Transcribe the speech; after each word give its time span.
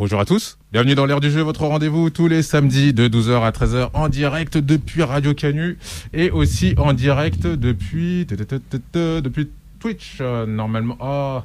Bonjour 0.00 0.18
à 0.18 0.24
tous, 0.24 0.56
bienvenue 0.72 0.94
dans 0.94 1.04
l'heure 1.04 1.20
du 1.20 1.30
jeu, 1.30 1.42
votre 1.42 1.66
rendez-vous 1.66 2.08
tous 2.08 2.26
les 2.26 2.40
samedis 2.42 2.94
de 2.94 3.06
12h 3.06 3.42
à 3.42 3.50
13h 3.50 3.90
en 3.92 4.08
direct 4.08 4.56
depuis 4.56 5.02
Radio 5.02 5.34
Canu 5.34 5.76
et 6.14 6.30
aussi 6.30 6.74
en 6.78 6.94
direct 6.94 7.46
depuis 7.46 8.24
depuis 8.24 9.50
Twitch 9.78 10.16
euh, 10.22 10.46
normalement. 10.46 10.96
Oh. 11.00 11.40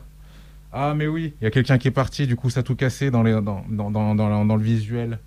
Ah 0.71 0.93
mais 0.95 1.05
oui, 1.05 1.33
il 1.41 1.43
y 1.43 1.47
a 1.47 1.51
quelqu'un 1.51 1.77
qui 1.77 1.89
est 1.89 1.91
parti, 1.91 2.27
du 2.27 2.37
coup 2.37 2.49
ça 2.49 2.61
a 2.61 2.63
tout 2.63 2.75
cassé 2.75 3.11
dans, 3.11 3.23
les, 3.23 3.33
dans, 3.33 3.65
dans, 3.69 3.91
dans, 3.91 4.15
dans, 4.15 4.45
dans 4.45 4.55
le 4.55 4.63
visuel. 4.63 5.19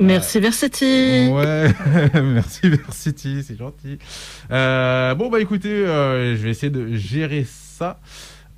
Merci 0.00 0.40
Versity. 0.40 1.28
Ouais, 1.30 1.72
merci 2.20 2.68
Versity, 2.68 3.44
c'est 3.44 3.56
gentil. 3.56 4.00
Euh, 4.50 5.14
bon 5.14 5.30
bah 5.30 5.40
écoutez, 5.40 5.68
euh, 5.68 6.34
je 6.34 6.42
vais 6.42 6.50
essayer 6.50 6.70
de 6.70 6.96
gérer 6.96 7.46
ça. 7.48 8.00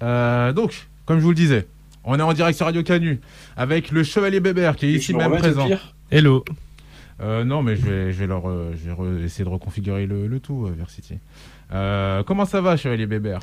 Euh, 0.03 0.55
donc, 0.55 0.89
comme 1.05 1.19
je 1.19 1.25
vous 1.25 1.33
le 1.33 1.35
disais, 1.35 1.67
on 2.05 2.19
est 2.19 2.23
en 2.23 2.33
direct 2.33 2.57
sur 2.57 2.67
Radio 2.67 2.83
Canu 2.83 3.21
avec 3.57 3.91
le 3.91 4.03
Chevalier 4.05 4.41
Bébert 4.41 4.77
qui 4.77 4.87
est 4.87 4.93
ici 4.93 5.15
même 5.15 5.37
présent. 5.37 5.69
Hello. 6.11 6.45
Euh, 7.21 7.45
non, 7.45 7.63
mais 7.63 7.75
je 7.77 7.83
vais, 7.83 8.13
je 8.13 8.19
vais 8.21 8.27
leur, 8.29 8.49
euh, 8.49 8.73
je 8.81 8.89
vais 8.89 8.95
re- 8.95 9.25
essayer 9.25 9.45
de 9.45 9.49
reconfigurer 9.51 10.07
le, 10.07 10.27
le 10.29 10.39
tout, 10.41 10.67
euh, 10.67 10.75
Versity. 10.79 11.15
Euh, 11.75 12.23
comment 12.23 12.45
ça 12.47 12.61
va, 12.61 12.77
Chevalier 12.77 13.07
Bébert? 13.07 13.41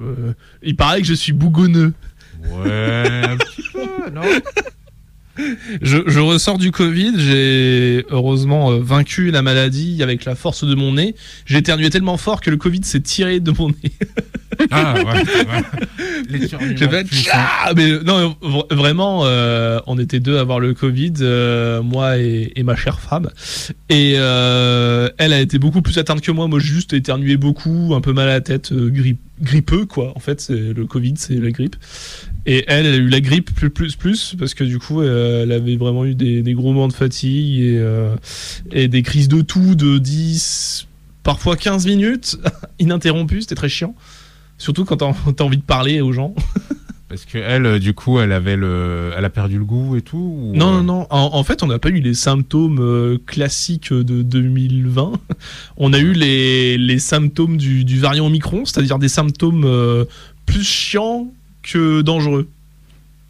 Euh, 0.00 0.32
il 0.62 0.76
paraît 0.76 1.00
que 1.02 1.06
je 1.06 1.14
suis 1.14 1.32
bougonneux. 1.32 1.92
Ouais, 2.42 3.22
un 3.24 3.36
petit 3.36 3.62
peu, 3.72 4.10
non? 4.10 4.22
Je, 5.82 5.98
je 6.06 6.18
ressors 6.20 6.58
du 6.58 6.72
Covid, 6.72 7.12
j'ai 7.18 8.04
heureusement 8.10 8.76
vaincu 8.80 9.30
la 9.30 9.42
maladie 9.42 10.02
avec 10.02 10.24
la 10.24 10.34
force 10.34 10.64
de 10.64 10.74
mon 10.74 10.94
nez. 10.94 11.14
J'ai 11.46 11.58
éternué 11.58 11.90
tellement 11.90 12.16
fort 12.16 12.40
que 12.40 12.50
le 12.50 12.56
Covid 12.56 12.82
s'est 12.82 13.00
tiré 13.00 13.38
de 13.40 13.52
mon 13.52 13.68
nez. 13.68 13.92
Ah, 14.70 14.94
ouais, 14.94 15.04
ouais. 15.04 15.62
Les 16.28 16.46
fait. 16.48 17.04
Tcha 17.06 17.72
mais 17.76 17.90
non, 18.04 18.36
vra- 18.42 18.74
vraiment, 18.74 19.22
euh, 19.24 19.78
on 19.86 19.98
était 19.98 20.20
deux 20.20 20.36
à 20.36 20.40
avoir 20.40 20.60
le 20.60 20.74
Covid, 20.74 21.12
euh, 21.20 21.82
moi 21.82 22.18
et, 22.18 22.52
et 22.56 22.62
ma 22.62 22.76
chère 22.76 23.00
femme. 23.00 23.30
Et 23.88 24.14
euh, 24.16 25.08
elle 25.18 25.32
a 25.32 25.40
été 25.40 25.58
beaucoup 25.58 25.82
plus 25.82 25.96
atteinte 25.98 26.20
que 26.20 26.30
moi. 26.32 26.48
Moi, 26.48 26.58
juste 26.60 26.92
éternué 26.92 27.36
beaucoup, 27.36 27.92
un 27.94 28.00
peu 28.00 28.12
mal 28.12 28.28
à 28.28 28.32
la 28.34 28.40
tête, 28.40 28.72
grippe, 28.72 29.20
grippeux 29.40 29.86
quoi. 29.86 30.12
En 30.16 30.20
fait, 30.20 30.40
c'est 30.40 30.72
le 30.74 30.84
Covid, 30.86 31.14
c'est 31.16 31.34
la 31.36 31.50
grippe. 31.50 31.76
Et 32.46 32.64
elle, 32.66 32.86
elle 32.86 32.94
a 32.94 32.96
eu 32.96 33.08
la 33.08 33.20
grippe 33.20 33.54
plus 33.54 33.70
plus 33.70 33.94
plus 33.96 34.34
parce 34.38 34.54
que 34.54 34.64
du 34.64 34.78
coup, 34.78 35.02
elle 35.02 35.52
avait 35.52 35.76
vraiment 35.76 36.04
eu 36.04 36.14
des, 36.14 36.42
des 36.42 36.52
gros 36.54 36.72
moments 36.72 36.88
de 36.88 36.92
fatigue 36.94 37.60
et, 37.60 37.84
et 38.72 38.88
des 38.88 39.02
crises 39.02 39.28
de 39.28 39.42
toux 39.42 39.74
de 39.74 39.98
10, 39.98 40.86
parfois 41.22 41.56
15 41.56 41.86
minutes 41.86 42.38
ininterrompues. 42.78 43.42
C'était 43.42 43.54
très 43.54 43.68
chiant. 43.68 43.94
Surtout 44.58 44.84
quand 44.84 44.96
t'as 44.96 45.44
envie 45.44 45.56
de 45.56 45.62
parler 45.62 46.00
aux 46.00 46.12
gens. 46.12 46.34
Parce 47.08 47.24
que 47.24 47.38
elle, 47.38 47.64
euh, 47.64 47.78
du 47.78 47.94
coup, 47.94 48.20
elle 48.20 48.32
avait 48.32 48.56
le, 48.56 49.12
elle 49.16 49.24
a 49.24 49.30
perdu 49.30 49.56
le 49.56 49.64
goût 49.64 49.96
et 49.96 50.02
tout. 50.02 50.18
ou, 50.18 50.52
Non, 50.54 50.68
euh, 50.74 50.82
non, 50.82 50.82
non. 50.82 51.06
En, 51.08 51.30
en 51.32 51.42
fait, 51.42 51.62
on 51.62 51.66
n'a 51.66 51.78
pas 51.78 51.88
eu 51.88 52.00
les 52.00 52.12
symptômes 52.12 52.80
euh, 52.80 53.16
classiques 53.24 53.94
de 53.94 54.20
2020. 54.22 55.12
On 55.78 55.94
a 55.94 55.98
eu 55.98 56.12
les, 56.12 56.76
les 56.76 56.98
symptômes 56.98 57.56
du, 57.56 57.86
du 57.86 57.98
variant 57.98 58.26
Omicron, 58.26 58.66
c'est-à-dire 58.66 58.98
des 58.98 59.08
symptômes 59.08 59.64
euh, 59.64 60.04
plus 60.44 60.64
chiants 60.64 61.28
que 61.62 62.02
dangereux. 62.02 62.46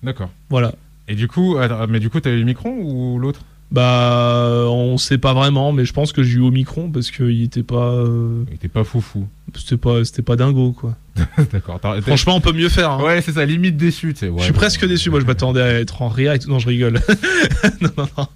D'accord. 0.03 0.31
Voilà. 0.51 0.75
Et 1.07 1.15
du 1.15 1.29
coup, 1.29 1.57
attends, 1.57 1.87
mais 1.89 2.01
du 2.01 2.11
coup, 2.11 2.19
t'as 2.19 2.31
eu 2.31 2.39
le 2.39 2.45
micron 2.45 2.77
ou 2.81 3.20
l'autre? 3.20 3.42
Bah, 3.70 4.64
on 4.69 4.97
sait 4.97 5.19
pas 5.19 5.34
vraiment, 5.34 5.72
mais 5.72 5.84
je 5.84 5.92
pense 5.92 6.12
que 6.12 6.22
j'ai 6.22 6.38
eu 6.38 6.41
Omicron 6.41 6.91
parce 6.91 7.11
qu'il 7.11 7.42
était 7.42 7.62
pas, 7.62 7.92
euh, 7.92 8.44
Il 8.48 8.55
était 8.55 8.69
pas 8.69 8.83
foufou. 8.83 9.28
c'était 9.55 9.77
pas, 9.77 10.05
c'était 10.06 10.22
pas 10.22 10.36
dingo 10.36 10.72
quoi. 10.72 10.97
D'accord. 11.52 11.78
Franchement, 12.00 12.36
on 12.36 12.41
peut 12.41 12.52
mieux 12.52 12.70
faire. 12.70 12.92
hein. 12.92 13.02
Ouais, 13.02 13.20
c'est 13.20 13.33
ça, 13.33 13.44
limite 13.44 13.77
déçu, 13.77 14.14
tu 14.14 14.20
sais. 14.20 14.28
ouais, 14.28 14.39
je 14.39 14.44
suis 14.44 14.52
bon, 14.52 14.58
presque 14.58 14.86
déçu. 14.86 15.11
Moi, 15.11 15.20
je 15.20 15.27
m'attendais 15.27 15.61
à 15.61 15.80
être 15.80 16.00
en 16.00 16.08
réa 16.08 16.36
et 16.36 16.39
tout. 16.39 16.48
Non, 16.48 16.58
je 16.58 16.69
rigole. 16.69 16.94
non, 17.83 17.91
non, 17.98 18.08
non, 18.16 18.27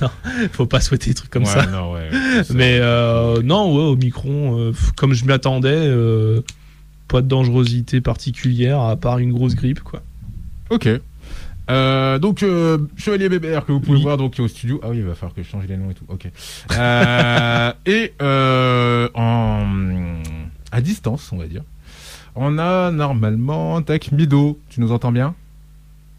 non. 0.00 0.10
Faut 0.52 0.66
pas 0.66 0.80
souhaiter 0.80 1.10
des 1.10 1.14
trucs 1.14 1.30
comme 1.30 1.42
ouais, 1.44 1.50
ça. 1.50 1.66
Non, 1.66 1.92
ouais, 1.92 2.08
Mais 2.54 2.78
euh, 2.80 3.42
non, 3.42 3.74
ouais, 3.74 3.82
Omicron, 3.92 4.58
euh, 4.58 4.72
comme 4.96 5.12
je 5.12 5.24
m'y 5.24 5.32
attendais, 5.32 5.68
euh, 5.74 6.40
pas 7.08 7.20
de 7.20 7.26
dangerosité 7.28 8.00
particulière 8.00 8.80
à 8.80 8.96
part 8.96 9.18
une 9.18 9.32
grosse 9.32 9.56
grippe, 9.56 9.80
quoi. 9.80 10.00
Ok. 10.70 10.88
Euh, 11.70 12.18
donc, 12.18 12.42
euh, 12.42 12.78
Chevalier 12.96 13.28
Bébert, 13.28 13.64
que 13.64 13.72
vous 13.72 13.80
pouvez 13.80 13.98
Oui. 13.98 14.02
voir 14.02 14.16
donc 14.16 14.34
qui 14.34 14.40
est 14.40 14.44
au 14.44 14.48
studio. 14.48 14.80
Ah 14.82 14.88
oui, 14.90 14.98
il 14.98 15.04
va 15.04 15.14
falloir 15.14 15.34
que 15.34 15.42
je 15.42 15.48
change 15.48 15.66
les 15.68 15.76
noms 15.76 15.90
et 15.90 15.94
tout. 15.94 16.04
Ok. 16.08 16.26
Euh, 16.76 17.72
et 17.86 18.12
euh, 18.20 19.08
en 19.14 19.66
à 20.72 20.80
distance, 20.80 21.30
on 21.32 21.36
va 21.38 21.46
dire. 21.46 21.62
On 22.36 22.58
a 22.58 22.90
normalement 22.90 23.80
Tac 23.82 24.12
Mido. 24.12 24.58
Tu 24.68 24.80
nous 24.80 24.92
entends 24.92 25.12
bien? 25.12 25.34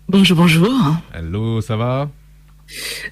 Bonjour, 0.09 0.37
bonjour. 0.37 0.69
Hello, 1.13 1.61
ça 1.61 1.77
va? 1.77 2.09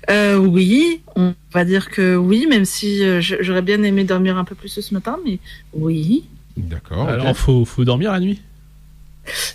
Euh, 0.09 0.35
oui, 0.37 1.01
on 1.15 1.33
va 1.53 1.65
dire 1.65 1.89
que 1.89 2.15
oui, 2.15 2.45
même 2.49 2.65
si 2.65 3.03
euh, 3.03 3.19
j'aurais 3.21 3.61
bien 3.61 3.81
aimé 3.83 4.03
dormir 4.03 4.37
un 4.37 4.43
peu 4.45 4.55
plus 4.55 4.69
ce 4.79 4.93
matin, 4.93 5.17
mais 5.25 5.39
oui. 5.73 6.25
D'accord. 6.57 7.07
Alors, 7.07 7.35
faut, 7.37 7.63
faut 7.65 7.85
dormir 7.85 8.11
la 8.11 8.19
nuit. 8.19 8.41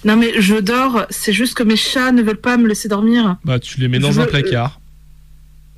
Non, 0.04 0.16
mais 0.16 0.40
je 0.40 0.54
dors, 0.56 1.06
c'est 1.10 1.32
juste 1.32 1.54
que 1.54 1.62
mes 1.62 1.76
chats 1.76 2.12
ne 2.12 2.22
veulent 2.22 2.36
pas 2.40 2.56
me 2.56 2.68
laisser 2.68 2.88
dormir. 2.88 3.36
Bah, 3.44 3.58
tu 3.58 3.80
les 3.80 3.88
mets 3.88 3.98
dans 3.98 4.12
Je 4.12 4.20
un 4.20 4.24
veux- 4.24 4.30
placard. 4.30 4.80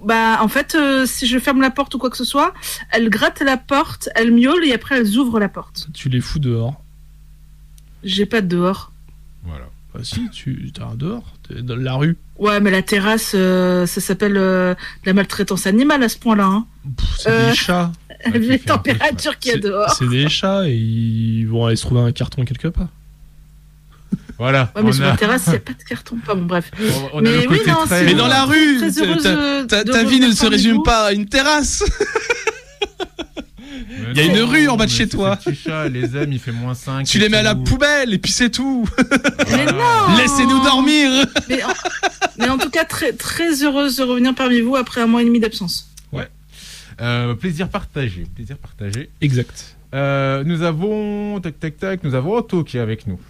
Bah, 0.04 0.38
en 0.42 0.48
fait, 0.48 0.74
euh, 0.74 1.06
si 1.06 1.26
je 1.26 1.38
ferme 1.38 1.60
la 1.62 1.70
porte 1.70 1.94
ou 1.94 1.98
quoi 1.98 2.10
que 2.10 2.16
ce 2.16 2.24
soit, 2.24 2.52
elles 2.92 3.08
grattent 3.08 3.40
la 3.40 3.56
porte, 3.56 4.08
elles 4.14 4.30
miaulent 4.32 4.64
et 4.64 4.72
après 4.74 4.98
elles 4.98 5.16
ouvrent 5.16 5.40
la 5.40 5.48
porte. 5.48 5.88
Tu 5.94 6.08
les 6.08 6.20
fous 6.20 6.38
dehors. 6.38 6.82
J'ai 8.04 8.26
pas 8.26 8.40
de 8.42 8.46
dehors. 8.48 8.92
Voilà. 9.44 9.64
Bah, 9.94 10.00
si, 10.02 10.28
tu 10.30 10.70
t'as 10.74 10.88
un 10.88 10.94
dehors. 10.94 11.24
T'es 11.48 11.62
dans 11.62 11.76
la 11.76 11.94
rue. 11.94 12.16
Ouais, 12.38 12.60
mais 12.60 12.70
la 12.70 12.82
terrasse, 12.82 13.32
euh, 13.34 13.86
ça 13.86 14.00
s'appelle 14.02 14.36
euh, 14.36 14.74
de 14.74 15.06
la 15.06 15.12
maltraitance 15.14 15.66
animale 15.66 16.02
à 16.02 16.08
ce 16.10 16.18
point-là. 16.18 16.44
Hein. 16.44 16.66
C'est 17.18 17.30
Euh, 17.30 17.50
des 17.50 17.56
chats. 17.56 17.92
Les 18.34 18.58
températures 18.58 19.38
qu'il 19.38 19.52
y 19.52 19.54
a 19.54 19.56
C'est 19.56 19.60
dehors. 19.60 19.90
c'est 19.90 20.08
des 20.08 20.28
chats 20.28 20.68
et 20.68 20.74
ils 20.74 21.44
vont 21.46 21.66
aller 21.66 21.76
se 21.76 21.82
trouver 21.86 22.00
un 22.02 22.12
carton 22.12 22.44
quelque 22.44 22.68
part. 22.68 22.88
Voilà. 24.38 24.70
Ouais, 24.76 24.82
mais 24.82 24.92
sur 24.92 25.04
a, 25.04 25.08
la 25.10 25.16
terrasse, 25.16 25.44
il 25.46 25.50
n'y 25.50 25.56
a 25.56 25.60
pas 25.60 25.72
de 25.72 25.82
carton. 25.82 26.16
Pas 26.24 26.34
bon, 26.34 26.44
bref. 26.44 26.70
on 27.12 27.20
Mais 27.22 27.46
oui, 27.48 27.58
non, 27.66 27.86
très. 27.86 28.00
c'est- 28.00 28.04
Mais 28.04 28.14
dans 28.14 28.28
la 28.28 28.44
rue 28.44 28.78
ta- 29.68 30.04
vie 30.04 30.20
ne 30.20 30.30
se 30.32 30.46
résume 30.46 30.82
pas 30.82 31.06
à 31.06 31.12
une 31.12 31.26
terrasse 31.26 31.82
Il 34.08 34.16
y 34.16 34.20
a 34.20 34.24
une 34.24 34.40
rue 34.40 34.68
en 34.68 34.76
bas 34.76 34.86
de 34.86 34.90
chez 34.90 35.08
toi. 35.08 35.38
les 35.90 36.16
aime, 36.16 36.32
il 36.32 36.38
fait 36.38 36.52
moins 36.52 36.74
5. 36.74 37.06
Tu 37.06 37.18
les 37.18 37.28
mets 37.28 37.38
à 37.38 37.42
la 37.42 37.54
poubelle 37.54 38.14
et 38.14 38.18
puis 38.18 38.32
c'est 38.32 38.50
tout 38.50 38.86
Mais 39.50 39.66
non 39.66 40.16
Laissez-nous 40.16 40.62
dormir 40.62 41.26
mais 41.48 41.62
en... 41.62 41.68
mais 42.38 42.48
en 42.48 42.58
tout 42.58 42.70
cas, 42.70 42.84
très, 42.84 43.12
très 43.12 43.62
heureuse 43.62 43.96
de 43.96 44.04
revenir 44.04 44.34
parmi 44.34 44.60
vous 44.60 44.76
après 44.76 45.00
un 45.02 45.06
mois 45.06 45.22
et 45.22 45.24
demi 45.24 45.40
d'absence. 45.40 45.90
Euh, 46.98 47.34
plaisir 47.34 47.68
partagé. 47.68 48.26
Plaisir 48.34 48.56
partagé. 48.56 49.10
Exact. 49.20 49.76
Euh, 49.94 50.42
nous 50.44 50.62
avons, 50.62 51.38
tac 51.40 51.60
tac 51.60 51.76
tac, 51.76 52.04
nous 52.04 52.14
avons 52.14 52.32
Otto 52.32 52.64
qui 52.64 52.78
est 52.78 52.80
avec 52.80 53.06
nous. 53.06 53.20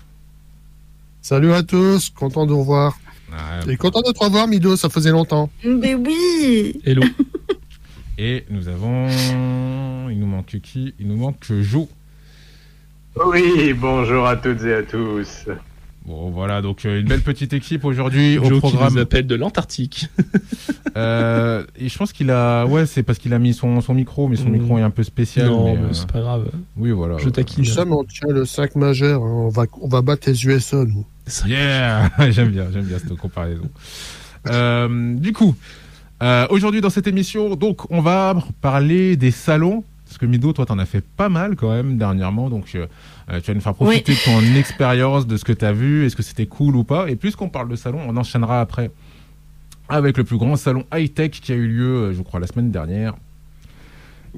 Salut 1.29 1.53
à 1.55 1.65
tous, 1.65 2.11
content 2.11 2.47
de 2.47 2.53
vous 2.53 2.61
revoir. 2.61 3.01
Et 3.69 3.77
content 3.77 4.01
de 4.01 4.13
te 4.13 4.23
revoir, 4.23 4.47
Mido, 4.47 4.77
ça 4.77 4.89
faisait 4.89 5.11
longtemps. 5.11 5.51
Mais 5.65 5.97
oui 5.97 6.81
Hello. 6.85 7.03
et 8.19 8.45
nous 8.49 8.69
avons, 8.69 9.09
il 10.09 10.21
nous 10.21 10.27
manque 10.29 10.57
qui? 10.63 10.95
Il 11.01 11.09
nous 11.09 11.17
manque 11.17 11.45
Jo. 11.63 11.89
Oui, 13.27 13.73
bonjour 13.73 14.25
à 14.25 14.37
toutes 14.37 14.63
et 14.63 14.73
à 14.73 14.85
tous. 14.85 15.47
Bon 16.05 16.31
voilà, 16.31 16.63
donc 16.63 16.85
euh, 16.85 17.01
une 17.01 17.09
belle 17.09 17.23
petite 17.23 17.53
équipe 17.53 17.85
aujourd'hui 17.85 18.39
au 18.39 18.43
qui 18.49 18.61
programme. 18.61 18.95
nous 18.95 19.01
appelle 19.01 19.27
de 19.27 19.35
l'Antarctique. 19.35 20.07
Euh, 20.97 21.63
et 21.77 21.91
je 21.91 21.99
pense 21.99 22.11
qu'il 22.15 22.31
a, 22.31 22.65
ouais, 22.65 22.87
c'est 22.87 23.03
parce 23.03 23.19
qu'il 23.19 23.35
a 23.35 23.39
mis 23.39 23.53
son, 23.53 23.83
son 23.83 23.93
micro, 23.93 24.29
mais 24.29 24.37
son 24.37 24.49
Mm. 24.49 24.53
micro 24.53 24.79
est 24.79 24.83
un 24.83 24.89
peu 24.89 25.03
spécial. 25.03 25.49
non, 25.49 25.67
mais, 25.67 25.79
mais 25.79 25.89
euh, 25.89 25.93
c'est 25.93 26.11
pas 26.11 26.21
grave. 26.21 26.49
oui 26.79 26.91
voilà. 26.91 27.19
Je 27.19 27.29
taquine. 27.29 27.65
Nous 27.65 27.71
sommes, 27.71 27.93
on 27.93 28.03
tient 28.05 28.31
le 28.31 28.47
5 28.47 28.77
majeur, 28.77 29.23
hein. 29.23 29.29
on, 29.29 29.49
va, 29.51 29.67
on 29.83 29.89
va 29.89 30.01
battre 30.01 30.31
les 30.31 30.47
USA, 30.47 30.87
nous. 30.87 31.05
Yeah, 31.47 32.11
j'aime 32.31 32.51
bien, 32.51 32.67
j'aime 32.73 32.85
bien 32.85 32.99
cette 32.99 33.17
comparaison. 33.17 33.69
Euh, 34.49 35.15
du 35.15 35.33
coup, 35.33 35.57
euh, 36.23 36.47
aujourd'hui 36.51 36.81
dans 36.81 36.91
cette 36.91 37.07
émission, 37.07 37.57
donc 37.57 37.91
on 37.91 38.01
va 38.01 38.35
parler 38.61 39.17
des 39.17 39.31
salons. 39.31 39.85
Parce 40.05 40.19
que 40.19 40.27
Mido, 40.27 40.53
toi, 40.53 40.65
t'en 40.67 40.79
as 40.79 40.87
fait 40.87 41.03
pas 41.05 41.29
mal 41.29 41.57
quand 41.57 41.71
même 41.71 41.99
dernièrement, 41.99 42.49
donc 42.49 42.71
euh, 42.77 42.87
tu 43.41 43.51
vas 43.51 43.55
nous 43.55 43.61
faire 43.61 43.75
profiter 43.75 44.13
de 44.15 44.25
ton 44.25 44.41
expérience, 44.57 45.27
de 45.27 45.37
ce 45.37 45.45
que 45.45 45.53
t'as 45.53 45.73
vu, 45.73 46.07
est-ce 46.07 46.15
que 46.15 46.23
c'était 46.23 46.47
cool 46.47 46.77
ou 46.77 46.85
pas. 46.85 47.11
Et 47.11 47.17
puisqu'on 47.17 47.49
parle 47.49 47.69
de 47.69 47.75
salon, 47.77 47.99
on 48.07 48.17
enchaînera 48.17 48.61
après 48.61 48.93
avec 49.89 50.17
le 50.17 50.23
plus 50.25 50.37
grand 50.39 50.55
salon 50.57 50.85
high-tech 50.95 51.31
qui 51.33 51.51
a 51.53 51.57
eu 51.57 51.67
lieu, 51.67 52.13
je 52.13 52.23
crois, 52.23 52.39
la 52.39 52.47
semaine 52.47 52.71
dernière. 52.71 53.15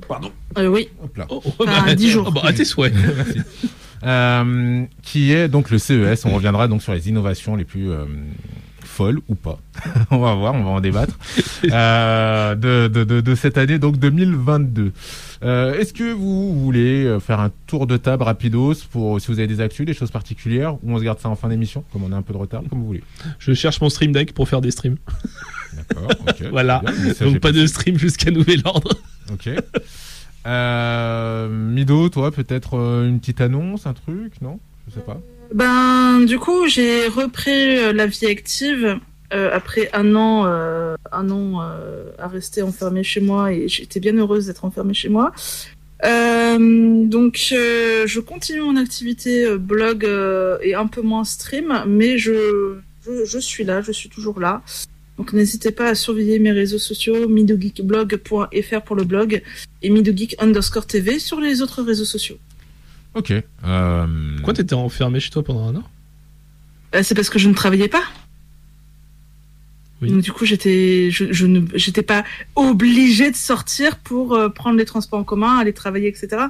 Pardon. 0.09 0.31
Euh, 0.57 0.69
Oui. 0.69 0.89
Hop 1.03 1.17
là. 1.19 1.27
Oh, 1.29 1.43
oh, 1.45 1.53
Enfin, 1.61 1.85
bah, 1.87 1.95
10 1.95 2.11
jours. 2.11 2.25
oh, 2.29 2.33
bah, 2.33 2.43
à 2.45 2.53
tes 2.55 2.65
souhaits. 2.65 2.95
Merci. 3.17 3.41
Euh, 4.05 4.85
qui 5.03 5.33
est 5.33 5.49
donc 5.49 5.71
le 5.71 5.79
CES. 5.79 6.25
On 6.25 6.35
reviendra 6.35 6.69
donc 6.69 6.83
sur 6.83 6.93
les 6.93 7.09
innovations 7.09 7.57
les 7.57 7.65
plus 7.65 7.91
euh, 7.91 8.05
folles 8.85 9.21
ou 9.29 9.35
pas. 9.35 9.59
on 10.11 10.19
va 10.19 10.35
voir, 10.35 10.55
on 10.55 10.63
va 10.65 10.71
en 10.71 10.81
débattre. 10.81 11.19
Euh, 11.73 12.55
de, 12.55 12.87
de, 12.87 13.03
de, 13.03 13.21
de 13.21 13.35
cette 13.35 13.59
année, 13.59 13.79
donc 13.81 13.99
2022. 13.99 14.93
Euh, 15.43 15.75
Est-ce 15.79 15.93
que 15.93 16.13
vous 16.13 16.57
voulez 16.59 17.19
faire 17.21 17.41
un 17.41 17.51
tour 17.67 17.87
de 17.89 17.97
table 17.97 18.23
rapidos 18.23 18.75
pour 18.93 19.21
si 19.21 19.27
vous 19.27 19.39
avez 19.41 19.49
des 19.49 19.61
actus, 19.61 19.85
des 19.85 19.93
choses 19.93 20.13
particulières, 20.13 20.75
ou 20.77 20.93
on 20.93 20.99
se 20.99 21.03
garde 21.03 21.19
ça 21.19 21.29
en 21.29 21.35
fin 21.35 21.49
d'émission, 21.49 21.85
comme 21.93 22.05
on 22.05 22.13
a 22.13 22.17
un 22.17 22.23
peu 22.23 22.33
de 22.33 22.39
retard, 22.39 22.63
comme 22.71 22.79
vous 22.79 22.87
voulez. 22.87 23.03
Je 23.41 23.53
cherche 23.55 23.81
mon 23.81 23.91
stream 23.91 24.13
deck 24.13 24.33
pour 24.35 24.49
faire 24.49 24.61
des 24.61 24.71
streams. 24.71 24.97
D'accord, 25.77 26.11
ok. 26.29 26.43
Voilà. 26.53 26.81
Bien, 26.85 27.13
Donc 27.29 27.41
pas 27.41 27.51
de 27.53 27.67
stream 27.67 27.99
jusqu'à 27.99 28.31
nouvel 28.31 28.63
ordre. 28.65 28.91
Ok. 29.33 29.51
Euh, 30.47 31.49
Mido, 31.49 32.09
toi, 32.09 32.31
peut-être 32.31 32.79
euh, 32.79 33.09
une 33.09 33.21
petite 33.21 33.41
annonce, 33.41 33.87
un 33.87 33.95
truc, 33.95 34.41
non? 34.41 34.59
Je 34.89 34.95
sais 34.95 35.01
pas. 35.01 35.21
Ben, 35.53 36.21
du 36.27 36.39
coup, 36.39 36.67
j'ai 36.67 37.09
repris 37.09 37.79
euh, 37.79 37.93
la 37.93 38.07
vie 38.07 38.27
active 38.27 38.99
euh, 39.33 39.51
après 39.53 39.91
un 39.93 40.15
an, 40.15 40.45
un 40.47 41.31
an 41.31 41.61
à 42.19 42.29
rester 42.29 42.63
enfermée 42.63 43.03
chez 43.03 43.21
moi 43.21 43.53
et 43.53 43.69
j'étais 43.69 44.01
bien 44.01 44.17
heureuse 44.17 44.47
d'être 44.47 44.65
enfermée 44.65 44.95
chez 44.95 45.09
moi. 45.09 45.33
Donc, 46.03 47.37
je 47.51 48.21
continue 48.21 48.61
mon 48.61 48.77
activité 48.77 49.57
blog 49.59 50.09
et 50.63 50.75
un 50.75 50.87
peu 50.87 51.03
moins 51.03 51.25
stream, 51.25 51.85
mais 51.87 52.17
je, 52.17 52.79
je 53.25 53.39
suis 53.39 53.65
là, 53.65 53.83
je 53.83 53.93
suis 53.93 54.09
toujours 54.09 54.41
là. 54.41 54.63
Donc, 55.19 55.33
n'hésitez 55.33 55.73
pas 55.73 55.89
à 55.89 55.95
surveiller 55.95 56.39
mes 56.39 56.53
réseaux 56.53 56.79
sociaux, 56.79 57.29
midogeekblog.fr 57.29 58.83
pour 58.85 58.97
le 58.97 59.05
blog 59.05 59.43
et 59.83 59.91
midogeek 59.91 60.37
underscore 60.39 60.87
TV 60.87 61.19
sur 61.19 61.41
les 61.41 61.61
autres 61.61 61.83
réseaux 61.83 62.05
sociaux. 62.05 62.39
Ok. 63.15 63.33
Euh, 63.33 64.07
Pourquoi 64.37 64.55
t'étais 64.55 64.75
enfermé 64.75 65.19
chez 65.19 65.31
toi 65.31 65.43
pendant 65.43 65.67
un 65.69 65.77
an? 65.77 65.85
Euh, 66.95 67.03
c'est 67.03 67.15
parce 67.17 67.31
que 67.31 67.39
je 67.39 67.49
ne 67.49 67.55
travaillais 67.55 67.89
pas. 67.89 68.05
Oui. 70.01 70.13
Donc 70.13 70.21
du 70.23 70.31
coup, 70.31 70.45
j'étais, 70.45 71.11
je, 71.11 71.33
je 71.33 71.47
ne, 71.47 71.63
j'étais 71.75 72.03
pas 72.05 72.23
obligée 72.55 73.33
de 73.33 73.37
sortir 73.37 73.97
pour 73.99 74.35
euh, 74.35 74.49
prendre 74.49 74.79
les 74.79 74.85
transports 74.85 75.19
en 75.19 75.25
commun, 75.25 75.59
aller 75.59 75.73
travailler, 75.73 76.07
etc. 76.07 76.45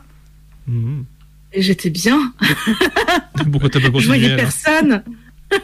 Mhm. 0.66 1.06
Et 1.54 1.62
j'étais 1.62 1.88
bien. 1.88 2.34
Pourquoi 3.50 3.70
t'as 3.70 3.80
pas 3.80 3.86
Je 3.86 3.90
continué 3.92 4.06
voyais 4.18 4.26
alors? 4.32 4.36
personne. 4.40 5.02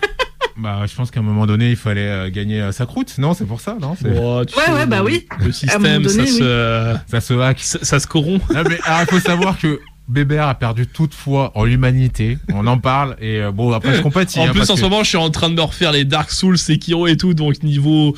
Bah, 0.57 0.83
je 0.87 0.95
pense 0.95 1.11
qu'à 1.11 1.21
un 1.21 1.25
moment 1.25 1.47
donné, 1.47 1.71
il 1.71 1.77
fallait 1.77 2.07
euh, 2.09 2.31
gagner 2.31 2.61
euh, 2.61 2.71
sa 2.73 2.87
croûte, 2.87 3.17
non 3.19 3.35
C'est 3.35 3.45
pour 3.45 3.61
ça, 3.61 3.77
non 3.81 3.97
Oh, 4.17 4.43
tu 4.47 4.57
Ouais, 4.57 4.65
sais, 4.67 4.73
ouais, 4.73 4.87
bah 4.87 5.03
oui. 5.03 5.27
Le 5.41 5.51
système, 5.51 5.83
donné, 6.03 6.09
ça, 6.09 6.23
oui. 6.23 6.29
se... 6.29 6.95
Ça 7.09 7.21
se 7.21 7.35
hack. 7.35 7.59
ça, 7.61 7.79
ça 7.83 7.99
se 7.99 8.07
corrompt. 8.07 8.45
Ah, 8.55 8.63
mais 8.69 8.79
alors, 8.85 9.01
il 9.03 9.07
faut 9.07 9.21
savoir 9.21 9.59
que 9.59 9.81
Bébert 10.07 10.49
a 10.49 10.55
perdu 10.55 10.87
toute 10.87 11.15
foi 11.15 11.51
en 11.55 11.65
l'humanité. 11.65 12.37
On 12.53 12.67
en 12.67 12.79
parle 12.79 13.17
et 13.21 13.41
euh, 13.41 13.53
bon, 13.53 13.73
après, 13.73 13.97
je 13.97 14.03
compatis. 14.03 14.39
En 14.39 14.45
hein, 14.45 14.49
plus, 14.51 14.59
parce 14.59 14.71
en 14.71 14.75
que- 14.75 14.81
ce 14.81 14.85
moment, 14.85 15.03
je 15.03 15.09
suis 15.09 15.17
en 15.17 15.31
train 15.31 15.49
de 15.49 15.55
me 15.55 15.63
refaire 15.63 15.93
les 15.93 16.05
Dark 16.05 16.31
Souls, 16.31 16.59
Sekiro 16.59 17.07
et 17.07 17.17
tout, 17.17 17.33
donc 17.33 17.63
niveau 17.63 18.15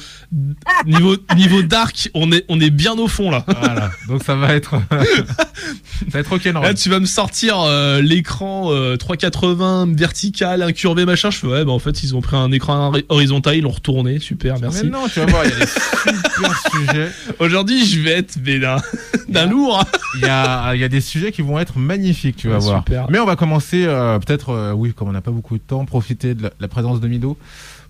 niveau 0.87 1.17
niveau 1.37 1.63
Dark, 1.63 2.11
on 2.15 2.33
est 2.33 2.45
on 2.49 2.61
est 2.61 2.71
bien 2.71 2.95
au 2.99 3.07
fond 3.09 3.31
là. 3.31 3.45
Voilà. 3.47 3.91
Donc 4.09 4.23
ça 4.25 4.35
va 4.35 4.55
être, 4.55 4.75
ça 4.91 6.05
va 6.11 6.19
être 6.21 6.31
rock'n'roll. 6.31 6.63
Là, 6.65 6.75
tu 6.75 6.89
vas 6.91 6.99
me 7.01 7.07
sortir 7.07 7.61
euh, 7.61 8.01
l'écran 8.01 8.73
euh, 8.73 8.97
380 8.97 9.95
vertical, 9.97 10.63
incurvé 10.63 11.05
machin. 11.05 11.31
Je 11.31 11.39
fais 11.39 11.47
ouais, 11.47 11.65
bah 11.65 11.73
en 11.73 11.79
fait, 11.79 12.03
ils 12.03 12.15
ont 12.17 12.21
pris 12.21 12.37
un 12.37 12.51
écran 12.53 12.91
hori- 12.91 13.05
horizontal, 13.09 13.57
ils 13.57 13.63
l'ont 13.63 13.71
retourné, 13.71 14.19
super, 14.19 14.55
Mais 14.57 14.61
merci. 14.63 14.87
non, 14.87 15.07
tu 15.09 15.21
vas 15.21 15.27
voir, 15.27 15.45
il 15.45 15.51
y 15.51 15.55
a 15.55 15.59
des 15.61 15.67
super 15.67 16.61
sujets. 16.73 17.11
Aujourd'hui, 17.39 17.87
je 17.87 18.01
vais 18.01 18.11
être 18.13 18.37
mais 18.43 19.26
d'un 19.37 19.47
lourd. 19.47 19.83
Il 20.17 20.23
y 20.23 20.29
a, 20.29 20.75
il 20.75 20.81
y 20.81 20.85
a 20.85 20.89
des 20.89 21.01
sujets 21.01 21.31
qui 21.33 21.43
vont 21.43 21.59
être 21.59 21.79
magnifiques, 21.79 22.37
tu 22.37 22.49
vas 22.49 22.55
Ouais, 22.59 22.61
voir. 22.65 22.79
super. 22.79 23.07
Mais 23.11 23.19
on 23.19 23.27
va 23.27 23.37
commencer, 23.37 23.85
euh, 23.87 24.19
peut-être, 24.19 24.51
euh, 24.51 24.73
oui, 24.73 24.93
comme 24.95 25.09
on 25.09 25.13
n'a 25.13 25.21
pas 25.21 25.31
beaucoup 25.31 25.55
de 25.57 25.63
temps, 25.63 25.85
profiter 25.85 26.35
de 26.35 26.43
la, 26.45 26.51
la 26.61 26.69
présence 26.69 27.01
de 27.01 27.09
Mido 27.09 27.37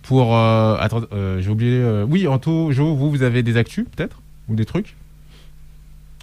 pour. 0.03 0.37
Euh, 0.37 0.77
attends, 0.81 1.03
euh, 1.13 1.41
j'ai 1.41 1.51
oublié. 1.51 1.79
euh, 1.81 2.05
oui, 2.09 2.27
Anto, 2.27 2.71
Jo, 2.73 2.95
vous, 2.95 3.11
vous 3.11 3.23
avez 3.23 3.43
des 3.43 3.57
actus, 3.57 3.87
peut-être? 3.97 4.17
Ou 4.49 4.55
des 4.55 4.65
trucs? 4.65 4.95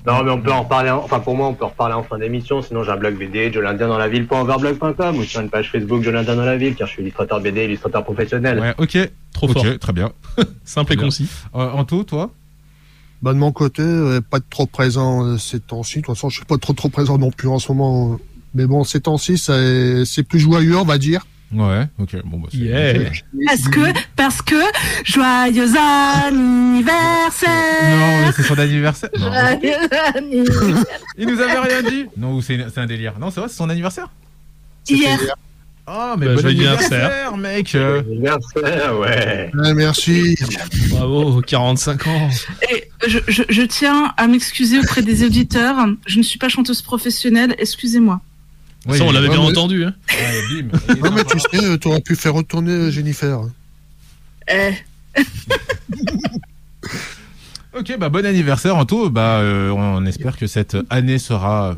Non, 0.06 0.22
mais 0.24 0.32
on 0.32 0.42
peut 0.42 0.52
en 0.52 0.64
reparler, 0.64 0.90
en- 0.90 0.98
enfin 0.98 1.22
pour 1.22 1.36
moi, 1.38 1.48
on 1.48 1.54
peut 1.54 1.64
en 1.64 1.70
reparler 1.70 1.94
en 1.94 2.04
fin 2.04 2.18
d'émission. 2.18 2.62
Sinon, 2.62 2.84
j'ai 2.84 2.92
un 2.92 2.98
blog 2.98 3.16
BD, 3.18 3.54
jolindiendans-la-ville.overblog.com 3.54 5.16
ou 5.18 5.24
sur 5.24 5.40
une 5.40 5.50
page 5.50 5.72
Facebook 5.72 6.04
Jolindien 6.04 6.36
dans 6.36 6.44
la 6.44 6.58
ville, 6.58 6.76
car 6.76 6.88
je 6.88 6.94
suis 6.94 7.02
illustrateur 7.04 7.40
BD, 7.40 7.64
illustrateur 7.66 8.04
professionnel. 8.04 8.60
Ouais, 8.60 8.74
ok. 8.78 8.98
Trop 9.34 9.48
ok, 9.50 9.54
fort, 9.54 9.80
très 9.80 9.94
bien. 9.94 10.12
simple 10.66 10.94
et 10.94 10.98
concis. 10.98 11.30
Euh, 11.56 11.70
Anto, 11.72 12.04
toi? 12.04 12.32
Bah, 13.24 13.34
de 13.34 13.40
mon 13.40 13.52
côté, 13.52 13.82
euh, 13.82 14.20
pas 14.22 14.40
trop 14.42 14.66
présent 14.68 15.26
euh, 15.26 15.38
ces 15.38 15.60
temps-ci. 15.60 16.00
De 16.02 16.06
toute 16.06 16.16
façon, 16.16 16.30
je 16.30 16.36
suis 16.38 16.46
pas 16.46 16.58
trop 16.58 16.74
trop 16.74 16.90
présent 16.90 17.18
non 17.18 17.32
plus 17.32 17.48
en 17.48 17.58
ce 17.58 17.72
moment. 17.72 18.14
euh. 18.14 18.18
Mais 18.54 18.66
bon, 18.68 18.84
ces 18.84 19.00
temps-ci, 19.00 19.38
c'est 19.40 20.06
c'est 20.06 20.24
plus 20.24 20.40
joyeux, 20.40 20.78
on 20.78 20.84
va 20.86 20.98
dire. 20.98 21.26
Ouais, 21.54 21.88
ok. 22.00 22.18
Bon, 22.26 22.40
bah, 22.40 22.50
c'est- 22.52 22.58
Yeah. 22.58 23.10
Parce 23.48 23.68
que, 23.70 23.80
parce 24.16 24.42
que, 24.42 24.56
joyeux 25.06 25.70
anniversaire. 25.78 27.50
Non, 27.84 28.26
mais 28.26 28.32
c'est 28.36 28.44
son 28.44 28.58
anniversaire. 28.60 29.10
Non. 29.20 29.32
Joyeux 29.32 29.76
anniversaire. 30.16 30.86
Il 31.18 31.28
nous 31.28 31.40
avait 31.40 31.60
rien 31.60 31.82
dit. 31.84 32.06
Non, 32.18 32.42
c'est 32.42 32.78
un 32.78 32.86
délire. 32.86 33.14
Non, 33.20 33.32
c'est 33.32 33.40
vrai, 33.40 33.50
c'est 33.50 33.56
son 33.58 33.70
anniversaire. 33.70 34.10
Hier. 34.90 35.18
Oh, 35.86 36.16
mais 36.18 36.28
Bah, 36.28 36.36
bon 36.36 36.46
anniversaire, 36.48 37.36
mec. 37.36 37.76
euh. 37.76 38.00
Anniversaire, 38.02 38.98
ouais. 39.00 39.52
Ouais, 39.54 39.74
merci. 39.74 40.36
Bravo, 40.92 41.42
45 41.42 42.08
ans. 42.08 42.30
Et 42.72 42.90
je, 43.06 43.20
je, 43.28 43.44
je 43.50 43.62
tiens 43.64 44.14
à 44.16 44.28
m'excuser 44.28 44.80
auprès 44.80 45.02
des 45.02 45.26
auditeurs. 45.26 45.76
Je 46.08 46.20
ne 46.20 46.24
suis 46.24 46.40
pas 46.40 46.48
chanteuse 46.48 46.82
professionnelle. 46.82 47.54
Excusez-moi. 47.60 48.22
Oui, 48.86 48.98
ça, 48.98 49.04
on 49.04 49.12
l'avait 49.12 49.28
bien 49.28 49.40
mais- 49.42 49.48
entendu. 49.48 49.84
Hein. 49.84 49.94
Ouais, 50.10 50.62
bim. 50.64 50.78
Non, 51.04 51.12
mais 51.12 51.24
tu 51.26 51.38
sais, 51.40 51.66
euh, 51.66 51.78
t'aurais 51.78 52.02
pu 52.02 52.16
faire 52.16 52.34
retourner 52.34 52.90
Jennifer. 52.92 53.42
Eh. 54.50 54.72
Ok, 57.76 57.98
bah 57.98 58.10
bon 58.10 58.24
anniversaire 58.24 58.76
Anto. 58.78 59.10
Bah, 59.10 59.40
euh, 59.40 59.72
on 59.72 60.06
espère 60.06 60.38
que 60.38 60.46
cette 60.46 60.78
année 60.92 61.18
sera 61.18 61.76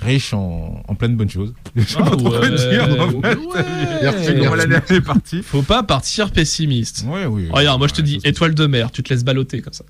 riche 0.00 0.32
en, 0.32 0.82
en 0.86 0.94
plein 0.94 1.08
de 1.08 1.14
bonnes 1.16 1.30
choses. 1.30 1.54
Je 1.76 1.82
sais 1.82 1.96
Ah 1.98 2.04
pas 2.04 2.10
trop 2.16 2.28
quoi 2.30 2.40
ouais. 2.40 2.50
dire. 2.50 2.84
en 3.00 3.10
fait. 3.22 3.34
Ouais. 3.36 3.64
Merci, 4.02 4.32
l'année 4.56 4.76
est 4.90 5.00
partie. 5.00 5.42
Faut 5.44 5.62
pas 5.62 5.82
partir 5.82 6.30
pessimiste. 6.30 7.04
Ouais, 7.06 7.26
oui. 7.26 7.48
Regarde, 7.50 7.78
moi 7.78 7.88
je 7.88 7.94
te 7.94 8.02
dis 8.02 8.20
étoile 8.24 8.54
de 8.54 8.66
mer, 8.66 8.90
tu 8.92 9.02
te 9.02 9.12
laisses 9.12 9.24
balloter 9.24 9.60
comme 9.60 9.72
ça. 9.72 9.84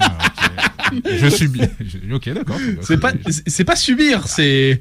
Ah. 0.00 0.18
Je 1.04 1.28
je- 1.28 2.14
Ok, 2.14 2.32
d'accord. 2.32 2.56
C'est 2.82 2.98
pas, 2.98 3.12
c'est 3.46 3.64
pas 3.64 3.76
subir, 3.76 4.26
c'est 4.26 4.80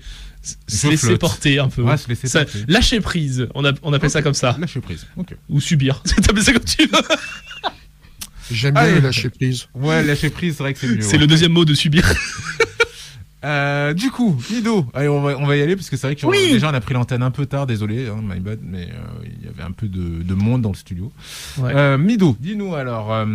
se 0.67 0.87
laisser 0.87 1.07
flotte. 1.07 1.19
porter 1.19 1.59
un 1.59 1.67
peu. 1.67 1.81
Ouais, 1.81 1.97
se 1.97 2.07
laisser 2.07 2.27
Ça- 2.27 2.45
porter. 2.45 2.63
lâcher 2.69 3.01
prise, 3.01 3.47
on, 3.55 3.65
a- 3.65 3.73
on 3.81 3.91
appelle 3.91 4.09
ça 4.09 4.21
comme 4.21 4.33
ça. 4.33 4.55
Lâcher 4.59 4.79
prise. 4.79 5.05
Ok. 5.17 5.35
Ou 5.49 5.59
subir, 5.59 6.01
t'appelles 6.03 6.43
ça 6.43 6.53
comme 6.53 6.63
tu 6.63 6.83
veux. 6.87 7.71
J'aime 8.49 8.75
bien 8.75 8.87
le 8.95 8.99
lâcher 9.01 9.29
prise. 9.29 9.65
Ouais, 9.75 10.01
lâcher 10.03 10.29
prise, 10.29 10.55
c'est 10.55 10.63
vrai 10.63 10.73
que 10.73 10.79
c'est 10.79 10.87
mieux. 10.87 11.01
C'est 11.01 11.13
ouais. 11.13 11.17
le 11.17 11.27
deuxième 11.27 11.51
mot 11.51 11.65
de 11.65 11.73
subir. 11.73 12.07
Euh, 13.47 13.93
du 13.93 14.11
coup, 14.11 14.35
Nido, 14.51 14.85
allez, 14.93 15.07
on 15.07 15.21
va, 15.21 15.37
on 15.37 15.45
va 15.45 15.55
y 15.55 15.61
aller 15.61 15.75
parce 15.75 15.89
que 15.89 15.95
c'est 15.97 16.07
vrai 16.07 16.15
que 16.15 16.25
Oui. 16.25 16.49
déjà 16.51 16.69
on 16.69 16.73
a 16.73 16.81
pris 16.81 16.93
l'antenne 16.93 17.23
un 17.23 17.31
peu 17.31 17.45
tard, 17.45 17.65
désolé, 17.65 18.07
hein, 18.07 18.17
my 18.21 18.39
bad, 18.39 18.59
mais 18.61 18.89
euh, 18.91 19.25
il 19.25 19.45
y 19.45 19.47
avait 19.47 19.63
un 19.63 19.71
peu 19.71 19.87
de, 19.87 20.21
de 20.21 20.33
monde 20.33 20.61
dans 20.63 20.69
le 20.71 20.75
studio. 20.75 21.11
Ouais. 21.59 21.71
Euh, 21.73 21.97
Mido, 21.97 22.35
dis-nous 22.39 22.75
alors, 22.75 23.25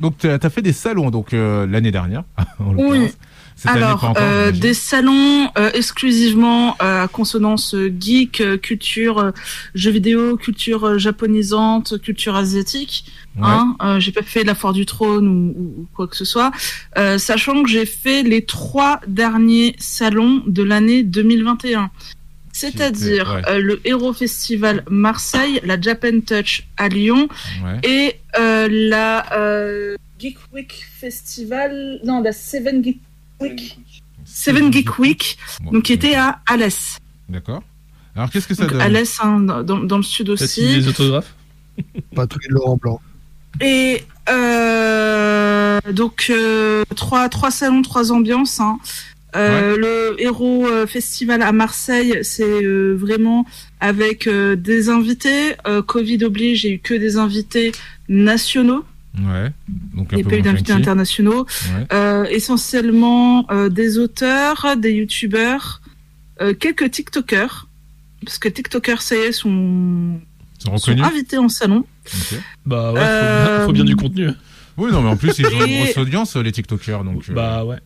donc 0.00 0.18
tu 0.18 0.28
as 0.28 0.50
fait 0.50 0.62
des 0.62 0.72
salons 0.72 1.10
donc 1.10 1.32
l'année 1.32 1.90
dernière, 1.90 2.22
en. 2.60 2.74
Oui. 2.76 3.08
Cette 3.56 3.70
année, 3.70 3.82
Alors, 3.84 4.00
pas 4.00 4.06
encore, 4.08 4.22
euh, 4.22 4.50
des 4.50 4.74
salons 4.74 5.50
euh, 5.56 5.70
exclusivement 5.74 6.76
euh, 6.82 7.04
à 7.04 7.08
consonance 7.08 7.74
geek, 8.00 8.42
culture, 8.60 9.32
jeux 9.74 9.90
vidéo, 9.90 10.36
culture 10.36 10.98
japonisante, 10.98 12.00
culture 12.00 12.34
asiatique. 12.34 13.04
Ouais. 13.36 13.42
Hein, 13.46 13.76
euh, 13.82 14.00
j'ai 14.00 14.12
pas 14.12 14.22
fait 14.22 14.44
la 14.44 14.54
foire 14.54 14.72
du 14.72 14.84
trône 14.84 15.26
ou, 15.28 15.54
ou- 15.56 15.80
ou 15.82 15.86
quoi 15.94 16.06
que 16.08 16.16
ce 16.16 16.24
soit, 16.24 16.50
euh, 16.98 17.16
sachant 17.18 17.62
que 17.62 17.68
j'ai 17.70 17.86
fait 17.86 18.22
les 18.22 18.44
trois 18.44 19.00
derniers 19.06 19.74
salons 19.78 20.42
de 20.46 20.62
l'année 20.62 21.02
2021. 21.02 21.90
C'est-à-dire 22.54 23.32
ouais. 23.46 23.50
euh, 23.50 23.60
le 23.60 23.80
Hero 23.86 24.12
Festival 24.12 24.84
Marseille, 24.90 25.60
la 25.64 25.80
Japan 25.80 26.20
Touch 26.26 26.64
à 26.76 26.88
Lyon 26.88 27.28
Ouais. 27.64 27.80
et 27.88 28.16
la 28.68 29.24
Geek 30.18 30.36
Week 30.52 30.72
Festival, 31.00 32.00
non, 32.04 32.20
la 32.22 32.32
Seven 32.32 32.84
Geek 32.84 33.00
Week, 33.42 33.78
Seven 34.24 34.72
Geek 34.72 34.98
Week, 34.98 35.36
Bon, 35.62 35.72
donc 35.72 35.82
qui 35.84 35.92
était 35.92 36.14
à 36.14 36.40
Alès. 36.46 36.98
D'accord. 37.28 37.62
Alors 38.16 38.30
qu'est-ce 38.30 38.46
que 38.48 38.54
ça 38.54 38.62
Donc 38.64 38.72
donne 38.72 38.80
Alès, 38.80 39.18
hein, 39.22 39.40
dans, 39.40 39.78
dans 39.78 39.96
le 39.96 40.02
sud 40.02 40.30
aussi. 40.30 40.66
des 40.66 40.88
autographes 40.88 41.34
Patrick 42.14 42.48
Laurent 42.50 42.76
Blanc. 42.76 43.00
Et 43.60 44.04
euh, 44.28 45.80
donc 45.92 46.26
euh, 46.30 46.84
trois 46.96 47.28
trois 47.28 47.50
salons, 47.50 47.82
trois 47.82 48.12
ambiances. 48.12 48.60
hein. 48.60 48.78
Euh, 49.34 49.76
Le 49.78 50.20
Héros 50.22 50.66
Festival 50.86 51.40
à 51.40 51.52
Marseille, 51.52 52.18
c'est 52.22 52.44
euh, 52.64 52.94
vraiment 52.94 53.46
avec 53.80 54.26
euh, 54.26 54.56
des 54.56 54.90
invités. 54.90 55.54
Euh, 55.66 55.80
Covid 55.82 56.24
oblige, 56.24 56.60
j'ai 56.62 56.72
eu 56.72 56.78
que 56.78 56.92
des 56.92 57.16
invités 57.16 57.72
nationaux. 58.10 58.84
Ouais. 59.18 59.52
Donc 59.94 60.08
Il 60.12 60.14
un 60.14 60.16
n'y 60.16 60.22
a 60.22 60.24
peu 60.24 60.30
pas 60.30 60.36
eu 60.36 60.42
moins 60.42 60.52
d'invités 60.52 60.72
internationaux. 60.72 61.44
Ouais. 61.44 61.86
Euh, 61.92 62.24
essentiellement 62.24 63.46
euh, 63.50 63.68
des 63.68 63.98
auteurs, 63.98 64.76
des 64.78 64.92
youtubeurs, 64.92 65.82
euh, 66.40 66.54
quelques 66.54 66.90
TikTokers. 66.90 67.66
Parce 68.24 68.38
que 68.38 68.48
TikTokers, 68.48 69.02
ça 69.02 69.16
y 69.16 69.18
est, 69.18 69.32
sont, 69.32 70.18
invités 71.02 71.38
en 71.38 71.48
salon. 71.48 71.84
Ok. 72.06 72.38
Bah 72.64 72.92
ouais, 72.92 73.00
faut, 73.00 73.04
Euh, 73.06 73.56
bien, 73.56 73.66
faut 73.66 73.72
bien 73.72 73.84
du 73.84 73.96
contenu. 73.96 74.28
Oui, 74.78 74.90
non, 74.92 75.02
mais 75.02 75.10
en 75.10 75.16
plus 75.16 75.38
ils 75.38 75.46
ont 75.46 75.64
une 75.64 75.82
grosse 75.84 75.98
audience 75.98 76.36
les 76.36 76.52
TikTokers, 76.52 77.04
donc. 77.04 77.24
euh, 77.28 77.34
Bah 77.34 77.64
ouais. 77.64 77.78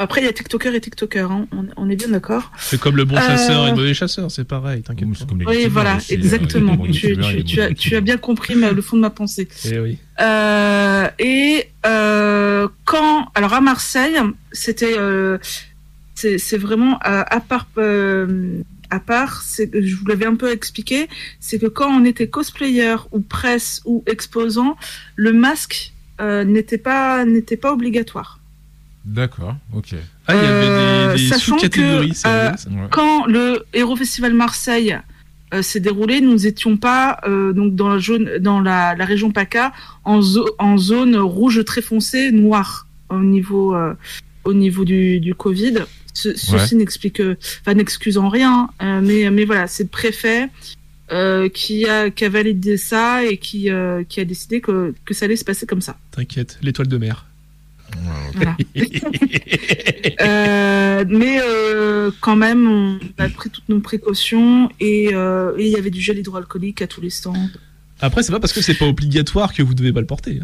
Après, 0.00 0.20
il 0.20 0.24
y 0.24 0.28
a 0.28 0.32
TikToker 0.32 0.74
et 0.74 0.80
TikToker, 0.80 1.30
hein. 1.30 1.46
on, 1.52 1.66
on 1.76 1.90
est 1.90 1.96
bien 1.96 2.08
d'accord. 2.08 2.50
C'est 2.58 2.78
comme 2.80 2.96
le 2.96 3.04
bon 3.04 3.16
Euh, 3.16 3.20
chasseur 3.20 3.66
et 3.66 3.70
le 3.70 3.76
mauvais 3.76 3.94
chasseur, 3.94 4.30
c'est 4.30 4.44
pareil, 4.44 4.82
t'inquiète 4.82 5.08
pas. 5.08 5.50
Oui, 5.50 5.66
voilà, 5.68 5.96
aussi, 5.96 6.14
euh, 6.14 6.18
exactement. 6.18 6.76
Tu, 6.78 7.06
et 7.08 7.16
tu- 7.16 7.44
tu 7.44 7.60
as, 7.60 7.74
tu 7.74 7.96
as 7.96 8.00
bien 8.00 8.16
compris 8.16 8.54
ma- 8.54 8.70
le 8.72 8.80
fond 8.80 8.96
de 8.96 9.02
ma 9.02 9.10
pensée. 9.10 9.48
Eh 9.64 9.78
oui. 9.80 9.98
Euh, 10.20 11.08
et 11.18 11.64
euh, 11.86 12.68
quand, 12.84 13.28
alors 13.34 13.54
à 13.54 13.60
Marseille, 13.60 14.16
c'était, 14.52 14.94
euh, 14.96 15.38
c'est 16.14 16.38
c'est 16.38 16.58
vraiment 16.58 16.94
euh, 17.06 17.22
à 17.26 17.40
part, 17.40 17.66
euh, 17.78 18.60
à 18.90 19.00
part, 19.00 19.42
c'est, 19.42 19.68
je 19.84 19.94
vous 19.96 20.06
l'avais 20.06 20.26
un 20.26 20.34
peu 20.36 20.50
expliqué, 20.50 21.08
c'est 21.40 21.58
que 21.58 21.66
quand 21.66 21.88
on 21.90 22.04
était 22.04 22.28
cosplayer 22.28 22.96
ou 23.12 23.20
presse 23.20 23.82
ou 23.84 24.02
exposant, 24.06 24.76
le 25.16 25.32
masque 25.32 25.92
euh, 26.20 26.44
n'était 26.44 26.78
pas 26.78 27.24
n'était 27.24 27.56
pas 27.56 27.72
obligatoire. 27.72 28.37
D'accord, 29.08 29.56
ok. 29.74 29.94
Ah, 30.26 30.34
il 30.34 30.42
y 30.42 30.46
avait 30.46 31.16
des, 31.16 31.22
des 31.22 31.28
sachant 31.28 31.54
sous-catégories, 31.56 32.10
que, 32.10 32.14
c'est 32.16 32.28
vrai, 32.28 32.56
ça. 32.58 32.68
Ouais. 32.70 32.88
Quand 32.90 33.24
le 33.26 33.64
Hero 33.72 33.96
Festival 33.96 34.34
Marseille 34.34 34.98
euh, 35.54 35.62
s'est 35.62 35.80
déroulé, 35.80 36.20
nous 36.20 36.46
étions 36.46 36.76
pas 36.76 37.18
euh, 37.26 37.52
donc 37.54 37.74
dans 37.74 37.88
la 37.88 37.98
zone, 37.98 38.36
dans 38.38 38.60
la, 38.60 38.94
la 38.94 39.04
région 39.06 39.30
PACA 39.32 39.72
en, 40.04 40.20
zo- 40.20 40.54
en 40.58 40.76
zone 40.76 41.16
rouge 41.16 41.64
très 41.64 41.80
foncé, 41.80 42.30
noire 42.32 42.86
au 43.08 43.18
niveau 43.20 43.74
euh, 43.74 43.94
au 44.44 44.52
niveau 44.52 44.84
du, 44.84 45.20
du 45.20 45.34
Covid. 45.34 45.74
Ce- 46.12 46.36
ceci 46.36 46.76
n'explique, 46.76 47.22
enfin 47.62 47.74
n'excuse 47.74 48.18
en 48.18 48.28
rien, 48.28 48.68
euh, 48.82 49.00
mais 49.02 49.30
mais 49.30 49.46
voilà, 49.46 49.66
c'est 49.68 49.84
le 49.84 49.88
préfet 49.88 50.48
euh, 51.12 51.48
qui 51.48 51.88
a 51.88 52.10
qui 52.10 52.26
a 52.26 52.28
validé 52.28 52.76
ça 52.76 53.24
et 53.24 53.38
qui 53.38 53.70
euh, 53.70 54.04
qui 54.06 54.20
a 54.20 54.26
décidé 54.26 54.60
que 54.60 54.92
que 55.06 55.14
ça 55.14 55.24
allait 55.24 55.36
se 55.36 55.44
passer 55.44 55.64
comme 55.64 55.80
ça. 55.80 55.96
T'inquiète, 56.10 56.58
l'étoile 56.60 56.88
de 56.88 56.98
mer. 56.98 57.24
Voilà. 58.34 58.56
Euh, 60.20 61.04
mais 61.08 61.40
euh, 61.42 62.10
quand 62.20 62.36
même, 62.36 62.66
on 62.68 62.98
a 63.22 63.28
pris 63.28 63.50
toutes 63.50 63.68
nos 63.68 63.80
précautions 63.80 64.68
et 64.80 65.10
euh, 65.12 65.56
et 65.58 65.66
il 65.66 65.72
y 65.72 65.76
avait 65.76 65.90
du 65.90 66.00
gel 66.00 66.18
hydroalcoolique 66.18 66.82
à 66.82 66.86
tous 66.86 67.00
les 67.00 67.10
stands. 67.10 67.34
Après, 68.00 68.22
c'est 68.22 68.32
pas 68.32 68.40
parce 68.40 68.52
que 68.52 68.60
c'est 68.62 68.74
pas 68.74 68.86
obligatoire 68.86 69.52
que 69.54 69.62
vous 69.62 69.74
devez 69.74 69.92
pas 69.92 70.00
le 70.00 70.06
porter. 70.06 70.40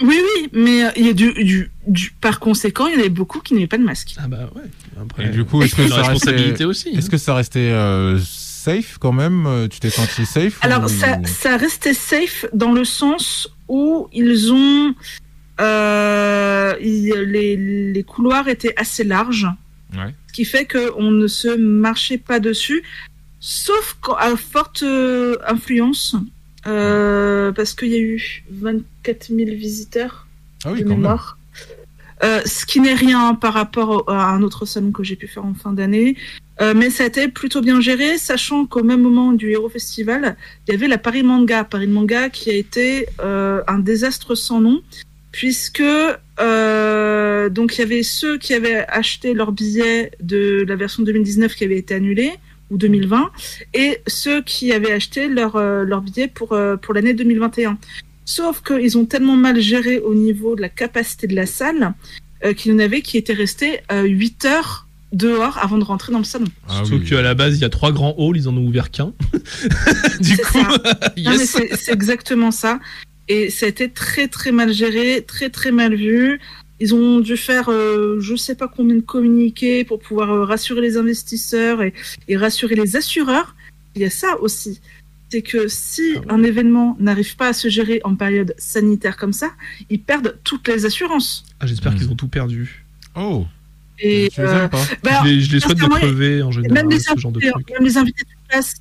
Oui, 0.00 0.16
oui, 0.16 0.48
mais 0.52 0.84
euh, 0.84 0.90
il 0.96 1.06
y 1.06 1.08
a 1.08 1.12
du, 1.12 1.32
du, 1.32 1.70
du- 1.88 2.12
par 2.20 2.38
conséquent, 2.38 2.86
il 2.86 2.94
y 2.94 2.96
en 2.96 3.00
avait 3.00 3.08
beaucoup 3.08 3.40
qui 3.40 3.54
n'avaient 3.54 3.66
pas 3.66 3.78
de 3.78 3.82
masque. 3.84 4.14
Ah 4.18 4.28
bah 4.28 4.48
ouais. 4.54 4.62
Après, 5.00 5.26
Et 5.26 5.28
du 5.30 5.44
coup, 5.44 5.60
est-ce 5.62 5.74
que 5.74 5.88
ça 5.88 5.96
responsabilité 5.96 6.50
restait, 6.50 6.64
aussi. 6.64 6.88
est-ce 6.90 7.10
que 7.10 7.16
ça 7.18 7.34
restait 7.34 7.70
euh, 7.72 8.18
safe 8.22 8.98
quand 9.00 9.12
même 9.12 9.66
Tu 9.70 9.80
t'es 9.80 9.90
senti 9.90 10.24
safe 10.26 10.58
Alors, 10.60 10.84
ou- 10.84 10.88
ça, 10.88 11.18
ça 11.24 11.56
restait 11.56 11.94
safe 11.94 12.46
dans 12.54 12.72
le 12.72 12.84
sens 12.84 13.48
où 13.68 14.08
ils 14.12 14.52
ont. 14.52 14.94
Euh, 15.60 16.74
les, 16.80 17.56
les 17.92 18.02
couloirs 18.02 18.48
étaient 18.48 18.74
assez 18.76 19.04
larges, 19.04 19.46
Ouais. 19.96 20.12
ce 20.28 20.32
qui 20.34 20.44
fait 20.44 20.66
qu'on 20.66 21.10
ne 21.10 21.26
se 21.26 21.48
marchait 21.56 22.18
pas 22.18 22.40
dessus, 22.40 22.82
sauf 23.40 23.96
à 24.18 24.36
forte 24.36 24.82
euh, 24.82 25.36
influence, 25.46 26.14
euh, 26.66 27.52
parce 27.52 27.72
qu'il 27.74 27.88
y 27.88 27.94
a 27.96 28.00
eu 28.00 28.44
24 28.50 29.28
000 29.34 29.50
visiteurs 29.52 30.26
Ah 30.64 30.72
oui, 30.72 30.80
de 30.82 30.88
même. 30.88 30.98
mémoire. 30.98 31.38
Euh, 32.24 32.40
ce 32.44 32.66
qui 32.66 32.80
n'est 32.80 32.94
rien 32.94 33.34
par 33.34 33.54
rapport 33.54 34.10
à 34.10 34.30
un 34.30 34.42
autre 34.42 34.66
salon 34.66 34.90
que 34.90 35.04
j'ai 35.04 35.14
pu 35.16 35.28
faire 35.28 35.44
en 35.44 35.54
fin 35.54 35.72
d'année. 35.72 36.16
Euh, 36.60 36.74
mais 36.76 36.90
ça 36.90 37.04
a 37.04 37.06
été 37.06 37.28
plutôt 37.28 37.60
bien 37.60 37.80
géré, 37.80 38.18
sachant 38.18 38.66
qu'au 38.66 38.82
même 38.82 39.00
moment 39.02 39.32
du 39.32 39.52
Hero 39.52 39.68
Festival, 39.68 40.36
il 40.66 40.72
y 40.72 40.74
avait 40.74 40.88
la 40.88 40.98
Paris 40.98 41.22
Manga. 41.22 41.62
Paris 41.62 41.86
Manga 41.86 42.28
qui 42.28 42.50
a 42.50 42.54
été 42.54 43.06
euh, 43.20 43.62
un 43.68 43.78
désastre 43.78 44.34
sans 44.34 44.60
nom, 44.60 44.82
puisque 45.32 45.82
euh, 46.40 47.48
donc 47.48 47.76
il 47.76 47.80
y 47.80 47.84
avait 47.84 48.02
ceux 48.02 48.38
qui 48.38 48.54
avaient 48.54 48.86
acheté 48.88 49.34
leur 49.34 49.52
billet 49.52 50.10
de 50.22 50.64
la 50.66 50.76
version 50.76 51.02
2019 51.02 51.54
qui 51.54 51.64
avait 51.64 51.78
été 51.78 51.94
annulé 51.94 52.32
ou 52.70 52.76
2020, 52.76 53.30
et 53.74 53.98
ceux 54.06 54.42
qui 54.42 54.72
avaient 54.72 54.92
acheté 54.92 55.28
leur, 55.28 55.56
euh, 55.56 55.84
leur 55.84 56.02
billet 56.02 56.28
pour, 56.28 56.52
euh, 56.52 56.76
pour 56.76 56.92
l'année 56.94 57.14
2021. 57.14 57.78
Sauf 58.26 58.62
qu'ils 58.62 58.98
ont 58.98 59.06
tellement 59.06 59.36
mal 59.36 59.58
géré 59.58 59.98
au 60.00 60.14
niveau 60.14 60.54
de 60.54 60.60
la 60.60 60.68
capacité 60.68 61.26
de 61.26 61.34
la 61.34 61.46
salle 61.46 61.94
euh, 62.44 62.52
qu'il 62.52 62.72
y 62.72 62.74
en 62.74 62.78
avait 62.78 63.00
qui 63.00 63.16
étaient 63.16 63.32
restés 63.32 63.80
euh, 63.90 64.02
8 64.02 64.44
heures 64.44 64.86
dehors 65.12 65.56
avant 65.62 65.78
de 65.78 65.84
rentrer 65.84 66.12
dans 66.12 66.18
le 66.18 66.24
salon. 66.24 66.44
Ah 66.68 66.82
Sauf 66.84 67.00
oui. 67.00 67.04
qu'à 67.08 67.22
la 67.22 67.34
base, 67.34 67.56
il 67.56 67.62
y 67.62 67.64
a 67.64 67.70
trois 67.70 67.90
grands 67.90 68.14
halls, 68.18 68.36
ils 68.36 68.48
en 68.48 68.54
ont 68.56 68.66
ouvert 68.66 68.90
qu'un. 68.90 69.14
du 70.20 70.36
C'est 70.36 70.42
coup, 70.42 70.58
ça. 70.58 70.68
Non, 71.16 71.30
mais 71.30 71.36
yes. 71.38 71.56
c'est 71.80 71.90
exactement 71.92 72.50
ça. 72.50 72.78
Et 73.28 73.50
ça 73.50 73.66
a 73.66 73.68
été 73.68 73.90
très 73.90 74.28
très 74.28 74.52
mal 74.52 74.72
géré, 74.72 75.22
très 75.26 75.50
très 75.50 75.70
mal 75.70 75.94
vu. 75.94 76.40
Ils 76.80 76.94
ont 76.94 77.20
dû 77.20 77.36
faire 77.36 77.68
euh, 77.68 78.18
je 78.20 78.36
sais 78.36 78.54
pas 78.54 78.68
combien 78.68 78.94
de 78.96 79.00
communiqués 79.00 79.84
pour 79.84 79.98
pouvoir 79.98 80.30
euh, 80.30 80.44
rassurer 80.44 80.80
les 80.80 80.96
investisseurs 80.96 81.82
et, 81.82 81.92
et 82.28 82.36
rassurer 82.36 82.74
les 82.76 82.96
assureurs. 82.96 83.54
Il 83.96 84.02
y 84.02 84.04
a 84.04 84.10
ça 84.10 84.38
aussi. 84.40 84.80
C'est 85.30 85.42
que 85.42 85.68
si 85.68 86.12
Ah 86.16 86.20
ouais. 86.20 86.24
un 86.30 86.42
événement 86.42 86.96
n'arrive 87.00 87.36
pas 87.36 87.48
à 87.48 87.52
se 87.52 87.68
gérer 87.68 88.00
en 88.04 88.14
période 88.14 88.54
sanitaire 88.56 89.16
comme 89.18 89.32
ça, 89.34 89.50
ils 89.90 90.00
perdent 90.00 90.38
toutes 90.44 90.68
les 90.68 90.86
assurances. 90.86 91.44
Ah, 91.60 91.66
J'espère 91.66 91.94
qu'ils 91.94 92.08
ont 92.10 92.14
tout 92.16 92.28
perdu. 92.28 92.84
Oh, 93.14 93.44
Et 93.98 94.30
tu 94.32 94.40
les 94.40 94.46
euh, 94.46 94.62
aimes 94.62 94.70
pas 94.70 94.84
bah, 95.02 95.20
je, 95.24 95.28
les, 95.28 95.40
je 95.40 95.52
les 95.52 95.60
souhaite 95.60 95.76
de 95.78 95.84
crever 95.84 96.42
en 96.42 96.50
général, 96.52 96.72
même 96.74 96.90
les, 96.90 97.00
ce 97.00 97.14
genre 97.18 97.32
de 97.32 97.38
invités, 97.38 97.50
truc. 97.52 97.70
même 97.72 97.84
les 97.84 97.98
invités 97.98 98.22
de 98.22 98.48
place, 98.48 98.74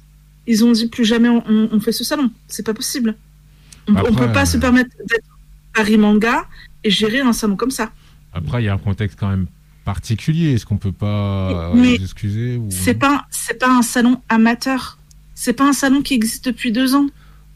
ils 0.45 0.63
ont 0.63 0.71
dit 0.71 0.87
plus 0.87 1.03
jamais 1.03 1.27
on, 1.27 1.43
on- 1.49 1.69
on 1.73 1.79
fait 1.81 1.91
ce 1.91 2.03
salon. 2.05 2.29
C'est 2.47 2.65
pas 2.65 2.73
possible. 2.75 3.15
On, 3.87 3.95
Après, 3.95 4.11
on 4.11 4.15
peut 4.15 4.31
pas 4.31 4.41
euh, 4.43 4.45
se 4.45 4.57
permettre 4.57 4.89
d'être 5.09 5.25
Paris 5.73 5.97
Manga 5.97 6.45
et 6.83 6.89
gérer 6.91 7.21
un 7.21 7.33
salon 7.33 7.55
comme 7.55 7.71
ça. 7.71 7.91
Après, 8.33 8.61
il 8.61 8.65
y 8.65 8.69
a 8.69 8.73
un 8.73 8.77
contexte 8.77 9.17
quand 9.19 9.29
même 9.29 9.47
particulier. 9.85 10.53
Est-ce 10.53 10.65
qu'on 10.65 10.77
peut 10.77 10.91
pas 10.91 11.69
euh, 11.71 11.73
Mais 11.73 11.95
excuser 11.95 12.57
ou... 12.57 12.67
C'est 12.69 12.93
pas 12.95 13.25
c'est 13.31 13.57
pas 13.59 13.69
un 13.69 13.81
salon 13.81 14.21
amateur. 14.29 14.97
C'est 15.35 15.53
pas 15.53 15.67
un 15.67 15.73
salon 15.73 16.01
qui 16.01 16.13
existe 16.15 16.45
depuis 16.45 16.71
deux 16.71 16.95
ans. 16.95 17.07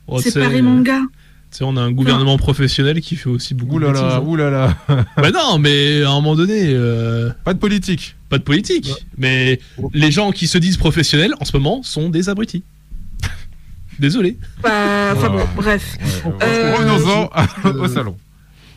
Oh, 0.08 0.20
c'est 0.22 0.40
Paris 0.40 0.62
Manga. 0.62 1.00
tu 1.52 1.58
sais, 1.58 1.64
on 1.64 1.76
a 1.78 1.82
un 1.82 1.92
gouvernement 1.92 2.38
professionnel 2.38 3.02
qui 3.02 3.16
fait 3.16 3.30
aussi 3.30 3.54
beaucoup 3.54 3.76
Ouh 3.76 3.80
de 3.80 3.86
là 3.86 3.92
bêtises. 3.92 4.06
là, 4.08 4.16
hein. 4.16 4.24
ouh 4.26 4.36
là 4.36 4.50
là. 4.50 4.78
Bah 5.18 5.32
non, 5.32 5.58
mais 5.60 6.04
à 6.04 6.10
un 6.10 6.14
moment 6.16 6.36
donné, 6.36 6.68
euh, 6.68 7.32
Pas 7.44 7.54
de 7.54 7.60
politique. 7.60 8.16
pas 8.30 8.38
de 8.38 8.44
politique. 8.44 8.92
Mais 9.18 9.60
les 9.94 10.12
gens 10.12 10.32
qui 10.32 10.48
se 10.48 10.58
disent 10.58 10.78
professionnels 10.78 11.34
en 11.40 11.46
ce 11.46 11.56
moment 11.58 11.82
sont 11.84 12.10
des 12.10 12.30
abrutis. 12.30 12.64
Désolé. 14.01 14.38
Bah, 14.63 15.13
enfin 15.15 15.29
bon, 15.29 15.46
bref. 15.55 15.96
Ouais, 16.25 16.31
Euh, 16.43 16.75
Revenons-en 16.75 17.29
euh, 17.65 17.74
au 17.86 17.88
salon. 17.88 18.17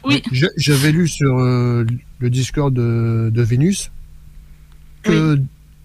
Oui. 0.05 0.23
J'avais 0.57 0.93
lu 0.93 1.09
sur 1.09 1.39
euh, 1.39 1.87
le 2.19 2.29
Discord 2.31 2.73
de, 2.75 3.31
de 3.33 3.43
Vénus 3.43 3.91
que 5.03 5.39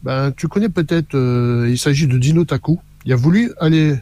ben, 0.04 0.32
tu 0.36 0.48
connais 0.50 0.70
peut-être, 0.70 1.16
euh, 1.16 1.68
il 1.70 1.78
s'agit 1.78 2.06
de 2.08 2.18
Dino 2.18 2.44
Taku. 2.46 2.80
Il 3.06 3.14
a 3.14 3.16
voulu 3.16 3.52
aller 3.60 3.96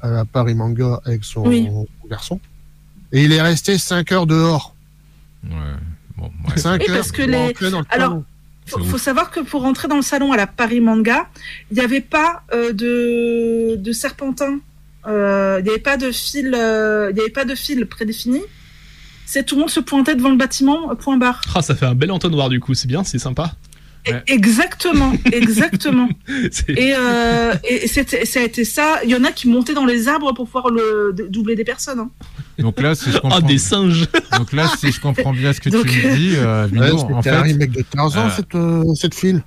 à 0.00 0.08
la 0.10 0.24
Paris 0.24 0.54
Manga 0.54 1.00
avec 1.04 1.24
son 1.24 1.46
Oui. 1.46 1.68
garçon 2.08 2.40
et 3.12 3.24
il 3.24 3.32
est 3.32 3.42
resté 3.42 3.78
5 3.78 4.12
heures 4.12 4.26
dehors. 4.26 4.74
Ouais. 5.44 5.50
Bon, 6.16 6.30
ouais. 6.48 6.56
5 6.56 6.80
Oui, 6.80 6.88
heures 6.90 6.96
parce 6.98 7.10
que 7.12 7.22
les- 7.22 7.36
entrer 7.36 7.70
dans 7.70 7.80
le 7.80 7.86
Alors, 7.90 8.10
salon. 8.10 8.24
Faut, 8.66 8.82
faut 8.84 8.98
savoir 8.98 9.30
que 9.30 9.40
pour 9.40 9.62
rentrer 9.62 9.88
dans 9.88 9.96
le 9.96 10.02
salon 10.02 10.32
à 10.32 10.36
la 10.36 10.46
Paris 10.46 10.80
Manga, 10.80 11.28
il 11.70 11.74
n'y 11.78 11.84
avait 11.84 12.00
pas 12.00 12.44
euh, 12.54 12.72
de, 12.72 13.76
de 13.76 13.92
serpentin, 13.92 14.58
euh, 15.06 15.56
il 15.60 15.64
n'y 15.64 15.70
avait 15.70 15.78
pas 15.78 15.96
de 15.96 16.10
fil, 16.12 16.54
euh, 16.54 17.08
il 17.10 17.14
n'y 17.14 17.20
avait 17.20 17.30
pas 17.30 17.44
de 17.44 17.54
fil 17.54 17.86
prédéfini. 17.86 18.40
C'est 19.26 19.44
tout 19.44 19.54
le 19.54 19.60
monde 19.62 19.70
se 19.70 19.80
pointait 19.80 20.14
devant 20.14 20.30
le 20.30 20.36
bâtiment, 20.36 20.90
euh, 20.90 20.94
point 20.94 21.16
barre. 21.16 21.40
Ah, 21.54 21.62
ça 21.62 21.74
fait 21.74 21.86
un 21.86 21.94
bel 21.94 22.10
entonnoir 22.10 22.48
du 22.48 22.60
coup, 22.60 22.74
c'est 22.74 22.88
bien, 22.88 23.04
c'est 23.04 23.18
sympa. 23.18 23.54
Ouais. 24.06 24.22
Exactement, 24.26 25.14
exactement. 25.32 26.10
Et, 26.68 26.92
euh, 26.94 27.54
et 27.66 27.86
ça 27.88 28.02
a 28.40 28.42
été 28.42 28.64
ça. 28.66 29.00
Il 29.02 29.08
y 29.08 29.14
en 29.16 29.24
a 29.24 29.32
qui 29.32 29.48
montaient 29.48 29.72
dans 29.72 29.86
les 29.86 30.08
arbres 30.08 30.34
pour 30.34 30.44
pouvoir 30.44 30.68
le 30.68 31.14
doubler 31.30 31.54
des 31.56 31.64
personnes. 31.64 32.00
hein. 32.00 32.10
Donc 32.58 32.82
là, 32.82 32.94
si 32.94 33.10
je 33.10 33.16
Ah, 33.16 33.20
comprends, 33.20 33.40
des 33.40 33.56
singes 33.56 34.06
donc 34.36 34.52
là, 34.52 34.68
si 34.78 34.92
je 34.92 35.00
comprends 35.00 35.32
bien 35.32 35.54
ce 35.54 35.60
que 35.62 35.70
Donc, 35.70 35.86
tu 35.88 36.06
me 36.06 36.16
dis, 36.16 36.34
euh, 36.36 36.68
Ouais, 36.68 36.90
en 36.90 37.16
un 37.18 37.22
fait, 37.22 37.30
remake 37.40 37.70
de 37.70 37.80
Tarzan, 37.82 38.26
euh, 38.26 38.30
cette, 38.36 38.54
euh, 38.54 38.94
cette 38.94 39.14
file. 39.14 39.42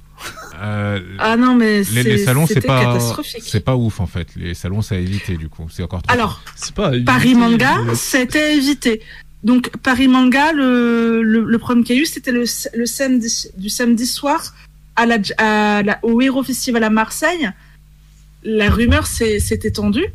Euh, 0.61 0.99
Ah 1.19 1.37
non, 1.37 1.55
mais 1.55 1.79
les, 1.79 1.83
c'est- 1.83 2.03
les 2.03 2.17
salons, 2.17 2.47
c'est 2.47 2.61
pas, 2.61 2.81
catastrophique. 2.85 3.43
c'est 3.45 3.59
pas 3.63 3.75
ouf 3.75 3.99
en 3.99 4.07
fait. 4.07 4.27
Les 4.35 4.53
salons, 4.53 4.81
ça 4.81 4.95
a 4.95 4.97
évité 4.97 5.37
du 5.37 5.49
coup. 5.49 5.67
C'est 5.71 5.83
encore 5.83 6.01
trop. 6.01 6.13
Alors, 6.13 6.41
C'est 6.55 6.73
pas. 6.73 6.91
Paris 7.05 7.29
éviter, 7.31 7.35
Manga, 7.39 7.75
mais- 7.85 7.95
c'était 7.95 8.57
évité. 8.57 9.01
Donc 9.43 9.69
Paris 9.83 10.07
Manga, 10.07 10.51
le, 10.53 11.21
le, 11.21 11.43
le 11.43 11.57
problème 11.59 11.83
qu'il 11.83 11.95
y 11.95 11.99
a 11.99 12.01
eu, 12.01 12.05
c'était 12.05 12.31
le, 12.31 12.43
le 12.75 12.85
samedi, 12.85 13.47
du 13.57 13.69
samedi 13.69 14.05
soir 14.07 14.53
à 14.95 15.05
la, 15.05 15.17
à 15.37 15.83
la- 15.83 15.99
au 16.03 16.19
Hero 16.21 16.41
Festival 16.43 16.83
à 16.83 16.89
Marseille. 16.89 17.49
La 18.43 18.69
rumeur 18.69 19.05
s'est 19.07 19.39
s'est 19.39 19.59
étendue. 19.63 20.05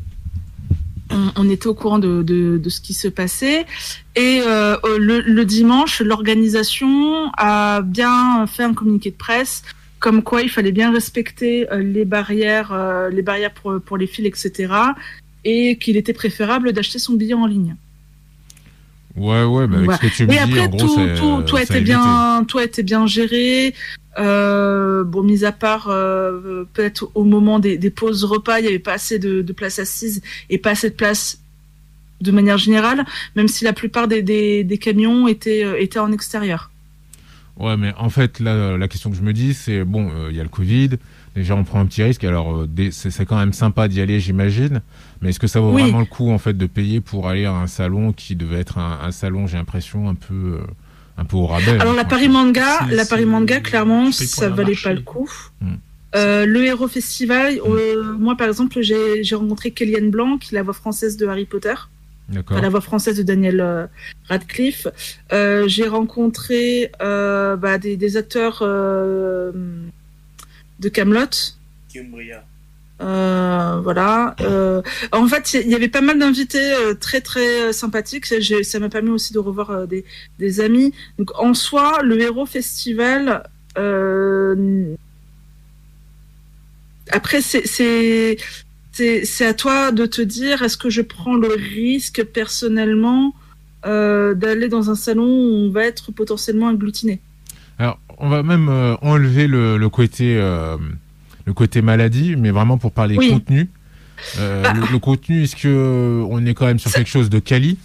On, 1.09 1.31
on 1.35 1.49
était 1.49 1.67
au 1.67 1.73
courant 1.73 1.99
de, 1.99 2.23
de, 2.23 2.57
de 2.57 2.69
ce 2.69 2.81
qui 2.81 2.93
se 2.93 3.07
passait. 3.07 3.65
Et 4.15 4.41
euh, 4.45 4.75
le, 4.99 5.19
le 5.21 5.45
dimanche, 5.45 6.01
l'organisation 6.01 7.29
a 7.37 7.81
bien 7.81 8.45
fait 8.47 8.63
un 8.63 8.73
communiqué 8.73 9.11
de 9.11 9.15
presse 9.15 9.63
comme 10.03 10.21
quoi 10.21 10.41
il 10.41 10.49
fallait 10.49 10.73
bien 10.73 10.91
respecter 10.91 11.71
euh, 11.71 11.77
les 11.81 12.03
barrières, 12.03 12.71
euh, 12.73 13.09
les 13.09 13.21
barrières 13.21 13.53
pour, 13.53 13.79
pour 13.79 13.95
les 13.95 14.05
fils, 14.05 14.27
etc. 14.27 14.73
Et 15.45 15.77
qu'il 15.77 15.95
était 15.95 16.11
préférable 16.23 16.73
d'acheter 16.73 16.99
son 16.99 17.13
billet 17.13 17.33
en 17.33 17.45
ligne. 17.45 17.77
Ouais, 19.15 19.43
ouais, 19.45 19.65
mais 19.67 19.77
avec 19.77 19.89
Ouais. 19.89 19.95
ce 19.95 20.01
que 20.01 20.07
tu 20.07 20.27
me 20.27 20.33
Et 20.33 20.35
dis, 20.35 20.39
après, 20.39 20.59
en 20.59 20.67
gros, 20.67 20.77
tout, 20.87 20.99
euh, 20.99 21.41
tout 21.43 21.55
ça 21.55 21.61
évité. 21.63 21.79
bien, 21.81 22.45
tout 22.45 22.59
bien 22.83 23.07
géré. 23.07 23.73
Euh, 24.19 25.05
bon, 25.05 25.23
mis 25.23 25.45
à 25.45 25.53
part 25.53 25.87
euh, 25.89 26.65
peut-être 26.73 27.09
au 27.15 27.23
moment 27.23 27.59
des, 27.59 27.77
des 27.77 27.89
pauses 27.89 28.25
repas, 28.25 28.59
il 28.59 28.65
y 28.65 28.67
avait 28.67 28.79
pas 28.79 28.93
assez 28.93 29.19
de, 29.19 29.41
de 29.41 29.53
place 29.53 29.79
assise 29.79 30.21
et 30.49 30.57
pas 30.57 30.71
assez 30.71 30.89
de 30.89 30.95
place 30.95 31.39
de 32.19 32.31
manière 32.31 32.57
générale, 32.57 33.05
même 33.37 33.47
si 33.47 33.63
la 33.63 33.71
plupart 33.73 34.09
des, 34.09 34.21
des, 34.21 34.65
des 34.65 34.77
camions 34.77 35.29
étaient, 35.29 35.81
étaient 35.81 35.99
en 35.99 36.11
extérieur. 36.11 36.71
Ouais, 37.59 37.77
mais 37.77 37.93
en 37.97 38.09
fait, 38.09 38.39
là, 38.39 38.77
la 38.77 38.87
question 38.87 39.11
que 39.11 39.15
je 39.15 39.21
me 39.21 39.31
dis, 39.31 39.53
c'est 39.53 39.83
bon, 39.83 40.09
euh, 40.09 40.29
il 40.31 40.35
y 40.35 40.39
a 40.39 40.43
le 40.43 40.49
Covid. 40.49 40.89
Déjà, 41.35 41.55
on 41.55 41.63
prend 41.63 41.79
un 41.79 41.85
petit 41.85 42.01
risque. 42.03 42.23
Alors, 42.23 42.55
euh, 42.55 42.89
c'est 42.91 43.25
quand 43.25 43.37
même 43.37 43.53
sympa 43.53 43.87
d'y 43.87 44.01
aller, 44.01 44.19
j'imagine. 44.19 44.81
Mais 45.21 45.29
est-ce 45.29 45.39
que 45.39 45.47
ça 45.47 45.59
vaut 45.59 45.71
Oui. 45.71 45.83
vraiment 45.83 45.99
le 45.99 46.05
coup, 46.05 46.31
en 46.31 46.39
fait, 46.39 46.57
de 46.57 46.65
payer 46.65 46.99
pour 46.99 47.27
aller 47.29 47.45
à 47.45 47.53
un 47.53 47.67
salon 47.67 48.11
qui 48.11 48.35
devait 48.35 48.59
être 48.59 48.77
un, 48.79 48.99
un 49.03 49.11
salon, 49.11 49.45
j'ai 49.47 49.57
l'impression, 49.57 50.09
un 50.09 50.15
peu, 50.15 50.33
euh, 50.33 50.61
un 51.17 51.25
peu 51.25 51.37
au 51.37 51.45
rabais 51.45 51.79
Alors 51.79 51.93
hein, 51.93 51.95
la 51.95 52.05
Paris. 52.05 52.27
Manga, 52.27 52.87
la 52.89 53.05
Paris 53.05 53.25
Manga, 53.25 53.59
clairement, 53.59 54.11
ça 54.11 54.49
valait 54.49 54.71
marché. 54.71 54.83
pas 54.89 54.93
le 54.93 55.01
coup. 55.01 55.29
Hmm. 55.61 55.75
Euh, 56.15 56.45
le 56.45 56.65
Héros 56.65 56.87
Festival, 56.87 57.59
euh, 57.65 58.13
moi 58.19 58.35
par 58.37 58.47
exemple, 58.47 58.81
j'ai 58.81 59.23
j'ai 59.23 59.35
rencontré 59.35 59.71
Kellyanne 59.71 60.11
Blanc, 60.11 60.37
qui 60.37 60.53
est 60.53 60.57
la 60.57 60.63
voix 60.63 60.73
française 60.75 61.17
de 61.17 61.25
Harry 61.25 61.45
Potter. 61.45 61.73
Enfin, 62.31 62.61
la 62.61 62.69
voix 62.69 62.81
française 62.81 63.17
de 63.17 63.23
Daniel 63.23 63.59
euh, 63.59 63.85
Radcliffe. 64.29 64.87
Euh, 65.31 65.67
j'ai 65.67 65.87
rencontré 65.87 66.91
euh, 67.01 67.55
bah, 67.55 67.77
des, 67.77 67.97
des 67.97 68.17
acteurs 68.17 68.59
euh, 68.61 69.51
de 70.79 70.89
Camelot. 70.89 71.29
Euh, 73.01 73.79
voilà. 73.83 74.35
Euh, 74.41 74.81
en 75.11 75.27
fait, 75.27 75.53
il 75.53 75.69
y 75.69 75.75
avait 75.75 75.89
pas 75.89 76.01
mal 76.01 76.17
d'invités 76.17 76.73
euh, 76.73 76.93
très 76.93 77.21
très 77.21 77.73
sympathiques. 77.73 78.25
Ça 78.25 78.79
m'a 78.79 78.89
permis 78.89 79.09
aussi 79.09 79.33
de 79.33 79.39
revoir 79.39 79.71
euh, 79.71 79.85
des, 79.85 80.05
des 80.39 80.61
amis. 80.61 80.93
Donc 81.19 81.37
en 81.37 81.53
soi, 81.53 82.01
le 82.03 82.19
Héros 82.21 82.45
Festival. 82.45 83.43
euh, 83.77 84.95
Après, 87.11 87.41
c'est 87.41 88.37
c'est 88.93 89.45
à 89.45 89.53
toi 89.53 89.91
de 89.91 90.05
te 90.05 90.21
dire 90.21 90.61
est-ce 90.61 90.77
que 90.77 90.89
je 90.89 91.01
prends 91.01 91.35
le 91.35 91.49
risque 91.49 92.23
personnellement 92.23 93.33
euh, 93.85 94.33
d'aller 94.33 94.69
dans 94.69 94.89
un 94.89 94.95
salon 94.95 95.25
où 95.25 95.53
on 95.67 95.69
va 95.71 95.85
être 95.85 96.11
potentiellement 96.11 96.69
agglutiné? 96.69 97.19
Alors, 97.79 97.99
on 98.19 98.29
va 98.29 98.43
même 98.43 98.69
euh, 98.69 98.95
enlever 99.01 99.47
le, 99.47 99.77
le 99.77 99.89
côté, 99.89 100.37
euh, 100.37 100.77
le 101.45 101.53
côté 101.53 101.81
maladie, 101.81 102.35
mais 102.37 102.51
vraiment 102.51 102.77
pour 102.77 102.91
parler 102.91 103.17
Oui. 103.17 103.29
contenu. 103.31 103.69
Bah. 104.37 104.73
le, 104.73 104.91
le 104.91 104.99
contenu, 104.99 105.43
est-ce 105.43 105.55
que 105.55 106.23
on 106.29 106.45
est 106.45 106.53
quand 106.53 106.67
même 106.67 106.79
sur 106.79 106.91
quelque 106.93 107.09
chose 107.09 107.29
de 107.29 107.39
quali? 107.39 107.77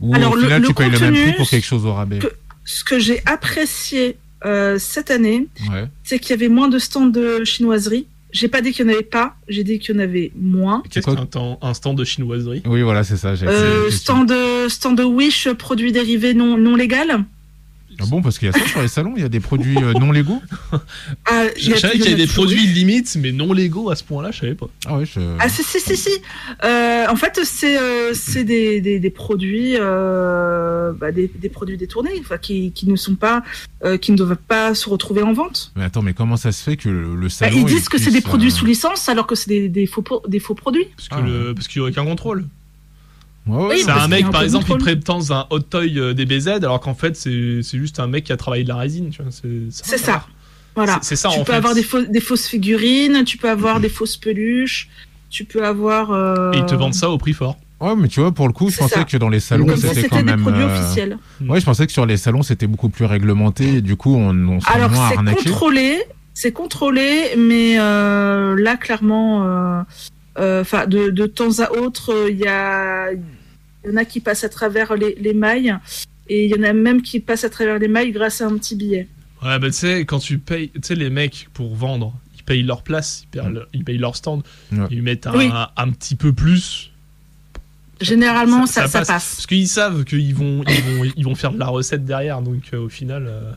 Ou 0.00 0.14
Alors, 0.14 0.32
au 0.32 0.36
final 0.40 0.62
le 0.62 0.68
tu 0.68 0.74
payes 0.74 0.90
le 0.90 0.98
même 1.00 1.12
prix 1.14 1.32
pour 1.34 1.48
quelque 1.50 1.66
chose 1.66 1.84
au 1.84 1.92
rabais? 1.92 2.18
que- 2.20 2.32
Ce 2.64 2.82
que 2.84 2.98
j'ai 2.98 3.20
apprécié 3.26 4.16
cette 4.78 5.10
année, 5.10 5.48
Ouais. 5.70 5.86
c'est 6.04 6.18
qu'il 6.20 6.30
y 6.30 6.34
avait 6.34 6.48
moins 6.48 6.68
de 6.68 6.78
stands 6.78 7.06
de 7.06 7.42
chinoiserie. 7.44 8.06
J'ai 8.36 8.48
pas 8.48 8.60
dit 8.60 8.72
qu'il 8.72 8.84
n'y 8.84 8.92
en 8.92 8.94
avait 8.96 9.02
pas, 9.02 9.34
j'ai 9.48 9.64
dit 9.64 9.78
qu'il 9.78 9.94
y 9.94 9.98
en 9.98 10.02
avait 10.02 10.30
moins. 10.38 10.82
Qu'est-ce 10.90 11.06
qu'un 11.06 11.56
un 11.62 11.72
stand 11.72 11.96
de 11.96 12.04
chinoiserie 12.04 12.60
Oui, 12.66 12.82
voilà, 12.82 13.02
c'est 13.02 13.16
ça. 13.16 13.34
j'ai- 13.34 13.46
Euh, 13.46 13.86
c'est- 13.90 13.96
stand 13.96 14.28
de 14.28 14.68
stand 14.68 14.98
de 14.98 15.04
Wish 15.04 15.48
produits 15.52 15.90
dérivés 15.90 16.34
non 16.34 16.58
non 16.58 16.76
légal. 16.76 17.24
Ah 18.00 18.04
bon, 18.08 18.22
parce 18.22 18.38
qu'il 18.38 18.46
y 18.46 18.50
a 18.50 18.52
ça 18.52 18.66
sur 18.66 18.82
les 18.82 18.88
salons, 18.88 19.14
il 19.16 19.22
y 19.22 19.24
a 19.24 19.28
des 19.28 19.40
produits 19.40 19.76
euh, 19.78 19.92
non 19.94 20.12
légaux. 20.12 20.40
Ah, 21.24 21.44
Je 21.56 21.74
savais 21.74 21.96
y 21.96 22.00
qu'il 22.00 22.10
y 22.10 22.14
a 22.14 22.16
des 22.16 22.26
produits 22.26 22.66
limites, 22.66 23.16
mais 23.20 23.32
non 23.32 23.52
légaux 23.52 23.90
à 23.90 23.96
ce 23.96 24.04
point-là, 24.04 24.30
je 24.32 24.40
savais 24.40 24.54
pas. 24.54 24.66
Ah 24.86 24.98
ouais, 24.98 25.06
je... 25.06 25.20
Ah 25.38 25.48
si 25.48 25.62
si 25.62 25.80
si 25.80 25.96
si. 25.96 26.10
Euh, 26.64 27.06
en 27.08 27.16
fait 27.16 27.40
c'est 27.44 27.78
euh, 27.78 28.12
c'est 28.14 28.44
des, 28.44 28.80
des, 28.80 28.98
des 29.00 29.10
produits 29.10 29.76
euh, 29.78 30.92
bah, 30.92 31.12
des, 31.12 31.28
des 31.34 31.48
produits 31.48 31.76
détournés, 31.76 32.12
enfin 32.20 32.38
qui, 32.38 32.72
qui 32.72 32.88
ne 32.88 32.96
sont 32.96 33.14
pas 33.16 33.42
euh, 33.84 33.96
qui 33.98 34.12
ne 34.12 34.16
doivent 34.16 34.36
pas 34.36 34.74
se 34.74 34.88
retrouver 34.88 35.22
en 35.22 35.32
vente. 35.32 35.72
Mais 35.76 35.84
attends, 35.84 36.02
mais 36.02 36.14
comment 36.14 36.36
ça 36.36 36.52
se 36.52 36.62
fait 36.62 36.76
que 36.76 36.88
le, 36.88 37.14
le 37.14 37.22
Bah, 37.22 37.28
salon 37.30 37.56
ils 37.56 37.60
il 37.60 37.66
disent 37.66 37.88
que 37.88 37.98
c'est 37.98 38.10
des 38.10 38.20
produits 38.20 38.48
euh, 38.48 38.52
sous 38.54 38.66
licence 38.66 39.08
alors 39.08 39.26
que 39.26 39.34
c'est 39.34 39.48
des, 39.48 39.68
des 39.68 39.86
faux 39.86 40.04
des 40.28 40.38
faux 40.40 40.54
produits. 40.54 40.86
Parce 40.96 41.08
que 41.08 41.14
Ah, 41.16 41.20
le, 41.20 41.54
parce 41.54 41.68
qu'il 41.68 41.78
y 41.78 41.80
aurait 41.82 41.92
qu'un 41.92 42.04
contrôle. 42.04 42.46
Ouais, 43.46 43.56
ouais, 43.56 43.74
Oui, 43.74 43.82
c'est 43.84 43.90
un 43.90 44.08
mec, 44.08 44.24
un 44.24 44.30
par 44.30 44.42
exemple, 44.42 44.64
il 44.64 44.72
contrôle. 44.72 44.94
prétend 44.98 45.30
un 45.30 45.46
hot 45.50 45.60
toy 45.60 45.98
euh, 45.98 46.14
DBZ, 46.14 46.48
alors 46.48 46.80
qu'en 46.80 46.94
fait, 46.94 47.16
c'est 47.16 47.60
c'est 47.62 47.78
juste 47.78 48.00
un 48.00 48.06
mec 48.08 48.24
qui 48.24 48.32
a 48.32 48.36
travaillé 48.36 48.64
de 48.64 48.68
la 48.68 48.76
résine, 48.76 49.10
tu 49.10 49.22
vois. 49.22 49.30
C'est 49.70 49.98
ça. 49.98 50.24
Voilà. 50.74 50.98
C'est 51.02 51.16
ça, 51.16 51.28
tu 51.30 51.38
en 51.38 51.44
peux 51.44 51.52
fait. 51.52 51.58
avoir 51.58 51.74
des, 51.74 51.82
fausses 52.20 52.46
figurines, 52.48 53.24
tu 53.24 53.38
peux 53.38 53.48
avoir 53.48 53.80
des 53.80 53.88
fausses 53.88 54.16
peluches, 54.16 54.88
tu 55.30 55.44
peux 55.44 55.64
avoir. 55.64 56.10
euh, 56.10 56.52
Et 56.52 56.58
ils 56.58 56.66
te 56.66 56.74
vendent 56.74 56.92
ça 56.94 57.08
au 57.08 57.18
prix 57.18 57.32
fort. 57.32 57.56
Ouais, 57.80 57.94
mais 57.96 58.08
tu 58.08 58.20
vois, 58.20 58.32
pour 58.32 58.46
le 58.46 58.52
coup, 58.52 58.68
je 58.70 58.76
pensais 58.78 58.94
ça. 58.96 59.04
que 59.04 59.16
dans 59.18 59.28
les 59.28 59.40
salons, 59.40 59.66
c'était 59.76 60.08
quand 60.08 60.16
des 60.16 60.22
même. 60.24 60.40
produits 60.42 60.62
euh, 60.62 60.78
officiels. 60.80 61.18
Ouais, 61.46 61.60
je 61.60 61.64
pensais 61.64 61.86
que 61.86 61.92
sur 61.92 62.04
les 62.06 62.16
salons, 62.16 62.42
c'était 62.42 62.66
beaucoup 62.66 62.88
plus 62.88 63.04
réglementé 63.04 63.76
et 63.76 63.80
du 63.82 63.96
coup, 63.96 64.14
on, 64.16 64.30
on 64.48 64.60
se 64.60 64.66
fait 64.66 64.72
Alors 64.72 64.90
c'est 65.08 65.44
contrôlé, 65.44 65.98
c'est 66.34 66.52
contrôlé, 66.52 67.34
mais 67.38 67.76
euh, 67.78 68.54
là 68.58 68.76
clairement, 68.76 69.44
euh, 69.44 69.46
euh, 69.46 69.82
enfin 70.38 70.86
de, 70.86 71.10
de 71.10 71.26
temps 71.26 71.58
à 71.60 71.70
autre, 71.72 72.12
euh, 72.12 72.30
il 72.30 72.38
y 72.38 72.46
a, 72.46 73.12
il 73.12 73.20
y 73.90 73.92
en 73.92 73.96
a 73.96 74.04
qui 74.04 74.20
passent 74.20 74.44
à 74.44 74.48
travers 74.48 74.94
les, 74.96 75.14
les 75.20 75.34
mailles 75.34 75.76
et 76.28 76.44
il 76.46 76.50
y 76.50 76.58
en 76.58 76.62
a 76.64 76.72
même 76.72 77.02
qui 77.02 77.20
passent 77.20 77.44
à 77.44 77.50
travers 77.50 77.78
les 77.78 77.88
mailles 77.88 78.12
grâce 78.12 78.40
à 78.40 78.46
un 78.46 78.56
petit 78.58 78.74
billet. 78.74 79.06
Ouais, 79.42 79.58
bah 79.58 79.68
tu 79.68 79.72
sais, 79.76 80.00
quand 80.06 80.18
tu 80.18 80.38
payes, 80.38 80.70
tu 80.70 80.80
sais, 80.82 80.94
les 80.94 81.10
mecs 81.10 81.48
pour 81.54 81.74
vendre, 81.76 82.14
ils 82.36 82.42
payent 82.42 82.62
leur 82.62 82.82
place, 82.82 83.24
ils 83.24 83.28
payent, 83.38 83.52
leur, 83.52 83.66
ils 83.72 83.84
payent 83.84 83.98
leur 83.98 84.16
stand, 84.16 84.42
Ouais. 84.72 84.86
ils 84.90 85.02
mettent 85.02 85.26
un, 85.26 85.36
Oui. 85.36 85.50
un 85.76 85.90
petit 85.90 86.14
peu 86.16 86.32
plus. 86.32 86.90
Généralement, 88.00 88.66
Ça- 88.66 88.82
ça, 88.82 88.82
ça 88.82 88.88
ça, 88.88 88.98
passe. 88.98 89.06
passe. 89.08 89.34
Parce 89.36 89.46
qu'ils 89.46 89.68
savent 89.68 90.04
qu'ils 90.04 90.34
vont, 90.34 90.62
ils 90.68 90.82
vont, 90.82 91.12
ils 91.16 91.24
vont 91.24 91.34
faire 91.34 91.52
de 91.52 91.58
la 91.58 91.68
recette 91.68 92.04
derrière, 92.04 92.42
donc 92.42 92.62
euh, 92.74 92.78
au 92.78 92.88
final. 92.90 93.26
euh, 93.26 93.52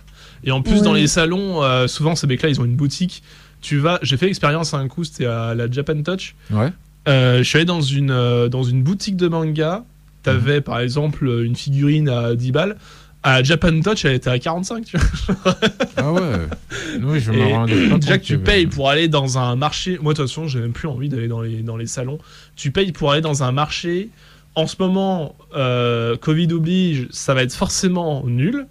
Et 0.45 0.51
en 0.51 0.61
plus, 0.61 0.81
dans 0.81 0.93
les 0.93 1.07
salons, 1.07 1.61
euh, 1.61 1.87
souvent 1.87 2.15
ces 2.15 2.25
mecs-là, 2.27 2.47
ils 2.49 2.61
ont 2.61 2.65
une 2.65 2.75
boutique. 2.77 3.21
Tu 3.61 3.77
vas, 3.77 3.99
j'ai 4.01 4.17
fait 4.17 4.27
l'expérience 4.27 4.73
à 4.73 4.77
un 4.77 4.87
coup, 4.87 5.03
c'était 5.03 5.25
à 5.25 5.53
la 5.53 5.69
Japan 5.69 6.01
Touch. 6.01 6.35
Ouais. 6.51 6.71
Euh, 7.07 7.39
je 7.39 7.43
suis 7.43 7.57
allé 7.57 7.65
dans 7.65 7.81
une, 7.81 8.11
euh, 8.11 8.49
dans 8.49 8.63
une 8.63 8.83
boutique 8.83 9.15
de 9.15 9.27
manga. 9.27 9.79
Mhm. 9.79 9.83
T'avais 10.23 10.61
par 10.61 10.79
exemple 10.79 11.27
une 11.45 11.55
figurine 11.55 12.09
à 12.09 12.35
10 12.35 12.51
balles. 12.51 12.77
À 13.21 13.43
Japan 13.43 13.81
Touch, 13.81 14.05
elle 14.05 14.13
était 14.13 14.29
à 14.29 14.39
45. 14.39 14.85
Tu 14.85 14.97
vois. 14.97 15.55
Ah 15.97 16.13
ouais. 16.13 16.21
Oui, 17.01 17.19
je 17.19 17.31
me 17.31 17.89
pas 17.89 17.97
déjà 17.97 18.17
que 18.17 18.23
tu 18.23 18.39
payes 18.39 18.67
pour 18.67 18.89
aller 18.89 19.07
dans 19.07 19.37
un 19.37 19.55
marché. 19.55 19.99
Moi, 20.01 20.13
de 20.13 20.17
toute 20.17 20.27
façon, 20.27 20.47
j'ai 20.47 20.59
même 20.59 20.71
plus 20.71 20.87
envie 20.87 21.09
d'aller 21.09 21.27
dans 21.27 21.41
les, 21.41 21.61
dans 21.61 21.77
les 21.77 21.85
salons. 21.85 22.17
Tu 22.55 22.71
payes 22.71 22.91
pour 22.91 23.11
aller 23.11 23.21
dans 23.21 23.43
un 23.43 23.51
marché. 23.51 24.09
En 24.55 24.67
ce 24.67 24.75
moment, 24.79 25.35
euh, 25.55 26.15
Covid 26.17 26.51
oblige, 26.53 27.07
ça 27.11 27.33
va 27.33 27.43
être 27.43 27.53
forcément 27.53 28.23
nul. 28.25 28.65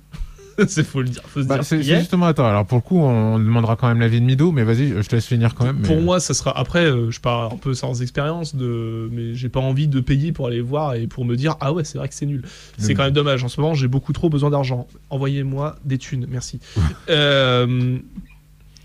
C'est 0.66 0.84
faut 0.84 1.02
le 1.02 1.08
dire. 1.08 1.22
Faut 1.26 1.42
se 1.42 1.46
Bah, 1.46 1.54
dire 1.56 1.64
c'est 1.64 1.82
c'est 1.82 1.90
est. 1.92 1.98
justement, 2.00 2.26
attends, 2.26 2.46
alors 2.46 2.66
pour 2.66 2.76
le 2.78 2.82
coup, 2.82 2.98
on 2.98 3.38
demandera 3.38 3.76
quand 3.76 3.88
même 3.88 4.00
l'avis 4.00 4.20
de 4.20 4.26
Mido, 4.26 4.50
mais 4.52 4.64
vas-y, 4.64 4.88
je 5.00 5.08
te 5.08 5.14
laisse 5.14 5.26
finir 5.26 5.54
quand 5.54 5.64
même. 5.64 5.78
mais- 5.80 5.86
Pour 5.88 6.00
moi, 6.00 6.20
ça 6.20 6.34
sera. 6.34 6.56
Après, 6.58 6.84
euh, 6.84 7.10
je 7.10 7.20
pars 7.20 7.52
un 7.52 7.56
peu 7.56 7.74
sans 7.74 8.02
expérience, 8.02 8.56
de... 8.56 9.08
mais 9.12 9.34
j'ai 9.34 9.48
pas 9.48 9.60
envie 9.60 9.88
de 9.88 10.00
payer 10.00 10.32
pour 10.32 10.46
aller 10.48 10.60
voir 10.60 10.94
et 10.94 11.06
pour 11.06 11.24
me 11.24 11.36
dire 11.36 11.56
ah 11.60 11.72
ouais, 11.72 11.84
c'est 11.84 11.98
vrai 11.98 12.08
que 12.08 12.14
c'est 12.14 12.26
nul. 12.26 12.42
C'est 12.78 12.94
quand 12.94 13.04
même 13.04 13.12
dommage. 13.12 13.44
En 13.44 13.48
ce 13.48 13.60
moment, 13.60 13.74
j'ai 13.74 13.88
beaucoup 13.88 14.12
trop 14.12 14.28
besoin 14.30 14.50
d'argent. 14.50 14.86
Envoyez-moi 15.10 15.76
des 15.84 15.98
thunes, 15.98 16.26
merci. 16.28 16.60
Euh, 17.10 17.98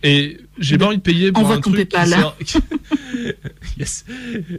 Et 0.03 0.37
j'ai 0.59 0.77
pas 0.77 0.87
envie 0.87 0.97
de 0.97 1.01
payer 1.01 1.31
pour 1.31 1.49
un 1.49 1.61
truc. 1.61 1.87
qui 1.89 1.97
sera- 2.09 2.35
yes. 3.77 4.05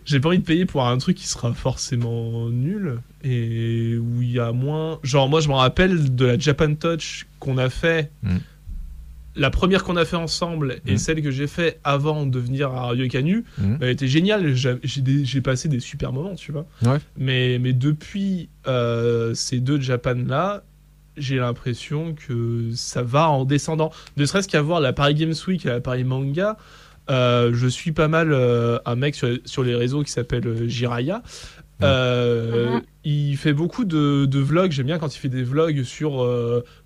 J'ai 0.04 0.20
pas 0.20 0.28
envie 0.30 0.38
de 0.38 0.44
payer 0.44 0.64
pour 0.66 0.86
un 0.86 0.96
truc 0.98 1.16
qui 1.16 1.26
sera 1.28 1.52
forcément 1.52 2.48
nul 2.48 2.98
et 3.22 3.96
où 3.96 4.22
il 4.22 4.30
y 4.32 4.40
a 4.40 4.52
moins. 4.52 4.98
Genre 5.02 5.28
moi, 5.28 5.40
je 5.40 5.48
me 5.48 5.54
rappelle 5.54 6.14
de 6.14 6.24
la 6.26 6.38
Japan 6.38 6.74
Touch 6.74 7.26
qu'on 7.40 7.58
a 7.58 7.68
fait. 7.70 8.10
Mm. 8.22 8.36
La 9.36 9.50
première 9.50 9.82
qu'on 9.82 9.96
a 9.96 10.04
fait 10.04 10.16
ensemble 10.16 10.80
et 10.86 10.94
Mm. 10.94 10.98
celle 10.98 11.20
que 11.22 11.30
j'ai 11.32 11.48
fait 11.48 11.80
avant 11.82 12.24
de 12.24 12.38
venir 12.38 12.70
à 12.72 12.86
Radio 12.86 13.08
Canu, 13.08 13.44
Mm. 13.58 13.74
elle 13.80 13.88
était 13.90 14.08
géniale. 14.08 14.54
J'ai- 14.54 15.40
passé 15.40 15.68
des 15.68 15.80
super 15.80 16.12
moments, 16.12 16.36
tu 16.36 16.52
vois. 16.52 16.66
Ouais. 16.82 16.98
Mais, 17.18 17.58
mais 17.58 17.72
depuis 17.72 18.48
euh, 18.66 19.34
ces 19.34 19.58
deux 19.60 19.80
Japan 19.80 20.14
là, 20.26 20.62
j'ai 21.16 21.36
l'impression 21.36 22.14
que 22.14 22.70
ça 22.74 23.02
va 23.02 23.28
en 23.30 23.44
descendant. 23.44 23.90
Ne 24.16 24.24
serait-ce 24.26 24.48
qu'à 24.48 24.62
voir 24.62 24.80
la 24.80 24.92
Paris 24.92 25.14
Games 25.14 25.34
Week 25.46 25.64
et 25.66 25.68
la 25.68 25.80
Paris 25.80 26.04
Manga. 26.04 26.56
euh, 27.10 27.50
je 27.52 27.66
suis 27.68 27.92
pas 27.92 28.08
mal 28.08 28.32
euh, 28.32 28.78
un 28.86 28.94
mec 28.96 29.14
sur, 29.14 29.28
sur 29.44 29.62
les 29.62 29.74
réseaux 29.74 30.02
qui 30.02 30.10
s'appelle 30.10 30.46
euh, 30.46 30.66
Jiraya. 30.68 31.22
Euh. 31.82 32.80
Il 33.04 33.36
fait 33.36 33.52
beaucoup 33.52 33.84
de, 33.84 34.24
de 34.24 34.38
vlogs. 34.38 34.70
J'aime 34.72 34.86
bien 34.86 34.98
quand 34.98 35.14
il 35.14 35.18
fait 35.18 35.28
des 35.28 35.42
vlogs 35.42 35.82
sur 35.82 36.26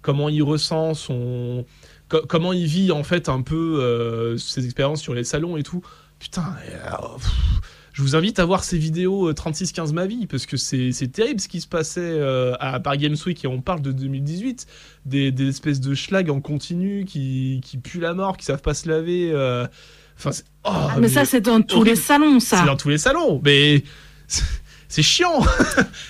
comment 0.03 0.29
il 0.29 0.43
ressent 0.43 0.95
son. 0.95 1.65
co- 2.09 2.23
comment 2.29 2.53
il 2.53 2.67
vit 2.67 2.91
en 2.91 3.05
fait 3.05 3.29
un 3.29 3.43
peu 3.43 4.35
ses 4.39 4.65
expériences 4.65 5.01
sur 5.01 5.15
les 5.15 5.25
salons 5.25 5.57
et 5.57 5.63
tout. 5.63 5.83
Putain, 6.19 6.57
pff, 7.17 7.61
je 7.99 8.03
vous 8.05 8.15
invite 8.15 8.39
à 8.39 8.45
voir 8.45 8.63
ces 8.63 8.79
vidéos 8.79 9.29
euh, 9.29 9.33
36-15 9.33 9.93
ma 9.93 10.07
vie 10.07 10.29
parce 10.29 10.47
que 10.47 10.57
c'est 10.57 10.93
c'est 10.93 11.09
terrible 11.09 11.41
ce 11.41 11.49
qui 11.49 11.61
se 11.61 11.67
passait 11.67 11.99
euh, 12.01 12.55
à 12.61 12.79
Paris 12.79 12.99
Games 12.99 13.17
Week 13.27 13.45
et 13.45 13.49
on 13.49 13.61
parle 13.61 13.83
de 13.83 13.91
2018. 13.91 14.67
Des, 15.05 15.33
des 15.33 15.49
espèces 15.49 15.81
de 15.81 15.95
schlag 15.97 16.31
en 16.31 16.41
continu 16.41 17.05
qui, 17.05 17.61
qui 17.65 17.77
puent 17.79 17.99
la 18.01 18.15
mort, 18.15 18.37
qui 18.37 18.45
savent 18.45 18.63
pas 18.63 18.75
se 18.75 18.89
laver. 18.89 19.33
euh, 19.33 19.67
Enfin, 20.17 20.31
c'est- 20.31 20.45
oh, 20.65 20.71
Ah, 20.73 20.97
mais 21.01 21.09
ça, 21.09 21.25
c'est 21.25 21.41
dans 21.41 21.61
tous 21.61 21.83
les 21.83 21.97
salons, 21.97 22.39
c'est 22.39 22.55
ça. 22.57 22.65
dans 22.65 22.77
tous 22.77 22.89
les 22.89 22.99
salons, 22.99 23.41
mais 23.45 23.83
c'est 24.29 24.45
c'est 24.89 25.03
chiant. 25.03 25.41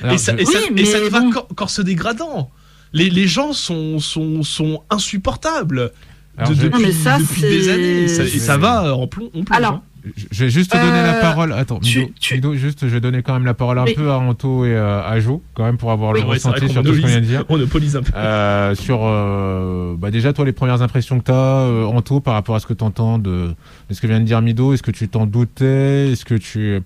Alors, 0.02 0.12
et 0.14 0.18
ça, 0.18 0.34
et 0.38 0.44
ça, 0.44 0.58
Oui, 0.58 0.66
et 0.68 0.72
mais 0.74 0.84
ça 0.84 1.00
ne 1.00 1.08
va 1.08 1.20
bon. 1.20 1.66
se 1.68 1.80
dégradant. 1.80 2.50
Les, 2.92 3.08
les 3.08 3.26
gens 3.26 3.54
sont, 3.54 3.98
sont, 3.98 4.42
sont 4.42 4.82
insupportables 4.90 5.92
alors, 6.36 6.50
de- 6.50 6.54
je- 6.54 6.62
depuis, 6.64 6.80
Non, 6.82 6.86
mais 6.86 6.92
ça, 6.92 7.18
depuis 7.18 7.40
des 7.42 7.62
c'est- 7.64 7.70
années. 7.72 8.02
Et 8.02 8.08
ça, 8.08 8.24
et 8.24 8.28
ça 8.28 8.54
c'est- 8.54 8.58
va 8.60 8.94
en 8.94 9.06
plomb. 9.06 9.26
en 9.34 9.42
plomb, 9.42 9.56
Alors, 9.56 9.72
hein. 9.74 9.82
Je 10.30 10.44
vais 10.44 10.50
juste 10.50 10.70
te 10.72 10.76
donner 10.76 10.90
la 11.02 11.16
Euh, 11.16 11.20
parole. 11.20 11.52
Attends, 11.52 11.80
tu- 11.80 11.98
Mido, 12.00 12.12
tu- 12.20 12.34
Mido, 12.34 12.54
juste, 12.54 12.80
je 12.82 12.92
vais 12.92 13.00
donner 13.00 13.22
quand 13.22 13.32
même 13.34 13.44
la 13.44 13.54
parole 13.54 13.78
un 13.78 13.84
Oui. 13.84 13.94
peu 13.94 14.10
à 14.10 14.18
Anto 14.18 14.64
et 14.64 14.68
euh, 14.74 15.02
à 15.02 15.18
Jo, 15.20 15.42
quand 15.54 15.64
même, 15.64 15.76
pour 15.76 15.90
avoir 15.90 16.12
Oui, 16.12 16.20
le 16.20 16.26
ouais, 16.26 16.34
ressenti 16.34 16.68
sur 16.68 16.82
tout 16.82 16.94
ce 16.94 17.00
qu'on 17.00 17.06
vient 17.06 17.20
de 17.20 17.24
dire. 17.26 17.44
On 17.48 17.54
monopolise 17.54 17.96
un 17.96 18.02
peu. 18.02 18.12
Euh, 18.16 18.74
sur, 18.74 19.00
euh, 19.02 19.94
bah 19.98 20.10
déjà, 20.10 20.32
toi, 20.32 20.44
les 20.44 20.52
premières 20.52 20.82
impressions 20.82 21.18
que 21.20 21.24
tu 21.24 21.32
as, 21.32 21.88
Anto, 21.88 22.20
par 22.20 22.34
rapport 22.34 22.54
à 22.54 22.60
ce 22.60 22.66
que 22.66 22.74
tu 22.74 22.84
entends 22.84 23.18
de, 23.18 23.48
de 23.88 23.94
ce 23.94 24.00
que 24.00 24.06
vient 24.06 24.20
de 24.20 24.24
dire 24.24 24.40
Mido, 24.42 24.72
est-ce 24.72 24.82
que 24.82 24.90
tu 24.90 25.08
t'en 25.08 25.26
doutais? 25.26 26.12
Est-ce 26.12 26.24
que 26.24 26.34
tu, 26.34 26.80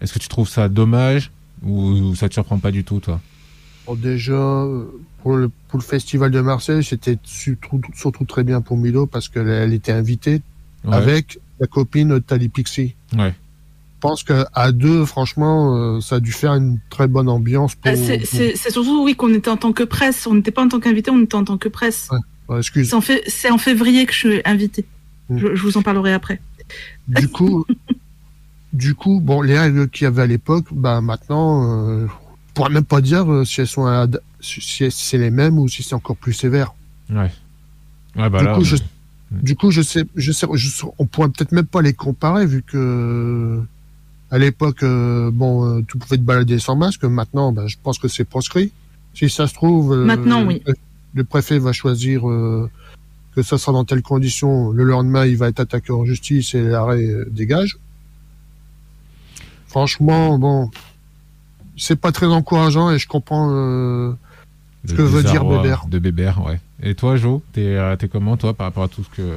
est-ce 0.00 0.12
que 0.12 0.18
tu 0.18 0.28
trouves 0.28 0.48
ça 0.48 0.68
dommage? 0.68 1.30
Ou, 1.62 2.14
ça 2.14 2.28
te 2.28 2.34
surprend 2.34 2.58
pas 2.58 2.70
du 2.70 2.84
tout, 2.84 3.00
toi? 3.00 3.20
Bon, 3.86 3.94
déjà, 3.94 4.32
euh, 4.32 4.84
pour 5.22 5.36
le, 5.36 5.50
pour 5.68 5.78
le 5.78 5.84
festival 5.84 6.30
de 6.30 6.40
Marseille, 6.40 6.82
c'était 6.82 7.18
surtout, 7.24 7.80
surtout 7.94 8.24
très 8.24 8.44
bien 8.44 8.60
pour 8.60 8.76
Milo 8.78 9.06
parce 9.06 9.28
qu'elle 9.28 9.48
elle 9.48 9.72
était 9.74 9.92
invitée 9.92 10.40
Ouais. 10.84 10.94
avec 10.96 11.38
la 11.60 11.66
copine 11.66 12.20
Tali 12.20 12.48
Pixie. 12.48 12.94
Ouais. 13.16 13.30
Je 13.32 14.00
pense 14.08 14.22
qu'à 14.24 14.72
deux, 14.72 15.04
franchement, 15.04 15.76
euh, 15.76 16.00
ça 16.00 16.16
a 16.16 16.20
dû 16.20 16.32
faire 16.32 16.54
une 16.54 16.78
très 16.88 17.06
bonne 17.06 17.28
ambiance 17.28 17.74
pour. 17.74 17.92
Euh, 17.92 17.96
c'est- 18.24 18.70
surtout, 18.70 19.04
oui, 19.04 19.14
qu'on 19.14 19.32
était 19.34 19.50
en 19.50 19.58
tant 19.58 19.72
que 19.74 19.82
presse. 19.82 20.26
On 20.26 20.34
n'était 20.34 20.50
pas 20.50 20.62
en 20.64 20.68
tant 20.68 20.80
qu'invité, 20.80 21.10
on 21.10 21.22
était 21.22 21.34
en 21.34 21.44
tant 21.44 21.58
que 21.58 21.68
presse. 21.68 22.08
Ouais. 22.48 22.60
C'est 22.62 22.94
en, 22.94 23.00
fait- 23.02 23.22
c'est 23.26 23.50
en 23.50 23.58
février 23.58 24.06
que 24.06 24.12
je 24.12 24.18
suis 24.18 24.40
invité. 24.46 24.84
Mm. 25.28 25.38
Je, 25.38 25.54
je 25.54 25.62
vous 25.62 25.76
en 25.76 25.82
parlerai 25.82 26.14
après. 26.14 26.40
Du 27.08 27.28
coup, 27.28 27.66
du 28.72 28.94
coup, 28.94 29.20
bon, 29.20 29.42
les 29.42 29.58
règles 29.58 29.88
qu'il 29.90 30.04
y 30.04 30.06
avait 30.06 30.22
à 30.22 30.26
l'époque, 30.26 30.66
bah 30.72 31.00
maintenant, 31.02 31.88
euh, 31.88 32.06
on 32.06 32.52
pourrait 32.54 32.70
même 32.70 32.84
pas 32.84 33.00
dire 33.02 33.30
euh, 33.30 33.44
si 33.44 33.60
elles 33.60 33.66
sont 33.68 34.08
si 34.40 34.60
si 34.62 34.90
c'est 34.90 35.18
les 35.18 35.30
mêmes 35.30 35.58
ou 35.58 35.68
si 35.68 35.82
c'est 35.82 35.94
encore 35.94 36.16
plus 36.16 36.32
sévère. 36.32 36.72
Ouais. 37.10 37.30
Ouais, 38.16 38.30
bah 38.30 38.38
du 38.40 38.44
là. 38.46 38.54
coup, 38.54 38.64
je, 38.64 38.76
du 39.30 39.54
coup, 39.56 39.70
je 39.70 39.80
sais, 39.82 40.04
je 40.16 40.32
sais, 40.32 40.46
je 40.54 40.84
on 40.98 41.06
pourrait 41.06 41.28
peut-être 41.28 41.52
même 41.52 41.66
pas 41.66 41.82
les 41.82 41.92
comparer 41.92 42.46
vu 42.46 42.62
que 42.62 43.60
à 44.32 44.38
l'époque, 44.38 44.82
euh, 44.82 45.30
bon, 45.32 45.64
euh, 45.78 45.82
tu 45.88 45.98
pouvais 45.98 46.16
te 46.16 46.22
balader 46.22 46.58
sans 46.58 46.76
masque. 46.76 47.04
Maintenant, 47.04 47.52
bah, 47.52 47.66
je 47.66 47.76
pense 47.82 47.98
que 47.98 48.08
c'est 48.08 48.24
proscrit. 48.24 48.72
Si 49.14 49.28
ça 49.28 49.46
se 49.48 49.54
trouve, 49.54 49.92
euh, 49.92 50.04
Maintenant, 50.04 50.44
oui. 50.46 50.62
le- 51.14 51.24
préfet 51.24 51.58
va 51.58 51.72
choisir 51.72 52.28
euh, 52.30 52.70
que 53.34 53.42
ça 53.42 53.58
sera 53.58 53.72
dans 53.72 53.84
telles 53.84 54.02
conditions. 54.02 54.70
Le 54.70 54.84
lendemain, 54.84 55.26
il 55.26 55.36
va 55.36 55.48
être 55.48 55.58
attaqué 55.60 55.92
en 55.92 56.04
justice 56.04 56.54
et 56.54 56.62
l'arrêt 56.62 57.02
euh, 57.04 57.28
dégage. 57.30 57.78
Franchement, 59.66 60.38
bon, 60.38 60.70
c'est 61.76 61.96
pas 61.96 62.12
très 62.12 62.26
encourageant 62.26 62.90
et 62.90 62.98
je 62.98 63.06
comprends. 63.08 63.50
euh, 63.52 64.12
de 64.84 64.94
que 64.94 65.02
veut 65.02 65.22
dire 65.22 65.44
Bébert. 65.44 65.86
De 65.88 65.98
Bébert, 65.98 66.44
ouais. 66.44 66.60
Et 66.82 66.94
toi, 66.94 67.16
Jo, 67.16 67.42
t'es 67.52 67.60
euh, 67.76 67.96
t'es 67.96 68.08
comment, 68.08 68.36
toi, 68.36 68.54
par 68.54 68.66
rapport 68.68 68.84
à 68.84 68.88
tout 68.88 69.04
ce 69.04 69.08
que. 69.16 69.36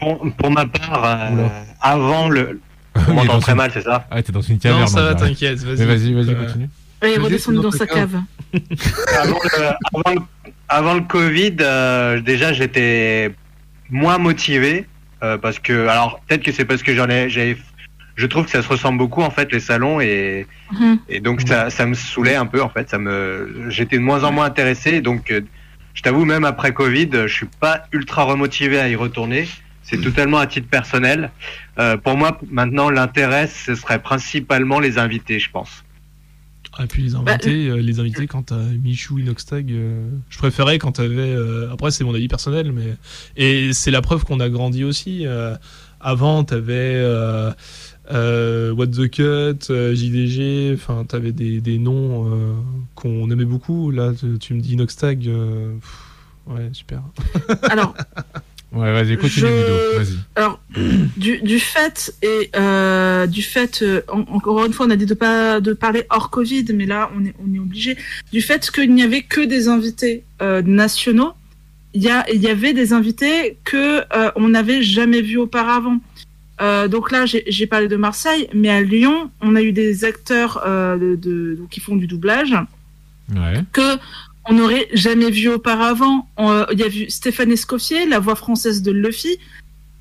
Pour, 0.00 0.32
pour 0.36 0.50
ma 0.50 0.66
part, 0.66 1.04
euh, 1.04 1.48
avant 1.80 2.28
le. 2.28 2.60
On 3.08 3.14
m'entend 3.14 3.34
dans 3.34 3.40
très 3.40 3.52
une- 3.52 3.58
mal, 3.58 3.70
c'est 3.72 3.82
ça 3.82 4.06
Ah, 4.10 4.20
t'es 4.22 4.32
dans 4.32 4.40
une 4.40 4.58
caverne. 4.58 4.80
Non, 4.80 4.86
ça 4.88 5.02
va, 5.02 5.14
t'inquiète. 5.14 5.58
Vas-y, 5.62 6.12
vas-y, 6.12 6.30
Euh, 6.30 6.44
continue. 6.46 6.68
Vas-y, 7.00 7.16
redescendu 7.18 7.56
c'est 7.58 7.62
dans 7.62 7.70
sa 7.70 7.86
cave. 7.86 8.20
avant, 9.22 9.38
le, 9.44 9.64
avant, 9.94 10.14
le, 10.14 10.20
avant 10.68 10.94
le 10.94 11.00
Covid, 11.02 11.56
euh, 11.60 12.20
déjà 12.20 12.52
j'étais 12.52 13.32
moins 13.90 14.18
motivé 14.18 14.86
euh, 15.22 15.38
parce 15.38 15.58
que, 15.60 15.86
alors 15.86 16.20
peut-être 16.26 16.42
que 16.42 16.50
c'est 16.52 16.64
parce 16.64 16.82
que 16.82 16.94
j'en 16.94 17.08
ai, 17.08 17.30
j'avais, 17.30 17.56
je 18.16 18.26
trouve 18.26 18.44
que 18.44 18.50
ça 18.50 18.60
se 18.62 18.68
ressemble 18.68 18.98
beaucoup 18.98 19.22
en 19.22 19.30
fait 19.30 19.50
les 19.52 19.60
salons 19.60 20.00
et, 20.00 20.46
Mhm. 20.72 20.98
et 21.08 21.20
donc 21.20 21.40
ça, 21.46 21.70
ça 21.70 21.86
me 21.86 21.94
saoulait 21.94 22.34
un 22.36 22.46
peu 22.46 22.60
en 22.62 22.68
fait, 22.68 22.90
ça 22.90 22.98
me, 22.98 23.66
j'étais 23.70 23.96
de 23.96 24.02
moins 24.02 24.22
en 24.24 24.32
moins 24.32 24.44
intéressé 24.46 25.00
donc 25.00 25.30
euh, 25.30 25.40
je 25.94 26.02
t'avoue 26.02 26.24
même 26.24 26.44
après 26.44 26.72
Covid, 26.72 27.08
je 27.12 27.26
suis 27.32 27.46
pas 27.60 27.84
ultra 27.92 28.24
remotivé 28.24 28.78
à 28.78 28.88
y 28.88 28.96
retourner. 28.96 29.48
C'est 29.82 30.00
totalement 30.00 30.38
à 30.38 30.46
titre 30.46 30.68
personnel. 30.68 31.30
Euh, 31.78 31.96
pour 31.96 32.16
moi, 32.16 32.38
maintenant, 32.50 32.90
l'intérêt, 32.90 33.48
ce 33.48 33.74
serait 33.74 34.00
principalement 34.00 34.78
les 34.78 34.98
invités, 34.98 35.40
je 35.40 35.50
pense. 35.50 35.82
Ah, 36.78 36.84
Et 36.84 36.86
puis 36.86 37.02
les 37.02 37.10
Bah, 37.14 37.32
invités, 37.32 37.66
euh, 37.68 37.76
les 37.82 37.98
invités 37.98 38.28
quand 38.28 38.44
t'as 38.44 38.56
Michou, 38.58 39.18
Inoxtag, 39.18 39.72
euh, 39.72 40.08
je 40.28 40.38
préférais 40.38 40.78
quand 40.78 40.92
t'avais. 40.92 41.16
euh, 41.18 41.72
après, 41.72 41.90
c'est 41.90 42.04
mon 42.04 42.14
avis 42.14 42.28
personnel, 42.28 42.70
mais 42.72 42.94
et 43.36 43.72
c'est 43.72 43.90
la 43.90 44.00
preuve 44.00 44.24
qu'on 44.24 44.38
a 44.38 44.48
grandi 44.48 44.84
aussi. 44.84 45.26
euh, 45.26 45.56
avant, 46.02 46.44
t'avais 46.44 46.94
euh, 46.96 47.50
euh, 48.12 48.72
What 48.72 48.88
the 48.88 49.08
Cut, 49.10 49.70
euh, 49.72 49.94
JDG, 49.94 50.72
enfin, 50.74 51.04
t'avais 51.06 51.32
des, 51.32 51.60
des 51.60 51.78
noms 51.78 52.26
euh, 52.32 52.52
qu'on 52.94 53.30
aimait 53.30 53.44
beaucoup. 53.44 53.90
Là, 53.90 54.12
tu, 54.18 54.38
tu 54.38 54.54
me 54.54 54.60
dis 54.60 54.72
Inoxtag, 54.74 55.26
euh, 55.28 55.72
pff, 55.80 56.54
ouais, 56.56 56.68
super. 56.72 57.02
Alors, 57.70 57.94
Ouais, 58.72 58.92
vas-y, 58.92 59.16
continue, 59.16 59.46
Je- 59.48 59.96
vas-y. 59.98 60.16
alors 60.36 60.60
du, 61.16 61.38
du 61.42 61.58
fait 61.58 62.14
et 62.22 62.50
euh, 62.54 63.26
du 63.26 63.42
fait, 63.42 63.80
euh, 63.82 64.02
en- 64.06 64.20
encore 64.32 64.64
une 64.64 64.72
fois, 64.72 64.86
on 64.86 64.90
a 64.90 64.96
dit 64.96 65.06
de 65.06 65.14
pas 65.14 65.60
de 65.60 65.72
parler 65.72 66.04
hors 66.08 66.30
Covid, 66.30 66.66
mais 66.72 66.86
là, 66.86 67.10
on 67.16 67.24
est 67.24 67.34
on 67.44 67.52
est 67.52 67.58
obligé. 67.58 67.96
Du 68.32 68.40
fait 68.40 68.70
qu'il 68.70 68.94
n'y 68.94 69.02
avait 69.02 69.22
que 69.22 69.40
des 69.40 69.66
invités 69.66 70.22
euh, 70.40 70.62
nationaux, 70.62 71.32
il 71.94 72.02
y 72.04 72.10
a 72.10 72.24
il 72.32 72.40
y 72.40 72.46
avait 72.46 72.72
des 72.72 72.92
invités 72.92 73.58
que 73.64 74.02
euh, 74.16 74.30
on 74.36 74.50
n'avait 74.50 74.84
jamais 74.84 75.20
vus 75.20 75.38
auparavant. 75.38 75.98
Euh, 76.60 76.88
donc 76.88 77.10
là, 77.10 77.24
j'ai 77.26 77.66
parlé 77.66 77.88
de 77.88 77.96
Marseille, 77.96 78.48
mais 78.54 78.68
à 78.68 78.82
Lyon, 78.82 79.30
on 79.40 79.56
a 79.56 79.62
eu 79.62 79.72
des 79.72 80.04
acteurs 80.04 80.62
euh, 80.66 80.96
de, 80.98 81.14
de- 81.16 81.58
qui 81.70 81.80
font 81.80 81.96
du 81.96 82.06
doublage 82.06 82.54
Ouais. 83.34 83.62
que 83.72 83.96
on 84.48 84.54
n'aurait 84.54 84.88
jamais 84.92 85.30
vu 85.30 85.48
auparavant. 85.48 86.28
On- 86.36 86.64
Il 86.72 86.78
y 86.78 86.82
a 86.82 86.88
vu 86.88 87.08
Stéphane 87.08 87.52
Escoffier, 87.52 88.06
la 88.06 88.18
voix 88.18 88.34
française 88.34 88.82
de 88.82 88.90
Luffy. 88.90 89.36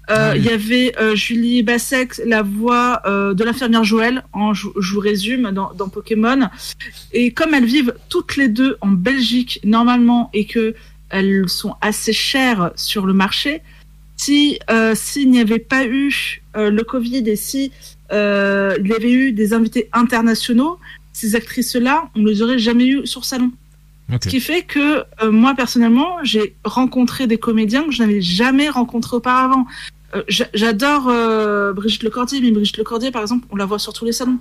Euh, 0.10 0.16
Ah 0.18 0.32
oui. 0.34 0.40
Il 0.40 0.46
y 0.46 0.50
avait 0.50 0.96
euh, 1.00 1.16
Julie 1.16 1.62
Bassec, 1.62 2.20
la 2.26 2.42
voix 2.42 3.02
euh, 3.06 3.36
de 3.36 3.44
l'infirmière 3.44 3.84
Joël, 3.84 4.24
en, 4.34 4.54
je, 4.56 4.68
je 4.80 4.94
vous 4.96 5.00
résume, 5.00 5.52
dans, 5.52 5.72
dans 5.76 5.88
Pokémon. 5.88 6.50
Et 7.14 7.32
comme 7.32 7.54
elles 7.54 7.66
vivent 7.66 7.94
toutes 8.10 8.36
les 8.36 8.48
deux 8.48 8.78
en 8.82 8.88
Belgique, 8.90 9.60
normalement, 9.64 10.32
et 10.34 10.46
que 10.46 10.74
elles 11.12 11.48
sont 11.48 11.76
assez 11.82 12.14
chères 12.14 12.72
sur 12.76 13.06
le 13.06 13.14
marché, 13.14 13.62
si 14.24 14.60
euh, 14.70 14.94
s'il 14.96 15.30
n'y 15.32 15.40
avait 15.40 15.60
pas 15.74 15.86
eu 15.86 16.42
euh, 16.58 16.70
le 16.70 16.84
Covid 16.84 17.24
et 17.34 17.36
si 17.38 17.72
euh, 18.12 18.76
il 18.82 18.88
y 18.88 18.94
avait 18.94 19.12
eu 19.12 19.32
des 19.32 19.54
invités 19.54 19.88
internationaux, 19.94 20.78
ces 21.14 21.36
actrices-là, 21.36 22.10
on 22.16 22.26
les 22.26 22.42
aurait 22.42 22.60
jamais 22.60 22.86
eues 22.88 23.08
sur 23.08 23.24
salon. 23.24 23.52
Ce 24.22 24.28
qui 24.28 24.40
fait 24.42 24.64
que 24.64 25.04
euh, 25.24 25.32
moi 25.32 25.54
personnellement, 25.56 26.18
j'ai 26.24 26.56
rencontré 26.66 27.28
des 27.28 27.38
comédiens 27.38 27.84
que 27.84 27.92
je 27.92 28.02
n'avais 28.02 28.22
jamais 28.22 28.68
rencontrés 28.68 29.16
auparavant. 29.18 29.66
Euh, 30.16 30.24
j'a- 30.28 30.50
J'adore 30.56 31.08
euh, 31.08 31.72
Brigitte 31.74 32.04
Lecordier, 32.04 32.42
mais 32.42 32.52
Brigitte 32.52 32.78
Lecordier, 32.78 33.12
par 33.12 33.22
exemple, 33.22 33.46
on 33.52 33.56
la 33.56 33.66
voit 33.66 33.78
sur 33.80 33.94
tous 33.94 34.06
les 34.06 34.12
salons. 34.12 34.40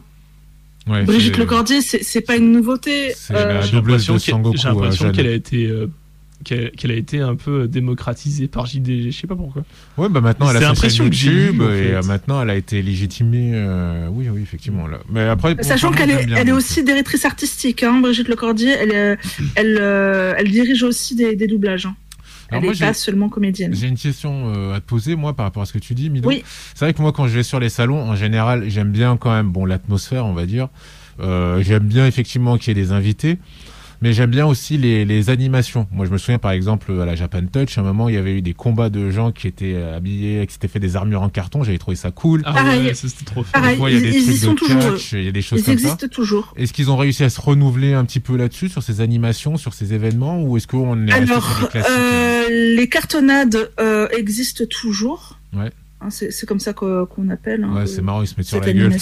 Ouais, 0.88 1.04
Brigitte 1.04 1.34
c'est- 1.34 1.40
Lecordier, 1.42 1.82
c'est 1.82 2.20
pas 2.22 2.36
une 2.36 2.50
nouveauté. 2.50 3.12
C'est 3.14 3.34
Euh, 3.34 3.54
la 3.54 3.60
J'ai 3.60 3.76
l'impression 3.76 4.14
de 4.14 4.18
qu'elle- 4.20 4.32
Sangoku. 4.34 4.56
j'ai 4.56 4.68
l'impression 4.68 5.06
euh, 5.08 5.12
qu'elle 5.12 5.26
a 5.26 5.32
été. 5.34 5.66
Euh, 6.52 6.68
qu'elle 6.76 6.90
a 6.90 6.94
été 6.94 7.20
un 7.20 7.34
peu 7.36 7.68
démocratisée 7.68 8.48
par 8.48 8.66
JDG, 8.66 9.10
je 9.10 9.20
sais 9.20 9.26
pas 9.26 9.36
pourquoi. 9.36 9.62
Ouais, 9.96 10.08
bah 10.08 10.20
maintenant 10.20 10.50
elle 10.50 10.58
C'est 10.58 10.64
a 10.64 10.68
l'impression 10.68 11.04
chaîne 11.04 11.10
que 11.10 11.16
j'ai 11.16 11.30
YouTube 11.32 11.62
et 11.62 11.66
fait. 11.66 11.94
euh, 11.94 12.02
maintenant 12.02 12.42
elle 12.42 12.50
a 12.50 12.56
été 12.56 12.82
légitimée. 12.82 13.52
euh, 13.54 14.08
Oui, 14.10 14.28
oui, 14.30 14.42
effectivement. 14.42 14.86
Là. 14.86 14.98
Mais 15.10 15.22
après, 15.22 15.54
bon, 15.54 15.62
Sachant 15.62 15.90
qu'elle 15.92 16.10
est, 16.10 16.26
elle 16.36 16.48
est 16.48 16.52
aussi 16.52 16.82
directrice 16.84 17.24
artistique, 17.24 17.82
hein, 17.82 18.00
Brigitte 18.00 18.28
Lecordier. 18.28 18.70
Elle, 18.70 18.92
euh, 18.92 19.16
elle, 19.54 19.78
euh, 19.80 20.34
elle 20.36 20.50
dirige 20.50 20.82
aussi 20.82 21.14
des, 21.14 21.36
des 21.36 21.46
doublages. 21.46 21.86
hein. 21.86 21.94
Alors 22.50 22.64
elle 22.64 22.70
n'est 22.70 22.76
pas 22.78 22.94
seulement 22.94 23.28
comédienne. 23.28 23.74
J'ai 23.74 23.88
une 23.88 23.98
question 23.98 24.52
euh, 24.56 24.74
à 24.74 24.80
te 24.80 24.86
poser, 24.86 25.16
moi, 25.16 25.34
par 25.36 25.44
rapport 25.44 25.62
à 25.62 25.66
ce 25.66 25.74
que 25.74 25.78
tu 25.78 25.92
dis, 25.94 26.08
Mido. 26.08 26.26
Oui. 26.28 26.42
C'est 26.74 26.84
vrai 26.86 26.94
que 26.94 27.02
moi, 27.02 27.12
quand 27.12 27.28
je 27.28 27.34
vais 27.34 27.42
sur 27.42 27.60
les 27.60 27.68
salons, 27.68 28.00
en 28.00 28.16
général, 28.16 28.64
j'aime 28.70 28.90
bien 28.90 29.18
quand 29.18 29.30
même, 29.34 29.50
bon, 29.50 29.66
l'atmosphère, 29.66 30.24
on 30.24 30.32
va 30.32 30.46
dire. 30.46 30.68
Euh, 31.20 31.62
j'aime 31.62 31.82
bien 31.82 32.06
effectivement 32.06 32.56
qu'il 32.56 32.68
y 32.74 32.80
ait 32.80 32.82
des 32.82 32.92
invités, 32.92 33.36
mais 34.00 34.12
j'aime 34.12 34.30
bien 34.30 34.46
aussi 34.46 34.78
les, 34.78 35.04
les 35.04 35.30
animations. 35.30 35.86
Moi, 35.90 36.06
je 36.06 36.10
me 36.10 36.18
souviens, 36.18 36.38
par 36.38 36.52
exemple, 36.52 36.92
à 37.00 37.04
la 37.04 37.14
Japan 37.16 37.42
Touch, 37.52 37.76
à 37.78 37.80
un 37.80 37.84
moment, 37.84 38.08
il 38.08 38.14
y 38.14 38.18
avait 38.18 38.34
eu 38.38 38.42
des 38.42 38.54
combats 38.54 38.90
de 38.90 39.10
gens 39.10 39.32
qui 39.32 39.46
étaient 39.48 39.74
euh, 39.74 39.96
habillés, 39.96 40.46
qui 40.46 40.52
s'étaient 40.54 40.68
fait 40.68 40.80
des 40.80 40.96
armures 40.96 41.22
en 41.22 41.28
carton. 41.28 41.62
J'avais 41.64 41.78
trouvé 41.78 41.96
ça 41.96 42.10
cool. 42.10 42.42
Ah 42.44 42.52
Pareil. 42.52 42.86
ouais, 42.86 42.94
c'était 42.94 43.24
trop. 43.24 43.42
Des 43.42 43.76
fois, 43.76 43.90
il 43.90 43.98
y 43.98 44.04
a 44.04 44.08
ils- 44.10 44.26
des 44.40 44.54
trucs 44.54 44.68
de 44.70 44.74
catch, 44.90 45.12
il 45.12 45.24
y 45.24 45.28
a 45.28 45.32
des 45.32 45.42
choses 45.42 45.60
Ils 45.60 45.64
comme 45.64 45.78
ça. 45.78 45.84
existent 45.84 46.08
toujours. 46.08 46.52
Est-ce 46.56 46.72
qu'ils 46.72 46.90
ont 46.90 46.96
réussi 46.96 47.24
à 47.24 47.30
se 47.30 47.40
renouveler 47.40 47.94
un 47.94 48.04
petit 48.04 48.20
peu 48.20 48.36
là-dessus, 48.36 48.68
sur 48.68 48.82
ces 48.82 49.00
animations, 49.00 49.56
sur 49.56 49.74
ces 49.74 49.94
événements, 49.94 50.42
ou 50.42 50.56
est-ce 50.56 50.66
qu'on 50.66 51.06
est 51.06 51.12
resté 51.12 51.26
sur 51.34 51.58
les 51.62 51.68
classiques 51.68 51.90
euh, 51.90 52.74
les 52.76 52.88
cartonnades 52.88 53.70
euh, 53.80 54.08
existent 54.16 54.64
toujours. 54.70 55.38
Ouais. 55.56 55.70
Hein, 56.00 56.10
c'est 56.10 56.46
comme 56.46 56.60
ça 56.60 56.72
qu'on 56.72 57.28
appelle. 57.28 57.64
hein, 57.64 57.74
Ouais, 57.74 57.86
c'est 57.86 58.02
marrant, 58.02 58.22
ils 58.22 58.28
se 58.28 58.34
mettent 58.36 58.46
sur 58.46 58.60
la 58.60 58.72
gueule. 58.72 58.96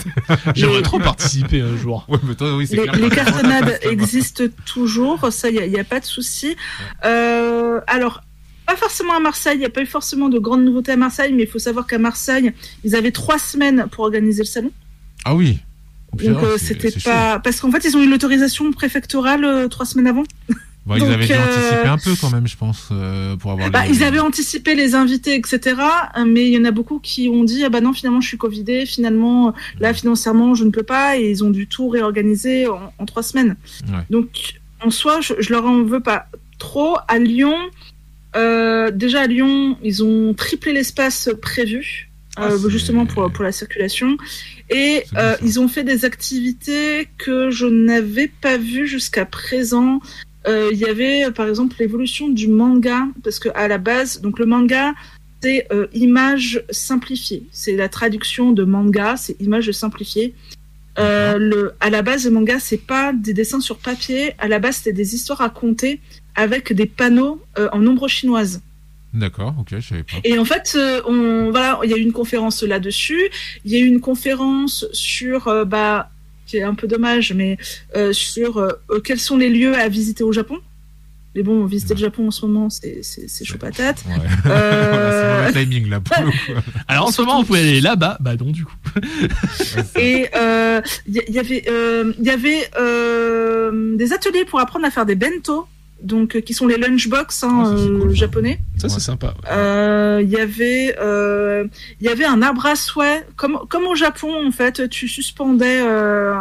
J'aimerais 0.56 0.82
trop 0.82 0.98
participer 0.98 1.60
un 1.60 1.76
jour. 1.76 2.04
Ouais, 2.08 2.18
mais 2.24 2.34
toi, 2.34 2.56
oui, 2.56 2.66
c'est 2.66 2.74
les, 2.76 2.82
clair. 2.82 2.96
les 2.96 3.08
que- 3.08 3.14
cartonnades 3.14 3.78
existent 3.82 4.44
toujours, 4.66 5.32
ça, 5.32 5.48
il 5.48 5.70
n'y 5.70 5.78
a, 5.78 5.84
pas 5.84 6.00
de 6.00 6.04
souci. 6.04 6.56
Euh, 7.04 7.80
alors, 7.86 8.22
pas 8.66 8.76
forcément 8.76 9.14
à 9.16 9.20
Marseille, 9.20 9.56
il 9.56 9.60
n'y 9.60 9.64
a 9.64 9.70
pas 9.70 9.82
eu 9.82 9.86
forcément 9.86 10.28
de 10.28 10.38
grandes 10.40 10.64
nouveautés 10.64 10.92
à 10.92 10.96
Marseille, 10.96 11.32
mais 11.32 11.44
il 11.44 11.48
faut 11.48 11.58
savoir 11.60 11.86
qu'à 11.86 11.98
Marseille, 11.98 12.52
ils 12.82 12.96
avaient 12.96 13.12
trois 13.12 13.38
semaines 13.38 13.86
pour 13.90 14.04
organiser 14.04 14.42
le 14.42 14.48
salon. 14.48 14.72
Ah 15.24 15.34
oui. 15.36 15.60
Donc 16.14 16.42
euh, 16.42 16.56
c'était 16.58 16.90
pas 17.04 17.38
parce 17.38 17.60
qu'en 17.60 17.70
fait 17.70 17.84
ils 17.84 17.96
ont 17.96 18.02
eu 18.02 18.10
l'autorisation 18.10 18.72
préfectorale 18.72 19.44
euh, 19.44 19.68
trois 19.68 19.86
semaines 19.86 20.08
avant. 20.08 20.24
Bon, 20.86 20.96
ils 20.96 21.04
avaient 21.04 21.26
dû 21.26 21.32
euh, 21.32 21.44
anticiper 21.44 21.88
un 21.88 21.98
peu 21.98 22.10
quand 22.20 22.30
même, 22.30 22.46
je 22.48 22.56
pense, 22.56 22.88
euh, 22.90 23.36
pour 23.36 23.52
avoir 23.52 23.70
Bah, 23.70 23.86
les... 23.86 23.94
ils 23.96 24.02
avaient 24.02 24.18
anticipé 24.18 24.74
les 24.74 24.94
invités, 24.94 25.34
etc. 25.34 25.76
euh, 26.16 26.24
Mais 26.24 26.46
il 26.48 26.54
y 26.54 26.58
en 26.58 26.64
a 26.64 26.70
beaucoup 26.70 26.98
qui 26.98 27.28
ont 27.28 27.44
dit 27.44 27.64
ah 27.64 27.68
bah 27.68 27.80
non 27.82 27.92
finalement 27.92 28.20
je 28.22 28.28
suis 28.28 28.38
covidé, 28.38 28.86
finalement 28.86 29.54
là 29.78 29.92
financièrement 29.92 30.54
je 30.54 30.64
ne 30.64 30.70
peux 30.70 30.82
pas 30.82 31.18
et 31.18 31.30
ils 31.30 31.44
ont 31.44 31.50
dû 31.50 31.66
tout 31.66 31.88
réorganiser 31.88 32.66
en, 32.66 32.92
en 32.98 33.04
trois 33.06 33.22
semaines. 33.22 33.56
Ouais. 33.88 34.04
Donc 34.08 34.54
en 34.80 34.90
soi 34.90 35.20
je, 35.20 35.34
je 35.38 35.50
leur 35.52 35.66
en 35.66 35.82
veux 35.82 36.00
pas 36.00 36.26
trop. 36.58 36.96
À 37.08 37.18
Lyon, 37.18 37.56
euh, 38.36 38.90
déjà 38.90 39.20
à 39.22 39.26
Lyon 39.26 39.76
ils 39.82 40.02
ont 40.02 40.32
triplé 40.34 40.72
l'espace 40.72 41.28
prévu. 41.42 42.06
Ah, 42.36 42.52
euh, 42.52 42.68
justement 42.70 43.06
pour, 43.06 43.30
pour 43.32 43.42
la 43.44 43.50
circulation. 43.52 44.16
Et 44.70 45.04
ils 45.42 45.58
ont 45.60 45.66
fait 45.68 45.82
des 45.84 46.04
activités 46.04 47.08
que 47.18 47.50
je 47.50 47.66
n'avais 47.66 48.28
pas 48.28 48.56
vues 48.56 48.86
jusqu'à 48.86 49.26
présent. 49.26 50.00
Euh, 50.46 50.70
Il 50.72 50.78
y 50.78 50.86
avait 50.86 51.26
euh, 51.26 51.30
par 51.30 51.48
exemple 51.48 51.76
l'évolution 51.78 52.28
du 52.28 52.48
manga, 52.48 53.06
parce 53.22 53.38
que 53.38 53.48
à 53.54 53.68
la 53.68 53.78
base, 53.78 54.20
donc 54.20 54.38
le 54.38 54.46
manga, 54.46 54.94
c'est 55.42 55.66
euh, 55.72 55.86
image 55.92 56.62
simplifiée. 56.70 57.44
C'est 57.52 57.76
la 57.76 57.88
traduction 57.88 58.52
de 58.52 58.64
manga, 58.64 59.16
c'est 59.16 59.40
image 59.40 59.70
simplifiée. 59.72 60.34
Euh, 60.98 61.38
le, 61.38 61.72
à 61.80 61.88
la 61.88 62.02
base, 62.02 62.24
le 62.24 62.30
manga, 62.30 62.58
c'est 62.58 62.84
pas 62.94 63.12
des 63.12 63.32
dessins 63.32 63.60
sur 63.60 63.78
papier. 63.78 64.34
À 64.38 64.48
la 64.48 64.58
base, 64.58 64.76
c'était 64.76 64.92
des 64.92 65.14
histoires 65.14 65.38
racontées 65.38 66.00
avec 66.34 66.72
des 66.72 66.86
panneaux 66.86 67.40
euh, 67.58 67.68
en 67.72 67.86
ombre 67.86 68.08
chinoise. 68.08 68.60
D'accord, 69.14 69.54
ok, 69.58 69.68
je 69.78 69.88
savais 69.88 70.02
pas. 70.02 70.18
Et 70.24 70.38
en 70.38 70.44
fait, 70.44 70.72
euh, 70.76 71.00
on, 71.06 71.50
voilà, 71.50 71.80
il 71.84 71.90
y 71.90 71.94
a 71.94 71.96
eu 71.96 72.02
une 72.02 72.12
conférence 72.12 72.62
là-dessus. 72.62 73.30
Il 73.64 73.72
y 73.72 73.76
a 73.76 73.78
eu 73.78 73.86
une 73.86 74.00
conférence 74.00 74.86
sur, 74.92 75.66
bah, 75.66 76.10
qui 76.50 76.56
est 76.56 76.62
un 76.62 76.74
peu 76.74 76.88
dommage, 76.88 77.32
mais 77.32 77.56
euh, 77.96 78.12
sur 78.12 78.56
euh, 78.56 78.72
euh, 78.90 79.00
quels 79.00 79.20
sont 79.20 79.36
les 79.36 79.48
lieux 79.48 79.74
à 79.76 79.88
visiter 79.88 80.24
au 80.24 80.32
Japon? 80.32 80.58
Mais 81.36 81.44
bon, 81.44 81.64
visiter 81.64 81.94
le 81.94 82.00
Japon 82.00 82.26
en 82.26 82.30
ce 82.32 82.44
moment, 82.44 82.70
c'est 82.70 83.04
c'est 83.04 83.30
c'est 83.30 83.44
chaud 83.44 83.58
patate. 83.58 84.02
Ouais. 84.08 84.14
Euh, 84.50 85.46
c'est 85.52 85.60
timing 85.60 85.88
là 85.88 86.00
pour 86.00 86.24
le 86.24 86.30
coup. 86.30 86.60
Alors 86.88 87.06
en 87.06 87.12
ce 87.12 87.22
moment, 87.22 87.40
vous 87.40 87.46
pouvez 87.46 87.60
aller 87.60 87.80
là-bas. 87.80 88.18
Bah 88.20 88.34
non, 88.34 88.50
du 88.50 88.64
coup. 88.64 88.74
Et 89.96 90.28
euh, 90.34 90.80
il 91.06 91.22
y, 91.28 91.38
avait, 91.38 91.64
euh, 91.68 92.12
il 92.18 92.24
y 92.24 92.30
avait 92.30 92.68
euh, 92.80 93.96
des 93.96 94.12
ateliers 94.12 94.44
pour 94.44 94.58
apprendre 94.58 94.86
à 94.86 94.90
faire 94.90 95.06
des 95.06 95.14
bento, 95.14 95.68
donc 96.02 96.36
euh, 96.36 96.40
qui 96.40 96.54
sont 96.54 96.66
les 96.66 96.76
lunchbox 96.78 97.42
hein, 97.44 97.62
Ah, 97.62 97.64
ça, 97.66 97.72
euh, 97.72 97.98
cool, 98.00 98.14
japonais. 98.14 98.58
Ça, 98.78 98.86
Ouais. 98.86 98.94
c'est 98.94 99.00
sympa. 99.00 99.34
Euh, 99.50 100.20
Il 100.22 100.30
y 100.30 100.36
avait, 100.38 100.96
euh, 101.00 101.64
il 102.00 102.06
y 102.06 102.10
avait 102.10 102.24
un 102.24 102.42
arbre 102.42 102.66
à 102.66 102.76
souhait, 102.76 103.26
comme 103.36 103.58
comme 103.68 103.84
au 103.84 103.94
Japon 103.94 104.32
en 104.46 104.50
fait, 104.50 104.88
tu 104.88 105.08
suspendais 105.08 105.80
euh, 105.82 106.34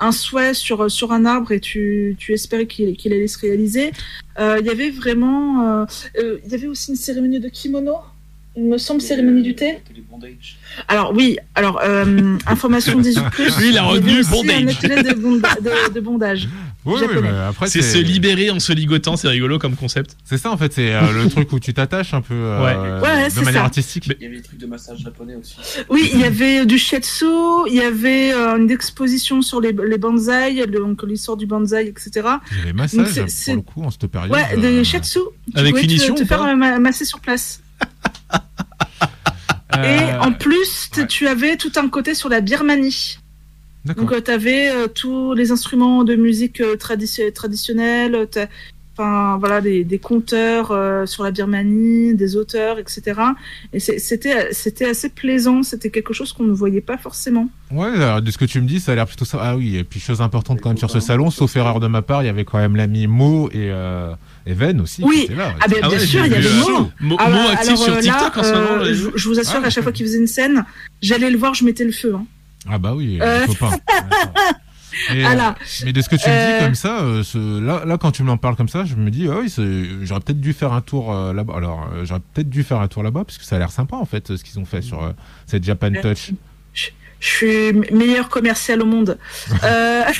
un 0.00 0.12
souhait 0.12 0.54
sur 0.54 0.90
sur 0.90 1.12
un 1.12 1.24
arbre 1.24 1.52
et 1.52 1.60
tu 1.60 2.16
tu 2.18 2.32
espérais 2.32 2.66
qu'il 2.66 2.96
qu'il 2.96 3.12
allait 3.12 3.26
se 3.28 3.38
réaliser. 3.38 3.92
Euh, 4.38 4.58
Il 4.60 4.66
y 4.66 4.70
avait 4.70 4.90
vraiment, 4.90 5.82
euh, 5.82 5.84
euh, 6.18 6.38
il 6.44 6.50
y 6.52 6.54
avait 6.54 6.66
aussi 6.66 6.90
une 6.90 6.96
cérémonie 6.96 7.40
de 7.40 7.48
kimono. 7.48 7.94
Il 8.58 8.64
me 8.64 8.78
semble 8.78 9.02
cérémonie 9.02 9.42
du 9.42 9.54
thé. 9.54 9.80
Alors 10.88 11.12
oui, 11.14 11.36
alors 11.54 11.78
euh, 11.84 12.38
information 12.46 12.98
18 12.98 13.22
plus. 13.30 13.58
Lui, 13.58 13.68
il 13.70 13.76
a 13.78 13.82
retenu 13.84 14.22
bondage. 14.30 14.62
un 14.62 14.68
atelier 14.68 15.02
de, 15.02 15.12
bonda- 15.14 15.60
de- 15.60 15.92
de 15.92 16.00
bondage. 16.00 16.48
Ouais, 16.94 17.00
japonais. 17.00 17.20
mais 17.32 17.38
après, 17.48 17.66
C'est 17.68 17.82
se 17.82 17.98
libérer 17.98 18.50
en 18.50 18.60
se 18.60 18.72
ligotant, 18.72 19.16
c'est 19.16 19.28
rigolo 19.28 19.58
comme 19.58 19.76
concept. 19.76 20.16
C'est 20.24 20.38
ça 20.38 20.50
en 20.50 20.56
fait, 20.56 20.72
c'est 20.72 20.94
euh, 20.94 21.12
le 21.12 21.28
truc 21.30 21.52
où 21.52 21.60
tu 21.60 21.72
t'attaches 21.74 22.14
un 22.14 22.20
peu 22.22 22.34
euh, 22.34 22.64
Ouais. 22.64 23.02
Ouais, 23.06 23.28
de 23.28 23.34
manière 23.40 23.52
ça. 23.60 23.64
artistique. 23.64 24.04
Mais- 24.08 24.16
Il 24.20 24.24
y 24.24 24.26
avait 24.26 24.36
des 24.36 24.42
trucs 24.42 24.58
de 24.58 24.66
massage 24.66 24.98
japonais 24.98 25.34
aussi. 25.36 25.56
Oui, 25.90 26.10
il 26.14 26.20
y 26.20 26.24
avait 26.24 26.64
du 26.66 26.78
shiatsu, 26.78 27.24
il 27.68 27.74
y 27.74 27.80
avait 27.80 28.32
euh, 28.32 28.56
une 28.56 28.70
exposition 28.70 29.42
sur 29.42 29.60
les, 29.60 29.72
les 29.72 29.98
bonsaïs, 29.98 30.66
donc 30.66 31.02
l'histoire 31.02 31.36
du 31.36 31.46
bonsaï, 31.46 31.88
etc. 31.88 32.10
Il 32.52 32.58
y 32.58 32.60
avait 32.60 32.68
Donc, 32.72 32.76
massage 32.76 33.24
c'est- 33.28 33.54
pour 33.54 33.56
le 33.56 33.62
coup 33.62 33.82
en 33.84 33.90
cette 33.90 34.06
période. 34.06 34.30
Ouais, 34.32 34.44
euh, 34.52 34.60
des 34.60 34.84
shiatsu. 34.84 35.18
Tu 35.52 35.58
Avec 35.58 35.70
pouvais 35.72 35.82
te- 35.82 35.88
finition 35.88 36.14
te, 36.14 36.22
ou 36.22 36.26
faire 36.26 36.42
euh, 36.42 36.54
masser 36.78 37.04
sur 37.04 37.20
place. 37.20 37.60
euh, 39.76 39.82
Et 39.84 40.14
en 40.26 40.32
plus, 40.32 40.90
ouais. 40.96 41.06
tu 41.06 41.26
avais 41.28 41.56
tout 41.56 41.72
un 41.76 41.88
côté 41.88 42.14
sur 42.14 42.28
la 42.28 42.40
Birmanie. 42.40 43.18
Donc, 43.94 44.24
tu 44.24 44.30
avais 44.30 44.70
tous 44.94 45.34
les 45.34 45.52
instruments 45.52 46.04
de 46.04 46.14
musique 46.16 46.60
euh, 46.60 46.76
tradition- 46.76 47.30
traditionnelle, 47.32 48.26
t'as- 48.30 48.46
enfin 48.98 49.36
voilà, 49.38 49.60
des, 49.60 49.84
des 49.84 49.98
conteurs 49.98 50.70
euh, 50.70 51.04
sur 51.04 51.22
la 51.22 51.30
Birmanie, 51.30 52.14
des 52.14 52.34
auteurs, 52.34 52.78
etc. 52.78 53.02
Et 53.74 53.78
c'était 53.78 54.48
c'était 54.52 54.86
assez 54.86 55.10
plaisant, 55.10 55.62
c'était 55.62 55.90
quelque 55.90 56.14
chose 56.14 56.32
qu'on 56.32 56.44
ne 56.44 56.52
voyait 56.54 56.80
pas 56.80 56.96
forcément. 56.96 57.50
Ouais, 57.70 57.88
alors, 57.88 58.22
de 58.22 58.30
ce 58.30 58.38
que 58.38 58.46
tu 58.46 58.58
me 58.58 58.66
dis, 58.66 58.80
ça 58.80 58.92
a 58.92 58.94
l'air 58.94 59.06
plutôt 59.06 59.26
ça. 59.26 59.38
Ah 59.42 59.54
oui, 59.54 59.76
et 59.76 59.84
puis 59.84 60.00
chose 60.00 60.22
importante 60.22 60.62
quand 60.62 60.70
même 60.70 60.78
sur 60.78 60.90
ce 60.90 61.00
salon, 61.00 61.30
sauf 61.30 61.54
erreur 61.56 61.78
de 61.78 61.88
ma 61.88 62.00
part, 62.00 62.22
il 62.22 62.26
y 62.26 62.30
avait 62.30 62.46
quand 62.46 62.56
même 62.56 62.74
l'ami 62.74 63.06
Mo 63.06 63.50
et, 63.50 63.68
euh, 63.70 64.14
et 64.46 64.54
Ven 64.54 64.80
aussi 64.80 65.02
Oui. 65.04 65.28
là. 65.36 65.54
Ah 65.60 65.68
ben, 65.68 65.76
Ah 65.82 65.88
bien 65.90 65.98
ouais, 65.98 66.06
sûr, 66.06 66.24
il 66.24 66.32
y 66.32 66.34
avait 66.34 66.46
euh, 66.46 66.70
Mo. 66.70 66.90
Mo, 67.00 67.16
Ah 67.18 67.28
Mo 67.28 67.34
bah, 67.36 67.50
actif 67.52 67.68
alors, 67.72 67.78
sur 67.84 67.92
euh, 67.96 68.00
TikTok 68.00 68.36
là, 68.36 68.40
en 68.40 68.44
ce 68.44 68.52
moment. 68.52 68.82
euh, 68.82 68.94
je, 69.14 69.28
vous 69.28 69.38
assure, 69.38 69.60
Ah, 69.62 69.66
à 69.66 69.70
chaque 69.70 69.82
fois 69.82 69.92
qu'il 69.92 70.06
faisait 70.06 70.18
une 70.18 70.26
scène, 70.26 70.64
j'allais 71.02 71.28
le 71.30 71.36
voir, 71.36 71.52
je 71.52 71.64
mettais 71.66 71.84
le 71.84 71.92
feu. 71.92 72.14
hein. 72.14 72.24
Ah 72.68 72.78
bah 72.78 72.94
oui, 72.94 73.18
Euh. 73.20 73.46
copains. 73.46 73.76
Et, 75.14 75.24
Ah 75.24 75.32
euh, 75.50 75.64
mais 75.84 75.92
de 75.92 76.00
ce 76.00 76.08
que 76.08 76.16
tu 76.16 76.26
me 76.28 76.34
dis 76.34 76.52
Euh. 76.62 76.64
comme 76.64 76.74
ça, 76.74 77.00
ce, 77.22 77.60
là, 77.60 77.84
là 77.84 77.98
quand 77.98 78.12
tu 78.12 78.22
m'en 78.22 78.38
parles 78.38 78.56
comme 78.56 78.68
ça, 78.68 78.84
je 78.86 78.94
me 78.94 79.10
dis 79.10 79.28
ah 79.30 79.36
oui, 79.42 79.50
c'est- 79.50 80.04
j'aurais 80.06 80.20
peut-être 80.20 80.40
dû 80.40 80.54
faire 80.54 80.72
un 80.72 80.80
tour 80.80 81.12
euh, 81.12 81.34
là-bas. 81.34 81.52
Alors 81.56 81.90
euh, 81.92 82.04
j'aurais 82.06 82.22
peut-être 82.32 82.48
dû 82.48 82.62
faire 82.62 82.80
un 82.80 82.88
tour 82.88 83.02
là-bas 83.02 83.24
parce 83.24 83.36
que 83.36 83.44
ça 83.44 83.56
a 83.56 83.58
l'air 83.58 83.70
sympa 83.70 83.96
en 83.96 84.06
fait 84.06 84.34
ce 84.36 84.42
qu'ils 84.42 84.58
ont 84.58 84.64
fait 84.64 84.80
sur 84.80 85.02
euh, 85.02 85.12
cette 85.46 85.64
Japan. 85.64 85.90
Touch. 86.00 86.32
Je 87.18 87.26
suis 87.28 87.72
meilleur 87.94 88.28
commercial 88.30 88.80
au 88.80 88.86
monde. 88.86 89.18
Euh, 89.64 90.02
Ouais, 90.06 90.12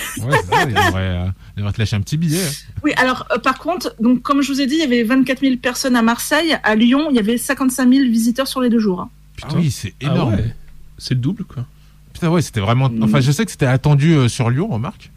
c'est 0.44 0.54
ça, 0.54 0.62
ils 0.64 0.74
devraient, 0.74 0.92
euh, 0.96 1.26
ils 1.56 1.60
devraient 1.60 1.72
te 1.72 1.78
lâcher 1.78 1.96
un 1.96 2.00
petit 2.02 2.16
billet. 2.18 2.42
hein. 2.44 2.74
oui, 2.84 2.92
alors 2.96 3.26
euh, 3.32 3.38
par 3.38 3.58
contre, 3.58 3.94
donc 4.00 4.20
comme 4.22 4.42
je 4.42 4.52
vous 4.52 4.60
ai 4.60 4.66
dit, 4.66 4.74
il 4.74 4.80
y 4.80 4.84
avait 4.84 5.02
24 5.04 5.40
000 5.40 5.56
personnes 5.56 5.96
à 5.96 6.02
Marseille. 6.02 6.54
À 6.64 6.74
Lyon, 6.74 7.06
il 7.10 7.16
y 7.16 7.18
avait 7.18 7.38
55 7.38 7.88
000 7.90 8.04
visiteurs 8.10 8.46
sur 8.48 8.60
les 8.60 8.68
deux 8.68 8.78
jours. 8.80 9.00
hein. 9.00 9.10
Ah 9.42 9.48
oui, 9.56 9.70
c'est 9.70 9.94
Ah 10.02 10.06
énorme. 10.06 10.34
ouais. 10.34 10.54
C'est 10.98 11.14
le 11.14 11.20
double, 11.20 11.44
quoi. 11.44 11.64
Putain, 12.16 12.30
ouais, 12.30 12.40
c'était 12.40 12.60
vraiment. 12.60 12.88
Mm. 12.88 13.02
Enfin, 13.02 13.20
je 13.20 13.30
sais 13.30 13.44
que 13.44 13.50
c'était 13.50 13.66
attendu 13.66 14.14
euh, 14.14 14.28
sur 14.28 14.48
Lyon, 14.48 14.68
remarque. 14.68 15.10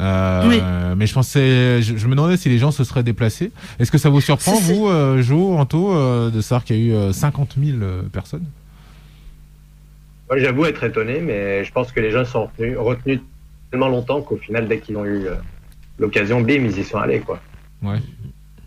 Euh, 0.00 0.48
Oui. 0.48 0.60
Mais 0.96 1.06
je 1.06 1.12
pensais, 1.12 1.82
je, 1.82 1.98
je 1.98 2.06
me 2.06 2.14
demandais 2.14 2.38
si 2.38 2.48
les 2.48 2.56
gens 2.58 2.70
se 2.70 2.84
seraient 2.84 3.02
déplacés. 3.02 3.52
Est-ce 3.78 3.92
que 3.92 3.98
ça 3.98 4.08
vous 4.08 4.22
surprend, 4.22 4.54
vous, 4.54 4.88
euh, 4.88 5.20
Jo, 5.20 5.52
Anto, 5.58 5.92
euh, 5.92 6.30
de 6.30 6.40
savoir 6.40 6.64
qu'il 6.64 6.76
y 6.76 6.80
a 6.80 6.82
eu 6.84 6.94
euh, 6.94 7.12
50 7.12 7.56
000 7.62 7.78
euh, 7.82 8.02
personnes? 8.04 8.46
Moi, 10.30 10.38
j'avoue 10.38 10.64
être 10.64 10.82
étonné, 10.84 11.20
mais 11.20 11.64
je 11.66 11.70
pense 11.72 11.92
que 11.92 12.00
les 12.00 12.10
gens 12.10 12.24
sont 12.24 12.44
retenus, 12.46 12.78
retenus 12.78 13.20
tellement 13.70 13.88
longtemps 13.88 14.22
qu'au 14.22 14.38
final, 14.38 14.66
dès 14.68 14.80
qu'ils 14.80 14.96
ont 14.96 15.04
eu 15.04 15.26
euh, 15.26 15.34
l'occasion, 15.98 16.40
bim, 16.40 16.64
ils 16.64 16.78
y 16.78 16.84
sont 16.84 16.96
allés, 16.98 17.20
quoi. 17.20 17.40
Ouais. 17.82 17.98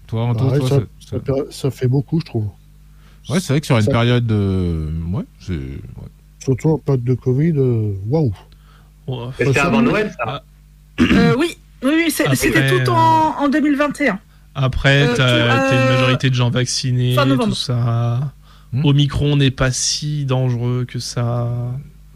Toi, 0.06 0.26
Anto, 0.26 0.48
Bah 0.48 0.60
toi, 0.60 0.70
ça, 0.70 0.76
ça- 0.76 0.86
ça 1.10 1.18
fait- 1.20 1.52
ça 1.52 1.72
fait 1.72 1.88
beaucoup, 1.88 2.20
je 2.20 2.26
trouve. 2.26 2.48
Ouais, 3.30 3.40
c'est 3.40 3.54
vrai 3.54 3.62
que 3.62 3.66
sur 3.66 3.78
une 3.78 3.82
ça- 3.86 3.92
période 3.92 4.28
de. 4.28 4.92
Ouais, 5.12 5.24
c'est. 5.40 5.54
ouais. 5.54 6.12
Surtout 6.46 6.70
en 6.70 6.78
période 6.78 7.04
de 7.04 7.14
Covid, 7.16 7.54
euh, 7.58 7.92
waouh. 8.08 8.32
Ouais. 9.08 9.28
Mais 9.40 9.46
c'était 9.48 9.60
avant. 9.60 9.82
Noël, 9.82 10.14
ça. 10.18 10.44
Euh, 11.02 11.36
oui, 11.38 11.58
oui, 11.84 12.10
c'était 12.12 12.70
tout 12.70 12.90
en, 12.92 13.36
en 13.40 13.50
2021. 13.50 14.20
Après, 14.56 15.04
Euh, 15.08 15.14
t'as 15.16 15.28
tout, 15.40 15.70
t'as 15.70 15.84
une 15.84 15.90
majorité 15.96 16.30
de 16.30 16.36
gens 16.36 16.50
vaccinés, 16.50 17.16
tout 17.16 17.54
ça. 17.56 18.32
Hmm. 18.72 18.86
Omicron 18.86 19.36
n'est 19.38 19.52
pas 19.52 19.72
si 19.72 20.26
dangereux 20.26 20.86
que 20.88 21.00
ça. 21.00 21.50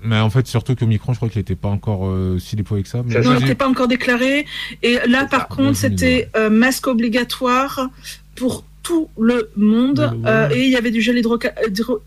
Mais 0.02 0.18
en 0.20 0.30
fait, 0.30 0.48
surtout 0.48 0.76
qu'au 0.76 0.86
micron, 0.88 1.12
je 1.14 1.18
crois 1.18 1.28
qu'il 1.30 1.40
n'était 1.40 1.56
pas 1.58 1.68
encore 1.68 2.08
euh, 2.08 2.40
si 2.40 2.56
déployé 2.56 2.84
que 2.84 2.90
ça. 2.90 3.02
Mais 3.06 3.20
Non, 3.20 3.34
il 3.34 3.40
n'était 3.42 3.56
pas 3.56 3.68
encore 3.68 3.88
déclaré. 3.90 4.46
Et 4.82 4.98
là, 5.08 5.26
par 5.26 5.48
contre, 5.50 5.76
c'était 5.76 6.30
euh, 6.38 6.50
masque 6.50 6.88
obligatoire 6.88 7.90
pour 8.36 8.64
tout 8.84 9.10
le 9.20 9.50
monde. 9.58 10.14
Euh, 10.26 10.50
et 10.52 10.64
il 10.66 10.70
y 10.72 10.78
avait 10.78 10.92
du 10.92 11.02
gel 11.02 11.18
hydro- 11.18 11.38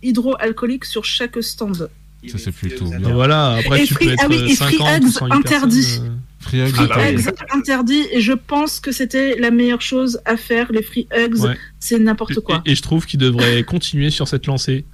hydroalcoolique 0.03 0.87
sur 0.87 1.05
chaque 1.05 1.43
stand. 1.43 1.91
Ça, 2.29 2.39
c'est 2.39 2.53
plutôt 2.53 2.87
Et 2.93 2.99
bien. 2.99 3.13
voilà, 3.13 3.55
après 3.55 3.83
Et 3.83 3.87
tu 3.87 3.95
free- 3.95 4.07
peux 4.07 4.13
être 4.13 4.23
ah 4.25 4.29
oui, 4.31 4.37
et 4.49 4.55
50 4.55 5.03
free 5.03 5.11
108 5.13 5.33
interdit. 5.35 5.77
personnes, 5.83 6.07
euh. 6.07 6.11
Free 6.41 6.67
Free 6.71 6.83
Ah 6.85 6.87
bah 6.89 6.95
oui. 6.99 7.05
eggs 7.15 7.29
interdit. 7.55 8.03
Et 8.13 8.21
je 8.21 8.33
pense 8.33 8.81
que 8.81 8.91
c'était 8.93 9.37
la 9.39 9.51
meilleure 9.51 9.81
chose 9.83 10.21
à 10.25 10.37
faire. 10.37 10.71
Les 10.73 10.83
free 10.83 11.07
eggs, 11.11 11.37
Ouais. 11.39 11.57
c'est 11.81 11.99
n'importe 11.99 12.41
quoi. 12.41 12.63
Et, 12.67 12.73
et 12.73 12.75
je 12.75 12.83
trouve 12.83 13.07
qu'il 13.07 13.19
devrait 13.21 13.63
continuer 13.65 14.11
sur 14.11 14.27
cette 14.29 14.47
lancée. 14.47 14.85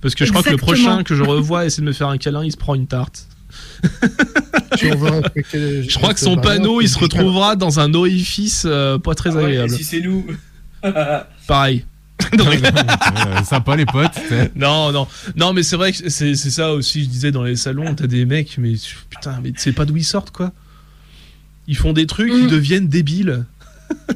Parce 0.00 0.14
que 0.14 0.24
je 0.24 0.30
crois 0.30 0.42
que 0.44 0.50
le 0.50 0.56
prochain 0.56 1.02
que 1.02 1.14
je 1.16 1.22
revois 1.24 1.64
essaie 1.66 1.80
de 1.80 1.86
me 1.86 1.92
faire 1.92 2.08
un 2.08 2.18
câlin, 2.18 2.44
il 2.44 2.52
se 2.52 2.56
prend 2.56 2.74
une 2.74 2.86
tarte. 2.86 3.26
Je 4.76 5.96
crois 5.96 6.14
que 6.14 6.20
son 6.20 6.36
panneau, 6.36 6.80
il 6.80 6.88
se 6.88 6.98
retrouvera 6.98 7.56
dans 7.56 7.80
un 7.80 7.94
orifice 7.94 8.64
euh, 8.66 8.98
pas 8.98 9.14
très 9.14 9.30
Ah 9.30 9.36
ouais, 9.36 9.44
agréable. 9.44 9.70
si 9.74 9.84
c'est 9.84 10.00
nous 10.00 10.26
Pareil. 11.46 11.84
Ouais, 12.36 13.44
sympa, 13.44 13.76
les 13.76 13.86
potes. 13.86 14.18
Non, 14.56 14.92
non, 14.92 15.06
non, 15.36 15.52
mais 15.52 15.62
c'est 15.62 15.76
vrai 15.76 15.92
que 15.92 16.08
c'est 16.10 16.34
c'est 16.34 16.50
ça 16.50 16.72
aussi. 16.72 17.04
Je 17.04 17.08
disais 17.08 17.30
dans 17.30 17.42
les 17.42 17.56
salons, 17.56 17.94
t'as 17.94 18.06
des 18.06 18.24
mecs, 18.24 18.56
mais 18.58 18.74
putain, 19.10 19.38
mais 19.42 19.52
tu 19.52 19.58
sais 19.60 19.72
pas 19.72 19.84
d'où 19.84 19.96
ils 19.96 20.04
sortent 20.04 20.30
quoi. 20.30 20.52
Ils 21.66 21.76
font 21.76 21.92
des 21.92 22.06
trucs, 22.06 22.30
Mm. 22.32 22.38
ils 22.42 22.46
deviennent 22.48 22.88
débiles. 22.88 23.44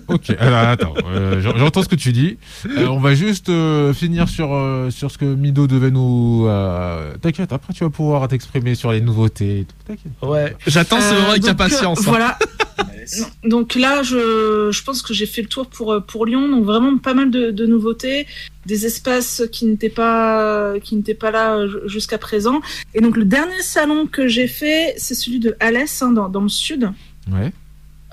Ok, 0.09 0.31
alors 0.41 0.59
attends, 0.61 0.95
euh, 1.07 1.43
j'en- 1.43 1.57
j'entends 1.57 1.83
ce 1.83 1.89
que 1.89 1.95
tu 1.95 2.13
dis. 2.13 2.39
Euh, 2.79 2.87
on 2.89 2.99
va 3.01 3.15
juste 3.15 3.51
euh, 3.51 3.93
finir 3.93 4.27
sur, 4.29 4.53
euh, 4.55 4.91
sur 4.91 5.11
ce 5.11 5.19
que 5.19 5.27
Mido 5.27 5.67
devait 5.67 5.91
nous. 5.91 6.47
euh, 6.49 7.15
T'inquiète, 7.21 7.53
après 7.53 7.75
tu 7.75 7.85
vas 7.85 7.91
pouvoir 7.91 8.27
t'exprimer 8.29 8.75
sur 8.75 8.91
les 8.93 9.03
nouveautés. 9.03 9.67
T'inquiète. 9.87 10.13
Ouais. 10.23 10.57
J'attends 10.67 11.01
ce 11.01 11.13
Euh, 11.13 11.19
moment 11.19 11.31
avec 11.33 11.47
impatience. 11.47 11.99
euh, 11.99 12.03
hein. 12.03 12.07
Voilà. 12.07 12.39
Donc 13.45 13.75
là, 13.75 14.03
je, 14.03 14.71
je 14.71 14.85
pense 14.85 15.03
que 15.03 15.15
j'ai 15.15 15.27
fait 15.27 15.43
le 15.43 15.49
tour 15.49 15.67
pour, 15.67 15.93
euh, 15.93 16.01
pour 16.01 16.27
Lyon. 16.27 16.49
Donc 16.49 16.65
vraiment 16.65 16.97
pas 16.99 17.15
mal 17.15 17.31
de, 17.31 17.51
de 17.51 17.67
nouveautés, 17.67 18.27
des 18.67 18.87
espaces 18.87 19.43
qui 19.51 19.67
n'étaient 19.67 19.89
pas, 19.89 20.75
qui 20.83 20.97
n'étaient 20.97 21.15
pas 21.15 21.31
là 21.31 21.57
euh, 21.57 21.89
jusqu'à 21.89 22.19
présent. 22.19 22.61
Et 22.95 23.01
donc 23.01 23.17
le 23.17 23.25
dernier 23.25 23.63
salon 23.63 24.07
que 24.07 24.29
j'ai 24.29 24.49
fait, 24.49 24.95
c'est 24.97 25.15
celui 25.15 25.41
de 25.41 25.57
Alès, 25.61 26.03
hein, 26.03 26.13
dans, 26.13 26.29
dans 26.29 26.43
le 26.43 26.49
sud. 26.49 26.93
Ouais. 27.31 27.53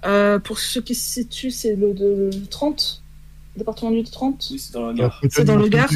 Euh, 0.06 0.40
pour 0.40 0.60
ceux 0.60 0.82
qui 0.82 0.94
se 0.94 1.10
situent, 1.10 1.52
c'est 1.52 1.76
le, 1.76 1.94
de, 1.94 2.30
le 2.34 2.48
30, 2.48 3.02
département 3.58 3.92
du 3.92 4.04
30. 4.04 4.48
Oui, 4.52 4.60
c'est 4.60 4.74
dans 4.74 4.94
gare. 4.94 5.20
côté 5.20 5.36
C'est 5.36 5.46
dans 5.46 5.56
le. 5.56 5.68
Gard. 5.68 5.90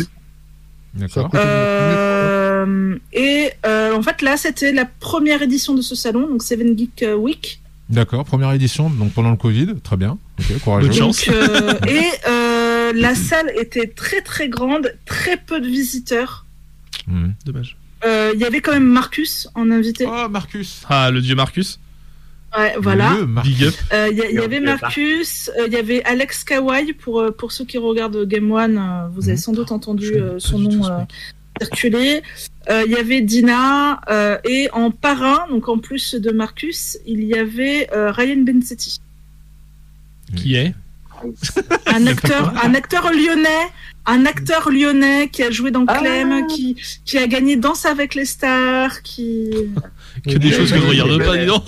D'accord. 0.95 1.29
Euh, 1.36 2.97
et 3.13 3.51
euh, 3.65 3.95
en 3.95 4.01
fait 4.01 4.23
là, 4.23 4.38
c'était 4.38 4.71
la 4.71 4.86
première 4.86 5.43
édition 5.43 5.75
de 5.75 5.82
ce 5.82 5.93
salon, 5.93 6.27
donc 6.27 6.41
Seven 6.41 6.77
Geek 6.77 7.05
Week. 7.17 7.62
D'accord, 7.89 8.23
première 8.23 8.52
édition, 8.52 8.89
donc 8.89 9.13
pendant 9.13 9.32
le 9.32 9.38
Covid, 9.38 9.75
très 9.84 9.97
bien. 9.97 10.17
Ok, 10.39 10.60
courageux. 10.60 10.88
Bonne 10.89 10.97
chance. 10.97 11.25
Donc, 11.25 11.36
euh, 11.36 11.73
et 11.88 12.06
euh, 12.28 12.93
la 12.95 13.15
salle 13.15 13.52
était 13.58 13.88
très 13.88 14.21
très 14.21 14.47
grande, 14.47 14.93
très 15.06 15.38
peu 15.38 15.60
de 15.60 15.67
visiteurs. 15.67 16.45
Mhm. 17.08 17.34
Dommage. 17.45 17.78
Euh, 18.06 18.32
Il 18.36 18.39
y 18.39 18.45
avait 18.45 18.62
quand 18.62 18.73
même 18.73 18.86
Marcus 18.88 19.47
en 19.56 19.71
invité. 19.71 20.06
Oh, 20.08 20.30
Marcus 20.30 20.84
Ah, 20.88 21.10
le 21.12 21.19
dieu 21.21 21.34
Marcus. 21.36 21.80
Ouais, 22.58 22.75
voilà. 22.80 23.15
Le 23.19 23.25
Marcus. 23.28 23.54
Big 23.58 23.63
up. 23.67 23.73
Euh, 23.93 24.08
Il 24.12 24.17
y, 24.17 24.21
il 24.30 24.36
y 24.36 24.39
avait 24.39 24.60
Marcus, 24.60 25.49
euh, 25.60 25.65
il 25.67 25.73
y 25.73 25.78
avait 25.78 26.04
Alex 26.04 26.43
Kawai 26.43 26.93
pour 26.93 27.23
pour 27.38 27.52
ceux 27.52 27.65
qui 27.65 27.78
regardent 27.80 28.25
Game 28.28 28.52
One, 28.52 28.80
vous 29.13 29.23
avez 29.23 29.34
Mhm. 29.34 29.38
sans 29.38 29.52
doute 29.54 29.71
entendu 29.71 30.13
euh, 30.15 30.39
son 30.39 30.60
nom 30.60 30.82
ce 31.62 31.88
euh. 31.88 32.22
Euh, 32.69 32.84
Il 32.86 32.91
y 32.91 32.95
avait 32.95 33.22
Dina 33.22 34.02
euh, 34.10 34.38
et 34.48 34.69
en 34.72 34.91
parrain, 34.91 35.45
donc 35.50 35.69
en 35.69 35.78
plus 35.78 36.15
de 36.15 36.32
Marcus, 36.32 36.98
il 37.06 37.24
y 37.24 37.36
avait 37.36 37.89
euh, 37.93 38.12
Ryan 38.12 38.41
Bensetti. 38.43 39.00
Qui 40.36 40.56
est 40.56 40.74
un 41.88 42.08
acteur, 42.08 42.54
un 42.63 42.74
acteur 42.76 43.12
lyonnais, 43.12 43.67
un 44.06 44.26
acteur 44.26 44.69
lyonnais 44.69 45.28
qui 45.28 45.43
a 45.43 45.52
joué 45.52 45.72
dans 45.72 45.84
Ah. 45.88 45.98
Clem, 45.98 46.48
qui, 46.48 46.78
qui 47.04 47.17
a 47.17 47.28
gagné 47.28 47.58
Danse 47.58 47.86
avec 47.86 48.15
les 48.15 48.26
stars, 48.26 49.02
qui. 49.02 49.50
Que 50.26 50.38
des 50.38 50.52
choses 50.52 50.72
que 50.72 50.80
je 50.80 50.86
regarde 50.86 51.24
pas, 51.24 51.38
dis 51.38 51.45
donc. 51.45 51.63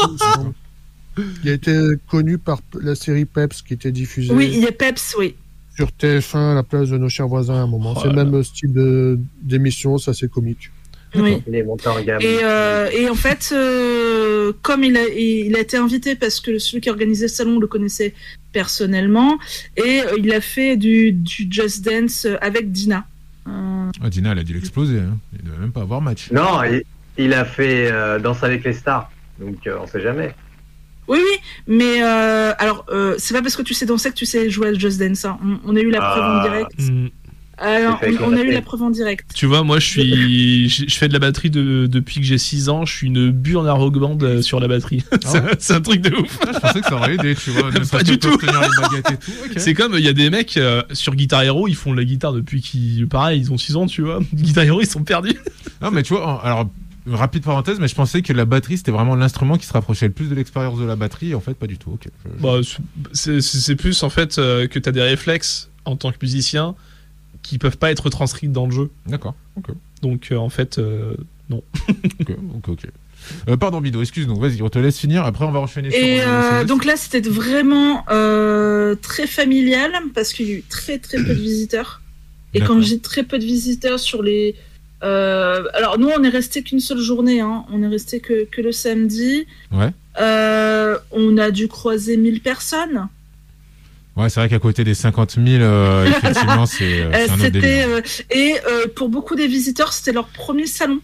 Il 1.43 1.49
a 1.49 1.53
été 1.53 1.77
connu 2.09 2.37
par 2.37 2.61
la 2.79 2.95
série 2.95 3.25
Peps 3.25 3.61
qui 3.61 3.73
était 3.73 3.91
diffusée 3.91 4.33
Oui, 4.33 4.49
il 4.53 4.59
y 4.59 4.67
a 4.67 4.71
Peps, 4.71 5.15
oui. 5.19 5.35
Sur 5.75 5.87
TF1 5.89 6.51
à 6.51 6.55
la 6.55 6.63
place 6.63 6.89
de 6.89 6.97
nos 6.97 7.09
chers 7.09 7.27
voisins 7.27 7.55
à 7.55 7.59
un 7.59 7.67
moment. 7.67 7.93
Oh 7.95 7.99
c'est 8.01 8.09
le 8.09 8.15
même 8.23 8.43
style 8.43 8.73
de- 8.73 9.19
d'émission, 9.41 9.97
ça 9.97 10.13
c'est 10.13 10.29
comique. 10.29 10.69
oui. 11.15 11.41
Il 11.47 11.55
est 11.55 11.63
monté 11.63 11.87
en 11.89 12.01
gamme. 12.01 12.21
Et, 12.21 12.39
euh, 12.43 12.89
et 12.91 13.09
en 13.09 13.15
fait, 13.15 13.49
euh, 13.53 14.53
comme 14.61 14.83
il 14.83 14.95
a, 14.97 15.07
il 15.07 15.55
a 15.55 15.59
été 15.59 15.75
invité 15.77 16.15
parce 16.15 16.39
que 16.39 16.57
celui 16.59 16.81
qui 16.81 16.89
organisait 16.89 17.25
le 17.25 17.29
salon 17.29 17.59
le 17.59 17.67
connaissait 17.67 18.13
personnellement, 18.53 19.37
et 19.77 20.01
euh, 20.01 20.15
il 20.17 20.31
a 20.33 20.41
fait 20.41 20.77
du, 20.77 21.11
du 21.11 21.47
Just 21.49 21.83
Dance 21.85 22.27
avec 22.41 22.71
Dina. 22.71 23.05
Euh, 23.47 23.89
Ah, 24.03 24.09
Dina, 24.09 24.31
elle 24.33 24.39
a 24.39 24.43
dû 24.43 24.53
l'exploser. 24.53 24.99
Hein. 24.99 25.17
Il 25.33 25.43
devait 25.45 25.57
même 25.57 25.71
pas 25.71 25.81
avoir 25.81 26.01
match. 26.01 26.31
Non, 26.31 26.63
il, 26.63 26.83
il 27.17 27.33
a 27.33 27.43
fait 27.45 27.91
euh, 27.91 28.19
Danse 28.19 28.43
avec 28.43 28.63
les 28.63 28.73
stars. 28.73 29.11
Donc 29.39 29.65
euh, 29.67 29.77
on 29.81 29.87
sait 29.87 30.01
jamais. 30.01 30.33
Oui, 31.07 31.19
oui, 31.19 31.37
mais 31.67 32.01
euh, 32.03 32.53
alors, 32.57 32.85
euh, 32.89 33.15
c'est 33.17 33.33
pas 33.33 33.41
parce 33.41 33.55
que 33.55 33.61
tu 33.63 33.73
sais 33.73 33.85
danser 33.85 34.09
que 34.11 34.15
tu 34.15 34.25
sais 34.25 34.49
jouer 34.49 34.69
à 34.69 34.73
Just 34.73 34.99
Dance. 34.99 35.25
hein. 35.25 35.37
On, 35.43 35.73
on 35.73 35.75
a 35.75 35.79
eu 35.79 35.89
la 35.91 35.99
Ah. 36.01 36.11
preuve 36.11 36.23
en 36.25 36.41
direct. 36.43 36.79
Hmm. 36.79 37.07
Alors, 37.57 37.99
on, 38.23 38.31
on 38.33 38.37
a 38.37 38.41
eu 38.41 38.51
la 38.51 38.61
preuve 38.63 38.81
en 38.81 38.89
direct. 38.89 39.29
Tu 39.35 39.45
vois, 39.45 39.61
moi, 39.63 39.77
je 39.77 39.85
suis, 39.87 40.67
je 40.67 40.85
je 40.87 40.95
fais 40.95 41.07
de 41.07 41.13
la 41.13 41.19
batterie 41.19 41.51
de- 41.51 41.85
depuis 41.85 42.15
que 42.19 42.25
j'ai 42.25 42.39
6 42.39 42.69
ans. 42.69 42.85
Je 42.85 42.93
suis 42.95 43.05
une 43.07 43.29
burne 43.29 43.67
à 43.67 43.73
rock 43.73 43.99
band 43.99 44.17
euh, 44.23 44.41
sur 44.41 44.59
la 44.59 44.67
batterie. 44.67 45.03
c'est 45.23 45.39
ouais 45.39 45.51
c'est 45.59 45.73
un 45.73 45.81
truc 45.81 46.01
de 46.01 46.15
ouf. 46.15 46.39
Ah, 46.41 46.51
je 46.55 46.59
pensais 46.59 46.81
que 46.81 46.87
ça 46.87 46.95
aurait 46.95 47.13
aidé, 47.15 47.35
tu 47.35 47.51
vois. 47.51 47.69
ne 47.69 47.79
Pas 47.91 48.01
du 48.01 48.17
tout. 48.17 48.35
tenir 48.37 48.61
les 48.61 48.67
baguettes 48.81 49.11
et 49.11 49.17
tout. 49.17 49.31
ok. 49.45 49.51
C'est 49.57 49.75
comme, 49.75 49.93
il 49.93 50.03
y 50.03 50.07
a 50.07 50.13
des 50.13 50.31
mecs 50.31 50.57
euh, 50.57 50.81
sur 50.93 51.13
Guitar 51.13 51.43
Hero, 51.43 51.67
ils 51.67 51.75
font 51.75 51.91
de 51.91 51.97
la 51.97 52.03
guitare 52.05 52.33
depuis 52.33 52.61
qu'ils, 52.61 53.07
pareil, 53.07 53.39
ils 53.41 53.51
ont 53.51 53.57
6 53.59 53.75
ans, 53.75 53.85
tu 53.85 54.01
vois. 54.01 54.21
Guitar 54.33 54.63
Hero, 54.63 54.81
ils 54.81 54.87
sont 54.87 55.03
perdus. 55.03 55.37
Non, 55.83 55.91
mais 55.91 56.01
tu 56.01 56.13
vois, 56.13 56.41
alors, 56.43 56.67
une 57.07 57.15
rapide 57.15 57.43
parenthèse, 57.43 57.79
mais 57.79 57.87
je 57.87 57.95
pensais 57.95 58.21
que 58.21 58.31
la 58.33 58.45
batterie, 58.45 58.77
c'était 58.77 58.91
vraiment 58.91 59.15
l'instrument 59.15 59.57
qui 59.57 59.65
se 59.65 59.73
rapprochait 59.73 60.07
le 60.07 60.13
plus 60.13 60.27
de 60.29 60.35
l'expérience 60.35 60.77
de 60.79 60.85
la 60.85 60.95
batterie. 60.95 61.31
Et 61.31 61.35
en 61.35 61.39
fait, 61.41 61.53
pas 61.55 61.67
du 61.67 61.77
tout. 61.77 61.97
Je- 62.03 62.29
Bah, 62.39 62.59
c'est 63.13 63.75
plus 63.75 64.03
en 64.03 64.09
fait 64.09 64.37
euh, 64.37 64.67
que 64.67 64.79
t'as 64.79 64.91
des 64.91 65.01
réflexes 65.01 65.69
en 65.85 65.95
tant 65.95 66.11
que 66.11 66.17
musicien 66.21 66.75
qui 67.41 67.57
peuvent 67.57 67.77
pas 67.77 67.91
être 67.91 68.09
transcrits 68.09 68.47
dans 68.49 68.65
le 68.67 68.71
jeu. 68.71 68.89
D'accord. 69.07 69.35
Donc 70.01 70.31
euh, 70.31 70.35
en 70.37 70.49
fait, 70.49 70.77
euh, 70.79 71.15
Ok. 72.19 72.31
Ok. 72.67 72.79
Euh, 73.49 73.57
pardon, 73.57 73.81
Bido, 73.81 74.01
excuse-nous. 74.01 74.39
Vas-y, 74.39 74.61
on 74.61 74.69
te 74.69 74.79
laisse 74.79 74.97
finir. 74.97 75.25
Après, 75.25 75.45
on 75.45 75.51
va 75.51 75.59
enchaîner 75.59 75.91
sur. 75.91 75.99
Et 75.99 76.21
euh, 76.21 76.59
sur- 76.59 76.67
donc 76.67 76.85
là, 76.85 76.95
c'était 76.97 77.21
vraiment 77.21 78.03
euh, 78.09 78.95
très 78.95 79.27
familial 79.27 79.91
parce 80.15 80.33
qu'il 80.33 80.47
y 80.47 80.51
a 80.51 80.55
eu 80.55 80.63
très 80.67 80.97
très 80.97 81.17
peu 81.17 81.29
de 81.35 81.41
visiteurs. 81.41 82.01
Et 82.53 82.59
quand 82.61 82.75
dis 82.79 82.99
très 82.99 83.23
peu 83.23 83.39
de 83.39 83.45
visiteurs 83.45 83.99
sur 83.99 84.21
les... 84.23 84.55
euh, 85.03 85.63
alors 85.73 85.97
nous, 85.97 86.09
on 86.09 86.23
est 86.23 86.29
resté 86.29 86.63
qu'une 86.63 86.79
seule 86.79 86.99
journée. 86.99 87.41
Hein. 87.41 87.65
On 87.71 87.81
est 87.83 87.87
resté 87.87 88.19
que, 88.19 88.45
que 88.45 88.61
le 88.61 88.71
samedi. 88.71 89.47
Ouais. 89.71 89.91
Euh, 90.19 90.97
on 91.11 91.37
a 91.37 91.51
dû 91.51 91.67
croiser 91.67 92.17
1000 92.17 92.41
personnes. 92.41 93.07
Ouais, 94.17 94.29
c'est 94.29 94.41
vrai 94.41 94.49
qu'à 94.49 94.59
côté 94.59 94.83
des 94.83 94.93
50 94.93 95.35
000, 95.35 95.47
euh, 95.63 96.05
effectivement, 96.05 96.65
c'est 96.65 97.01
euh, 97.01 97.11
un 97.29 97.33
autre 97.33 97.47
délire. 97.47 98.01
et 98.29 98.55
pour 98.95 99.09
beaucoup 99.09 99.35
des 99.35 99.47
visiteurs, 99.47 99.93
c'était 99.93 100.11
leur 100.11 100.27
premier 100.27 100.67
salon. 100.67 100.99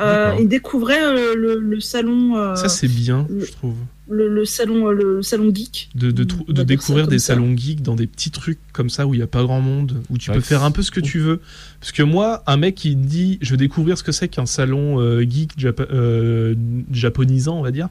Euh, 0.00 0.24
D'accord. 0.28 0.40
ils 0.40 0.48
découvraient 0.48 1.04
euh, 1.04 1.34
le, 1.36 1.60
le 1.60 1.78
salon, 1.80 2.34
euh, 2.38 2.54
ça 2.56 2.70
c'est 2.70 2.88
bien, 2.88 3.26
le- 3.28 3.44
je 3.44 3.52
trouve, 3.52 3.74
le, 4.08 4.26
le 4.26 4.44
salon, 4.46 4.88
euh, 4.88 4.92
le 4.92 5.22
salon 5.22 5.54
geek. 5.54 5.90
de, 5.94 6.10
de, 6.10 6.24
de 6.48 6.62
découvrir 6.62 7.08
des 7.08 7.18
ça. 7.18 7.34
salons 7.34 7.54
geeks 7.54 7.82
dans 7.82 7.94
des 7.94 8.06
petits 8.06 8.30
trucs 8.30 8.58
comme 8.72 8.88
ça 8.88 9.06
où 9.06 9.12
il 9.12 9.20
y 9.20 9.22
a 9.22 9.26
pas 9.26 9.42
grand 9.42 9.60
monde, 9.60 10.02
où 10.08 10.16
tu 10.16 10.30
Ouais, 10.30 10.36
peux 10.36 10.42
faire 10.42 10.64
un 10.64 10.70
peu 10.70 10.80
ce 10.82 10.90
que 10.90 11.00
tu 11.00 11.18
veux. 11.18 11.40
Parce 11.78 11.92
que 11.92 12.02
moi, 12.02 12.42
un 12.46 12.56
mec 12.56 12.74
qui 12.74 12.96
dit, 12.96 13.38
je 13.42 13.50
veux 13.50 13.58
découvrir 13.58 13.98
ce 13.98 14.02
que 14.02 14.12
c'est 14.12 14.28
qu'un 14.28 14.46
salon 14.46 14.98
euh, 14.98 15.20
geek 15.28 15.58
japa- 15.58 15.86
euh, 15.92 16.54
japonisant, 16.90 17.58
on 17.58 17.62
va 17.62 17.70
dire, 17.70 17.90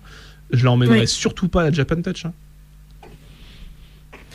je 0.51 0.65
l'emmènerai 0.65 1.01
Oui. 1.01 1.07
surtout 1.07 1.49
pas 1.49 1.61
à 1.61 1.65
la 1.65 1.71
Japan 1.71 2.01
Touch. 2.01 2.25
hein. 2.25 2.33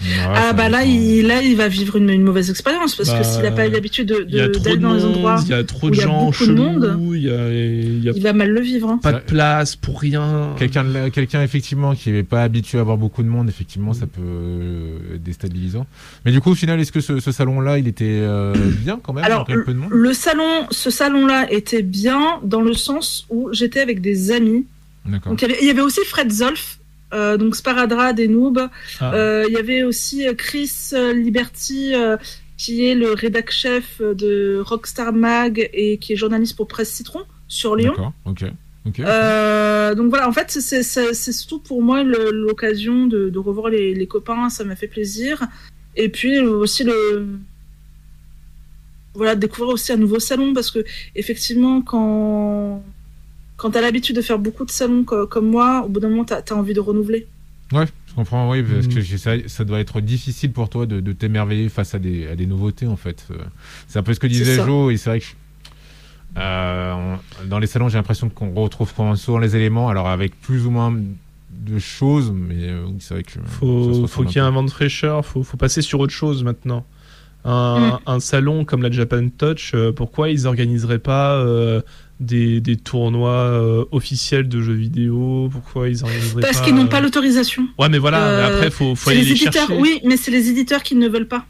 Ouais, 0.03 0.09
ah 0.29 0.43
ça 0.49 0.53
bah 0.53 0.69
là, 0.69 0.85
il, 0.85 1.27
là, 1.27 1.41
il 1.43 1.57
va 1.57 1.69
vivre 1.69 1.97
une, 1.97 2.11
une 2.11 2.23
mauvaise 2.23 2.51
expérience 2.51 2.95
parce 2.95 3.09
Bah, 3.09 3.19
que 3.19 3.25
s'il 3.25 3.43
n'a 3.43 3.51
pas 3.51 3.67
eu 3.67 3.71
l'habitude 3.71 4.13
a 4.13 4.15
de- 4.21 4.23
d'aller 4.25 4.77
de 4.77 4.83
dans 4.83 4.93
les 4.93 5.05
endroits, 5.05 5.37
monde, 5.37 5.45
il 5.47 5.51
y 5.51 5.55
a 5.55 5.65
trop 5.65 5.87
où 5.87 5.91
de 5.91 5.95
il 5.97 5.99
y 5.99 6.03
a 6.03 6.05
gens 6.05 6.25
beaucoup 6.27 6.47
de 6.47 6.53
monde. 6.53 6.83
chelous, 6.85 7.15
il 7.15 7.23
y 7.23 7.31
a, 7.31 7.49
il 7.53 8.05
y 8.05 8.09
a 8.11 8.13
il 8.15 8.23
va 8.23 8.33
mal 8.35 8.51
le 8.51 8.61
vivre. 8.61 8.91
hein. 8.91 8.99
pas 9.03 9.15
de 9.15 9.19
place 9.21 9.75
pour 9.75 9.99
rien. 10.01 10.55
Quelqu'un, 10.59 11.43
effectivement 11.43 11.95
qui 11.95 12.11
n'est 12.13 12.23
pas 12.23 12.43
habitué 12.43 12.77
à 12.79 12.83
avoir 12.83 12.99
beaucoup 12.99 13.23
de 13.23 13.29
monde, 13.29 13.49
effectivement, 13.49 13.95
ça 13.95 14.07
peut 14.07 14.21
euh, 14.23 15.15
être 15.15 15.23
déstabilisant. 15.23 15.87
Mais 16.25 16.33
du 16.33 16.41
coup, 16.41 16.51
au 16.51 16.55
final, 16.55 16.79
est-ce 16.79 16.93
que 16.93 17.01
ce, 17.01 17.19
ce 17.19 17.33
salon-là, 17.33 17.79
il 17.79 17.89
était 17.89 18.05
euh, 18.21 18.53
bien 18.83 19.01
quand 19.03 19.13
même, 19.15 19.25
Alors, 19.25 19.47
le 19.49 19.65
peu 19.65 19.73
de 19.73 19.79
monde? 19.79 19.89
Le 19.91 20.13
salon, 20.13 20.67
ce 20.71 20.91
salon-là 20.91 21.51
était 21.51 21.83
bien 21.83 22.39
dans 22.45 22.61
le 22.61 22.75
sens 22.75 23.27
où 23.31 23.49
j'étais 23.53 23.81
avec 23.81 24.01
des 24.03 24.31
amis. 24.31 24.67
D'accord. 25.07 25.33
Donc 25.33 25.43
il 25.43 25.49
y 25.49 25.53
avait, 25.53 25.59
il 25.63 25.67
y 25.69 25.71
avait 25.71 25.81
aussi 25.81 26.01
Fred 26.07 26.31
Zolf, 26.33 26.79
euh, 27.13 27.37
donc 27.37 27.57
Sparadrap 27.57 28.15
des 28.15 28.29
Noobs. 28.29 28.69
Ah. 29.01 29.15
Euh, 29.15 29.45
il 29.49 29.55
y 29.55 29.59
avait 29.59 29.83
aussi 29.83 30.27
euh, 30.27 30.35
Chris 30.35 30.73
Liberty, 31.15 31.95
euh, 31.95 32.17
qui 32.57 32.87
est 32.87 32.95
le 32.95 33.13
rédac 33.13 33.51
chef 33.51 34.01
de 34.01 34.63
Rockstar 34.65 35.13
Mag 35.13 35.69
et 35.73 35.99
qui 35.99 36.15
est 36.15 36.17
journaliste 36.17 36.57
pour 36.57 36.67
Presse 36.69 36.91
Citron 36.91 37.23
sur 37.49 37.77
Lyon. 37.77 37.93
D'accord. 37.93 38.13
Ok. 38.25 38.45
Donc 39.97 40.09
voilà, 40.11 40.29
en 40.29 40.33
fait, 40.33 40.51
c'est- 40.51 40.83
surtout 41.33 41.59
pour 41.59 41.83
moi 41.83 42.03
l'occasion 42.03 43.07
de, 43.07 43.29
de 43.29 43.39
revoir 43.39 43.69
les, 43.69 43.95
les 43.95 44.07
copains, 44.07 44.49
ça 44.49 44.65
m'a 44.65 44.77
fait 44.77 44.89
plaisir. 44.89 45.43
Et 45.97 46.09
puis 46.09 46.39
aussi 46.41 46.85
le 46.85 47.27
voilà 49.15 49.35
de 49.35 49.41
découvrir 49.41 49.73
aussi 49.73 49.93
un 49.93 49.97
nouveau 49.97 50.19
salon 50.19 50.53
parce 50.53 50.71
que 50.71 50.85
effectivement 51.15 51.81
quand 51.81 52.83
quand 53.57 53.71
t'as 53.71 53.81
l'habitude 53.81 54.17
de 54.17 54.23
faire 54.23 54.39
beaucoup 54.39 54.65
de 54.65 54.71
salons 54.71 55.05
co- 55.05 55.27
comme 55.27 55.49
moi, 55.51 55.83
au 55.85 55.89
bout 55.89 56.01
d'un 56.01 56.09
moment 56.09 56.25
t'as 56.25 56.41
as 56.49 56.53
envie 56.55 56.75
de 56.75 56.81
renouveler. 56.81 57.27
Ouais, 57.73 57.87
je 58.09 58.15
comprends, 58.15 58.49
oui, 58.51 58.63
parce 58.63 58.87
que 58.87 59.01
j'ai- 59.01 59.19
ça, 59.19 59.33
ça 59.49 59.65
doit 59.65 59.81
être 59.81 60.01
difficile 60.01 60.53
pour 60.53 60.69
toi 60.69 60.87
de, 60.87 61.01
de 61.01 61.13
t'émerveiller 61.13 61.69
face 61.69 61.95
à 61.95 61.99
des, 61.99 62.29
à 62.29 62.37
des 62.37 62.47
nouveautés, 62.47 62.87
en 62.87 62.97
fait. 62.97 63.27
Euh, 63.33 63.37
C'est 63.89 63.99
un 63.99 64.03
peu 64.05 64.15
ce 64.15 64.21
que 64.21 64.27
disait. 64.29 64.55
Jo, 64.65 64.91
et 64.91 64.97
c'est 64.97 65.11
vrai 65.11 65.21
que 65.21 65.27
euh, 66.39 66.93
on- 67.43 67.47
dans 67.49 67.59
les 67.59 67.67
salons, 67.67 67.89
j'ai 67.89 67.97
l'impression 67.99 68.29
qu'on 68.29 68.53
retrouve 68.55 68.93
souvent 69.17 69.39
les 69.39 69.57
éléments, 69.57 69.89
alors 69.89 70.09
avec 70.09 70.39
plus 70.41 70.67
ou 70.67 70.71
moins 70.71 70.95
de 71.51 71.79
choses, 71.79 72.31
mais 72.33 72.69
euh, 72.69 72.85
c'est 73.01 73.15
vrai 73.15 73.23
que. 73.23 73.33
se 73.33 73.39
Faut, 73.47 74.07
faut 74.07 74.25
qu'il 74.25 74.37
y 74.37 74.39
ait 74.39 74.47
un 74.47 74.51
vent 74.51 74.63
de 74.63 74.71
fraîcheur, 74.71 75.25
faut, 75.25 75.43
faut 75.43 75.57
passer 75.57 75.83
sur 75.83 76.01
autre 76.01 76.13
chose 76.13 76.45
maintenant. 76.45 76.85
Un, 77.45 78.01
un 78.07 78.19
salon 78.21 78.65
comme 78.65 78.83
la 78.83 78.91
Japan 78.91 79.29
Touch, 79.29 79.73
euh, 79.75 79.93
pourquoi 79.93 80.31
ils 80.31 80.47
organiseraient 80.47 80.99
pas 80.99 81.37
euh, 81.37 81.81
des, 82.21 82.61
des 82.61 82.77
tournois 82.77 83.31
euh, 83.33 83.85
officiels 83.93 84.49
de 84.49 84.61
jeux 84.63 84.73
vidéo 84.75 85.49
Pourquoi 85.53 85.89
ils 85.89 86.03
organiseraient 86.03 86.41
Parce 86.41 86.59
pas, 86.59 86.65
qu'ils 86.65 86.75
n'ont 86.75 86.85
euh, 86.85 86.89
pas 86.89 87.01
l'autorisation. 87.01 87.67
Ouais, 87.79 87.89
mais 87.89 87.99
voilà. 87.99 88.27
Euh, 88.27 88.37
mais 88.49 88.55
après, 88.55 88.71
faut, 88.71 88.95
faut 88.95 89.11
C'est 89.11 89.17
aller 89.17 89.25
les 89.25 89.35
les 89.35 89.43
éditeurs, 89.43 89.67
chercher. 89.69 89.77
oui, 89.81 90.01
mais 90.05 90.17
c'est 90.17 90.31
les 90.31 90.49
éditeurs 90.49 90.83
qui 90.83 90.95
ne 90.97 91.09
veulent 91.09 91.29
pas. 91.29 91.45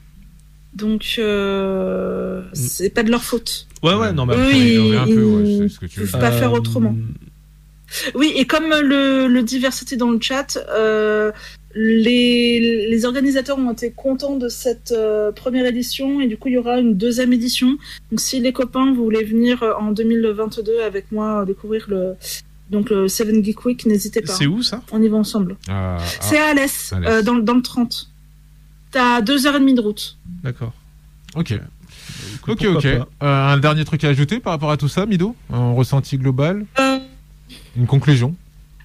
Donc, 0.74 1.14
euh, 1.18 2.42
c'est 2.52 2.90
pas 2.90 3.02
de 3.02 3.10
leur 3.10 3.22
faute. 3.22 3.66
Ouais, 3.82 3.94
ouais. 3.94 4.12
Non, 4.12 4.26
mais 4.26 4.34
Oui, 4.34 4.40
après, 4.42 4.54
oui. 4.54 4.90
Ouais, 4.90 4.96
un 4.96 5.06
peu, 5.06 5.22
ouais, 5.24 5.42
ils- 5.44 5.58
c'est 5.58 5.68
ce 5.74 5.80
que 5.80 5.86
tu 5.86 6.00
veux 6.00 6.06
ils 6.06 6.10
dire. 6.10 6.18
pas 6.20 6.32
faire 6.32 6.52
euh, 6.52 6.58
autrement. 6.58 6.94
Oui, 8.14 8.32
et 8.36 8.44
comme 8.46 8.64
le, 8.82 9.28
le 9.28 9.42
diversité 9.42 9.96
dans 9.96 10.10
le 10.10 10.18
chat, 10.20 10.58
euh, 10.76 11.30
les, 11.78 12.88
les 12.88 13.04
organisateurs 13.04 13.58
ont 13.58 13.70
été 13.72 13.90
contents 13.90 14.36
de 14.36 14.48
cette 14.48 14.92
euh, 14.92 15.30
première 15.30 15.66
édition 15.66 16.20
et 16.22 16.26
du 16.26 16.36
coup 16.38 16.48
il 16.48 16.54
y 16.54 16.58
aura 16.58 16.78
une 16.80 16.94
deuxième 16.96 17.32
édition. 17.32 17.76
Donc 18.10 18.20
si 18.20 18.40
les 18.40 18.52
copains 18.52 18.92
vous 18.94 19.04
voulez 19.04 19.24
venir 19.24 19.62
euh, 19.62 19.72
en 19.78 19.92
2022 19.92 20.80
avec 20.80 21.12
moi 21.12 21.44
découvrir 21.46 21.84
le 21.88 22.14
donc 22.70 22.90
le 22.90 23.06
Seven 23.06 23.44
Geek 23.44 23.64
Week, 23.64 23.86
n'hésitez 23.86 24.22
pas. 24.22 24.32
C'est 24.32 24.46
où 24.46 24.60
ça? 24.62 24.82
On 24.90 25.00
y 25.00 25.06
va 25.08 25.16
ensemble. 25.18 25.56
Ah, 25.68 25.98
ah, 26.00 26.04
C'est 26.20 26.38
à 26.38 26.46
Alès, 26.48 26.92
Alès. 26.92 27.08
euh, 27.10 27.22
dans, 27.22 27.34
le- 27.34 27.42
dans 27.42 27.54
le 27.54 27.62
30. 27.62 28.08
T'as 28.90 29.20
deux 29.20 29.46
heures 29.46 29.54
et 29.54 29.60
demie 29.60 29.74
de 29.74 29.80
route. 29.80 30.16
D'accord. 30.42 30.72
ok. 31.36 31.60
Ok, 32.48 32.64
ok. 32.64 32.84
Euh, 32.86 33.04
un 33.22 33.58
dernier 33.58 33.84
truc 33.84 34.02
à 34.02 34.08
ajouter 34.08 34.40
par 34.40 34.52
rapport 34.52 34.70
à 34.72 34.76
tout 34.76 34.88
ça, 34.88 35.06
Mido? 35.06 35.36
Un 35.52 35.72
ressenti 35.74 36.16
global? 36.18 36.64
Euh, 36.80 36.98
Une 37.76 37.86
conclusion? 37.86 38.34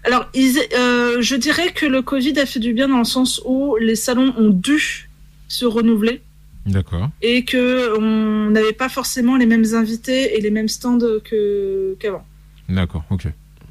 Alors, 0.03 0.27
ils- 0.33 0.59
euh, 0.77 1.21
je 1.21 1.35
dirais 1.35 1.71
que 1.73 1.85
le 1.85 2.01
Covid 2.01 2.37
a 2.39 2.45
fait 2.45 2.59
du 2.59 2.73
bien 2.73 2.87
dans 2.87 2.97
le 2.97 3.03
sens 3.03 3.41
où 3.45 3.75
les 3.79 3.95
salons 3.95 4.33
ont 4.37 4.49
dû 4.49 5.09
se 5.47 5.65
renouveler 5.65 6.21
D'accord. 6.65 7.09
et 7.21 7.43
que 7.45 7.97
on 7.99 8.49
n'avait 8.51 8.73
pas 8.73 8.89
forcément 8.89 9.35
les 9.37 9.45
mêmes 9.45 9.65
invités 9.73 10.37
et 10.37 10.41
les 10.41 10.49
mêmes 10.51 10.69
stands 10.69 10.97
que 11.23 11.95
qu'avant. 11.99 12.25
D'accord, 12.69 13.03
ok. 13.09 13.27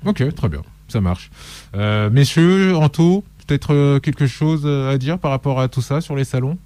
Ok, 0.07 0.35
très 0.35 0.49
bien. 0.49 0.63
Ça 0.89 1.01
marche. 1.01 1.31
Euh, 1.75 2.11
messieurs, 2.11 2.77
Anto, 2.77 3.25
peut-être 3.47 3.73
euh, 3.75 3.99
quelque 4.01 4.27
chose 4.27 4.67
à 4.67 4.97
dire 4.99 5.19
par 5.19 5.31
rapport 5.31 5.61
à 5.61 5.69
tout 5.69 5.83
ça 5.83 6.01
sur 6.01 6.17
les 6.17 6.25
salons? 6.25 6.59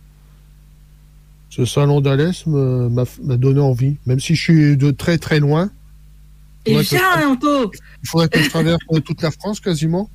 Ce 1.51 1.65
salon 1.65 2.01
d'Alès 2.01 2.45
m'a 2.47 3.05
donné 3.37 3.61
envie, 3.61 3.97
même 4.07 4.19
si 4.19 4.35
je 4.35 4.43
suis 4.43 4.77
de 4.77 4.91
très 4.91 5.19
très 5.19 5.39
loin. 5.41 5.71
Et 6.67 6.77
Ouais, 6.77 6.83
viens, 6.83 6.99
c'est- 7.19 7.25
Anto 7.25 7.73
Il 8.03 8.09
faudrait 8.09 8.29
que 8.29 8.41
je 8.43 8.49
traverse 8.51 8.81
euh, 8.93 9.01
toute 9.01 9.23
la 9.23 9.31
France 9.31 9.61
quasiment. 9.61 10.09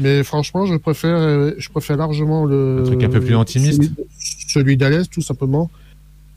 Mais 0.00 0.22
franchement, 0.22 0.64
je 0.66 0.76
préfère, 0.76 1.16
euh, 1.16 1.52
je 1.58 1.68
préfère 1.70 1.96
largement 1.96 2.44
le. 2.44 2.80
Un 2.80 2.84
truc 2.84 3.02
un 3.02 3.08
peu 3.08 3.20
plus 3.20 3.34
intimiste. 3.36 3.82
Celui, 4.48 4.76
d'Alès, 4.76 5.08
tout 5.10 5.22
simplement. 5.22 5.70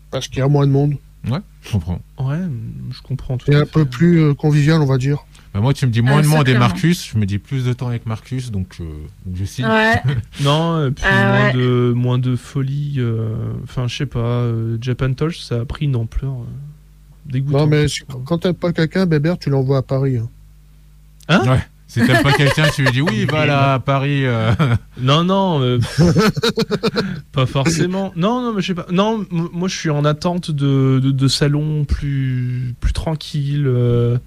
Parce 0.09 0.27
qu'il 0.27 0.39
y 0.39 0.41
a 0.41 0.47
moins 0.47 0.65
de 0.67 0.71
monde. 0.71 0.95
Je 1.23 1.71
comprends. 1.71 2.01
Ouais, 2.19 2.39
je 2.91 3.01
comprends 3.03 3.37
tout 3.37 3.51
Et 3.51 3.55
un 3.55 3.65
fait. 3.65 3.71
peu 3.71 3.85
plus 3.85 4.19
euh, 4.19 4.33
convivial, 4.33 4.81
on 4.81 4.85
va 4.87 4.97
dire. 4.97 5.19
Bah, 5.53 5.59
moi, 5.59 5.73
tu 5.75 5.85
me 5.85 5.91
dis 5.91 6.01
moins 6.01 6.17
Ah, 6.17 6.21
de 6.23 6.27
monde 6.27 6.49
et. 6.49 6.57
Marcus. 6.57 7.07
Je 7.13 7.17
me 7.19 7.25
dis 7.27 7.37
plus 7.37 7.63
de 7.65 7.73
temps 7.73 7.87
avec 7.87 8.07
Marcus, 8.07 8.49
donc 8.49 8.77
euh, 8.81 8.85
je 9.31 9.45
signe. 9.45 9.65
Ouais. 9.67 10.01
Non, 10.41 10.87
et 10.87 10.91
puis 10.91 11.05
Ah 11.07 11.27
moins, 11.27 11.45
ouais. 11.47 11.53
de, 11.53 11.93
moins 11.95 12.17
de 12.17 12.35
folie. 12.35 12.95
euh, 12.97 13.35
Enfin, 13.63 13.87
je 13.87 13.95
sais 13.95 14.05
pas. 14.07 14.19
euh, 14.19 14.77
Japan 14.81 15.13
Touch, 15.13 15.39
ça 15.41 15.61
a 15.61 15.65
pris 15.65 15.85
une 15.85 15.95
ampleur 15.95 16.33
dégoûtante. 17.26 17.61
Non, 17.61 17.67
mais 17.67 17.88
si- 17.88 18.01
quand 18.26 18.38
t'aimes 18.39 18.53
pas 18.55 18.72
quelqu'un, 18.74 19.05
Bébert, 19.05 19.38
tu 19.38 19.49
l'envoies 19.49 19.78
à 19.78 19.82
Paris. 19.82 20.17
hein. 20.17 20.30
Ouais. 21.30 21.59
Si 21.88 21.99
t'aimes 22.05 22.24
pas 22.24 22.32
quelqu'un, 22.32 22.69
tu 22.74 22.84
lui 22.84 22.91
dis 22.91 23.01
oui, 23.01 23.26
va 23.26 23.45
là 23.45 23.74
à 23.74 23.80
Paris. 23.80 24.26
euh. 24.26 24.51
Non, 25.01 25.24
non, 25.26 25.61
euh, 25.61 25.80
pas 27.32 27.45
forcément. 27.45 28.11
Non, 28.15 28.41
non, 28.41 28.53
mais 28.53 28.61
je 28.61 28.67
sais 28.67 28.74
pas. 28.74 28.86
Non, 28.91 29.26
m- 29.32 29.47
moi 29.51 29.67
je 29.67 29.76
suis 29.78 29.89
en 29.89 30.05
attente 30.05 30.51
de, 30.51 30.99
de, 31.03 31.11
de 31.11 31.28
salons 31.28 31.86
plus, 31.86 32.76
plus 32.80 32.93
tranquilles. 32.93 33.65
euh, 33.67 34.17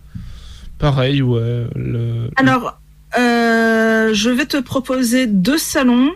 pareil, 0.78 1.22
ouais. 1.22 1.66
le- 1.74 2.28
Alors, 2.36 2.78
euh, 3.18 4.12
je 4.12 4.30
vais 4.30 4.46
te 4.46 4.58
proposer 4.60 5.26
deux 5.26 5.58
salons. 5.58 6.10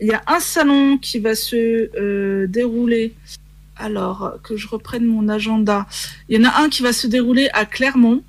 Il 0.00 0.08
y 0.08 0.12
a 0.12 0.22
un 0.26 0.40
salon 0.40 0.98
qui 0.98 1.18
va 1.20 1.34
se 1.34 1.90
euh, 2.00 2.46
dérouler. 2.46 3.14
Alors 3.76 4.38
que 4.42 4.56
je 4.56 4.68
reprenne 4.68 5.04
mon 5.04 5.28
agenda. 5.28 5.86
Il 6.28 6.38
y 6.40 6.46
en 6.46 6.48
a 6.48 6.62
un 6.62 6.68
qui 6.68 6.82
va 6.82 6.92
se 6.92 7.06
dérouler 7.06 7.48
à 7.52 7.64
Clermont, 7.64 8.22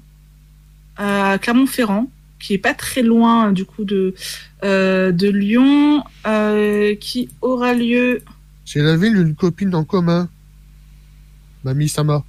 à 0.98 1.38
Clermont-Ferrand, 1.40 2.10
qui 2.40 2.54
est 2.54 2.58
pas 2.60 2.74
très 2.74 3.02
loin 3.02 3.52
du 3.52 3.66
coup 3.66 3.86
de 3.86 4.16
euh, 4.64 5.12
de 5.12 5.30
Lyon, 5.30 6.04
euh, 6.26 6.96
qui 6.96 7.30
aura 7.42 7.74
lieu. 7.74 8.24
C'est 8.66 8.82
la 8.82 8.98
ville 8.98 9.14
d'une 9.14 9.36
copine 9.36 9.76
en 9.76 9.84
commun. 9.84 10.30
Mamie 11.64 11.90
Sama. 11.90 12.24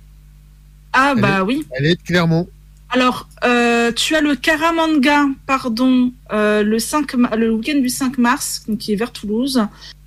Ah 0.93 1.13
Elle 1.17 1.23
bah 1.23 1.45
oui. 1.45 1.67
Elle 1.73 1.87
est 1.87 1.97
de 1.97 2.03
Clermont. 2.03 2.49
Alors, 2.91 3.29
euh, 3.45 3.91
tu 3.93 4.15
as 4.15 4.21
le 4.21 4.37
Karamanga, 4.37 5.27
pardon, 5.47 6.13
le, 6.31 6.79
5, 6.79 7.15
ma- 7.15 7.35
le 7.37 7.53
week-end 7.53 7.81
du 7.81 7.89
5 7.89 8.17
mars, 8.19 8.65
qui 8.79 8.93
est 8.93 8.97
vers 8.97 9.13
Toulouse. 9.13 9.67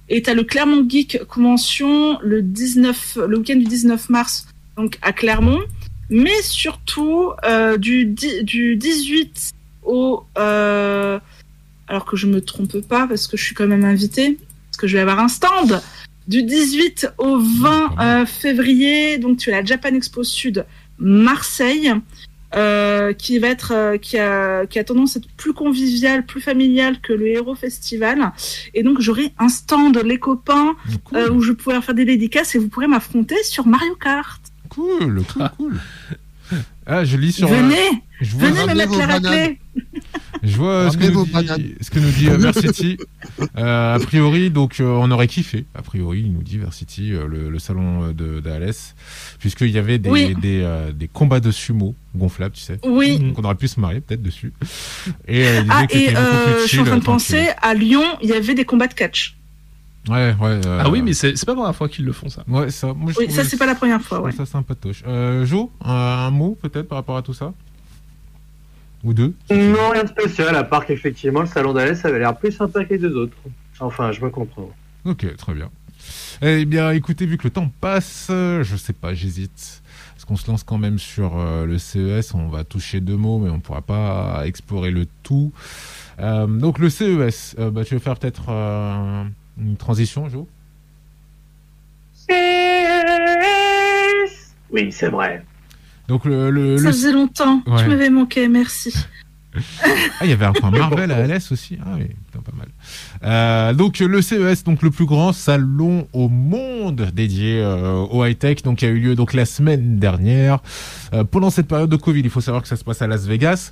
Et 0.09 0.21
tu 0.23 0.29
as 0.29 0.33
le 0.33 0.43
Clermont 0.43 0.85
Geek 0.87 1.23
Convention 1.27 2.17
le, 2.21 2.41
19, 2.41 3.19
le 3.27 3.37
week-end 3.37 3.55
du 3.57 3.65
19 3.65 4.09
mars, 4.09 4.47
donc 4.75 4.97
à 5.01 5.13
Clermont. 5.13 5.59
Mais 6.09 6.41
surtout, 6.41 7.31
euh, 7.45 7.77
du, 7.77 8.05
di- 8.05 8.43
du 8.43 8.75
18 8.75 9.51
au... 9.83 10.23
euh, 10.37 11.19
alors 11.87 12.05
que 12.05 12.17
je 12.17 12.25
me 12.27 12.41
trompe 12.41 12.79
pas, 12.81 13.07
parce 13.07 13.27
que 13.27 13.37
je 13.37 13.43
suis 13.43 13.53
quand 13.55 13.67
même 13.67 13.85
invitée, 13.85 14.37
parce 14.71 14.77
que 14.77 14.87
je 14.87 14.95
vais 14.95 15.01
avoir 15.01 15.19
un 15.19 15.27
stand. 15.27 15.81
Du 16.27 16.43
18 16.43 17.09
au 17.17 17.37
20 17.39 17.95
euh, 17.99 18.25
février, 18.25 19.17
donc 19.19 19.37
tu 19.37 19.51
as 19.51 19.57
la 19.61 19.65
Japan 19.65 19.93
Expo 19.95 20.23
Sud 20.23 20.65
Marseille 20.97 21.91
euh, 22.55 23.13
qui 23.13 23.37
va 23.37 23.47
être 23.49 23.73
euh, 23.75 23.97
qui 23.97 24.17
a 24.17 24.65
qui 24.65 24.79
a 24.79 24.83
tendance 24.83 25.15
à 25.15 25.19
être 25.19 25.29
plus 25.37 25.53
convivial, 25.53 26.25
plus 26.25 26.41
familial 26.41 26.99
que 26.99 27.13
le 27.13 27.27
Hero 27.27 27.53
Festival. 27.53 28.31
Et 28.73 28.81
donc 28.81 28.99
j'aurai 29.01 29.33
un 29.37 29.49
stand 29.49 29.97
les 29.97 30.17
copains 30.17 30.75
Cool, 31.03 31.17
euh, 31.17 31.29
où 31.31 31.41
je 31.41 31.51
pourrai 31.51 31.81
faire 31.81 31.93
des 31.93 32.05
dédicaces 32.05 32.55
et 32.55 32.57
vous 32.57 32.67
pourrez 32.67 32.87
m'affronter 32.87 33.41
sur 33.43 33.67
Mario 33.67 33.95
Kart. 33.95 34.41
cool, 34.69 35.23
cool, 35.25 35.49
cool. 35.57 35.79
Ah, 36.91 37.05
je 37.05 37.17
lis 37.17 37.33
sur. 37.33 37.47
euh, 37.51 37.55
venez, 37.55 37.75
je 38.19 38.35
vois, 38.35 38.49
venez 38.49 38.65
me 38.65 38.73
mettre 38.77 38.97
la 38.97 39.05
raclée. 39.05 39.59
je 40.41 40.55
vois 40.57 40.89
ce 40.91 40.97
que, 40.97 41.05
nous 41.05 41.25
dit, 41.25 41.75
ce 41.81 41.89
que 41.91 41.99
nous 41.99 42.09
dit 42.09 42.29
euh, 42.29 42.37
Versity. 42.37 42.97
Euh, 43.57 43.95
a 43.95 43.99
priori, 43.99 44.49
donc, 44.49 44.79
euh, 44.79 44.85
on 44.85 45.11
aurait 45.11 45.27
kiffé. 45.27 45.65
A 45.75 45.81
priori, 45.83 46.21
il 46.25 46.33
nous 46.33 46.41
dit 46.41 46.57
Versity, 46.57 47.13
euh, 47.13 47.27
le, 47.27 47.49
le 47.49 47.59
salon 47.59 48.05
euh, 48.05 48.13
de 48.13 48.39
d'Alès, 48.39 48.95
puisqu'il 49.39 49.69
y 49.69 49.77
avait 49.77 49.99
des, 49.99 50.09
Oui. 50.09 50.33
des, 50.41 50.61
euh, 50.63 50.91
des 50.91 51.07
combats 51.07 51.39
de 51.39 51.51
sumo 51.51 51.93
gonflables, 52.15 52.55
tu 52.55 52.61
sais. 52.61 52.79
Oui. 52.83 53.19
Donc, 53.19 53.37
on 53.37 53.43
aurait 53.43 53.55
pu 53.55 53.67
se 53.67 53.79
marier 53.79 54.01
peut-être 54.01 54.23
dessus. 54.23 54.51
Et 55.27 55.45
euh, 55.45 55.61
il 55.61 55.63
disait 55.63 55.69
Ah 55.69 55.85
et 55.91 56.15
euh, 56.17 56.61
je 56.63 56.67
suis 56.67 56.79
en 56.79 56.85
train 56.85 56.97
de 56.97 57.03
penser 57.03 57.49
à 57.61 57.73
Lyon, 57.75 58.03
il 58.23 58.29
y 58.29 58.33
avait 58.33 58.55
des 58.55 58.65
combats 58.65 58.87
de 58.87 58.93
catch. 58.95 59.35
Ouais, 60.07 60.33
ouais. 60.39 60.61
euh, 60.65 60.81
Ah 60.83 60.89
oui, 60.89 61.01
mais 61.01 61.13
c'est 61.13 61.35
c'est 61.35 61.45
pas 61.45 61.51
la 61.51 61.57
première 61.57 61.75
fois 61.75 61.89
qu'ils 61.89 62.05
le 62.05 62.13
font 62.13 62.29
ça. 62.29 62.43
Ouais, 62.47 62.71
ça, 62.71 62.93
moi, 62.93 63.11
je 63.11 63.19
Oui, 63.19 63.29
ça 63.31 63.43
c'est 63.43 63.57
pas 63.57 63.65
la 63.65 63.75
première 63.75 64.01
fois. 64.01 64.21
Ouais. 64.21 64.31
ça 64.31 64.45
sympatoche. 64.45 65.03
Euh, 65.05 65.45
Jo, 65.45 65.71
un, 65.83 65.91
un 65.93 66.31
mot 66.31 66.57
peut-être 66.61 66.87
par 66.87 66.97
rapport 66.97 67.17
à 67.17 67.21
tout 67.21 67.33
ça? 67.33 67.53
Ou 69.03 69.13
deux. 69.13 69.33
Non, 69.49 69.89
rien 69.93 70.03
de 70.03 70.09
spécial, 70.09 70.55
à 70.55 70.63
part 70.63 70.85
qu'effectivement, 70.85 71.41
le 71.41 71.47
salon 71.47 71.73
d'Alès 71.73 72.03
avait 72.05 72.19
l'air 72.19 72.35
plus 72.35 72.51
sympa 72.51 72.83
que 72.85 72.93
les 72.93 72.99
deux 72.99 73.15
autres. 73.15 73.37
Enfin, 73.79 74.11
je 74.11 74.21
me 74.21 74.29
comprends. 74.29 74.69
Ok, 75.05 75.25
très 75.37 75.53
bien. 75.53 75.69
Eh 76.41 76.65
bien, 76.65 76.91
écoutez, 76.91 77.25
vu 77.25 77.37
que 77.37 77.43
le 77.45 77.49
temps 77.49 77.71
passe, 77.81 78.27
euh, 78.29 78.63
je 78.63 78.75
sais 78.75 78.93
pas, 78.93 79.13
j'hésite. 79.13 79.81
Est-ce 80.17 80.25
qu'on 80.25 80.35
se 80.35 80.49
lance 80.51 80.63
quand 80.63 80.77
même 80.77 80.99
sur 80.99 81.37
euh, 81.37 81.65
le 81.65 81.77
CES 81.77 82.33
On 82.33 82.47
va 82.49 82.63
toucher 82.65 82.99
deux 82.99 83.15
mots, 83.15 83.39
mais 83.39 83.49
on 83.49 83.59
pourra 83.59 83.81
pas 83.81 84.41
explorer 84.45 84.91
le 84.91 85.07
tout. 85.23 85.53
Euh, 86.19 86.45
donc, 86.47 86.77
le 86.79 86.89
CES, 86.89 87.55
euh, 87.59 87.71
bah, 87.71 87.85
tu 87.85 87.93
veux 87.93 87.99
faire 88.01 88.17
peut-être 88.17 88.43
euh, 88.49 89.23
une 89.59 89.77
transition, 89.77 90.29
Jo? 90.29 90.47
Oui, 94.71 94.91
c'est 94.91 95.09
vrai. 95.09 95.43
Donc, 96.07 96.25
le. 96.25 96.49
le, 96.51 96.77
Ça 96.77 96.83
le- 96.85 96.91
faisait 96.91 97.11
longtemps. 97.11 97.61
Ouais. 97.65 97.83
Tu 97.83 97.89
m'avais 97.89 98.09
manqué, 98.09 98.47
merci. 98.47 98.93
Ah, 100.21 100.25
il 100.25 100.29
y 100.29 100.33
avait 100.33 100.45
un 100.45 100.53
point 100.53 100.69
Marvel 100.69 101.11
à 101.11 101.17
Alès 101.17 101.51
aussi. 101.51 101.79
Ah 101.83 101.95
oui, 101.97 102.05
putain, 102.27 102.39
pas 102.39 102.55
mal. 102.55 102.67
Euh, 103.23 103.73
donc 103.73 103.99
le 103.99 104.21
CES, 104.21 104.63
donc 104.63 104.81
le 104.81 104.91
plus 104.91 105.05
grand 105.05 105.33
salon 105.33 106.07
au 106.13 106.29
monde 106.29 107.09
dédié 107.13 107.59
euh, 107.61 108.05
au 108.09 108.25
high 108.25 108.37
tech, 108.37 108.63
donc 108.63 108.81
a 108.83 108.87
eu 108.87 108.99
lieu 108.99 109.15
donc 109.15 109.33
la 109.33 109.45
semaine 109.45 109.97
dernière. 109.97 110.59
Euh, 111.13 111.23
pendant 111.23 111.49
cette 111.49 111.67
période 111.67 111.89
de 111.89 111.95
Covid, 111.95 112.21
il 112.21 112.29
faut 112.29 112.41
savoir 112.41 112.61
que 112.61 112.69
ça 112.69 112.75
se 112.75 112.83
passe 112.83 113.01
à 113.01 113.07
Las 113.07 113.25
Vegas. 113.25 113.71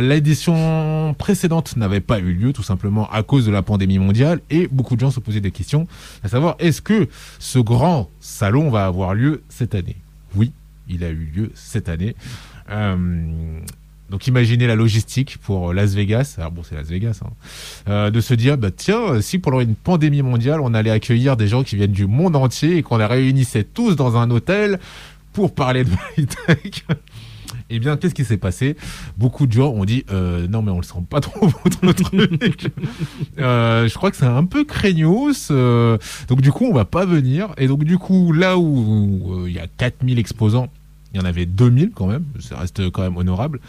L'édition 0.00 1.14
précédente 1.18 1.76
n'avait 1.76 2.00
pas 2.00 2.18
eu 2.18 2.32
lieu 2.32 2.54
tout 2.54 2.62
simplement 2.62 3.06
à 3.10 3.22
cause 3.22 3.44
de 3.44 3.50
la 3.50 3.60
pandémie 3.60 3.98
mondiale 3.98 4.40
et 4.48 4.66
beaucoup 4.66 4.94
de 4.94 5.00
gens 5.00 5.10
se 5.10 5.20
posaient 5.20 5.42
des 5.42 5.50
questions 5.50 5.86
à 6.22 6.28
savoir 6.28 6.56
est-ce 6.58 6.80
que 6.80 7.06
ce 7.38 7.58
grand 7.58 8.08
salon 8.18 8.70
va 8.70 8.86
avoir 8.86 9.12
lieu 9.12 9.42
cette 9.50 9.74
année? 9.74 9.96
Oui, 10.36 10.52
il 10.88 11.04
a 11.04 11.10
eu 11.10 11.30
lieu 11.34 11.50
cette 11.54 11.90
année. 11.90 12.16
Euh, 14.14 14.16
donc 14.16 14.26
imaginez 14.26 14.66
la 14.66 14.76
logistique 14.76 15.38
pour 15.42 15.72
Las 15.72 15.94
Vegas, 15.94 16.36
alors 16.38 16.52
bon 16.52 16.62
c'est 16.62 16.74
Las 16.74 16.86
Vegas, 16.88 17.20
hein, 17.24 17.30
euh, 17.88 18.10
de 18.10 18.20
se 18.20 18.34
dire 18.34 18.56
bah 18.56 18.70
tiens 18.70 19.20
si 19.20 19.38
pendant 19.38 19.60
une 19.60 19.74
pandémie 19.74 20.22
mondiale 20.22 20.60
on 20.60 20.72
allait 20.72 20.90
accueillir 20.90 21.36
des 21.36 21.48
gens 21.48 21.62
qui 21.62 21.76
viennent 21.76 21.92
du 21.92 22.06
monde 22.06 22.36
entier 22.36 22.76
et 22.76 22.82
qu'on 22.82 22.98
les 22.98 23.06
réunissait 23.06 23.64
tous 23.64 23.96
dans 23.96 24.16
un 24.16 24.30
hôtel 24.30 24.78
pour 25.32 25.54
parler 25.54 25.84
de 25.84 25.90
high 26.16 26.28
tech. 26.46 26.84
Eh 27.70 27.78
bien, 27.78 27.96
qu'est-ce 27.96 28.14
qui 28.14 28.24
s'est 28.24 28.36
passé? 28.36 28.76
Beaucoup 29.16 29.46
de 29.46 29.52
gens 29.52 29.70
ont 29.70 29.86
dit 29.86 30.04
euh, 30.12 30.46
non, 30.48 30.60
mais 30.60 30.70
on 30.70 30.76
le 30.76 30.82
sent 30.82 31.02
pas 31.08 31.20
trop 31.20 31.48
votre 31.64 31.94
truc. 31.94 32.70
euh, 33.38 33.88
je 33.88 33.94
crois 33.94 34.10
que 34.10 34.16
c'est 34.16 34.26
un 34.26 34.44
peu 34.44 34.64
craignos. 34.64 35.48
Euh, 35.50 35.96
donc 36.28 36.42
du 36.42 36.52
coup, 36.52 36.66
on 36.66 36.74
va 36.74 36.84
pas 36.84 37.06
venir. 37.06 37.48
Et 37.56 37.66
donc 37.66 37.84
du 37.84 37.96
coup, 37.96 38.32
là 38.32 38.58
où 38.58 39.44
euh, 39.44 39.48
il 39.48 39.54
y 39.54 39.58
a 39.58 39.66
4000 39.66 40.18
exposants, 40.18 40.68
il 41.14 41.20
y 41.20 41.22
en 41.22 41.26
avait 41.26 41.46
2000 41.46 41.92
quand 41.94 42.06
même. 42.06 42.24
Ça 42.40 42.58
reste 42.58 42.90
quand 42.90 43.02
même 43.02 43.16
honorable. 43.16 43.60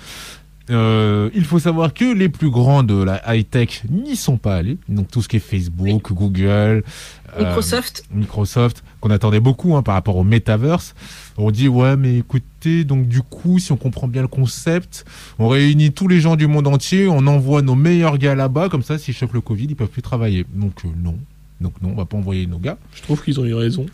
Euh, 0.72 1.30
il 1.36 1.44
faut 1.44 1.60
savoir 1.60 1.94
que 1.94 2.06
les 2.06 2.28
plus 2.28 2.50
grands 2.50 2.82
de 2.82 2.96
la 2.96 3.22
high-tech 3.28 3.84
n'y 3.90 4.16
sont 4.16 4.38
pas 4.38 4.56
allés. 4.56 4.78
Donc 4.90 5.10
tout 5.12 5.22
ce 5.22 5.28
qui 5.28 5.36
est 5.38 5.40
Facebook, 5.40 6.12
Google, 6.12 6.84
euh, 7.38 7.40
Microsoft. 7.40 8.04
Microsoft, 8.12 8.84
qu'on 9.00 9.12
attendait 9.12 9.40
beaucoup 9.40 9.76
hein, 9.76 9.84
par 9.84 9.94
rapport 9.94 10.18
au 10.18 10.24
metaverse. 10.24 10.96
On 11.38 11.52
dit 11.52 11.68
ouais 11.68 11.96
mais 11.98 12.18
écoutez 12.18 12.84
donc 12.84 13.08
du 13.08 13.22
coup 13.22 13.60
si 13.60 13.72
on 13.72 13.78
comprend 13.78 14.08
bien 14.08 14.24
le 14.24 14.28
concept, 14.28 15.06
on 15.38 15.50
réunit 15.50 15.92
tous 15.92 16.08
les 16.08 16.20
gens 16.20 16.36
du 16.36 16.48
monde 16.48 16.68
entier, 16.68 17.08
on 17.08 17.28
envoie 17.28 17.62
nos 17.62 17.76
meilleurs 17.76 18.18
gars 18.18 18.34
là-bas 18.34 18.70
comme 18.70 18.84
ça 18.84 18.98
s'ils 18.98 19.14
chopent 19.14 19.34
le 19.34 19.42
Covid 19.42 19.66
ils 19.66 19.76
peuvent 19.76 19.88
plus 19.88 20.02
travailler. 20.02 20.48
Donc 20.52 20.84
euh, 20.84 20.88
non, 20.98 21.16
donc 21.62 21.74
non 21.84 21.90
on 21.92 21.96
va 21.96 22.06
pas 22.06 22.18
envoyer 22.18 22.48
nos 22.48 22.58
gars. 22.58 22.78
Je 22.96 23.04
trouve 23.04 23.24
qu'ils 23.24 23.40
ont 23.40 23.46
eu 23.46 23.54
raison. 23.54 23.86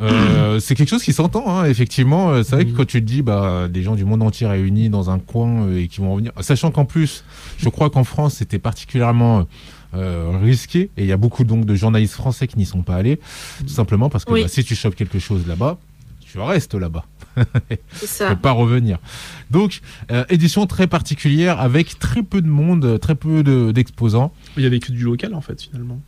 Euh, 0.00 0.60
c'est 0.60 0.74
quelque 0.74 0.88
chose 0.90 1.02
qui 1.02 1.12
s'entend, 1.12 1.48
hein, 1.48 1.64
effectivement. 1.64 2.30
Euh, 2.30 2.42
C'est 2.42 2.54
vrai 2.56 2.64
que 2.66 2.72
quand 2.76 2.86
tu 2.86 3.00
te 3.00 3.06
dis, 3.06 3.22
bah, 3.22 3.66
des 3.68 3.82
gens 3.82 3.94
du 3.94 4.04
monde 4.04 4.22
entier 4.22 4.46
réunis 4.46 4.88
dans 4.90 5.10
un 5.10 5.18
coin 5.18 5.62
euh, 5.66 5.80
et 5.80 5.88
qui 5.88 6.00
vont 6.00 6.12
revenir, 6.12 6.32
sachant 6.40 6.70
qu'en 6.70 6.84
plus, 6.84 7.24
je 7.58 7.68
crois 7.68 7.88
qu'en 7.90 8.04
France, 8.04 8.34
c'était 8.34 8.58
particulièrement 8.58 9.46
euh, 9.94 10.32
risqué 10.42 10.90
et 10.96 11.02
il 11.04 11.06
y 11.06 11.12
a 11.12 11.16
beaucoup 11.16 11.44
donc 11.44 11.64
de 11.64 11.74
journalistes 11.74 12.14
français 12.14 12.46
qui 12.46 12.58
n'y 12.58 12.66
sont 12.66 12.82
pas 12.82 12.96
allés, 12.96 13.18
tout 13.60 13.68
simplement 13.68 14.10
parce 14.10 14.24
que 14.26 14.32
Oui. 14.32 14.42
bah, 14.42 14.48
si 14.48 14.64
tu 14.64 14.74
chopes 14.74 14.94
quelque 14.96 15.18
chose 15.18 15.46
là-bas, 15.46 15.78
tu 16.20 16.38
restes 16.40 16.74
là-bas. 16.74 17.04
Ça. 17.94 18.30
peux 18.30 18.36
pas 18.36 18.52
revenir. 18.52 18.98
Donc, 19.50 19.80
euh, 20.10 20.24
édition 20.28 20.66
très 20.66 20.86
particulière 20.86 21.60
avec 21.60 21.98
très 21.98 22.22
peu 22.22 22.42
de 22.42 22.48
monde, 22.48 22.98
très 23.00 23.14
peu 23.14 23.42
de- 23.42 23.70
d'exposants. 23.72 24.32
Il 24.56 24.62
y 24.62 24.66
avait 24.66 24.80
que 24.80 24.90
du 24.92 25.04
local 25.04 25.34
en 25.34 25.40
fait 25.40 25.60
finalement. 25.62 26.00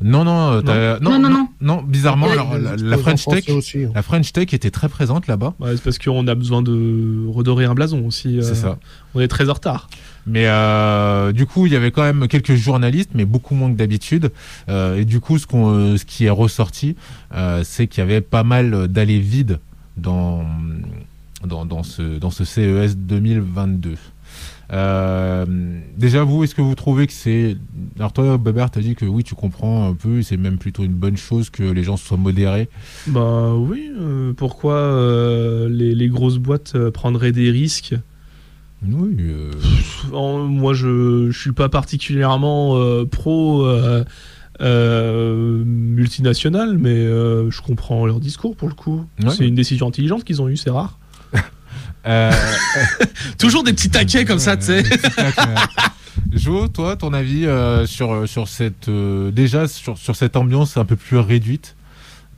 non, 0.00 0.24
non, 0.24 0.62
euh, 0.66 0.98
Non, 1.00 1.18
non, 1.18 1.28
non. 1.28 1.48
non, 1.60 1.82
bizarrement, 1.82 2.26
Ouais, 2.26 2.32
alors, 2.32 2.56
la, 2.58 2.96
French 2.98 3.24
Tech, 3.26 3.48
aussi. 3.50 3.84
hein. 3.84 3.90
la 3.94 4.02
French 4.02 4.32
Tech 4.32 4.52
était 4.54 4.70
très 4.70 4.88
présente 4.88 5.26
là-bas. 5.26 5.54
Ouais, 5.60 5.72
c'est 5.76 5.82
parce 5.82 5.98
qu'on 5.98 6.26
a 6.28 6.34
besoin 6.34 6.62
de 6.62 7.26
redorer 7.28 7.64
un 7.66 7.74
blason 7.74 8.04
aussi. 8.06 8.38
euh, 8.38 8.42
C'est 8.42 8.54
ça. 8.54 8.78
On 9.14 9.20
est 9.20 9.28
très 9.28 9.50
en 9.50 9.54
retard. 9.54 9.88
Mais 10.28 10.46
euh, 10.46 11.30
du 11.32 11.46
coup, 11.46 11.66
il 11.66 11.72
y 11.72 11.76
avait 11.76 11.90
quand 11.92 12.02
même 12.02 12.26
quelques 12.28 12.54
journalistes, 12.54 13.10
mais 13.14 13.24
beaucoup 13.24 13.54
moins 13.54 13.70
que 13.70 13.76
d'habitude. 13.76 14.30
Euh, 14.68 14.96
et 14.96 15.04
du 15.04 15.20
coup, 15.20 15.38
ce, 15.38 15.46
qu'on, 15.46 15.70
euh, 15.70 15.96
ce 15.98 16.04
qui 16.04 16.24
est 16.24 16.30
ressorti, 16.30 16.96
euh, 17.34 17.62
c'est 17.64 17.86
qu'il 17.86 18.00
y 18.00 18.02
avait 18.02 18.20
pas 18.20 18.42
mal 18.42 18.88
d'allées 18.88 19.20
vides 19.20 19.60
dans, 19.96 20.44
dans, 21.44 21.64
dans, 21.66 21.82
ce, 21.82 22.18
dans 22.18 22.30
ce 22.30 22.44
CES 22.44 22.96
2022. 22.96 23.94
Euh, 24.72 25.46
déjà, 25.96 26.24
vous, 26.24 26.42
est-ce 26.42 26.54
que 26.54 26.60
vous 26.62 26.74
trouvez 26.74 27.06
que 27.06 27.12
c'est... 27.12 27.56
Alors 27.98 28.12
toi, 28.12 28.36
Bébert, 28.36 28.70
t'as 28.70 28.80
dit 28.80 28.94
que 28.96 29.04
oui, 29.04 29.22
tu 29.22 29.34
comprends 29.34 29.88
un 29.88 29.94
peu, 29.94 30.22
c'est 30.22 30.36
même 30.36 30.58
plutôt 30.58 30.82
une 30.84 30.92
bonne 30.92 31.16
chose 31.16 31.50
que 31.50 31.62
les 31.62 31.84
gens 31.84 31.96
soient 31.96 32.16
modérés. 32.16 32.68
Bah 33.06 33.54
oui, 33.54 33.90
euh, 33.98 34.32
pourquoi 34.32 34.74
euh, 34.74 35.68
les, 35.68 35.94
les 35.94 36.08
grosses 36.08 36.38
boîtes 36.38 36.76
prendraient 36.90 37.32
des 37.32 37.50
risques? 37.50 37.94
Oui, 38.86 39.16
En- 40.12 40.38
Moi, 40.44 40.74
je, 40.74 41.30
je 41.30 41.38
suis 41.40 41.52
pas 41.52 41.68
particulièrement 41.68 42.76
pro 43.06 43.66
euh, 44.60 44.64
euh, 44.66 45.62
multinational, 45.64 46.78
mais 46.78 46.90
euh, 46.94 47.50
je 47.50 47.60
comprends 47.62 48.06
leur 48.06 48.20
discours 48.20 48.56
pour 48.56 48.68
le 48.68 48.74
coup. 48.74 49.06
Ouais. 49.22 49.30
C'est 49.30 49.46
une 49.46 49.54
décision 49.54 49.88
intelligente 49.88 50.24
qu'ils 50.24 50.40
ont 50.42 50.48
eue, 50.48 50.56
c'est 50.56 50.70
rare. 50.70 50.98
euh, 52.06 52.30
Toujours 53.38 53.62
des 53.64 53.72
petits 53.72 53.90
taquets 53.90 54.24
comme 54.24 54.38
ça, 54.38 54.56
tu 54.56 54.64
sais. 54.64 54.82
Jo, 56.32 56.66
toi, 56.68 56.96
ton 56.96 57.12
avis 57.12 57.46
euh, 57.46 57.86
sur, 57.86 58.26
sur 58.28 58.48
cette 58.48 58.88
euh, 58.88 59.30
déjà 59.30 59.68
sur, 59.68 59.96
sur 59.98 60.16
cette 60.16 60.36
ambiance 60.36 60.76
un 60.76 60.84
peu 60.84 60.96
plus 60.96 61.18
réduite 61.18 61.76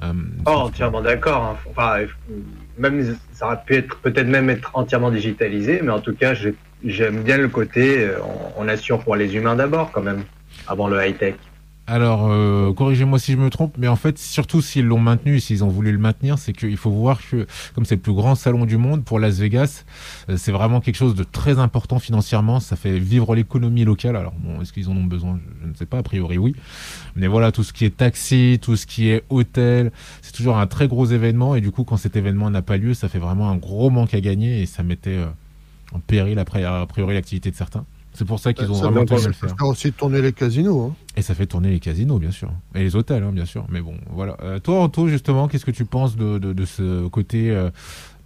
euh, 0.03 0.13
Oh, 0.47 0.51
entièrement 0.51 1.01
d'accord. 1.01 1.43
hein. 1.43 1.57
Enfin, 1.71 1.99
même 2.77 3.17
ça 3.33 3.47
aurait 3.47 3.61
pu 3.67 3.77
être 3.77 3.97
peut-être 3.99 4.27
même 4.27 4.51
être 4.51 4.71
entièrement 4.75 5.11
digitalisé, 5.11 5.81
mais 5.83 5.91
en 5.91 6.01
tout 6.01 6.15
cas, 6.15 6.35
j'ai- 6.35 6.55
j'aime 6.85 7.23
bien 7.23 7.39
le 7.39 7.49
côté 7.49 8.01
euh, 8.05 8.19
on, 8.57 8.65
on 8.65 8.69
assure 8.69 8.99
pour 9.03 9.17
les 9.17 9.35
humains 9.35 9.57
d'abord 9.57 9.91
quand 9.93 10.03
même, 10.03 10.23
avant 10.67 10.89
le 10.89 11.05
high 11.05 11.17
tech. 11.17 11.35
Alors, 11.91 12.27
euh, 12.31 12.71
corrigez-moi 12.75 13.19
si 13.19 13.33
je 13.33 13.39
me 13.39 13.49
trompe, 13.49 13.77
mais 13.79 13.89
en 13.89 13.97
fait, 13.97 14.19
surtout 14.19 14.61
s'ils 14.61 14.85
l'ont 14.85 14.99
maintenu, 14.99 15.41
s'ils 15.41 15.65
ont 15.65 15.69
voulu 15.69 15.91
le 15.91 15.97
maintenir, 15.97 16.37
c'est 16.37 16.53
qu'il 16.53 16.77
faut 16.77 16.91
voir 16.91 17.19
que, 17.27 17.47
comme 17.75 17.87
c'est 17.87 17.95
le 17.95 18.03
plus 18.03 18.13
grand 18.13 18.35
salon 18.35 18.67
du 18.67 18.77
monde 18.77 19.07
pour 19.07 19.19
Las 19.19 19.39
Vegas, 19.39 19.87
euh, 20.29 20.37
c'est 20.37 20.53
vraiment 20.53 20.83
quelque 20.83 20.97
chose 20.97 21.15
de 21.15 21.25
très 21.25 21.59
important 21.59 21.99
financièrement. 21.99 22.61
Ça 22.61 22.77
fait 22.77 22.99
vivre 22.99 23.35
l'économie 23.35 23.85
locale. 23.85 24.17
Alors, 24.17 24.35
bon, 24.35 24.61
est-ce 24.61 24.75
qu'ils 24.75 24.91
en 24.91 24.97
ont 24.99 25.05
besoin? 25.05 25.41
Je, 25.63 25.67
ne 25.67 25.75
sais 25.75 25.87
pas. 25.87 25.97
A 25.97 26.03
priori, 26.03 26.37
oui. 26.37 26.55
Mais 27.17 27.27
voilà, 27.27 27.53
tout 27.53 27.63
ce 27.63 27.73
qui 27.73 27.87
est 27.87 27.97
taxi, 27.97 28.59
tout 28.61 28.77
ce 28.77 28.87
qui 28.87 29.09
est 29.09 29.25
hôtel, 29.31 29.91
c'est 30.21 30.33
toujours 30.33 30.59
un 30.59 30.67
très 30.67 30.89
gros 30.89 31.07
événement. 31.07 31.55
Et 31.55 31.63
du 31.63 31.71
coup, 31.71 31.85
quand 31.85 31.97
cet 31.97 32.17
événement 32.17 32.51
n'a 32.51 32.61
pas 32.61 32.77
lieu, 32.77 32.93
ça 32.93 33.09
fait 33.09 33.19
vraiment 33.19 33.49
un 33.49 33.57
gros 33.57 33.89
manque 33.89 34.13
à 34.13 34.21
gagner 34.21 34.61
et 34.61 34.67
ça 34.67 34.83
mettait 34.83 35.17
euh, 35.17 35.27
en 35.95 36.01
péril 36.01 36.39
après, 36.39 36.65
a 36.65 36.85
priori 36.85 37.15
l'activité 37.15 37.51
de 37.51 37.57
certains. 37.57 37.87
C'est 38.19 38.25
pour 38.25 38.41
ça 38.41 38.53
qu'ils 38.53 38.69
ont 38.69 38.75
Ça 38.75 38.89
vraiment 38.89 39.05
tenu 39.05 39.21
à 39.23 39.27
le 39.29 39.33
faire. 39.33 39.57
faire 39.57 39.67
aussi 39.69 39.93
tourner 39.93 40.21
les 40.21 40.33
casinos. 40.33 40.87
hein. 40.91 40.95
Et 41.17 41.23
ça 41.23 41.37
fait 41.37 41.47
tourner 41.47 41.71
les 41.71 41.79
casinos, 41.79 42.19
bien 42.19 42.33
sûr. 42.33 42.51
Et 42.75 42.81
les 42.81 42.97
hôtels, 42.97 43.23
hein, 43.23 43.31
bien 43.31 43.45
sûr. 43.45 43.65
Mais 43.69 43.81
bon, 43.81 43.95
voilà. 44.11 44.37
Euh, 44.43 44.59
toi, 44.59 44.81
Anto, 44.83 45.07
justement, 45.07 45.47
qu'est-ce 45.47 45.65
que 45.65 45.71
tu 45.71 45.85
penses 45.85 46.17
de, 46.17 46.39
de, 46.39 46.53
de 46.53 46.65
ce 46.65 47.07
côté 47.07 47.53
euh, 47.53 47.71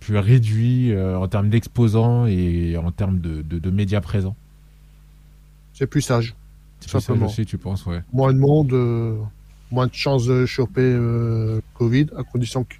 plus 0.00 0.16
réduit 0.16 0.92
euh, 0.92 1.18
en 1.18 1.28
termes 1.28 1.50
d'exposants 1.50 2.24
et 2.24 2.74
en 2.78 2.90
termes 2.90 3.18
de, 3.18 3.42
de, 3.42 3.70
médias 3.70 4.00
présents? 4.00 4.34
C'est 5.74 5.86
plus 5.86 6.00
sage. 6.00 6.34
C'est 6.80 6.88
plus 6.88 6.92
ça 6.92 7.00
Simplement. 7.00 7.26
aussi, 7.26 7.44
tu 7.44 7.58
penses, 7.58 7.84
ouais. 7.84 8.00
Moins 8.14 8.32
de 8.32 8.38
monde, 8.38 8.72
moins 9.70 9.88
de 9.88 9.94
chances 9.94 10.24
de 10.24 10.46
choper 10.46 10.96
Covid, 11.74 12.06
à 12.16 12.22
condition 12.22 12.64
que 12.64 12.74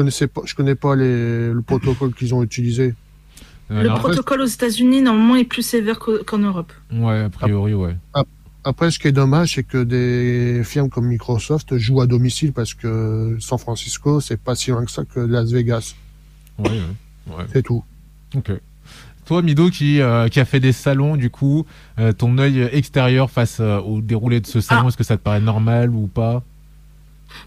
je 0.00 0.26
je 0.46 0.54
connais 0.56 0.74
pas 0.74 0.96
les, 0.96 1.52
le 1.52 1.62
protocole 1.64 2.12
qu'ils 2.12 2.34
ont 2.34 2.42
utilisé. 2.42 2.94
Euh, 3.70 3.82
Le 3.82 3.88
protocole 3.90 4.40
aux 4.40 4.46
États-Unis, 4.46 5.00
normalement, 5.02 5.36
est 5.36 5.44
plus 5.44 5.62
sévère 5.62 5.98
qu'en 5.98 6.38
Europe. 6.38 6.72
Ouais, 6.92 7.20
a 7.20 7.28
priori, 7.30 7.74
ouais. 7.74 7.96
Après, 8.64 8.90
ce 8.90 8.98
qui 8.98 9.08
est 9.08 9.12
dommage, 9.12 9.54
c'est 9.54 9.62
que 9.62 9.82
des 9.82 10.62
firmes 10.64 10.90
comme 10.90 11.06
Microsoft 11.06 11.76
jouent 11.78 12.00
à 12.02 12.06
domicile 12.06 12.52
parce 12.52 12.74
que 12.74 13.36
San 13.40 13.58
Francisco, 13.58 14.20
c'est 14.20 14.36
pas 14.40 14.54
si 14.54 14.70
loin 14.70 14.84
que 14.84 14.90
ça 14.90 15.04
que 15.04 15.20
Las 15.20 15.50
Vegas. 15.52 15.94
Ouais, 16.58 16.68
ouais. 16.68 17.36
ouais. 17.38 17.44
C'est 17.52 17.62
tout. 17.62 17.82
Ok. 18.36 18.50
Toi, 19.24 19.42
Mido, 19.42 19.70
qui, 19.70 20.00
euh, 20.00 20.28
qui 20.28 20.40
a 20.40 20.44
fait 20.44 20.60
des 20.60 20.72
salons, 20.72 21.16
du 21.16 21.30
coup, 21.30 21.64
euh, 22.00 22.12
ton 22.12 22.36
œil 22.38 22.68
extérieur 22.72 23.30
face 23.30 23.58
euh, 23.60 23.78
au 23.78 24.00
déroulé 24.00 24.40
de 24.40 24.46
ce 24.46 24.60
salon, 24.60 24.82
Ah. 24.84 24.88
est-ce 24.88 24.96
que 24.96 25.04
ça 25.04 25.16
te 25.16 25.22
paraît 25.22 25.40
normal 25.40 25.90
ou 25.90 26.08
pas? 26.08 26.42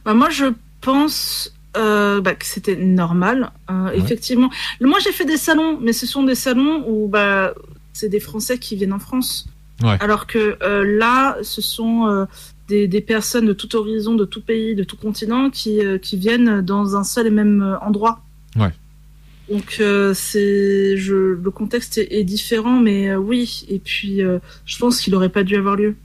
Bah, 0.05 0.13
moi, 0.13 0.29
je 0.29 0.45
pense 0.81 1.53
euh, 1.77 2.21
bah, 2.21 2.35
que 2.35 2.45
c'était 2.45 2.75
normal. 2.75 3.51
Euh, 3.69 3.89
Effectivement. 3.91 4.49
Moi, 4.81 4.99
j'ai 5.03 5.11
fait 5.11 5.25
des 5.25 5.37
salons, 5.37 5.77
mais 5.81 5.93
ce 5.93 6.05
sont 6.05 6.23
des 6.23 6.35
salons 6.35 6.83
où 6.87 7.07
bah, 7.07 7.53
c'est 7.93 8.09
des 8.09 8.19
Français 8.19 8.57
qui 8.57 8.75
viennent 8.75 8.93
en 8.93 8.99
France. 8.99 9.47
Ouais. 9.81 9.97
Alors 9.99 10.27
que 10.27 10.57
euh, 10.63 10.97
là, 10.97 11.37
ce 11.41 11.61
sont 11.61 12.07
euh, 12.07 12.25
des, 12.67 12.87
des 12.87 13.01
personnes 13.01 13.45
de 13.47 13.53
tout 13.53 13.75
horizon, 13.75 14.13
de 14.15 14.25
tout 14.25 14.41
pays, 14.41 14.75
de 14.75 14.83
tout 14.83 14.97
continent 14.97 15.49
qui, 15.49 15.83
euh, 15.83 15.97
qui 15.97 16.15
viennent 16.17 16.61
dans 16.61 16.95
un 16.95 17.03
seul 17.03 17.27
et 17.27 17.31
même 17.31 17.77
endroit. 17.81 18.21
Ouais. 18.55 18.71
Donc 19.51 19.77
euh, 19.81 20.13
c'est 20.13 20.95
je 20.95 21.15
le 21.15 21.51
contexte 21.51 21.97
est, 21.97 22.07
est 22.17 22.23
différent 22.23 22.79
mais 22.79 23.09
euh, 23.09 23.17
oui 23.17 23.65
et 23.67 23.79
puis 23.79 24.21
euh, 24.23 24.39
je 24.65 24.77
pense 24.77 25.01
qu'il 25.01 25.13
aurait 25.15 25.27
pas 25.27 25.43
dû 25.43 25.57
avoir 25.57 25.75
lieu. 25.75 25.95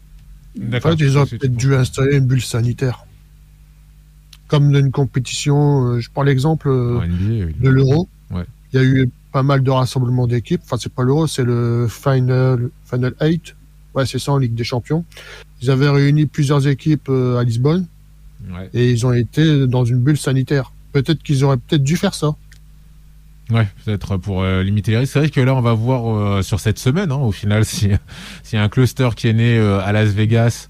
En 0.61 0.81
fait, 0.81 0.95
ils 0.95 1.13
C'est- 1.13 1.39
peut-être 1.39 1.55
dû 1.55 1.73
installer 1.77 2.17
une 2.17 2.27
bulle 2.27 2.43
sanitaire. 2.43 3.05
Comme 4.49 4.73
dans 4.73 4.79
une 4.81 4.91
compétition, 4.91 5.85
euh, 5.87 6.01
je 6.01 6.09
prends 6.13 6.23
l'exemple 6.23 6.69
euh, 6.69 7.01
oui. 7.01 7.55
de 7.61 7.69
l'Euro. 7.69 8.09
Ouais. 8.31 8.45
Il 8.73 8.81
y 8.81 8.83
a 8.83 8.85
eu 8.85 9.11
pas 9.33 9.43
mal 9.43 9.63
de 9.63 9.71
rassemblements 9.71 10.27
d'équipes. 10.27 10.61
Enfin, 10.65 10.77
c'est 10.81 10.93
pas 10.93 11.03
l'Euro, 11.03 11.27
c'est 11.27 11.45
le 11.45 11.87
Final, 11.89 12.71
Final 12.91 13.15
8. 13.21 13.55
Ouais, 13.95 14.07
c'est 14.07 14.19
ça 14.19 14.33
en 14.33 14.39
Ligue 14.39 14.55
des 14.55 14.65
Champions. 14.65 15.05
Ils 15.63 15.71
avaient 15.71 15.89
réuni 15.89 16.27
plusieurs 16.27 16.67
équipes 16.67 17.09
euh, 17.09 17.39
à 17.39 17.45
Lisbonne 17.45 17.87
Ouais. 18.53 18.71
et 18.73 18.91
ils 18.93 19.05
ont 19.05 19.13
été 19.13 19.67
dans 19.67 19.85
une 19.85 19.99
bulle 19.99 20.17
sanitaire. 20.17 20.73
Peut-être 20.93 21.23
qu'ils 21.23 21.45
auraient 21.45 21.57
peut-être 21.57 21.83
dû 21.83 21.97
faire 21.97 22.15
ça. 22.15 22.35
Ouais, 23.51 23.67
peut-être 23.85 24.17
pour 24.19 24.43
euh, 24.43 24.63
limiter 24.63 24.93
les 24.93 24.99
risques. 24.99 25.15
C'est 25.15 25.19
vrai 25.19 25.31
que 25.31 25.41
là, 25.41 25.55
on 25.55 25.61
va 25.63 25.73
voir 25.73 26.07
euh, 26.39 26.43
sur 26.43 26.61
cette 26.61 26.79
semaine, 26.79 27.11
hein, 27.11 27.17
au 27.17 27.33
final, 27.33 27.65
si- 27.67 27.91
s'il 28.43 28.57
y 28.59 28.61
a 28.61 28.63
un 28.63 28.69
cluster 28.69 29.09
qui 29.17 29.27
est 29.29 29.33
né 29.33 29.59
euh, 29.59 29.81
à 29.81 29.93
Las 29.93 30.11
Vegas 30.11 30.69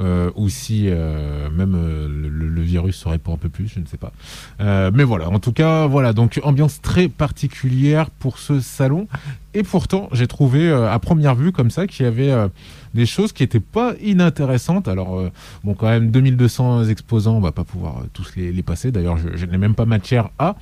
euh, 0.00 0.30
ou 0.36 0.48
si 0.48 0.84
euh, 0.86 1.50
même 1.50 1.74
euh, 1.74 2.06
le, 2.08 2.48
le 2.48 2.62
virus 2.62 2.96
se 2.96 3.08
répand 3.08 3.34
un 3.34 3.38
peu 3.38 3.48
plus, 3.48 3.66
je 3.68 3.80
ne 3.80 3.86
sais 3.86 3.96
pas. 3.96 4.12
Euh, 4.60 4.90
mais 4.94 5.02
voilà, 5.02 5.28
en 5.28 5.40
tout 5.40 5.52
cas, 5.52 5.86
voilà, 5.86 6.12
donc 6.12 6.40
ambiance 6.44 6.80
très 6.80 7.08
particulière 7.08 8.10
pour 8.10 8.38
ce 8.38 8.60
salon. 8.60 9.08
Et 9.54 9.62
pourtant, 9.64 10.08
j'ai 10.12 10.26
trouvé 10.28 10.68
euh, 10.68 10.92
à 10.92 10.98
première 11.00 11.34
vue 11.34 11.50
comme 11.50 11.70
ça 11.70 11.86
qu'il 11.86 12.04
y 12.04 12.08
avait 12.08 12.30
euh, 12.30 12.46
des 12.94 13.06
choses 13.06 13.32
qui 13.32 13.42
étaient 13.42 13.58
pas 13.58 13.94
inintéressantes. 14.00 14.86
Alors, 14.86 15.20
bon, 15.64 15.74
quand 15.74 15.88
même, 15.88 16.10
2200 16.10 16.84
exposants, 16.84 17.36
on 17.36 17.40
va 17.40 17.52
pas 17.52 17.64
pouvoir 17.64 18.02
tous 18.12 18.36
les, 18.36 18.52
les 18.52 18.62
passer. 18.62 18.92
D'ailleurs, 18.92 19.16
je, 19.16 19.36
je 19.36 19.46
n'ai 19.46 19.58
même 19.58 19.74
pas 19.74 19.84
matière 19.84 20.30
à. 20.38 20.54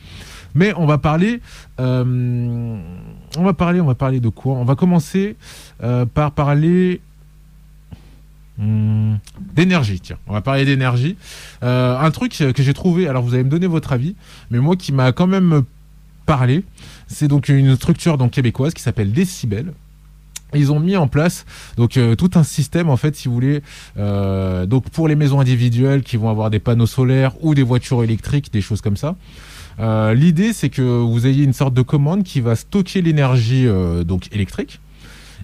Mais 0.55 0.73
on 0.79 0.87
va 0.87 0.97
parler, 0.97 1.43
on 1.79 2.87
va 3.37 3.53
parler, 3.53 3.81
on 3.81 3.87
va 3.87 3.95
parler 3.95 4.21
de 4.21 4.31
quoi? 4.31 4.55
On 4.55 4.65
va 4.65 4.75
commencer 4.75 5.37
par 6.15 6.33
parler 6.33 7.03
hmm, 8.59 9.17
d'énergie. 9.55 10.01
Tiens, 10.01 10.19
on 10.27 10.33
va 10.33 10.41
parler 10.41 10.65
d'énergie. 10.65 11.17
Euh, 11.63 11.99
un 11.99 12.11
truc 12.11 12.37
que 12.37 12.63
j'ai 12.63 12.75
trouvé. 12.75 13.09
Alors, 13.09 13.23
vous 13.23 13.35
allez 13.35 13.45
me 13.45 13.51
donner 13.51 13.67
votre 13.67 13.93
avis, 13.93 14.15
mais 14.51 14.59
moi 14.59 14.77
qui 14.77 14.93
m'a 14.93 15.13
quand 15.13 15.27
même 15.27 15.63
parlé, 16.27 16.65
c'est 17.07 17.29
donc 17.29 17.49
une 17.49 17.77
structure 17.77 18.19
donc 18.19 18.33
québécoise 18.33 18.75
qui 18.75 18.83
s'appelle 18.83 19.13
Décibel. 19.13 19.73
Ils 20.55 20.71
ont 20.71 20.79
mis 20.79 20.97
en 20.97 21.09
place 21.09 21.45
donc 21.77 21.97
euh, 21.97 22.15
tout 22.15 22.31
un 22.35 22.45
système 22.45 22.89
en 22.89 22.97
fait, 22.97 23.17
si 23.17 23.29
vous 23.29 23.35
voulez, 23.35 23.63
euh, 23.99 24.65
donc 24.65 24.89
pour 24.91 25.09
les 25.09 25.17
maisons 25.17 25.41
individuelles 25.41 26.03
qui 26.03 26.17
vont 26.17 26.31
avoir 26.31 26.51
des 26.51 26.61
panneaux 26.61 26.87
solaires 26.87 27.33
ou 27.41 27.55
des 27.55 27.65
voitures 27.65 28.05
électriques, 28.05 28.53
des 28.53 28.61
choses 28.61 28.81
comme 28.81 28.97
ça. 28.97 29.17
L'idée 30.15 30.55
c'est 30.55 30.71
que 30.71 30.81
vous 30.81 31.27
ayez 31.27 31.45
une 31.45 31.53
sorte 31.53 31.75
de 31.75 31.83
commande 31.83 32.23
qui 32.23 32.41
va 32.41 32.57
stocker 32.57 33.03
l'énergie 33.03 33.67
donc 34.07 34.33
électrique 34.33 34.81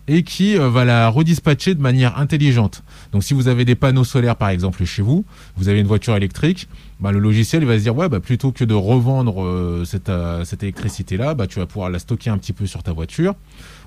et 0.09 0.23
qui 0.23 0.57
va 0.57 0.85
la 0.85 1.09
redispatcher 1.09 1.75
de 1.75 1.83
manière 1.83 2.19
intelligente. 2.19 2.83
Donc 3.13 3.23
si 3.23 3.35
vous 3.35 3.49
avez 3.49 3.65
des 3.67 3.75
panneaux 3.75 4.05
solaires 4.05 4.37
par 4.37 4.49
exemple 4.49 4.83
chez 4.85 5.03
vous, 5.03 5.25
vous 5.57 5.69
avez 5.69 5.81
une 5.81 5.87
voiture 5.87 6.17
électrique, 6.17 6.67
bah, 6.99 7.13
le 7.13 7.19
logiciel 7.19 7.63
il 7.63 7.67
va 7.69 7.77
se 7.79 7.83
dire 7.83 7.95
ouais 7.95 8.09
bah 8.09 8.21
plutôt 8.21 8.53
que 8.53 8.65
de 8.65 8.73
revendre 8.75 9.43
euh, 9.45 9.85
cette, 9.85 10.09
euh, 10.09 10.45
cette 10.45 10.63
électricité 10.63 11.17
là, 11.19 11.35
bah 11.35 11.47
tu 11.47 11.59
vas 11.59 11.67
pouvoir 11.67 11.91
la 11.91 11.99
stocker 11.99 12.31
un 12.31 12.39
petit 12.39 12.55
peu 12.55 12.67
sur 12.67 12.83
ta 12.83 12.93
voiture 12.93 13.35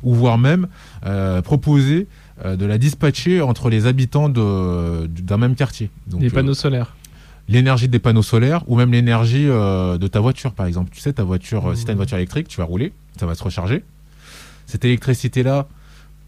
ou 0.04 0.14
voire 0.14 0.38
même 0.38 0.68
euh, 1.06 1.42
proposer 1.42 2.08
euh, 2.46 2.56
de 2.56 2.66
la 2.66 2.78
dispatcher 2.78 3.42
entre 3.42 3.70
les 3.70 3.88
habitants 3.88 4.30
de- 4.30 5.08
d'un 5.08 5.38
même 5.38 5.56
quartier. 5.56 5.90
Donc, 6.08 6.22
Des 6.22 6.28
euh, 6.28 6.30
panneaux 6.32 6.54
solaires. 6.54 6.96
l'énergie 7.48 7.88
des 7.88 8.00
panneaux 8.00 8.22
solaires 8.22 8.62
ou 8.68 8.76
même 8.78 8.92
l'énergie 8.92 9.48
euh, 9.48 9.98
de 9.98 10.06
ta 10.08 10.20
voiture 10.20 10.54
par 10.54 10.68
exemple. 10.68 10.92
Tu 10.94 11.00
sais 11.00 11.14
ta 11.14 11.24
voiture, 11.24 11.70
euh, 11.70 11.76
si 11.76 11.86
tu 11.86 11.90
as 11.90 11.94
une 11.94 11.96
Mhm. 11.96 11.98
voiture 11.98 12.18
électrique, 12.18 12.48
tu 12.48 12.58
vas 12.58 12.66
rouler, 12.66 12.94
ça 13.20 13.26
va 13.26 13.34
se 13.34 13.44
recharger. 13.44 13.84
Cette 14.68 14.86
électricité 14.86 15.42
là, 15.42 15.68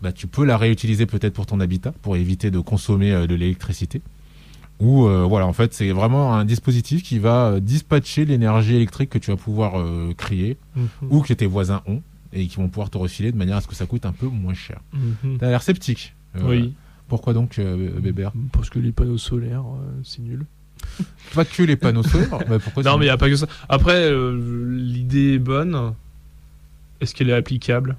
bah, 0.02 0.12
tu 0.12 0.28
peux 0.28 0.46
la 0.46 0.58
réutiliser 0.58 1.06
peut-être 1.06 1.34
pour 1.34 1.46
ton 1.46 1.60
habitat 1.60 1.92
pour 2.02 2.16
éviter 2.18 2.52
de 2.52 2.60
consommer 2.60 3.12
euh, 3.12 3.28
de 3.28 3.36
l'électricité. 3.36 4.02
Ou 4.80 5.08
euh, 5.08 5.24
voilà, 5.24 5.48
en 5.48 5.54
fait, 5.54 5.74
c'est 5.74 5.92
vraiment 5.92 6.36
un 6.36 6.46
dispositif 6.46 7.02
qui 7.02 7.18
va 7.18 7.48
euh, 7.48 7.60
dispatcher 7.60 8.26
l'énergie 8.26 8.76
électrique 8.76 9.10
que 9.10 9.18
tu 9.18 9.32
vas 9.32 9.38
pouvoir 9.38 9.80
euh, 9.80 10.14
créer 10.16 10.58
Mhm. 10.76 10.88
ou 11.10 11.22
que 11.22 11.34
tes 11.34 11.48
voisins 11.48 11.82
ont 11.88 12.02
et 12.32 12.46
qui 12.48 12.58
vont 12.58 12.68
pouvoir 12.70 12.90
te 12.92 12.98
refiler 13.00 13.32
de 13.32 13.38
manière 13.38 13.58
à 13.58 13.62
ce 13.62 13.68
que 13.68 13.74
ça 13.74 13.88
coûte 13.88 14.06
un 14.06 14.12
peu 14.12 14.28
moins 14.28 14.54
cher. 14.54 14.80
Mhm. 14.94 15.38
T'as 15.40 15.50
l'air 15.50 15.64
sceptique. 15.64 16.14
Euh, 16.36 16.42
Oui, 16.48 16.74
Pourquoi 17.08 17.34
donc, 17.34 17.60
Bébert? 17.60 18.34
Parce 18.52 18.70
que 18.70 18.78
les 18.80 18.92
panneaux 18.92 19.18
solaires, 19.18 19.64
c'est 20.04 20.22
nul. 20.22 20.46
Pas 21.34 21.46
que 21.46 21.64
les 21.64 21.76
panneaux 21.76 22.04
solaires. 22.04 22.30
bah, 22.48 22.58
Non, 22.86 22.98
mais 23.00 23.06
il 23.06 23.08
n'y 23.08 23.10
a 23.10 23.18
pas 23.18 23.30
que 23.30 23.36
ça. 23.36 23.48
Après, 23.70 23.96
euh, 24.12 24.38
l'idée 24.78 25.34
est 25.36 25.40
bonne. 25.40 25.94
Est-ce 27.02 27.16
qu'elle 27.16 27.30
est 27.30 27.34
applicable? 27.34 27.96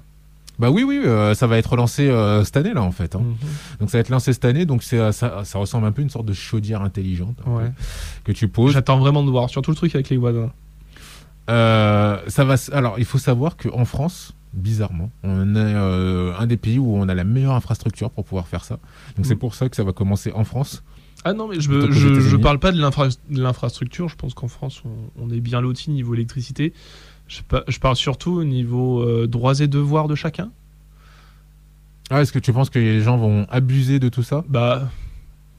Bah 0.59 0.69
oui, 0.69 0.83
oui, 0.83 0.99
euh, 1.05 1.33
ça 1.33 1.47
va 1.47 1.57
être 1.57 1.75
lancé 1.77 2.09
euh, 2.09 2.43
cette 2.43 2.57
année 2.57 2.73
là 2.73 2.83
en 2.83 2.91
fait. 2.91 3.15
hein. 3.15 3.21
Mhm. 3.21 3.35
Donc 3.79 3.89
ça 3.89 3.97
va 3.97 4.01
être 4.01 4.09
lancé 4.09 4.33
cette 4.33 4.43
année, 4.45 4.65
donc 4.65 4.83
c'est, 4.83 4.99
euh, 4.99 5.11
ça, 5.13 5.43
ça 5.45 5.57
ressemble 5.57 5.87
un 5.87 5.91
peu 5.93 6.01
à 6.01 6.03
une 6.03 6.09
sorte 6.09 6.25
de 6.25 6.33
chaudière 6.33 6.81
intelligente 6.81 7.37
peu, 7.47 7.71
que 8.25 8.31
tu 8.33 8.47
poses. 8.49 8.73
J'attends 8.73 8.99
vraiment 8.99 9.23
de 9.23 9.29
voir, 9.31 9.49
surtout 9.49 9.71
le 9.71 9.77
truc 9.77 9.95
avec 9.95 10.09
les 10.09 10.17
voisins. 10.17 10.51
Euh, 11.49 12.17
ça 12.27 12.43
va. 12.43 12.55
Alors 12.73 12.99
il 12.99 13.05
faut 13.05 13.17
savoir 13.17 13.57
qu'en 13.57 13.85
France, 13.85 14.33
bizarrement, 14.53 15.09
on 15.23 15.55
est 15.55 15.59
euh, 15.59 16.33
un 16.37 16.45
des 16.45 16.57
pays 16.57 16.77
où 16.77 16.95
on 16.95 17.07
a 17.09 17.15
la 17.15 17.23
meilleure 17.23 17.53
infrastructure 17.53 18.11
pour 18.11 18.25
pouvoir 18.25 18.47
faire 18.47 18.63
ça. 18.63 18.79
Donc 19.17 19.25
c'est 19.25 19.35
Mm. 19.35 19.39
pour 19.39 19.55
ça 19.55 19.69
que 19.69 19.75
ça 19.75 19.83
va 19.83 19.93
commencer 19.93 20.31
en 20.33 20.43
France. 20.43 20.83
Ah 21.25 21.33
non, 21.33 21.47
mais 21.49 21.59
je, 21.59 21.69
États-Unis. 21.71 22.41
parle 22.41 22.59
pas 22.59 22.71
de 22.71 22.79
l'infrastructure. 23.41 24.07
Je 24.07 24.15
pense 24.15 24.33
qu'en 24.33 24.47
France, 24.47 24.83
on, 24.85 25.25
on 25.25 25.29
est 25.31 25.41
bien 25.41 25.59
loti 25.59 25.89
niveau 25.91 26.13
électricité. 26.13 26.71
Je, 27.29 27.41
pa- 27.47 27.63
je 27.67 27.79
parle 27.79 27.95
surtout 27.95 28.31
au 28.33 28.43
niveau 28.43 29.01
euh, 29.01 29.25
droits 29.27 29.59
et 29.59 29.67
devoirs 29.67 30.07
de 30.09 30.15
chacun. 30.15 30.49
Ah, 32.09 32.21
est-ce 32.21 32.33
que 32.33 32.39
tu 32.39 32.51
penses 32.51 32.69
que 32.71 32.79
les 32.79 33.01
gens 33.01 33.17
vont 33.17 33.45
abuser 33.51 33.99
de 33.99 34.09
tout 34.09 34.23
ça? 34.23 34.43
Bah 34.49 34.89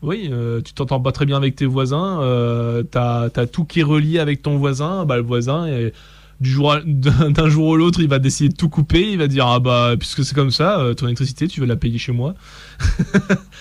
oui, 0.02 0.28
euh, 0.32 0.60
tu 0.62 0.72
t'entends 0.72 1.00
pas 1.00 1.12
très 1.12 1.26
bien 1.26 1.36
avec 1.36 1.54
tes 1.54 1.66
voisins. 1.66 2.20
Euh, 2.22 2.82
T'as 2.82 3.28
as 3.36 3.46
tout 3.46 3.64
qui 3.64 3.80
est 3.80 3.84
relié 3.84 4.18
avec 4.18 4.42
ton 4.42 4.56
voisin. 4.58 5.04
Bah 5.04 5.16
le 5.16 5.22
voisin, 5.22 5.66
est- 5.66 5.92
du 6.40 6.50
jour 6.50 6.74
d'un 6.84 7.48
jour 7.48 7.74
à 7.74 7.76
l'autre, 7.76 8.00
il 8.00 8.08
va 8.08 8.18
décider 8.18 8.48
de 8.48 8.56
tout 8.56 8.68
couper. 8.68 9.12
Il 9.12 9.18
va 9.18 9.28
dire 9.28 9.46
ah 9.46 9.60
bah 9.60 9.94
puisque 9.96 10.24
c'est 10.24 10.34
comme 10.34 10.50
ça, 10.50 10.80
euh, 10.80 10.94
ton 10.94 11.06
électricité, 11.06 11.46
tu 11.46 11.60
veux 11.60 11.66
la 11.66 11.76
payer 11.76 11.98
chez 11.98 12.12
moi. 12.12 12.34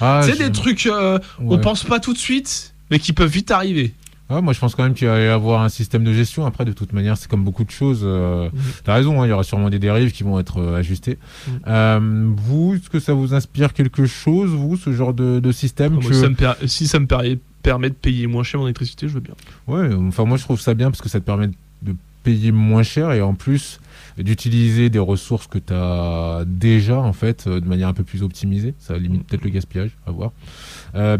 ah, 0.02 0.22
c'est 0.26 0.34
je- 0.34 0.38
des 0.44 0.52
trucs, 0.52 0.88
euh, 0.88 1.20
on 1.40 1.56
ouais. 1.56 1.62
pense 1.62 1.84
pas 1.84 2.00
tout 2.00 2.14
de 2.14 2.18
suite, 2.18 2.74
mais 2.90 2.98
qui 2.98 3.14
peuvent 3.14 3.30
vite 3.30 3.52
arriver. 3.52 3.94
Ah, 4.32 4.42
moi, 4.42 4.54
je 4.54 4.60
pense 4.60 4.76
quand 4.76 4.84
même 4.84 4.94
qu'il 4.94 5.08
va 5.08 5.20
y 5.20 5.26
avoir 5.28 5.64
un 5.64 5.70
système 5.70 6.04
de 6.04 6.14
gestion. 6.14 6.46
Après, 6.46 6.64
de 6.64 6.72
toute 6.72 6.94
manière, 6.94 7.18
c'est 7.18 7.28
comme 7.30 7.44
beaucoup 7.44 7.64
de 7.64 7.72
choses. 7.72 8.02
euh, 8.04 8.50
Mhm. 8.54 8.60
T'as 8.84 8.94
raison, 8.94 9.22
hein, 9.22 9.26
il 9.26 9.30
y 9.30 9.32
aura 9.32 9.44
sûrement 9.44 9.70
des 9.72 9.80
dérives 9.80 10.12
qui 10.12 10.22
vont 10.24 10.40
être 10.40 10.60
euh, 10.62 10.78
ajustées. 10.78 11.18
Mhm. 11.48 11.60
Euh, 11.68 12.30
vous, 12.38 12.76
est-ce 12.76 12.90
que 12.90 13.00
ça 13.00 13.14
vous 13.14 13.34
inspire 13.34 13.74
quelque 13.74 14.06
chose, 14.06 14.52
vous, 14.52 14.78
ce 14.78 14.92
genre 14.94 15.14
de, 15.16 15.40
de 15.40 15.52
système 15.52 15.98
que- 16.00 16.14
si 16.14 16.20
ça 16.22 16.30
me 16.30 16.36
per- 16.36 16.68
si 16.68 16.88
ça 16.88 17.00
me 17.00 17.08
per- 17.08 17.40
permet 17.64 17.90
de 17.90 17.96
payer 17.96 18.28
moins 18.28 18.44
cher 18.44 18.60
mon 18.60 18.68
électricité, 18.68 19.08
je 19.08 19.14
veux 19.16 19.20
bien. 19.20 19.34
Ouais, 19.68 19.90
enfin, 20.08 20.26
moi, 20.26 20.38
je 20.38 20.44
trouve 20.44 20.62
ça 20.62 20.74
bien 20.76 20.92
parce 20.92 21.02
que 21.02 21.10
ça 21.10 21.20
te 21.20 21.26
permet 21.26 21.48
de 21.82 21.96
payer 22.24 22.52
moins 22.52 22.84
cher 22.84 23.12
et 23.14 23.22
en 23.22 23.34
plus 23.34 23.80
d'utiliser 24.18 24.90
des 24.90 25.00
ressources 25.00 25.48
que 25.48 25.58
tu 25.58 25.74
as 25.74 26.44
déjà, 26.46 27.00
en 27.00 27.14
fait, 27.14 27.46
euh, 27.48 27.60
de 27.62 27.66
manière 27.68 27.88
un 27.88 27.94
peu 27.94 28.04
plus 28.04 28.22
optimisée. 28.22 28.74
Ça 28.78 28.98
limite 28.98 29.26
peut-être 29.26 29.44
le 29.44 29.50
gaspillage, 29.50 29.92
à 30.06 30.12
voir. 30.12 30.32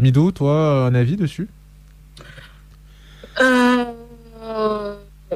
Mido, 0.00 0.30
toi, 0.30 0.86
un 0.86 0.94
avis 0.94 1.16
dessus? 1.16 1.48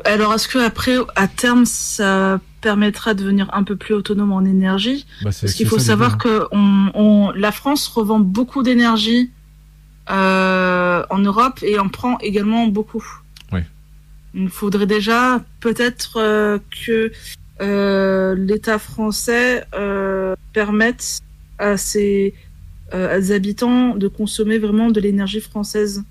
Alors, 0.04 0.34
est-ce 0.34 0.48
que 0.48 0.58
après, 0.58 0.96
à 1.16 1.28
terme, 1.28 1.64
ça 1.64 2.40
permettra 2.60 3.14
de 3.14 3.20
devenir 3.22 3.48
un 3.52 3.62
peu 3.62 3.76
plus 3.76 3.94
autonome 3.94 4.32
en 4.32 4.44
énergie 4.44 5.06
bah, 5.22 5.30
Parce 5.46 5.54
qu'il 5.54 5.66
faut 5.66 5.76
savoir 5.84 6.18
que 6.18 6.46
on, 6.52 6.90
on- 6.94 7.30
la 7.32 7.52
France 7.52 7.86
revend 7.88 8.18
beaucoup 8.20 8.62
d'énergie 8.62 9.30
euh, 10.10 11.02
en 11.10 11.18
Europe 11.18 11.60
et 11.62 11.78
en 11.78 11.88
prend 11.88 12.18
également 12.18 12.66
beaucoup. 12.66 13.04
Il 14.34 14.48
faudrait 14.48 14.86
déjà 14.86 15.40
peut-être 15.60 16.16
euh, 16.16 16.58
que 16.86 17.12
euh, 17.60 18.34
l'État 18.34 18.78
français 18.78 19.64
euh, 19.74 20.34
permette 20.52 21.20
à 21.58 21.76
ses, 21.76 22.34
euh, 22.94 23.16
à 23.16 23.22
ses 23.22 23.32
habitants 23.32 23.94
de 23.94 24.08
consommer 24.08 24.58
vraiment 24.58 24.90
de 24.90 25.00
l'énergie 25.00 25.40
française. 25.40 26.02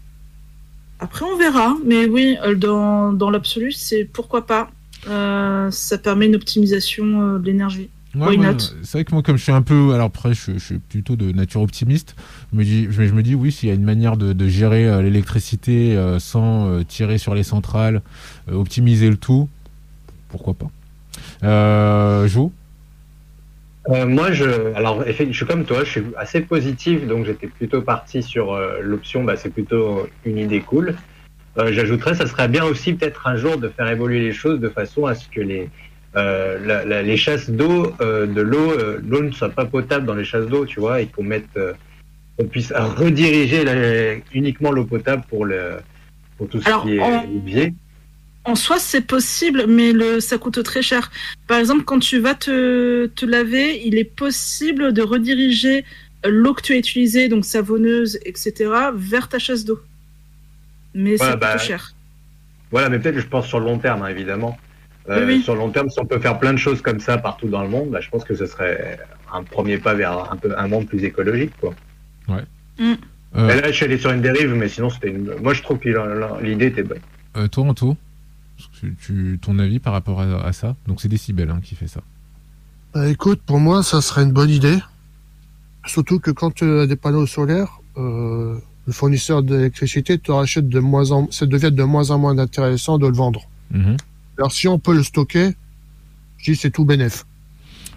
Après, 1.04 1.26
on 1.26 1.38
verra, 1.38 1.76
mais 1.86 2.06
oui, 2.06 2.38
euh, 2.45 2.56
dans, 2.56 3.12
dans 3.12 3.30
l'absolu, 3.30 3.74
c'est 3.74 4.06
pourquoi 4.06 4.45
pas. 4.45 4.72
Euh, 5.10 5.70
ça 5.70 5.97
permet 5.97 6.28
une 6.28 6.36
optimisation 6.36 7.04
euh, 7.36 7.39
de 7.39 7.45
l'énergie. 7.45 7.89
Ouais, 8.16 8.38
C'est 8.84 8.99
vrai 8.99 9.06
que 9.06 9.12
moi, 9.12 9.22
comme 9.24 9.38
je 9.38 9.43
suis 9.43 9.51
un 9.51 9.64
peu, 9.64 9.93
alors 9.93 10.06
après, 10.06 10.34
je, 10.34 10.54
je 10.54 10.64
suis 10.64 10.78
plutôt 10.78 11.16
de 11.16 11.32
nature 11.32 11.62
optimiste. 11.62 12.16
Je 12.54 12.58
me 12.58 12.64
dis, 12.64 12.88
je, 12.89 13.06
je 13.08 13.14
me 13.14 13.22
dis, 13.22 13.36
oui, 13.36 13.51
s'il 13.51 13.68
y 13.68 13.72
a 13.72 13.76
une 13.76 13.84
manière 13.84 14.16
de, 14.16 14.32
de 14.32 14.47
gérer 14.47 14.88
euh, 14.88 15.01
l'électricité 15.01 15.97
euh, 15.97 16.20
sans 16.20 16.70
euh, 16.70 16.84
tirer 16.84 17.18
sur 17.18 17.36
les 17.36 17.43
centrales, 17.43 18.01
optimiser 18.49 19.10
le 19.10 19.18
tout, 19.18 19.49
pourquoi 20.30 20.54
pas. 20.54 20.70
Euh, 21.43 22.28
Jo, 22.28 22.54
Euh, 23.90 24.06
moi, 24.06 24.32
je, 24.32 24.74
alors, 24.76 25.04
je 25.06 25.32
suis 25.34 25.46
comme 25.46 25.66
toi, 25.66 25.84
je 25.84 25.90
suis 25.90 26.04
assez 26.18 26.42
positif, 26.42 27.06
donc 27.06 27.26
j'étais 27.26 27.48
plutôt 27.48 27.82
parti 27.82 28.24
sur 28.24 28.54
euh, 28.54 28.80
l'option, 28.82 29.24
bah, 29.24 29.36
c'est 29.36 29.50
plutôt 29.50 30.08
une 30.26 30.38
idée 30.38 30.62
cool. 30.62 30.96
Euh, 31.58 31.72
J'ajouterais, 31.72 32.16
ça 32.16 32.26
serait 32.26 32.48
bien 32.48 32.64
aussi 32.64 32.94
peut-être 32.94 33.28
un 33.28 33.36
jour 33.36 33.58
de 33.58 33.68
faire 33.68 33.88
évoluer 33.90 34.22
les 34.22 34.32
choses 34.32 34.60
de 34.60 34.70
façon 34.70 35.06
à 35.06 35.16
ce 35.16 35.28
que 35.28 35.42
les 35.42 35.70
euh, 36.16 36.60
la- 36.64 36.86
la- 36.86 37.02
les 37.02 37.18
chasses 37.18 37.50
d'eau, 37.50 37.92
euh, 38.00 38.28
de 38.28 38.40
l'eau, 38.42 38.72
euh, 38.72 39.00
l'eau 39.04 39.24
ne 39.24 39.32
soit 39.32 39.50
pas 39.50 39.66
potable 39.66 40.06
dans 40.06 40.14
les 40.14 40.24
chasses 40.24 40.46
d'eau, 40.46 40.64
tu 40.64 40.80
vois, 40.80 41.02
et 41.02 41.08
qu'on 41.08 41.24
mette, 41.24 41.48
euh, 41.58 41.74
qu'on 42.38 42.46
puisse 42.46 42.72
rediriger 42.72 43.64
la- 43.66 44.14
uniquement 44.32 44.72
l'eau 44.72 44.86
potable 44.86 45.24
pour 45.28 45.44
le 45.46 45.78
pour 46.38 46.48
tout 46.50 46.62
ce 46.62 46.68
Alors, 46.68 46.84
qui 46.84 46.98
est 46.98 47.00
en- 47.00 47.24
évier. 47.24 47.74
En 48.46 48.56
soi, 48.56 48.78
c'est 48.78 49.02
possible, 49.08 49.66
mais 49.68 49.94
le, 49.94 50.20
ça 50.20 50.38
coûte 50.38 50.62
très 50.64 50.82
cher. 50.82 51.12
Par 51.48 51.58
exemple, 51.60 51.84
quand 51.86 52.00
tu 52.00 52.20
vas 52.20 52.36
te, 52.36 53.06
te 53.08 53.26
laver, 53.26 53.82
il 53.86 53.98
est 53.98 54.04
possible 54.04 54.91
de 54.94 55.02
rediriger 55.02 55.86
l'eau 56.26 56.54
que 56.54 56.62
tu 56.62 56.74
as 56.74 56.78
utilisée, 56.78 57.30
donc 57.30 57.46
savonneuse, 57.46 58.20
etc., 58.26 58.54
vers 58.96 59.30
ta 59.30 59.39
chasse 59.39 59.64
d'eau. 59.64 59.80
Mais 60.94 61.18
ça 61.18 61.26
Ouais, 61.28 61.32
coûte 61.34 61.41
bah, 61.41 61.58
cher. 61.58 61.94
Voilà, 62.72 62.89
mais 62.89 63.00
peut-être 63.00 63.20
je 63.20 63.28
pense 63.28 63.48
sur 63.48 63.60
le 63.60 63.66
long 63.66 63.78
terme, 63.80 64.02
hein, 64.04 64.08
évidemment. 64.08 64.58
Euh, 65.10 65.26
Oui. 65.26 65.41
Sur 65.41 65.54
le 65.54 65.60
long 65.60 65.70
terme, 65.70 65.89
si 65.89 66.00
on 66.00 66.06
peut 66.06 66.20
faire 66.20 66.39
plein 66.39 66.54
de 66.54 66.58
choses 66.58 66.82
comme 66.82 67.00
ça 67.00 67.18
partout 67.18 67.48
dans 67.48 67.62
le 67.64 67.70
monde, 67.70 67.91
bah, 67.91 68.02
je 68.02 68.10
pense 68.10 68.24
que 68.26 68.36
ce 68.36 68.46
serait 68.46 69.00
un 69.34 69.44
premier 69.44 69.78
pas 69.78 69.94
vers 69.94 70.32
un, 70.32 70.36
peu, 70.38 70.54
un 70.58 70.68
monde 70.68 70.88
plus 70.88 71.04
écologique. 71.04 71.52
Quoi. 71.62 71.74
euh, 72.80 72.96
Et 73.50 73.62
là, 73.62 73.68
je 73.68 73.72
suis 73.74 73.86
allé 73.86 73.98
sur 73.98 74.12
une 74.12 74.22
dérive, 74.22 74.54
mais 74.54 74.68
sinon, 74.70 74.89
c'était 74.89 75.10
une... 75.10 75.34
moi, 75.41 75.54
je 75.54 75.62
trouve 75.62 75.80
que 75.80 75.89
l'idée 76.44 76.68
était 76.68 76.84
bonne. 76.84 77.00
euh, 77.38 77.48
toi, 77.48 77.64
Anto, 77.66 77.98
tu, 78.72 78.95
tu- 79.05 79.39
ton 79.41 79.59
avis 79.59 79.80
par 79.80 79.93
rapport 79.93 80.22
à, 80.22 80.45
à 80.45 80.53
ça? 80.53 80.76
Donc 80.88 81.01
c'est 81.01 81.07
Décibel 81.09 81.49
hein, 81.49 81.59
qui 81.64 81.76
fait 81.76 81.88
ça. 81.88 82.01
Bah, 82.93 83.07
écoute, 83.09 83.41
pour 83.45 83.59
moi, 83.59 83.84
ça 83.84 84.01
serait 84.01 84.24
une 84.24 84.32
bonne 84.32 84.49
idée. 84.49 84.78
Surtout 85.86 86.20
que 86.20 86.32
quand 86.32 86.51
tu 86.51 86.64
as 86.80 86.88
des 86.88 86.95
panneaux 86.95 87.26
solaires, 87.28 87.80
euh, 87.97 88.57
le 88.88 88.93
fournisseur 88.93 89.43
d'électricité 89.43 90.18
te 90.18 90.32
rachète 90.32 90.70
de 90.70 90.80
moins 90.80 91.11
en, 91.11 91.30
ça 91.32 91.45
devient 91.45 91.72
de 91.72 91.84
moins 91.84 92.09
en 92.11 92.20
moins 92.20 92.38
intéressant 92.38 92.97
de 92.97 93.07
le 93.07 93.14
vendre. 93.14 93.41
Mhm. 93.72 93.97
Alors 94.38 94.51
si 94.51 94.68
on 94.68 94.80
peut 94.80 94.93
le 94.95 95.03
stocker, 95.03 95.51
je 96.38 96.51
dis 96.51 96.57
c'est 96.57 96.72
tout 96.72 96.86
bénef. 96.86 97.26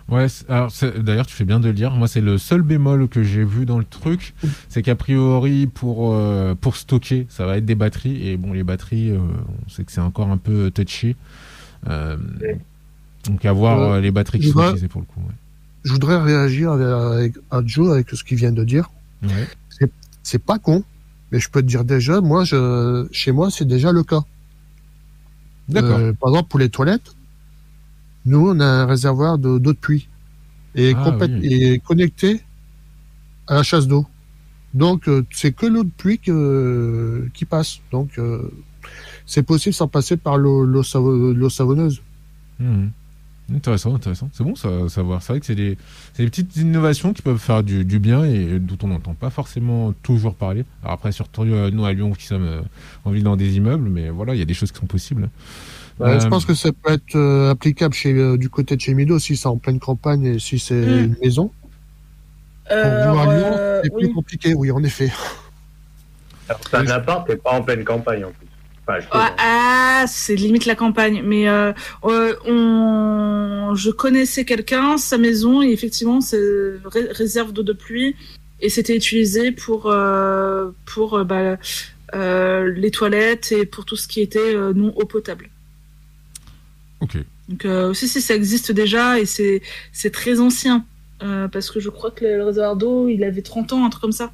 Ouais, 0.08 0.26
alors 0.48 0.72
d'ailleurs 1.00 1.26
tu 1.26 1.34
fais 1.34 1.44
bien 1.44 1.58
de 1.58 1.66
le 1.66 1.72
dire. 1.74 1.90
Moi 1.92 2.06
c'est 2.06 2.20
le 2.20 2.38
seul 2.38 2.62
bémol 2.62 3.08
que 3.08 3.24
j'ai 3.24 3.44
vu 3.44 3.66
dans 3.66 3.78
le 3.78 3.84
truc, 3.84 4.34
c'est 4.68 4.82
qu'a 4.82 4.94
priori 4.94 5.66
pour 5.66 6.14
euh, 6.14 6.54
pour 6.54 6.76
stocker, 6.76 7.26
ça 7.28 7.44
va 7.44 7.56
être 7.58 7.64
des 7.66 7.74
batteries 7.74 8.28
et 8.28 8.36
bon 8.36 8.52
les 8.52 8.62
batteries, 8.62 9.10
euh, 9.10 9.18
on 9.18 9.68
sait 9.68 9.82
que 9.82 9.90
c'est 9.90 10.00
encore 10.00 10.30
un 10.30 10.36
peu 10.38 10.70
touchy. 10.70 11.16
Euh, 11.88 12.16
donc 13.24 13.44
à 13.44 13.52
voir 13.52 14.00
les 14.00 14.12
batteries 14.12 14.38
qui 14.38 14.50
sont 14.50 14.62
utilisées 14.64 14.88
pour 14.88 15.00
le 15.00 15.06
coup. 15.06 15.20
Ouais. 15.26 15.34
Je 15.84 15.92
voudrais 15.92 16.22
réagir 16.22 16.72
avec, 16.72 16.86
avec- 16.86 17.34
à 17.50 17.60
Joe 17.64 17.92
avec 17.92 18.10
ce 18.10 18.22
qu'il 18.22 18.36
vient 18.36 18.52
de 18.52 18.62
dire. 18.62 18.90
Ouais. 19.24 19.48
C'est 20.22 20.38
pas 20.38 20.58
con, 20.58 20.84
mais 21.32 21.40
je 21.40 21.48
peux 21.50 21.62
te 21.62 21.66
dire 21.66 21.84
déjà, 21.84 22.20
moi, 22.20 22.44
je, 22.44 23.06
chez 23.12 23.32
moi, 23.32 23.50
c'est 23.50 23.64
déjà 23.64 23.92
le 23.92 24.02
cas. 24.02 24.22
D'accord. 25.68 25.98
Par 26.20 26.30
exemple, 26.30 26.48
pour 26.48 26.58
les 26.60 26.68
toilettes, 26.68 27.15
nous, 28.26 28.48
on 28.50 28.60
a 28.60 28.66
un 28.66 28.86
réservoir 28.86 29.38
de- 29.38 29.58
d'eau 29.58 29.72
de, 29.72 29.78
pluie 29.78 30.08
et, 30.74 30.92
Ah, 30.96 31.16
oui. 31.20 31.46
et 31.46 31.78
connecté 31.78 32.40
à 33.46 33.54
la 33.56 33.62
chasse 33.62 33.86
d'eau. 33.86 34.06
Donc, 34.74 35.08
euh, 35.08 35.24
c'est 35.30 35.52
que 35.52 35.66
l'eau 35.66 35.84
de 35.84 35.90
pluie 35.96 36.18
que- 36.18 37.28
qui 37.32 37.44
passe. 37.44 37.80
Donc, 37.92 38.18
euh, 38.18 38.50
c'est 39.24 39.42
possible 39.42 39.74
sans 39.74 39.88
passer 39.88 40.16
par 40.16 40.36
l'eau 40.36 40.64
l'eau 40.64 40.82
savo- 40.82 41.32
l'eau 41.32 41.48
savonneuse. 41.48 42.02
Mhm. 42.60 42.90
Intéressant, 43.54 43.94
intéressant. 43.94 44.28
C'est 44.32 44.42
bon 44.42 44.56
ça 44.56 44.68
à 44.86 44.88
savoir. 44.88 45.22
C'est 45.22 45.32
vrai 45.32 45.38
que 45.40 45.46
c'est 45.46 45.54
des, 45.54 45.78
petites 46.16 46.56
innovations 46.56 47.12
qui 47.12 47.22
peuvent 47.22 47.38
faire 47.38 47.62
du, 47.62 47.84
du 47.84 48.00
bien 48.00 48.24
et 48.24 48.58
dont 48.58 48.76
on 48.82 48.88
n'entend 48.88 49.14
pas 49.14 49.30
forcément 49.30 49.92
toujours 50.02 50.34
parler. 50.34 50.64
Alors 50.82 50.94
après, 50.94 51.12
surtout 51.12 51.42
euh, 51.42 51.70
nous 51.70 51.84
à 51.84 51.92
Lyon 51.92 52.10
qui 52.12 52.26
sommes 52.26 52.42
euh, 52.42 52.60
en 53.04 53.12
ville 53.12 53.22
dans 53.22 53.36
des 53.36 53.56
immeubles, 53.56 53.88
mais 53.88 54.10
voilà, 54.10 54.34
il 54.34 54.38
y 54.38 54.42
a 54.42 54.46
des 54.46 54.54
choses 54.54 54.72
qui 54.72 54.80
sont 54.80 54.86
possibles. 54.86 55.30
Euh, 56.00 56.20
Je 56.20 56.26
Euh, 56.26 56.28
pense 56.30 56.44
que 56.44 56.54
ça 56.54 56.70
peut 56.72 56.92
être 56.92 57.16
euh, 57.16 57.50
applicable 57.50 57.94
chez, 57.94 58.12
euh, 58.12 58.36
du 58.36 58.50
côté 58.50 58.76
de 58.76 58.80
chez 58.80 58.92
Mido 58.94 59.18
si 59.18 59.36
c'est 59.36 59.46
en 59.48 59.56
pleine 59.56 59.78
campagne 59.80 60.24
et 60.26 60.38
si 60.38 60.58
c'est 60.58 60.74
Mm. 60.74 61.04
une 61.04 61.16
maison. 61.22 61.50
Pour 62.68 62.76
Euh, 62.76 63.12
Lyon, 63.12 63.56
euh, 63.58 63.80
c'est 63.82 63.90
plus 63.94 64.06
oui. 64.06 64.12
compliqué, 64.12 64.54
oui, 64.54 64.70
en 64.70 64.82
effet. 64.82 65.10
Alors, 66.48 66.60
c'est 66.68 66.76
un 66.76 66.86
appart, 66.88 67.26
t'es 67.26 67.36
pas 67.36 67.52
en 67.52 67.62
pleine 67.62 67.84
campagne 67.84 68.24
en 68.24 68.30
plus. 68.32 68.46
Enfin, 68.88 69.00
je 69.00 69.06
Ah, 69.12 69.34
ah, 69.38 70.04
c'est 70.08 70.34
limite 70.36 70.66
la 70.66 70.74
campagne. 70.74 71.22
Mais 71.24 71.48
euh, 71.48 71.72
euh, 72.04 72.34
on... 72.46 73.74
je 73.74 73.90
connaissais 73.90 74.44
quelqu'un, 74.44 74.96
sa 74.96 75.16
maison, 75.18 75.62
et 75.62 75.70
effectivement, 75.70 76.20
c'est 76.20 76.38
ré- 76.84 77.08
réserve 77.12 77.52
d'eau 77.52 77.62
de 77.62 77.72
pluie. 77.72 78.14
Et 78.60 78.68
c'était 78.68 78.96
utilisé 78.96 79.50
pour, 79.52 79.86
euh, 79.90 80.70
pour 80.86 81.24
bah, 81.24 81.56
euh, 82.14 82.72
les 82.76 82.90
toilettes 82.90 83.52
et 83.52 83.66
pour 83.66 83.84
tout 83.84 83.96
ce 83.96 84.06
qui 84.08 84.20
était 84.20 84.54
euh, 84.54 84.72
non 84.72 84.92
eau 84.96 85.04
potable. 85.04 85.50
Ok. 87.00 87.18
Donc, 87.48 87.64
euh, 87.64 87.94
si, 87.94 88.08
si, 88.08 88.20
ça 88.20 88.34
existe 88.34 88.72
déjà 88.72 89.20
et 89.20 89.26
c'est 89.26 89.62
c'est 89.92 90.10
très 90.10 90.40
ancien. 90.40 90.84
Euh, 91.22 91.48
parce 91.48 91.70
que 91.70 91.80
je 91.80 91.88
crois 91.88 92.10
que 92.10 92.24
le 92.26 92.44
réservoir 92.44 92.76
d'eau, 92.76 93.08
il 93.08 93.24
avait 93.24 93.40
30 93.42 93.72
ans, 93.72 93.86
un 93.86 93.88
truc 93.90 94.02
comme 94.02 94.12
ça. 94.12 94.32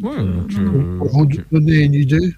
Ouais, 0.00 0.10
Euh, 0.18 0.24
donc, 0.34 0.52
non, 0.52 0.60
non. 0.72 0.94
euh, 0.94 0.98
Pour 0.98 1.08
vous 1.08 1.26
donner 1.50 1.78
une 1.84 1.94
idée, 1.94 2.34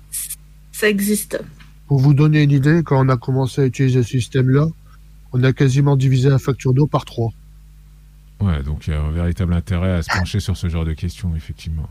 Ça 0.70 0.88
existe. 0.88 1.40
pour 1.88 1.99
vous 1.99 2.14
donner 2.14 2.43
une 2.43 2.51
idée, 2.53 2.82
quand 2.84 3.05
on 3.05 3.09
a 3.09 3.16
commencé 3.16 3.62
à 3.62 3.66
utiliser 3.66 4.03
ce 4.03 4.09
système-là, 4.11 4.66
on 5.32 5.43
a 5.43 5.53
quasiment 5.53 5.97
divisé 5.97 6.28
la 6.30 6.38
facture 6.38 6.72
d'eau 6.72 6.86
par 6.86 7.05
trois. 7.05 7.30
Ouais, 8.40 8.62
donc 8.62 8.86
il 8.86 8.90
y 8.90 8.97
a 8.97 9.01
un 9.03 9.11
véritable 9.11 9.55
intérêt 9.55 9.93
à 9.93 10.03
se 10.03 10.09
pencher 10.16 10.40
sur 10.40 10.57
ce 10.57 10.68
genre 10.68 10.84
de 10.84 10.93
questions, 10.95 11.34
effectivement. 11.36 11.88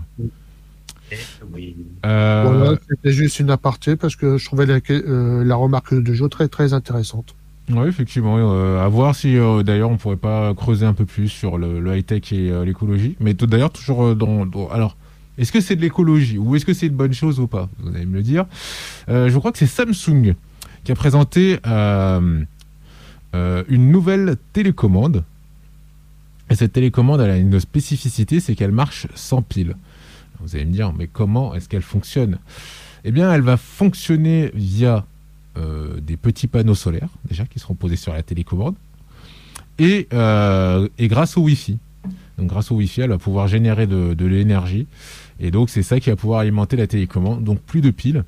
Oui. 1.54 1.76
Euh, 2.06 2.44
Voilà, 2.46 2.78
c'était 2.90 3.12
juste 3.12 3.40
une 3.40 3.50
aparté 3.50 3.96
parce 3.96 4.16
que 4.16 4.38
je 4.38 4.46
trouvais 4.46 4.66
la, 4.66 4.80
euh, 4.90 5.44
la 5.44 5.56
remarque 5.56 5.94
de 5.94 6.14
Joe 6.14 6.30
très 6.30 6.48
très 6.48 6.74
intéressante. 6.74 7.36
Ouais, 7.70 7.88
effectivement. 7.88 8.38
euh, 8.38 8.84
à 8.84 8.88
voir 8.88 9.16
si 9.16 9.38
euh, 9.38 9.64
d'ailleurs 9.64 9.90
on 9.92 9.98
pourrait 9.98 10.16
pas 10.18 10.54
creuser 10.54 10.86
un 10.86 10.94
peu 10.94 11.06
plus 11.06 11.30
sur 11.30 11.58
le, 11.58 11.80
le 11.80 11.98
high-tech 11.98 12.32
et 12.34 12.52
l'écologie. 12.66 13.16
Mais 13.20 13.34
d'ailleurs, 13.34 13.72
toujours 13.72 14.16
dans, 14.16 14.46
dans- 14.46 14.68
Alors, 14.70 14.98
est-ce 15.38 15.52
que 15.52 15.62
c'est 15.62 15.76
de 15.76 15.82
l'écologie 15.82 16.38
ou 16.38 16.56
est-ce 16.56 16.66
que 16.66 16.74
c'est 16.74 16.88
une 16.88 16.96
bonne 16.96 17.14
chose 17.14 17.40
ou 17.40 17.48
pas? 17.48 17.70
Vous 17.80 17.96
allez 17.96 18.06
me 18.06 18.16
le 18.16 18.24
dire. 18.24 18.46
Je 19.08 19.36
crois 19.38 19.52
que 19.52 19.58
c'est 19.58 19.68
Samsung 19.68 20.36
qui 20.84 20.92
a 20.92 20.96
présenté 20.96 21.60
une 23.34 23.92
nouvelle 23.92 24.36
télécommande. 24.54 25.24
Et 26.50 26.56
cette 26.56 26.74
télécommande, 26.74 27.22
elle 27.22 27.30
a 27.30 27.38
une 27.38 27.60
spécificité, 27.62 28.42
c'est 28.42 28.56
qu'elle 28.56 28.74
marche 28.74 29.08
sans 29.16 29.42
pile. 29.42 29.76
Vous 30.42 30.56
allez 30.56 30.66
me 30.66 30.72
dire, 30.72 30.94
mais 30.94 31.08
comment 31.08 31.54
est-ce 31.54 31.70
qu'elle 31.70 31.82
fonctionne? 31.82 32.38
Eh 33.04 33.12
bien, 33.12 33.34
elle 33.34 33.42
va 33.42 33.58
fonctionner 33.58 34.52
via 34.54 35.06
euh, 35.58 36.00
des 36.00 36.16
petits 36.16 36.48
panneaux 36.48 36.76
solaires 36.76 37.10
déjà 37.28 37.46
qui 37.46 37.60
seront 37.60 37.74
posés 37.74 37.98
sur 37.98 38.14
la 38.14 38.24
télécommande 38.24 38.76
et, 39.80 40.08
euh, 40.14 40.88
et 40.98 41.10
grâce 41.10 41.36
au 41.36 41.42
Wi-Fi. 41.42 41.78
Donc 42.38 42.48
grâce 42.48 42.72
au 42.72 42.76
Wi-Fi, 42.76 43.02
elle 43.02 43.10
va 43.10 43.18
pouvoir 43.18 43.50
générer 43.50 43.86
de, 43.86 44.26
l'énergie 44.26 44.88
et 45.42 45.52
donc 45.52 45.70
c'est 45.70 45.84
ça 45.84 46.00
qui 46.00 46.10
va 46.10 46.16
pouvoir 46.16 46.40
alimenter 46.40 46.78
la 46.78 46.88
télécommande. 46.88 47.44
Donc 47.44 47.60
plus 47.60 47.82
de 47.82 47.92
piles, 47.92 48.24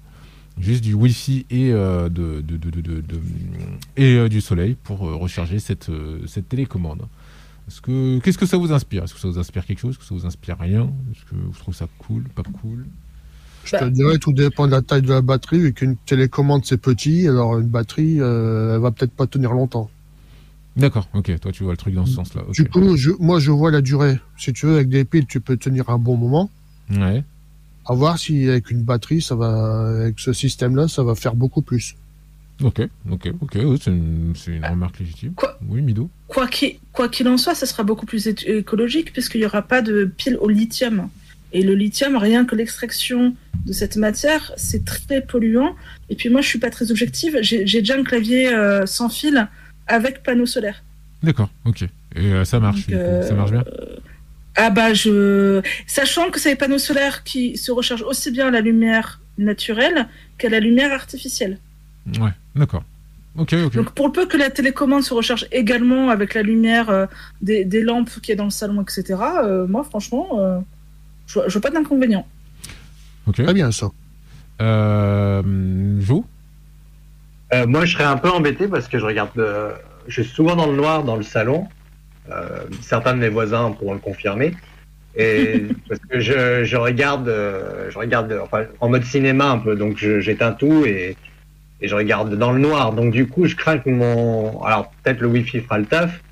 juste 0.59 0.83
du 0.83 0.93
Wi-Fi 0.93 1.45
et 1.49 1.71
euh, 1.71 2.09
et 3.95 4.27
du 4.27 4.41
soleil 4.41 4.75
pour 4.83 4.99
recharger 4.99 5.59
cette 5.59 5.91
cette 6.27 6.49
télécommande. 6.49 7.03
Est-ce 7.67 7.81
que 7.81 8.19
qu'est-ce 8.19 8.37
que 8.37 8.45
ça 8.45 8.57
vous 8.57 8.71
inspire? 8.73 9.03
Est-ce 9.03 9.13
que 9.13 9.19
ça 9.19 9.27
vous 9.27 9.39
inspire 9.39 9.65
quelque 9.65 9.79
chose? 9.79 9.91
Est-ce 9.91 9.99
que 9.99 10.05
ça 10.05 10.15
vous 10.15 10.25
inspire 10.25 10.57
rien? 10.59 10.91
Est-ce 11.11 11.25
que 11.25 11.35
vous 11.35 11.57
trouvez 11.57 11.77
ça 11.77 11.87
cool 11.99 12.23
Pas 12.35 12.43
cool? 12.43 12.85
Je 13.65 13.77
te 13.77 13.85
dirais, 13.85 14.17
tout 14.17 14.33
dépend 14.33 14.65
de 14.67 14.71
la 14.71 14.81
taille 14.81 15.01
de 15.01 15.09
la 15.09 15.21
batterie, 15.21 15.59
vu 15.59 15.73
qu'une 15.73 15.95
télécommande 15.95 16.65
c'est 16.65 16.77
petit, 16.77 17.27
alors 17.27 17.59
une 17.59 17.67
batterie, 17.67 18.19
euh, 18.19 18.75
elle 18.75 18.81
va 18.81 18.91
peut-être 18.91 19.13
pas 19.13 19.25
tenir 19.25 19.53
longtemps. 19.53 19.89
D'accord. 20.75 21.07
Ok. 21.13 21.39
Toi, 21.39 21.51
tu 21.51 21.63
vois 21.63 21.73
le 21.73 21.77
truc 21.77 21.93
dans 21.93 22.05
ce 22.05 22.13
sens-là. 22.13 22.43
Du 22.51 22.65
coup, 22.65 22.97
je, 22.97 23.11
moi 23.19 23.39
je 23.39 23.51
vois 23.51 23.71
la 23.71 23.81
durée. 23.81 24.19
Si 24.37 24.51
tu 24.53 24.65
veux, 24.65 24.75
avec 24.75 24.89
des 24.89 25.05
piles, 25.05 25.27
tu 25.27 25.39
peux 25.39 25.55
tenir 25.55 25.89
un 25.89 25.97
bon 25.97 26.17
moment. 26.17 26.49
Ouais. 26.89 27.23
À 27.85 27.93
voir 27.93 28.17
si 28.17 28.49
avec 28.49 28.71
une 28.71 28.81
batterie, 28.81 29.21
ça 29.21 29.35
va, 29.35 29.87
avec 30.01 30.19
ce 30.19 30.33
système-là, 30.33 30.87
ça 30.87 31.03
va 31.03 31.15
faire 31.15 31.35
beaucoup 31.35 31.61
plus. 31.61 31.95
Ok, 32.61 32.81
ok, 33.09 33.29
ok, 33.41 33.57
c'est 33.81 33.89
une, 33.91 34.33
une 34.47 34.65
remarque 34.65 34.99
légitime. 34.99 35.33
Quoi 35.33 35.57
Oui, 35.67 35.81
Mido 35.81 36.09
Quoi 36.27 36.47
qu'il 36.47 37.27
en 37.27 37.37
soit, 37.37 37.55
ça 37.55 37.65
sera 37.65 37.83
beaucoup 37.83 38.05
plus 38.05 38.27
écologique 38.27 39.11
puisqu'il 39.11 39.39
n'y 39.41 39.45
aura 39.45 39.63
pas 39.63 39.81
de 39.81 40.05
pile 40.05 40.37
au 40.39 40.49
lithium. 40.49 41.09
Et 41.51 41.61
le 41.61 41.75
lithium, 41.75 42.17
rien 42.17 42.45
que 42.45 42.55
l'extraction 42.55 43.35
de 43.65 43.73
cette 43.73 43.95
matière, 43.95 44.51
c'est 44.57 44.83
très 44.85 45.21
polluant. 45.21 45.75
Et 46.09 46.15
puis 46.15 46.29
moi, 46.29 46.41
je 46.41 46.47
suis 46.47 46.59
pas 46.59 46.71
très 46.71 46.89
objective. 46.89 47.37
J'ai 47.41 47.63
déjà 47.63 47.95
un 47.95 48.03
clavier 48.03 48.53
euh, 48.53 48.85
sans 48.85 49.09
fil 49.09 49.47
avec 49.87 50.23
panneau 50.23 50.45
solaire. 50.45 50.83
D'accord, 51.21 51.49
ok. 51.65 51.83
Et 51.83 51.87
euh, 52.19 52.43
ça 52.43 52.59
marche, 52.59 52.87
Donc, 52.87 52.95
euh, 52.95 53.21
ça 53.21 53.33
marche 53.33 53.51
bien 53.51 53.63
Ah 54.55 54.69
bah 54.69 54.93
je, 54.93 55.61
sachant 55.87 56.29
que 56.31 56.39
c'est 56.39 56.49
des 56.49 56.55
panneaux 56.55 56.77
solaires 56.79 57.23
qui 57.23 57.57
se 57.57 57.71
rechargent 57.71 58.03
aussi 58.03 58.31
bien 58.31 58.47
à 58.47 58.51
la 58.51 58.61
lumière 58.61 59.21
naturelle 59.37 60.07
qu'à 60.37 60.49
la 60.49 60.59
lumière 60.59 60.91
artificielle. 60.91 61.59
Ouais, 62.19 62.31
d'accord. 62.55 62.83
Ok, 63.37 63.53
ok. 63.65 63.75
Donc 63.75 63.91
pour 63.91 64.07
le 64.07 64.11
peu 64.11 64.25
que 64.27 64.37
la 64.37 64.49
télécommande 64.51 65.01
se 65.03 65.13
recharge 65.13 65.47
également 65.51 66.09
avec 66.09 66.35
la 66.35 66.43
lumière 66.43 66.89
euh, 66.89 67.05
des, 67.41 67.65
des 67.65 67.81
lampes 67.81 68.09
qu'il 68.21 68.29
y 68.29 68.31
a 68.33 68.35
dans 68.35 68.43
le 68.43 68.51
salon, 68.51 68.81
etc. 68.83 69.19
euh, 69.43 69.65
moi 69.67 69.83
franchement, 69.83 70.27
euh, 70.39 70.59
je, 71.27 71.33
vois, 71.35 71.47
je 71.47 71.53
vois 71.53 71.61
pas 71.61 71.71
d'inconvénient. 71.71 72.27
ok. 73.27 73.35
Très 73.43 73.53
bien 73.53 73.71
ça. 73.71 73.87
Euh, 74.61 75.41
Euh, 77.53 77.67
moi, 77.67 77.85
je 77.85 77.93
serais 77.93 78.03
un 78.03 78.17
peu 78.17 78.29
embêté 78.29 78.67
parce 78.67 78.87
que 78.87 78.97
je 78.99 79.05
regarde. 79.05 79.31
euh, 79.37 79.73
je 80.07 80.21
suis 80.21 80.31
souvent 80.31 80.55
dans 80.55 80.67
le 80.67 80.75
noir 80.75 81.03
dans 81.03 81.15
le 81.15 81.23
salon. 81.23 81.67
Euh, 82.31 82.63
certains 82.81 83.13
de 83.13 83.19
mes 83.19 83.29
voisins 83.29 83.71
pourront 83.71 83.93
le 83.93 83.99
confirmer. 83.99 84.53
Et 85.15 85.65
parce 85.87 86.01
que 86.09 86.19
je, 86.19 86.63
je 86.63 86.77
regarde, 86.77 87.27
euh, 87.29 87.89
je 87.91 87.97
regarde 87.97 88.31
euh, 88.31 88.41
enfin, 88.43 88.65
en 88.79 88.89
mode 88.89 89.03
cinéma 89.03 89.49
un 89.49 89.59
peu, 89.59 89.75
donc 89.75 89.97
j'éteins 89.97 90.53
tout 90.53 90.85
et, 90.85 91.15
et 91.83 91.87
je 91.89 91.95
regarde 91.95 92.33
dans 92.35 92.51
le 92.51 92.59
noir. 92.59 92.93
Donc 92.93 93.11
du 93.11 93.27
coup, 93.27 93.45
je 93.45 93.55
crains 93.55 93.77
que 93.77 93.89
mon, 93.89 94.63
alors 94.63 94.89
peut-être 95.03 95.19
le 95.19 95.27
Wi-Fi 95.27 95.59
fera 95.59 95.77
le 95.77 95.85
taf, 95.85 96.23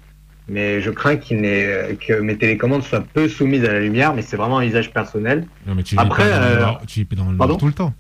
mais 0.47 0.82
je 0.82 0.89
crains 0.89 1.18
qu'il 1.18 1.41
n'ait, 1.41 1.97
que 2.08 2.14
mes 2.14 2.38
télécommandes 2.38 2.84
soient 2.84 3.02
peu 3.02 3.28
soumises 3.28 3.66
à 3.66 3.74
la 3.74 3.82
lumière. 3.82 4.16
Mais 4.16 4.22
c'est 4.22 4.38
vraiment 4.38 4.60
un 4.60 4.64
usage 4.64 4.91
personnel. 4.91 5.45
Non, 5.68 5.76
mais 5.76 5.84
tu 5.84 5.95
Après, 5.97 6.24
vis 6.24 6.32
pas 6.32 6.38
dans 6.38 6.45
le 6.47 6.56
euh, 6.56 6.60
noir, 6.60 6.82
tu 6.88 6.99
vis 7.02 7.16
dans 7.16 7.30
le 7.30 7.38
noir 7.38 7.58
tout 7.58 7.68
le 7.68 7.74
temps. 7.74 7.93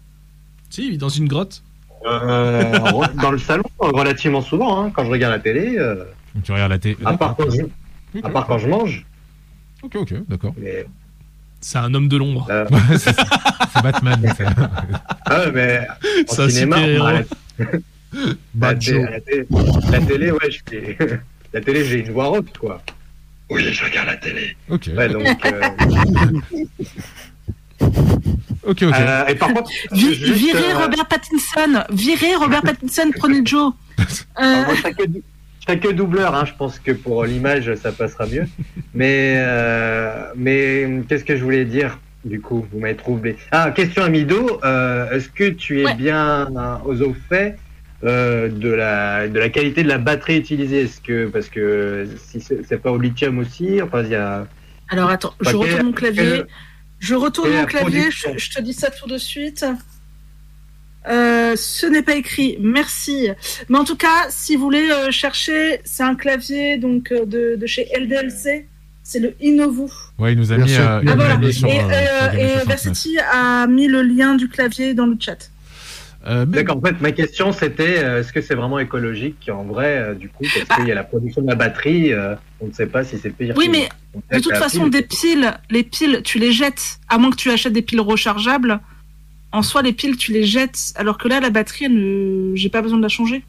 Si, 0.69 0.97
dans 0.97 1.09
une 1.09 1.27
grotte. 1.27 1.61
Euh, 2.05 2.79
dans 3.21 3.31
le 3.31 3.37
salon, 3.37 3.63
relativement 3.77 4.41
souvent, 4.41 4.81
hein, 4.81 4.91
quand 4.95 5.03
je 5.03 5.11
regarde 5.11 5.33
la 5.33 5.39
télé. 5.39 5.75
euh, 5.77 6.05
Donc, 6.33 6.43
tu 6.45 6.51
regardes 6.53 6.71
la 6.71 6.79
télé. 6.79 6.97
à 7.05 7.13
part 7.13 7.35
quand 7.35 7.51
je, 7.51 7.61
à 8.23 8.29
part 8.29 8.47
quand 8.47 8.57
je 8.57 8.67
mange. 8.67 9.05
ok, 9.83 9.97
ok, 9.97 10.13
d'accord. 10.29 10.55
Mais, 10.57 10.85
C'est 11.61 11.77
un 11.77 11.93
homme 11.93 12.07
de 12.09 12.17
l'ombre. 12.17 12.47
euh, 12.49 12.65
Ouais, 12.71 12.97
c'est 12.97 13.15
Batman. 13.83 14.19
ah 15.25 15.39
ouais, 15.45 15.51
mais 15.53 15.87
en 16.27 16.33
C'est 16.33 16.41
un 16.41 16.49
cinéma, 16.49 16.77
la, 18.59 18.75
télé, 18.75 19.03
la 19.03 19.19
télé, 19.21 19.47
la 19.91 19.99
télé, 20.01 20.31
ouais, 20.31 20.51
je 20.51 20.59
fais- 20.69 20.97
la 21.53 21.61
télé, 21.61 21.85
j'ai 21.85 21.99
une 21.99 22.11
voix 22.11 22.29
haute, 22.31 22.57
quoi. 22.57 22.81
Oui, 23.49 23.63
je 23.71 23.83
regarde 23.85 24.07
la 24.07 24.17
télé. 24.17 24.55
Ok. 24.69 24.89
Ouais, 24.95 25.09
donc, 25.09 25.45
euh, 25.45 25.61
Ok, 28.63 28.83
ok. 28.83 28.93
Euh, 28.93 29.25
et 29.27 29.35
par 29.35 29.49
contre, 29.53 29.71
Vi- 29.91 30.13
juste, 30.13 30.21
virez 30.33 30.71
euh, 30.71 30.77
Robert 30.83 31.07
Pattinson, 31.07 31.83
virez 31.91 32.35
Robert 32.35 32.61
Pattinson, 32.61 33.09
prenez 33.17 33.41
Joe. 33.43 33.73
Euh, 33.99 34.03
Alors, 34.37 34.65
moi, 34.67 34.75
que 35.65 35.91
doubleur, 35.91 36.35
hein, 36.35 36.45
je 36.45 36.53
pense 36.53 36.79
que 36.79 36.91
pour 36.91 37.23
l'image 37.25 37.73
ça 37.75 37.91
passera 37.91 38.25
mieux. 38.25 38.45
Mais, 38.93 39.35
euh, 39.37 40.31
mais 40.35 41.01
qu'est-ce 41.07 41.23
que 41.23 41.35
je 41.37 41.43
voulais 41.43 41.65
dire 41.65 41.99
du 42.25 42.41
coup 42.41 42.67
Vous 42.71 42.79
m'avez 42.79 42.95
troublé. 42.95 43.37
Ah, 43.51 43.71
question 43.71 44.03
à 44.03 44.09
Mido, 44.09 44.59
euh, 44.63 45.09
est-ce 45.11 45.29
que 45.29 45.49
tu 45.49 45.81
es 45.81 45.85
Ouais. 45.85 45.95
bien 45.95 46.47
aux 46.85 47.01
au 47.01 47.15
fait 47.29 47.57
euh, 48.03 48.49
de, 48.49 48.69
la, 48.69 49.27
de 49.27 49.39
la 49.39 49.49
qualité 49.49 49.83
de 49.83 49.87
la 49.87 49.97
batterie 49.97 50.37
utilisée? 50.37 50.81
Est-ce 50.81 51.01
que, 51.01 51.27
parce 51.27 51.49
que 51.49 52.07
si 52.17 52.41
c'est 52.41 52.81
pas 52.81 52.91
au 52.91 52.97
lithium 52.97 53.39
aussi, 53.39 53.81
enfin, 53.81 54.03
il 54.03 54.09
y 54.09 54.15
a. 54.15 54.47
alors 54.89 55.09
attends, 55.09 55.33
je 55.41 55.55
retourne 55.55 55.83
mon 55.85 55.91
clavier. 55.93 56.43
Je 56.99 57.15
retourne 57.15 57.49
mon 57.49 57.55
la 57.55 57.65
clavier, 57.65 58.09
je 58.11 58.51
te 58.51 58.61
dis 58.61 58.73
ça 58.73 58.91
tout 58.91 59.07
de 59.07 59.17
suite. 59.17 59.65
Euh, 61.07 61.55
ce 61.55 61.85
n'est 61.87 62.03
pas 62.03 62.15
écrit, 62.15 62.57
merci. 62.59 63.29
Mais 63.69 63.77
en 63.77 63.83
tout 63.83 63.95
cas, 63.95 64.27
si 64.29 64.55
vous 64.55 64.63
voulez 64.63 64.89
euh, 64.91 65.09
chercher, 65.11 65.81
c'est 65.83 66.03
un 66.03 66.15
clavier 66.15 66.77
donc 66.77 67.11
euh, 67.11 67.25
de, 67.25 67.55
de 67.59 67.65
chez 67.65 67.87
LDLC. 67.97 68.67
C'est 69.03 69.19
le 69.19 69.33
Innovu. 69.41 69.89
Ouais, 70.19 70.33
il 70.33 70.37
nous 70.39 70.51
a 70.53 70.57
Bien 70.57 70.65
mis, 70.65 70.75
euh, 70.75 71.01
Ah, 71.07 71.15
voilà. 71.15 71.39
et 71.41 71.51
sur 71.51 71.67
et 71.67 71.71
Game 71.77 71.89
69. 71.89 72.67
Versity 72.67 73.17
a 73.19 73.65
mis 73.67 73.87
le 73.87 74.03
lien 74.03 74.35
du 74.35 74.47
clavier 74.47 74.93
dans 74.93 75.07
le 75.07 75.17
chat. 75.19 75.49
Euh, 76.27 76.45
mais- 76.47 76.57
D'accord, 76.57 76.77
en 76.77 76.81
fait, 76.81 77.01
ma 77.01 77.11
question 77.11 77.51
c'était 77.51 77.97
euh, 78.03 78.19
est-ce 78.19 78.31
que 78.31 78.41
c'est 78.41 78.53
vraiment 78.53 78.77
écologique 78.77 79.49
en 79.51 79.63
vrai, 79.63 79.97
euh, 79.97 80.13
du 80.13 80.29
coup, 80.29 80.43
parce 80.53 80.67
Bah. 80.67 80.75
qu'il 80.75 80.87
y 80.87 80.91
a 80.91 80.95
la 80.95 81.03
production 81.03 81.41
de 81.41 81.47
la 81.47 81.55
batterie, 81.55 82.13
euh, 82.13 82.35
on 82.61 82.67
ne 82.67 82.73
sait 82.73 82.85
pas 82.85 83.03
si 83.03 83.17
c'est 83.17 83.31
pire. 83.31 83.55
Oui, 83.57 83.69
mais 83.71 83.89
De 84.31 84.39
toute 84.39 84.55
façon, 84.55 84.81
pile- 84.83 84.91
des 84.91 85.01
piles, 85.01 85.53
les 85.71 85.83
piles, 85.83 86.21
tu 86.23 86.37
les 86.37 86.51
jettes. 86.51 86.99
À 87.09 87.17
moins 87.17 87.31
que 87.31 87.37
tu 87.37 87.49
achètes 87.49 87.73
des 87.73 87.81
piles 87.81 88.01
rechargeables. 88.01 88.79
En 89.51 89.61
soi, 89.63 89.81
les 89.81 89.93
piles, 89.93 90.15
tu 90.17 90.31
les 90.31 90.43
jettes. 90.43 90.93
Alors 90.95 91.17
que 91.17 91.27
là, 91.27 91.39
la 91.39 91.49
batterie, 91.49 91.89
ne... 91.89 92.55
j'ai 92.55 92.69
pas 92.69 92.81
besoin 92.81 92.97
de 92.97 93.03
la 93.03 93.09
changer. 93.09 93.43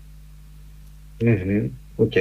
Mhm. 1.22 1.70
Ok. 1.98 2.18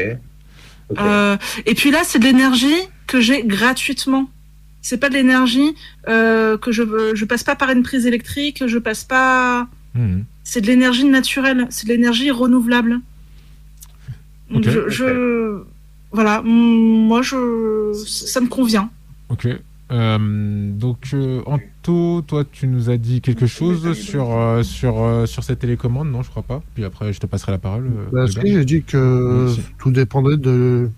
Ok. 0.90 1.00
Euh, 1.00 1.38
et 1.66 1.74
puis 1.74 1.90
là, 1.92 2.02
c'est 2.04 2.20
de 2.20 2.26
l'énergie 2.26 2.76
que 3.08 3.20
j'ai 3.22 3.44
gratuitement. 3.44 4.30
C'est 4.84 4.98
pas 4.98 5.10
de 5.10 5.14
l'énergie 5.16 5.76
euh, 6.08 6.58
que 6.58 6.72
je 6.72 6.84
je 7.14 7.26
passe 7.26 7.44
pas 7.44 7.56
par 7.56 7.70
une 7.70 7.84
prise 7.84 8.06
électrique, 8.06 8.64
je 8.66 8.78
passe 8.80 9.04
pas. 9.04 9.68
Mhm. 9.96 10.26
C'est 10.44 10.62
de 10.62 10.68
l'énergie 10.68 11.06
naturelle, 11.06 11.68
c'est 11.70 11.88
de 11.88 11.94
l'énergie 11.94 12.32
renouvelable. 12.32 13.00
Donc 14.50 14.68
je, 14.68 14.90
je- 14.90 15.64
voilà, 16.12 16.42
moi 16.44 17.22
je 17.22 17.94
ça 18.06 18.42
me 18.42 18.48
convient. 18.48 18.90
Ok. 19.30 19.48
Euh, 19.92 20.72
donc, 20.72 21.10
euh, 21.14 21.42
Anto, 21.46 22.22
toi, 22.22 22.44
tu 22.50 22.68
nous 22.68 22.90
as 22.90 22.98
dit 22.98 23.20
quelque 23.22 23.46
chose 23.46 23.92
sur, 23.94 24.32
euh, 24.32 24.64
sur, 24.64 25.02
euh, 25.04 25.26
sur 25.26 25.44
cette 25.44 25.60
télécommande, 25.60 26.10
non, 26.10 26.22
je 26.24 26.30
crois 26.30 26.44
pas. 26.44 26.64
Puis 26.76 26.86
après, 26.86 27.12
je 27.12 27.20
te 27.20 27.26
passerai 27.26 27.52
la 27.52 27.58
parole. 27.58 27.88
euh, 27.88 28.06
Bah, 28.12 28.28
si, 28.28 28.40
j'ai 28.54 28.64
dit 28.66 28.84
que 28.84 29.46
Merci. 29.48 29.62
tout 29.80 29.92
dépendait 29.92 30.38
de. 30.38 30.90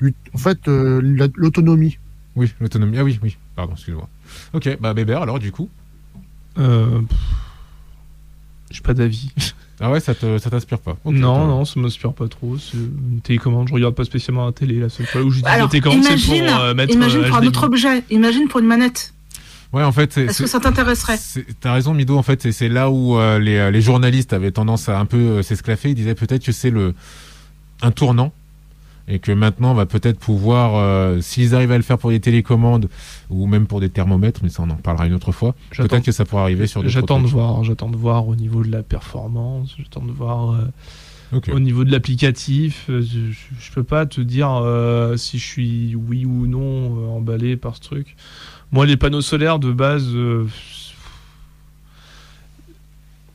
du- 0.00 0.14
En 0.34 0.38
fait, 0.38 0.66
euh, 0.68 1.00
la- 1.02 1.28
l'autonomie. 1.36 1.98
Oui, 2.36 2.52
l'autonomie. 2.60 2.98
Ah 2.98 3.04
oui, 3.04 3.18
oui, 3.22 3.36
pardon, 3.54 3.74
excuse-moi. 3.74 4.08
Ok, 4.54 4.76
bah 4.80 4.92
Bébert, 4.94 5.22
alors, 5.22 5.38
du 5.38 5.52
coup. 5.52 5.68
Euh, 6.58 7.00
J'ai 8.70 8.80
pas 8.80 8.94
d'avis. 8.94 9.32
Ah 9.80 9.90
ouais, 9.90 10.00
ça 10.00 10.14
t'inspire 10.14 10.78
pas. 10.78 10.96
Non, 11.06 11.46
non, 11.46 11.64
ça 11.64 11.80
m'inspire 11.80 12.12
pas 12.12 12.28
trop. 12.28 12.56
C'est 12.58 12.76
une 12.76 13.20
télécommande. 13.22 13.68
Je 13.68 13.74
regarde 13.74 13.94
pas 13.94 14.04
spécialement 14.04 14.44
la 14.46 14.52
télé. 14.52 14.78
La 14.78 14.88
seule 14.90 15.06
fois 15.06 15.22
où 15.22 15.30
j'utilise 15.30 15.58
la 15.58 15.68
télécommande, 15.68 16.02
c'est 16.04 16.10
imagine, 16.10 16.46
pour 16.46 16.60
euh, 16.60 16.74
mettre 16.74 16.92
imagine 16.94 17.20
euh, 17.20 17.28
pour 17.28 17.36
un 17.38 17.46
autre 17.46 17.64
objet, 17.64 18.04
imagine 18.10 18.48
pour 18.48 18.60
une 18.60 18.66
manette. 18.66 19.14
Ouais, 19.72 19.82
en 19.82 19.92
fait, 19.92 20.12
c'est. 20.12 20.24
Est-ce 20.24 20.42
que 20.42 20.48
ça 20.48 20.60
t'intéresserait? 20.60 21.18
T'as 21.60 21.72
raison, 21.72 21.94
Mido. 21.94 22.18
En 22.18 22.22
fait, 22.22 22.50
c'est- 22.52 22.68
là 22.68 22.90
où 22.90 23.16
euh, 23.16 23.38
les, 23.38 23.56
euh, 23.56 23.70
les 23.70 23.80
journalistes 23.80 24.32
avaient 24.32 24.50
tendance 24.50 24.88
à 24.88 24.98
un 24.98 25.06
peu 25.06 25.16
euh, 25.16 25.42
s'esclaffer. 25.42 25.90
Ils 25.90 25.94
disaient 25.94 26.14
peut-être 26.16 26.44
que 26.44 26.52
c'est 26.52 26.70
le 26.70 26.94
un 27.80 27.90
tournant 27.92 28.32
et 29.12 29.18
que 29.18 29.32
maintenant 29.32 29.72
on 29.72 29.74
va 29.74 29.84
peut-être 29.86 30.18
pouvoir, 30.18 30.76
euh, 30.76 31.20
s'ils 31.20 31.54
arrivent 31.54 31.72
à 31.72 31.76
le 31.76 31.82
faire 31.82 31.98
pour 31.98 32.10
des 32.10 32.20
télécommandes 32.20 32.88
ou 33.28 33.46
même 33.46 33.66
pour 33.66 33.80
des 33.80 33.90
thermomètres, 33.90 34.40
mais 34.42 34.48
ça 34.48 34.62
on 34.62 34.70
en 34.70 34.76
parlera 34.76 35.06
une 35.06 35.14
autre 35.14 35.32
fois. 35.32 35.54
Peut-être 35.76 36.04
que 36.04 36.12
ça 36.12 36.24
pourra 36.24 36.42
arriver 36.42 36.66
sur 36.66 36.80
d'autres 36.80 36.92
J'attends 36.92 37.20
de 37.20 37.26
voir. 37.26 37.62
J'attends 37.64 37.90
de 37.90 37.96
voir 37.96 38.26
au 38.28 38.36
niveau 38.36 38.62
de 38.62 38.70
la 38.70 38.82
performance. 38.82 39.74
J'attends 39.78 40.04
de 40.06 40.12
voir. 40.12 40.52
euh. 40.52 40.64
Au 41.52 41.60
niveau 41.60 41.84
de 41.84 41.92
l'applicatif, 41.92 42.86
euh, 42.90 43.02
je, 43.02 43.30
je- 43.30 43.70
peux 43.72 43.84
pas 43.84 44.04
te 44.04 44.20
dire 44.20 44.50
euh, 44.52 45.16
si 45.16 45.38
je 45.38 45.46
suis 45.46 45.94
oui 45.94 46.24
ou 46.24 46.48
non 46.48 47.14
emballé 47.16 47.56
par 47.56 47.76
ce 47.76 47.80
truc. 47.82 48.16
Moi, 48.72 48.84
les 48.84 48.96
panneaux 48.96 49.20
solaires 49.20 49.60
de 49.60 49.70
base, 49.72 50.08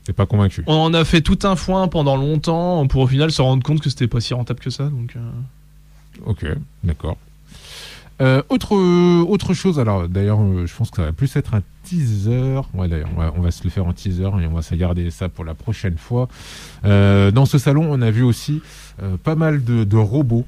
T'es 0.03 0.13
pas 0.13 0.25
convaincu. 0.25 0.63
on 0.67 0.73
en 0.75 0.93
a 0.93 1.03
fait 1.03 1.21
tout 1.21 1.39
un 1.43 1.55
foin 1.55 1.87
pendant 1.87 2.15
longtemps 2.15 2.85
pour 2.87 3.01
au 3.01 3.07
final 3.07 3.31
se 3.31 3.41
rendre 3.41 3.63
compte 3.63 3.79
que 3.81 3.89
c'était 3.89 4.07
pas 4.07 4.19
si 4.19 4.33
rentable 4.33 4.59
que 4.59 4.69
ça. 4.69 4.89
Donc, 4.89 5.15
euh, 5.15 5.19
Ok, 6.25 6.45
d'accord. 6.83 7.17
Euh, 8.21 8.41
autre 8.47 8.75
autre 9.23 9.53
chose, 9.53 9.79
alors 9.79 10.07
d'ailleurs, 10.07 10.39
euh, 10.41 10.65
je 10.65 10.73
pense 10.73 10.89
que 10.89 10.97
ça 10.97 11.03
va 11.03 11.11
plus 11.11 11.35
être 11.35 11.53
un 11.53 11.61
teaser. 11.83 12.61
Ouais, 12.73 12.87
d'ailleurs, 12.87 13.09
on 13.37 13.41
va, 13.41 13.51
se 13.51 13.63
le 13.63 13.69
faire 13.69 13.85
en 13.85 13.93
teaser 13.93 14.23
et 14.23 14.47
on 14.47 14.53
va 14.53 14.61
se 14.61 14.75
garder 14.75 15.11
ça 15.11 15.29
pour 15.29 15.45
la 15.45 15.53
prochaine 15.53 15.97
fois. 15.97 16.27
Euh, 16.85 17.31
dans 17.31 17.45
ce 17.45 17.57
salon, 17.57 17.87
on 17.89 18.01
a 18.01 18.11
vu 18.11 18.23
aussi 18.23 18.61
euh, 19.01 19.17
pas 19.17 19.35
mal 19.35 19.63
de, 19.63 19.97
robots. 19.97 20.45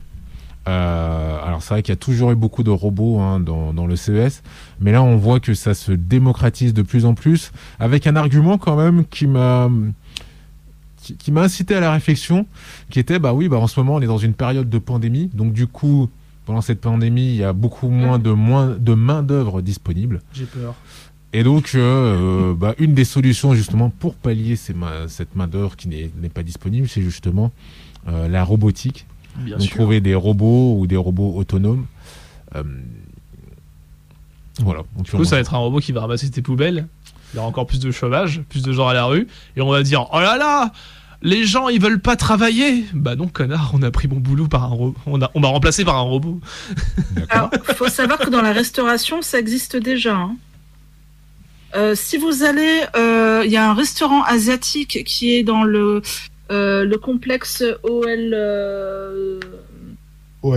Euh, 0.67 1.37
alors 1.45 1.61
c'est 1.61 1.75
vrai 1.75 1.81
qu'il 1.81 1.93
y 1.93 1.97
a 1.97 1.97
toujours 1.97 2.31
eu 2.31 2.35
beaucoup 2.35 2.61
de 2.61 2.69
robots 2.69 3.19
hein, 3.21 3.39
dans 3.39 3.87
le 3.87 3.95
CES, 3.95 4.43
mais 4.81 4.91
là 4.91 5.01
on 5.01 5.15
voit 5.15 5.39
que 5.39 5.53
ça 5.53 5.73
se 5.73 5.93
démocratise 5.93 6.73
de 6.73 6.81
plus 6.81 7.05
en 7.05 7.13
plus, 7.13 7.53
avec 7.79 8.05
un 8.05 8.17
argument 8.17 8.57
quand 8.57 8.75
même 8.75 9.05
qui 9.05 9.27
m'a 9.27 9.69
qui, 11.07 11.15
qui 11.15 11.31
m'a 11.31 11.41
incité 11.41 11.75
à 11.75 11.79
la 11.79 11.91
réflexion, 11.91 12.45
qui 12.89 12.99
était 12.99 13.19
bah 13.19 13.33
oui 13.33 13.47
bah 13.47 13.57
en 13.57 13.67
ce 13.67 13.79
moment 13.79 13.95
on 13.95 14.01
est 14.01 14.07
dans 14.07 14.17
une 14.17 14.33
période 14.33 14.69
de 14.69 14.77
pandémie, 14.79 15.29
donc 15.33 15.53
du 15.53 15.67
coup 15.67 16.09
pendant 16.45 16.61
cette 16.61 16.81
pandémie 16.81 17.27
il 17.27 17.35
y 17.35 17.43
a 17.43 17.53
beaucoup 17.53 17.89
moins 17.89 18.19
de 18.19 18.31
moins 18.31 18.75
de 18.79 18.93
main 18.93 19.23
d'œuvre 19.23 19.61
disponible. 19.61 20.21
j'ai 20.33 20.45
peur. 20.45 20.75
Et 21.33 21.43
donc, 21.43 21.71
euh, 21.75 22.53
bah, 22.55 22.73
une 22.79 22.93
des 22.93 23.03
solutions 23.03 23.53
justement 23.53 23.89
pour 23.89 24.15
pallier 24.15 24.55
ces 24.55 24.73
cette 25.07 25.35
main 25.35 25.47
d'œuvre 25.47 25.75
qui 25.75 25.87
n'est 25.89 26.29
pas 26.33 26.41
disponible, 26.41 26.87
c'est 26.87 27.01
justement 27.01 27.51
euh, 28.07 28.27
la 28.29 28.43
robotique. 28.43 29.05
Bien 29.35 29.57
Donc 29.57 29.67
sûr. 29.67 29.75
trouver 29.75 29.99
des 29.99 30.15
robots 30.15 30.77
ou 30.79 30.87
des 30.87 30.95
robots 30.95 31.33
autonomes. 31.35 31.85
Euh, 32.55 32.63
voilà. 34.61 34.83
Du 35.03 35.11
coup, 35.11 35.25
ça 35.25 35.35
va 35.35 35.41
être 35.41 35.53
un 35.53 35.59
robot 35.59 35.79
qui 35.79 35.91
va 35.91 36.01
ramasser 36.01 36.29
tes 36.31 36.41
poubelles. 36.41 36.87
Il 37.33 37.35
y 37.35 37.39
aura 37.39 37.47
encore 37.47 37.67
plus 37.67 37.79
de 37.79 37.91
chômage, 37.91 38.41
plus 38.49 38.63
de 38.63 38.71
gens 38.71 38.87
à 38.87 38.93
la 38.93 39.05
rue. 39.05 39.27
Et 39.57 39.61
on 39.61 39.69
va 39.69 39.83
dire 39.83 40.07
Oh 40.13 40.19
là 40.19 40.37
là 40.37 40.71
les 41.27 41.45
gens 41.45 41.67
ils 41.69 41.81
veulent 41.81 41.99
pas 41.99 42.15
travailler 42.15 42.85
Bah 42.93 43.15
non 43.15 43.27
connard, 43.27 43.71
on 43.73 43.81
a 43.83 43.91
pris 43.91 44.07
mon 44.07 44.19
boulot 44.19 44.47
par 44.47 44.63
un 44.63 44.67
robot. 44.67 44.95
On 45.05 45.21
a- 45.21 45.29
on 45.35 45.39
m'a 45.39 45.49
remplacé 45.49 45.83
par 45.85 45.95
un 45.97 46.01
robot. 46.01 46.39
Alors, 47.29 47.49
il 47.69 47.75
faut 47.75 47.89
savoir 47.89 48.17
que 48.17 48.29
dans 48.29 48.41
la 48.41 48.53
restauration, 48.53 49.21
ça 49.21 49.37
existe 49.39 49.75
déjà. 49.77 50.15
hein. 50.15 50.35
Euh, 51.75 51.95
si 51.95 52.17
vous 52.17 52.43
allez, 52.43 52.81
euh, 52.95 53.43
il 53.45 53.51
y 53.51 53.57
a 53.57 53.69
un 53.69 53.73
restaurant 53.73 54.23
asiatique 54.23 55.03
qui 55.05 55.33
est 55.35 55.43
dans 55.43 55.63
le 55.63 56.01
euh, 56.49 56.85
le 56.85 56.97
complexe 56.97 57.61
OL, 57.83 58.33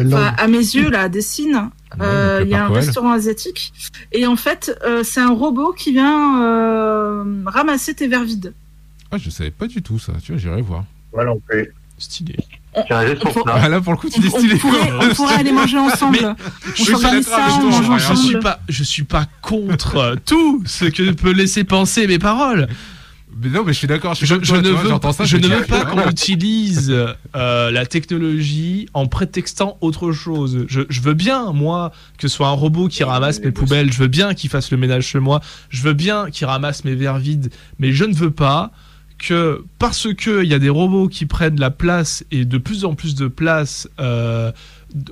l'a- 0.04 0.28
à 0.38 0.46
mes 0.46 0.58
yeux 0.58 0.88
là, 0.90 1.02
à 1.02 1.08
Dessine. 1.08 1.70
Ouais, 1.98 2.06
Euh, 2.06 2.40
Il 2.44 2.48
y 2.48 2.54
a 2.54 2.64
un 2.66 2.68
OL. 2.70 2.76
restaurant 2.76 3.10
asiatique 3.10 3.72
et 4.12 4.24
en 4.26 4.36
fait, 4.36 4.78
euh, 4.84 5.02
c'est 5.02 5.20
un 5.20 5.32
robot 5.34 5.72
qui 5.72 5.90
vient 5.90 6.40
euh, 6.44 7.24
ramasser 7.46 7.92
tes 7.94 8.06
verres 8.06 8.22
vides. 8.22 8.54
Ah, 9.11 9.18
je 9.18 9.30
savais 9.30 9.50
pas 9.50 9.66
du 9.66 9.82
tout 9.82 9.98
ça. 9.98 10.12
Tu 10.22 10.32
vois, 10.32 10.40
j'irai 10.40 10.62
voir. 10.62 10.84
Voilà, 11.12 11.32
on 11.32 11.40
peut. 11.40 11.66
Stylé. 11.98 12.36
On 12.74 12.82
pour 13.20 13.32
peut- 13.34 13.42
ça. 13.46 13.54
Ah, 13.62 13.68
là, 13.68 13.80
pour 13.80 13.92
le 13.92 13.98
coup, 13.98 14.08
tu 14.08 14.20
on 14.24 14.38
stylé. 14.38 14.56
pourrait, 14.56 14.78
on 15.02 15.14
pourrait 15.14 15.34
aller 15.34 15.52
manger 15.52 15.76
ensemble. 15.78 16.18
Mais- 16.22 16.72
je 16.76 16.82
suis 16.84 16.94
ça, 16.96 17.20
je 17.20 18.38
pas, 18.38 18.61
je 18.68 18.84
suis 18.84 19.02
pas 19.02 19.26
contre 19.42 20.16
tout 20.24 20.62
ce 20.66 20.86
que 20.86 21.11
peut 21.11 21.32
laisser 21.32 21.64
penser 21.64 22.06
mes 22.06 22.18
paroles. 22.18 22.68
Mais 23.42 23.48
non, 23.48 23.64
mais 23.64 23.72
je 23.72 23.78
suis 23.78 23.86
d'accord. 23.86 24.14
Je, 24.14 24.34
ne 24.34 24.68
veux, 24.68 24.88
j'entends 24.88 25.12
ça, 25.12 25.24
je 25.24 25.36
me 25.36 25.42
ne 25.42 25.48
dis, 25.48 25.54
veux 25.54 25.64
pas 25.64 25.84
qu'on 25.84 26.08
utilise 26.08 26.90
euh, 27.36 27.70
la 27.70 27.86
technologie 27.86 28.88
en 28.94 29.06
prétextant 29.06 29.76
autre 29.80 30.12
chose. 30.12 30.64
Je, 30.68 30.82
je 30.88 31.00
veux 31.00 31.14
bien, 31.14 31.52
moi, 31.52 31.92
que 32.18 32.28
ce 32.28 32.34
soit 32.36 32.48
un 32.48 32.52
robot 32.52 32.88
qui 32.88 33.04
ramasse 33.04 33.40
mes 33.40 33.50
poubelles. 33.50 33.92
Je 33.92 33.98
veux 33.98 34.08
bien 34.08 34.34
qu'il 34.34 34.50
fasse 34.50 34.70
le 34.70 34.76
ménage 34.78 35.06
chez 35.06 35.20
moi. 35.20 35.40
Je 35.70 35.82
veux 35.82 35.92
bien 35.92 36.30
qu'il 36.30 36.46
ramasse 36.46 36.84
mes 36.84 36.94
verres 36.94 37.18
vides. 37.18 37.50
Mais 37.78 37.92
je 37.92 38.04
ne 38.04 38.14
veux 38.14 38.30
pas 38.30 38.70
que 39.20 39.64
parce 39.78 40.12
que 40.14 40.42
il 40.42 40.50
y 40.50 40.54
a 40.54 40.58
des 40.58 40.70
robots 40.70 41.06
qui 41.06 41.26
prennent 41.26 41.60
la 41.60 41.70
place 41.70 42.24
et 42.30 42.44
de 42.44 42.58
plus 42.58 42.84
en 42.84 42.94
plus 42.94 43.14
de 43.14 43.28
place 43.28 43.88
euh, 44.00 44.50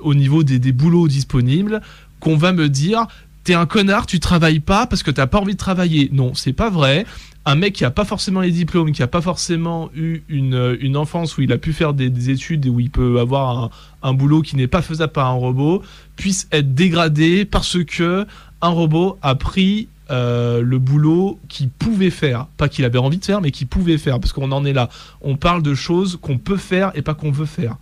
au 0.01 0.13
niveau 0.15 0.43
des, 0.43 0.59
des 0.59 0.71
boulots 0.71 1.07
disponibles, 1.07 1.81
qu'on 2.19 2.35
va 2.35 2.51
me 2.51 2.67
dire 2.67 3.07
t'es 3.43 3.53
un 3.53 3.65
connard, 3.65 4.05
tu 4.05 4.19
travailles 4.19 4.59
pas 4.59 4.85
parce 4.87 5.03
que 5.03 5.11
t'as 5.11 5.27
pas 5.27 5.39
envie 5.39 5.53
de 5.53 5.57
travailler. 5.57 6.09
Non, 6.11 6.33
c'est 6.33 6.53
pas 6.53 6.69
vrai. 6.69 7.05
Un 7.45 7.55
mec 7.55 7.73
qui 7.73 7.85
a 7.85 7.91
pas 7.91 8.05
forcément 8.05 8.41
les 8.41 8.51
diplômes, 8.51 8.91
qui 8.91 9.01
a 9.01 9.07
pas 9.07 9.21
forcément 9.21 9.89
eu 9.95 10.21
une, 10.27 10.77
une 10.81 10.97
enfance 10.97 11.37
où 11.37 11.41
il 11.41 11.51
a 11.53 11.57
pu 11.57 11.71
faire 11.71 11.93
des, 11.93 12.09
des 12.09 12.29
études 12.31 12.65
et 12.65 12.69
où 12.69 12.79
il 12.79 12.89
peut 12.89 13.19
avoir 13.19 13.57
un, 13.57 13.69
un 14.03 14.13
boulot 14.13 14.41
qui 14.41 14.55
n'est 14.55 14.67
pas 14.67 14.81
faisable 14.81 15.13
par 15.13 15.27
un 15.27 15.33
robot, 15.33 15.81
puisse 16.15 16.47
être 16.51 16.75
dégradé 16.75 17.45
parce 17.45 17.83
que 17.85 18.27
un 18.61 18.69
robot 18.69 19.17
a 19.21 19.35
pris 19.35 19.87
euh, 20.11 20.61
le 20.61 20.79
boulot 20.79 21.39
qu'il 21.47 21.69
pouvait 21.69 22.09
faire. 22.09 22.47
Pas 22.57 22.69
qu'il 22.69 22.85
avait 22.85 22.97
envie 22.97 23.17
de 23.17 23.25
faire, 23.25 23.41
mais 23.41 23.51
qu'il 23.51 23.67
pouvait 23.67 23.97
faire. 23.97 24.19
Parce 24.19 24.33
qu'on 24.33 24.51
en 24.51 24.65
est 24.65 24.73
là. 24.73 24.89
On 25.21 25.35
parle 25.35 25.61
de 25.61 25.75
choses 25.75 26.17
qu'on 26.21 26.37
peut 26.37 26.57
faire 26.57 26.91
et 26.95 27.01
pas 27.01 27.13
qu'on 27.13 27.31
veut 27.31 27.45
faire. 27.45 27.77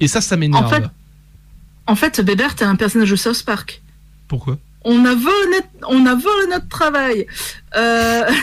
Et 0.00 0.08
ça, 0.08 0.20
ça 0.20 0.36
m'énerve. 0.36 0.64
En 0.64 0.68
fait, 0.68 0.84
en 1.86 1.94
fait 1.94 2.20
Bébert, 2.20 2.54
t'es 2.54 2.64
un 2.64 2.76
personnage 2.76 3.10
de 3.10 3.16
South 3.16 3.44
Park. 3.44 3.82
Pourquoi? 4.28 4.58
On 4.84 5.04
a, 5.04 5.14
volé, 5.14 5.60
on 5.88 6.06
a 6.06 6.14
volé 6.14 6.46
notre 6.50 6.68
travail. 6.68 7.26
Euh... 7.76 8.30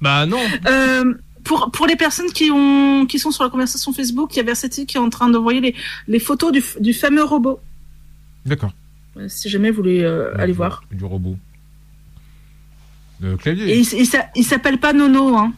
Bah 0.00 0.26
non. 0.26 0.40
Euh, 0.66 1.14
pour, 1.44 1.70
pour 1.70 1.86
les 1.86 1.96
personnes 1.96 2.26
qui, 2.26 2.50
ont, 2.50 3.06
qui 3.06 3.18
sont 3.18 3.30
sur 3.30 3.42
la 3.42 3.48
conversation 3.48 3.92
Facebook, 3.92 4.34
il 4.34 4.38
y 4.38 4.40
a 4.40 4.42
Versetti 4.42 4.84
qui 4.84 4.98
est 4.98 5.00
en 5.00 5.08
train 5.08 5.30
d'envoyer 5.30 5.60
les, 5.62 5.74
les 6.08 6.18
photos 6.18 6.52
du, 6.52 6.62
du 6.78 6.92
fameux 6.92 7.24
robot. 7.24 7.58
D'accord. 8.44 8.72
Si 9.28 9.48
jamais 9.48 9.70
vous 9.70 9.76
voulez 9.76 10.02
euh, 10.02 10.36
aller 10.38 10.52
voir. 10.52 10.82
Du 10.92 11.04
robot. 11.04 11.36
Le 13.24 13.36
clavier. 13.36 13.70
Et 13.70 13.78
il, 13.78 13.86
il 14.00 14.06
s'a- 14.06 14.26
il 14.36 14.44
s'appelle 14.44 14.78
pas 14.78 14.92
Nono, 14.92 15.36
hein. 15.36 15.52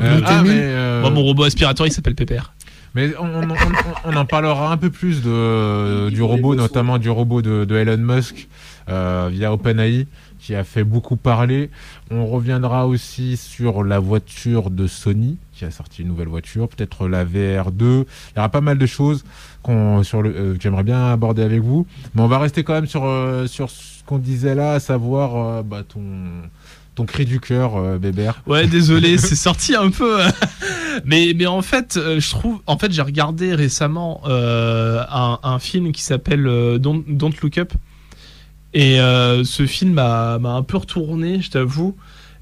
Euh, 0.00 0.20
ah, 0.24 0.42
mais, 0.42 0.50
euh, 0.52 1.00
Moi, 1.02 1.10
mon 1.10 1.22
robot 1.22 1.44
aspirateur, 1.44 1.86
il 1.86 1.92
s'appelle 1.92 2.14
Pépère. 2.16 2.52
mais 2.94 3.12
on, 3.18 3.24
on- 3.26 3.50
on- 3.50 4.12
on 4.12 4.16
en 4.16 4.24
parlera 4.24 4.72
un 4.72 4.76
peu 4.76 4.90
plus 4.90 5.22
de, 5.22 6.10
du 6.10 6.22
robot, 6.22 6.54
notamment 6.54 6.98
du 6.98 7.10
robot 7.10 7.42
de, 7.42 7.64
de 7.64 7.74
Elon 7.76 7.96
Musk 7.98 8.48
euh, 8.88 9.28
via 9.32 9.52
OpenAI, 9.52 10.06
qui 10.40 10.54
a 10.54 10.62
fait 10.64 10.84
beaucoup 10.84 11.16
parler. 11.16 11.70
On 12.10 12.26
reviendra 12.26 12.86
aussi 12.88 13.36
sur 13.36 13.82
la 13.84 13.98
voiture 14.00 14.70
de 14.70 14.86
Sony, 14.88 15.38
qui 15.52 15.64
a 15.64 15.70
sorti 15.70 16.02
une 16.02 16.08
nouvelle 16.08 16.28
voiture, 16.28 16.68
peut-être 16.68 17.08
la 17.08 17.24
VR2. 17.24 17.70
Il 17.80 18.36
y 18.36 18.38
aura 18.38 18.48
pas 18.48 18.60
mal 18.60 18.78
de 18.78 18.86
choses 18.86 19.24
qu'on, 19.64 20.04
sur 20.04 20.22
le, 20.22 20.30
euh, 20.36 20.54
que 20.54 20.62
j'aimerais 20.62 20.84
bien 20.84 21.10
aborder 21.10 21.42
avec 21.42 21.60
vous. 21.60 21.86
Mais 22.14 22.22
on 22.22 22.28
va 22.28 22.38
rester 22.38 22.62
quand 22.62 22.74
même 22.74 22.86
sur, 22.86 23.04
euh, 23.04 23.48
sur 23.48 23.70
ce 23.70 24.04
qu'on 24.04 24.18
disait 24.18 24.54
là, 24.54 24.74
à 24.74 24.80
savoir 24.80 25.36
euh, 25.36 25.62
bah, 25.62 25.82
ton, 25.82 26.02
ton 26.94 27.06
cri 27.06 27.24
du 27.24 27.40
cœur, 27.40 27.98
Bébert. 27.98 28.42
Ouais, 28.46 28.66
désolé, 28.68 29.18
c'est 29.18 29.34
sorti 29.34 29.74
un 29.74 29.90
peu. 29.90 30.18
mais, 31.04 31.32
mais 31.34 31.46
en 31.46 31.62
fait, 31.62 31.98
je 31.98 32.30
trouve. 32.30 32.60
En 32.66 32.78
fait, 32.78 32.92
j'ai 32.92 33.02
regardé 33.02 33.54
récemment 33.54 34.20
euh, 34.26 35.02
un, 35.10 35.40
un 35.42 35.58
film 35.58 35.90
qui 35.90 36.02
s'appelle 36.02 36.44
Don't, 36.78 37.02
Don't 37.08 37.32
Look 37.42 37.58
Up. 37.58 37.72
Et 38.74 39.00
euh, 39.00 39.44
ce 39.44 39.66
film 39.66 39.92
m'a 39.92 40.38
m'a 40.40 40.50
un 40.50 40.62
peu 40.62 40.76
retourné, 40.76 41.40
je 41.40 41.50
t'avoue. 41.50 41.96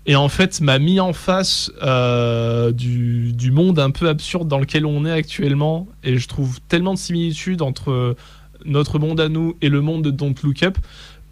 Et 0.06 0.16
en 0.16 0.28
fait, 0.28 0.60
m'a 0.60 0.78
mis 0.78 0.98
en 0.98 1.12
face 1.12 1.70
euh, 1.82 2.72
du, 2.72 3.32
du 3.32 3.52
monde 3.52 3.78
un 3.78 3.90
peu 3.90 4.08
absurde 4.08 4.48
dans 4.48 4.58
lequel 4.58 4.84
on 4.84 5.04
est 5.04 5.12
actuellement. 5.12 5.86
Et 6.02 6.18
je 6.18 6.26
trouve 6.26 6.60
tellement 6.62 6.94
de 6.94 6.98
similitudes 6.98 7.62
entre 7.62 8.16
notre 8.64 8.98
monde 8.98 9.20
à 9.20 9.28
nous 9.28 9.56
et 9.60 9.68
le 9.68 9.80
monde 9.80 10.02
de 10.02 10.10
Don't 10.10 10.34
Look 10.42 10.62
Up. 10.64 10.78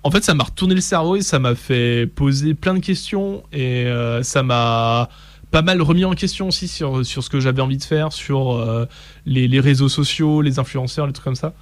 En 0.02 0.10
fait, 0.10 0.24
ça 0.24 0.34
m'a 0.34 0.44
retourné 0.44 0.74
le 0.74 0.80
cerveau 0.80 1.16
et 1.16 1.22
ça 1.22 1.38
m'a 1.38 1.54
fait 1.54 2.06
poser 2.06 2.54
plein 2.54 2.74
de 2.74 2.78
questions. 2.78 3.42
Et 3.52 3.86
euh, 3.86 4.22
ça 4.22 4.42
m'a 4.42 5.08
pas 5.50 5.62
mal 5.62 5.82
remis 5.82 6.04
en 6.04 6.14
question 6.14 6.48
aussi 6.48 6.68
sur, 6.68 7.04
sur 7.04 7.24
ce 7.24 7.30
que 7.30 7.40
j'avais 7.40 7.60
envie 7.60 7.76
de 7.76 7.84
faire, 7.84 8.12
sur 8.12 8.52
euh, 8.52 8.86
les, 9.26 9.48
les 9.48 9.60
réseaux 9.60 9.88
sociaux, 9.88 10.42
les 10.42 10.58
influenceurs, 10.58 11.06
les 11.06 11.12
trucs 11.12 11.24
comme 11.24 11.34
ça. 11.34 11.54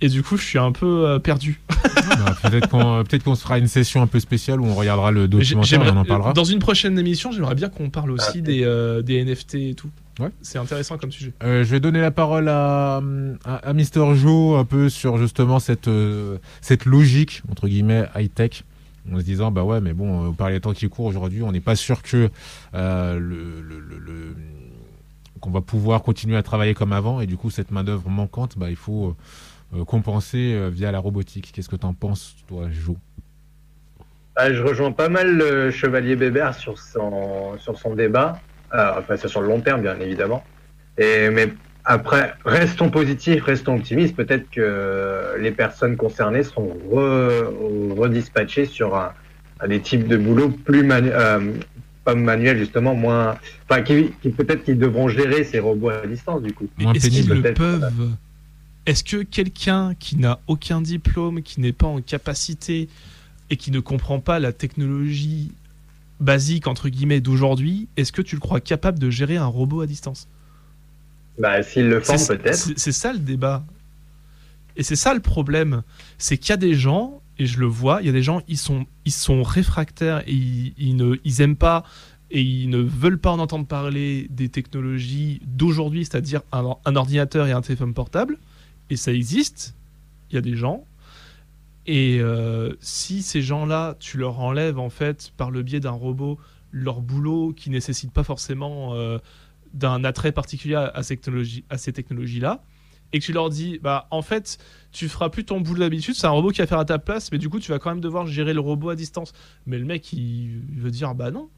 Et 0.00 0.08
du 0.08 0.22
coup, 0.22 0.36
je 0.36 0.44
suis 0.44 0.58
un 0.58 0.72
peu 0.72 1.06
euh, 1.06 1.18
perdu. 1.18 1.60
Bah, 2.08 2.34
peut-être 2.42 2.68
qu'on 2.68 3.04
peut-être 3.04 3.22
qu'on 3.22 3.34
se 3.34 3.42
fera 3.42 3.58
une 3.58 3.68
session 3.68 4.02
un 4.02 4.06
peu 4.06 4.18
spéciale 4.18 4.60
où 4.60 4.66
on 4.66 4.74
regardera 4.74 5.10
le 5.12 5.28
documentaire 5.28 5.86
et 5.86 5.90
on 5.90 5.96
en 5.98 6.04
parlera. 6.04 6.32
Dans 6.32 6.42
une 6.44 6.58
prochaine 6.58 6.98
émission, 6.98 7.30
j'aimerais 7.32 7.54
bien 7.54 7.68
qu'on 7.68 7.90
parle 7.90 8.10
aussi 8.10 8.40
des, 8.42 8.64
euh, 8.64 9.02
des 9.02 9.22
NFT 9.24 9.54
et 9.56 9.74
tout. 9.74 9.90
Ouais. 10.18 10.30
C'est 10.42 10.58
intéressant 10.58 10.96
comme 10.98 11.12
sujet. 11.12 11.32
Euh, 11.44 11.62
je 11.64 11.70
vais 11.70 11.80
donner 11.80 12.00
la 12.00 12.10
parole 12.10 12.48
à, 12.48 13.00
à, 13.44 13.54
à 13.56 13.72
Mister 13.72 14.04
Joe 14.16 14.58
un 14.58 14.64
peu 14.64 14.88
sur 14.88 15.16
justement 15.18 15.60
cette, 15.60 15.86
euh, 15.86 16.38
cette 16.60 16.86
logique, 16.86 17.42
entre 17.50 17.68
guillemets, 17.68 18.06
high-tech, 18.16 18.64
en 19.12 19.18
se 19.18 19.22
disant, 19.24 19.50
bah 19.52 19.62
ouais, 19.62 19.80
mais 19.80 19.92
bon, 19.92 20.28
euh, 20.30 20.32
par 20.32 20.48
les 20.50 20.60
temps 20.60 20.72
qui 20.72 20.88
courent 20.88 21.06
aujourd'hui, 21.06 21.42
on 21.42 21.52
n'est 21.52 21.60
pas 21.60 21.76
sûr 21.76 22.02
que 22.02 22.30
euh, 22.74 23.18
le, 23.18 23.60
le, 23.62 23.78
le- 23.80 23.98
le- 23.98 24.34
qu'on 25.40 25.50
va 25.50 25.60
pouvoir 25.60 26.02
continuer 26.02 26.36
à 26.36 26.42
travailler 26.42 26.74
comme 26.74 26.92
avant, 26.92 27.20
et 27.20 27.26
du 27.26 27.36
coup, 27.36 27.50
cette 27.50 27.70
main-d'œuvre 27.70 28.08
manquante, 28.08 28.58
bah, 28.58 28.70
il 28.70 28.76
faut 28.76 29.14
euh, 29.74 29.84
compenser 29.84 30.54
euh, 30.54 30.68
via 30.68 30.90
la 30.92 30.98
robotique. 30.98 31.50
Qu'est-ce 31.52 31.68
que 31.68 31.76
t'en 31.76 31.94
penses, 31.94 32.36
toi, 32.46 32.68
Joe 32.70 32.96
Ah, 34.36 34.52
je 34.52 34.62
rejoins 34.62 34.92
pas 34.92 35.08
mal 35.08 35.36
le 35.36 35.70
chevalier 35.70 36.16
Bébert 36.16 36.54
sur 36.54 36.78
son, 36.78 37.58
sur 37.58 37.78
son 37.78 37.94
débat. 37.94 38.40
Euh, 38.74 38.92
enfin, 38.98 39.16
c'est 39.16 39.28
sur 39.28 39.40
le 39.40 39.48
long 39.48 39.60
terme, 39.60 39.82
bien 39.82 39.98
évidemment. 40.00 40.44
Et, 40.98 41.30
mais 41.30 41.52
après, 41.84 42.34
restons 42.44 42.90
positifs, 42.90 43.42
restons 43.44 43.76
optimistes. 43.76 44.14
Peut-être 44.14 44.50
que 44.50 45.36
les 45.38 45.52
personnes 45.52 45.96
concernées 45.96 46.42
seront 46.42 46.76
re- 46.90 47.98
redispatchées 47.98 48.66
sur 48.66 48.94
un, 48.94 49.12
des 49.66 49.80
types 49.80 50.06
de 50.06 50.16
boulot 50.16 50.50
plus 50.50 50.82
manu 50.82 51.10
euh, 51.12 51.52
pas 52.04 52.14
manuels, 52.14 52.58
justement, 52.58 52.94
moins. 52.94 53.36
Enfin, 53.68 53.82
qui, 53.82 54.12
qui 54.22 54.30
peut-être 54.30 54.64
qu'ils 54.64 54.78
devront 54.78 55.08
gérer 55.08 55.44
ces 55.44 55.58
robots 55.60 55.90
à 55.90 56.06
distance, 56.06 56.42
du 56.42 56.52
coup. 56.52 56.68
Mais 56.78 56.84
est-ce 56.94 57.08
qu'ils 57.08 57.28
le 57.28 57.52
peuvent? 57.54 57.90
Est-ce 58.88 59.04
que 59.04 59.22
quelqu'un 59.22 59.94
qui 59.94 60.16
n'a 60.16 60.40
aucun 60.46 60.80
diplôme, 60.80 61.42
qui 61.42 61.60
n'est 61.60 61.74
pas 61.74 61.86
en 61.86 62.00
capacité 62.00 62.88
et 63.50 63.56
qui 63.58 63.70
ne 63.70 63.80
comprend 63.80 64.18
pas 64.18 64.38
la 64.38 64.50
technologie 64.54 65.52
basique 66.20 66.66
entre 66.66 66.88
guillemets 66.88 67.20
d'aujourd'hui, 67.20 67.86
est-ce 67.98 68.12
que 68.12 68.22
tu 68.22 68.34
le 68.34 68.40
crois 68.40 68.60
capable 68.62 68.98
de 68.98 69.10
gérer 69.10 69.36
un 69.36 69.44
robot 69.46 69.82
à 69.82 69.86
distance? 69.86 70.26
Bah, 71.38 71.62
s'ils 71.62 71.86
le 71.86 72.00
font, 72.00 72.16
C'est- 72.16 72.38
peut-être. 72.38 72.56
C'est 72.56 72.78
c'est 72.78 72.92
ça 72.92 73.12
le 73.12 73.18
débat. 73.18 73.62
Et 74.74 74.82
c'est 74.82 74.96
ça 74.96 75.12
le 75.12 75.20
problème. 75.20 75.82
C'est 76.16 76.38
qu'il 76.38 76.48
y 76.48 76.52
a 76.54 76.56
des 76.56 76.72
gens, 76.74 77.20
et 77.38 77.44
je 77.44 77.60
le 77.60 77.66
vois, 77.66 78.00
il 78.00 78.06
y 78.06 78.08
a 78.08 78.12
des 78.12 78.22
gens, 78.22 78.40
ils 78.48 78.56
sont, 78.56 78.86
ils 79.04 79.12
sont 79.12 79.42
réfractaires 79.42 80.20
et 80.26 80.32
ils, 80.32 80.72
ils 80.78 80.96
ne, 80.96 81.16
ils 81.24 81.42
aiment 81.42 81.56
pas 81.56 81.84
et 82.30 82.40
ils 82.40 82.70
ne 82.70 82.78
veulent 82.78 83.18
pas 83.18 83.32
en 83.32 83.38
entendre 83.38 83.66
parler 83.66 84.28
des 84.30 84.48
technologies 84.48 85.40
d'aujourd'hui, 85.44 86.06
c'est-à-dire 86.06 86.40
un, 86.52 86.74
un 86.86 86.96
ordinateur 86.96 87.46
et 87.46 87.52
un 87.52 87.60
téléphone 87.60 87.92
portable. 87.92 88.38
Et 88.90 88.96
ça 88.96 89.12
existe. 89.12 89.74
Il 90.30 90.34
y 90.34 90.38
a 90.38 90.42
des 90.42 90.56
gens. 90.56 90.84
Et 91.86 92.18
euh, 92.20 92.74
si 92.80 93.22
ces 93.22 93.40
gens-là, 93.40 93.96
tu 93.98 94.18
leur 94.18 94.40
enlèves 94.40 94.78
en 94.78 94.90
fait 94.90 95.32
par 95.36 95.50
le 95.50 95.62
biais 95.62 95.80
d'un 95.80 95.90
robot 95.90 96.38
leur 96.70 97.00
boulot 97.00 97.54
qui 97.56 97.70
nécessite 97.70 98.12
pas 98.12 98.24
forcément 98.24 98.94
euh, 98.94 99.18
d'un 99.72 100.04
attrait 100.04 100.32
particulier 100.32 100.74
à, 100.74 101.02
ces 101.02 101.16
technologies, 101.16 101.64
à 101.70 101.78
ces 101.78 101.94
technologies-là, 101.94 102.62
et 103.12 103.20
que 103.20 103.24
tu 103.24 103.32
leur 103.32 103.48
dis, 103.48 103.78
bah 103.78 104.06
en 104.10 104.20
fait, 104.20 104.58
tu 104.92 105.08
feras 105.08 105.30
plus 105.30 105.44
ton 105.44 105.62
boulot 105.62 105.80
d'habitude, 105.80 106.14
c'est 106.14 106.26
un 106.26 106.30
robot 106.30 106.50
qui 106.50 106.60
va 106.60 106.66
faire 106.66 106.78
à 106.78 106.84
ta 106.84 106.98
place, 106.98 107.32
mais 107.32 107.38
du 107.38 107.48
coup, 107.48 107.58
tu 107.58 107.70
vas 107.70 107.78
quand 107.78 107.88
même 107.88 108.02
devoir 108.02 108.26
gérer 108.26 108.52
le 108.52 108.60
robot 108.60 108.90
à 108.90 108.96
distance. 108.96 109.32
Mais 109.64 109.78
le 109.78 109.86
mec, 109.86 110.12
il 110.12 110.60
veut 110.76 110.90
dire, 110.90 111.14
bah 111.14 111.30
non. 111.30 111.48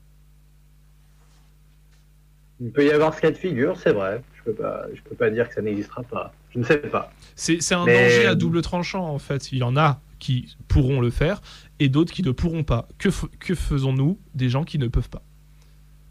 Il 2.61 2.71
peut 2.71 2.85
y 2.85 2.91
avoir 2.91 3.15
ce 3.15 3.21
cas 3.21 3.31
de 3.31 3.37
figure, 3.37 3.77
c'est 3.79 3.93
vrai. 3.93 4.23
Je 4.37 4.43
peux 4.51 4.55
pas, 4.55 4.85
je 4.95 5.01
peux 5.03 5.15
pas 5.15 5.31
dire 5.31 5.49
que 5.49 5.55
ça 5.55 5.63
n'existera 5.63 6.03
pas. 6.03 6.33
Je 6.55 6.59
ne 6.59 6.65
sais 6.65 6.79
pas. 6.79 7.13
C'est 7.35 7.61
c'est 7.61 7.75
un 7.75 7.85
Mais- 7.85 7.95
danger 8.09 8.27
à 8.27 8.35
double 8.35 8.63
tranchant, 8.63 9.07
en 9.07 9.19
fait. 9.19 9.53
Il 9.53 9.59
y 9.59 9.63
en 9.63 9.77
a 9.77 10.01
qui 10.19 10.55
pourront 10.69 11.01
le 11.01 11.11
faire, 11.11 11.41
et 11.79 11.89
d'autres 11.89 12.13
qui 12.13 12.23
ne 12.23 12.31
pourront 12.31 12.63
pas. 12.63 12.87
Que, 12.99 13.09
que 13.39 13.55
faisons-nous 13.55 14.19
des 14.35 14.51
gens 14.51 14.65
qui 14.65 14.79
ne 14.79 14.87
peuvent 14.89 15.09
pas? 15.09 15.23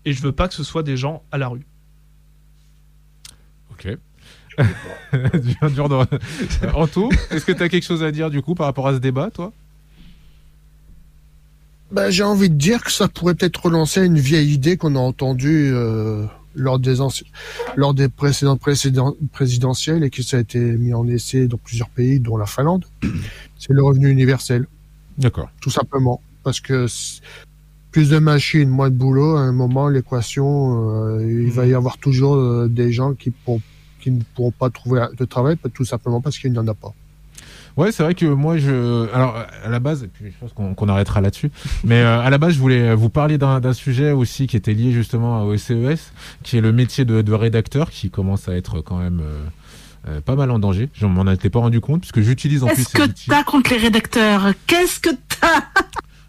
Et 0.05 0.13
je 0.13 0.21
veux 0.23 0.31
pas 0.31 0.47
que 0.47 0.55
ce 0.55 0.63
soit 0.63 0.81
des 0.81 0.97
gens 0.97 1.23
à 1.31 1.37
la 1.37 1.47
rue. 1.49 1.65
Ok. 3.71 3.87
dur, 5.13 5.71
dur 5.71 5.89
de... 5.89 5.95
Euh, 5.95 6.71
Anto, 6.73 7.09
est-ce 7.29 7.45
que 7.45 7.51
tu 7.51 7.61
as 7.61 7.69
quelque 7.69 7.85
chose 7.85 8.03
à 8.03 8.11
dire 8.11 8.29
du 8.29 8.41
coup 8.41 8.55
par 8.55 8.65
rapport 8.65 8.87
à 8.87 8.93
ce 8.93 8.99
débat, 8.99 9.29
toi? 9.29 9.53
Ben, 11.91 12.09
j'ai 12.09 12.23
envie 12.23 12.49
de 12.49 12.55
dire 12.55 12.83
que 12.83 12.91
ça 12.91 13.07
pourrait 13.07 13.35
peut-être 13.35 13.65
relancer 13.65 14.05
une 14.05 14.19
vieille 14.19 14.53
idée 14.53 14.77
qu'on 14.77 14.95
a 14.95 14.99
entendue 14.99 15.71
euh, 15.73 16.25
lors 16.59 16.79
des 16.79 16.95
lors 17.75 17.93
des 17.93 18.09
précédentes 18.09 18.61
présidentielles 19.31 20.03
et 20.03 20.09
que 20.09 20.21
ça 20.21 20.37
a 20.37 20.39
été 20.39 20.59
mis 20.59 20.93
en 20.93 21.07
essai 21.07 21.47
dans 21.47 21.57
plusieurs 21.57 21.89
pays, 21.89 22.19
dont 22.19 22.37
la 22.37 22.45
Finlande. 22.45 22.85
C'est 23.57 23.73
le 23.73 23.83
revenu 23.83 24.09
universel, 24.09 24.67
D'accord. 25.17 25.49
tout 25.61 25.69
simplement, 25.69 26.21
parce 26.43 26.59
que 26.59 26.85
plus 27.91 28.09
de 28.09 28.19
machines, 28.19 28.69
moins 28.69 28.89
de 28.89 28.95
boulot, 28.95 29.35
à 29.35 29.41
un 29.41 29.51
moment 29.51 29.89
l'équation, 29.89 31.07
euh, 31.17 31.25
il 31.27 31.51
va 31.51 31.65
y 31.65 31.73
avoir 31.73 31.97
toujours 31.97 32.35
euh, 32.35 32.67
des 32.67 32.91
gens 32.91 33.13
qui, 33.13 33.33
qui 33.99 34.11
ne 34.11 34.21
pourront 34.35 34.51
pas 34.51 34.69
trouver 34.69 35.05
de 35.17 35.25
travail, 35.25 35.57
tout 35.73 35.85
simplement 35.85 36.21
parce 36.21 36.37
qu'il 36.37 36.51
n'y 36.51 36.59
en 36.59 36.67
a 36.67 36.73
pas. 36.73 36.93
Ouais, 37.77 37.91
c'est 37.91 38.03
vrai 38.03 38.15
que 38.15 38.25
moi, 38.25 38.57
je. 38.57 39.11
Alors, 39.13 39.35
à 39.63 39.69
la 39.69 39.79
base, 39.79 40.03
et 40.03 40.07
puis 40.07 40.25
je 40.31 40.37
pense 40.39 40.53
qu'on 40.53 40.89
arrêtera 40.89 41.21
là-dessus, 41.21 41.51
mais 41.83 42.01
euh, 42.01 42.19
à 42.21 42.29
la 42.29 42.37
base, 42.37 42.53
je 42.53 42.59
voulais 42.59 42.93
vous 42.95 43.09
parler 43.09 43.37
d'un 43.37 43.73
sujet 43.73 44.11
aussi 44.11 44.47
qui 44.47 44.57
était 44.57 44.73
lié 44.73 44.91
justement 44.91 45.43
au 45.43 45.55
CES, 45.57 46.11
qui 46.43 46.57
est 46.57 46.61
le 46.61 46.71
métier 46.71 47.05
de, 47.05 47.21
de 47.21 47.33
rédacteur, 47.33 47.89
qui 47.91 48.09
commence 48.09 48.49
à 48.49 48.55
être 48.55 48.81
quand 48.81 48.97
même 48.97 49.21
euh, 49.21 50.09
euh, 50.09 50.21
pas 50.21 50.35
mal 50.35 50.51
en 50.51 50.59
danger. 50.59 50.89
Je 50.93 51.05
m'en 51.05 51.29
étais 51.31 51.49
pas 51.49 51.59
rendu 51.59 51.79
compte, 51.81 52.01
puisque 52.01 52.21
j'utilise 52.21 52.63
en 52.63 52.67
plus 52.67 52.85
Qu'est-ce 52.85 53.07
que 53.07 53.29
t'as 53.29 53.43
contre 53.43 53.71
les 53.71 53.77
rédacteurs? 53.77 54.53
Qu'est-ce 54.67 54.99
que 54.99 55.09
t'as? 55.09 55.63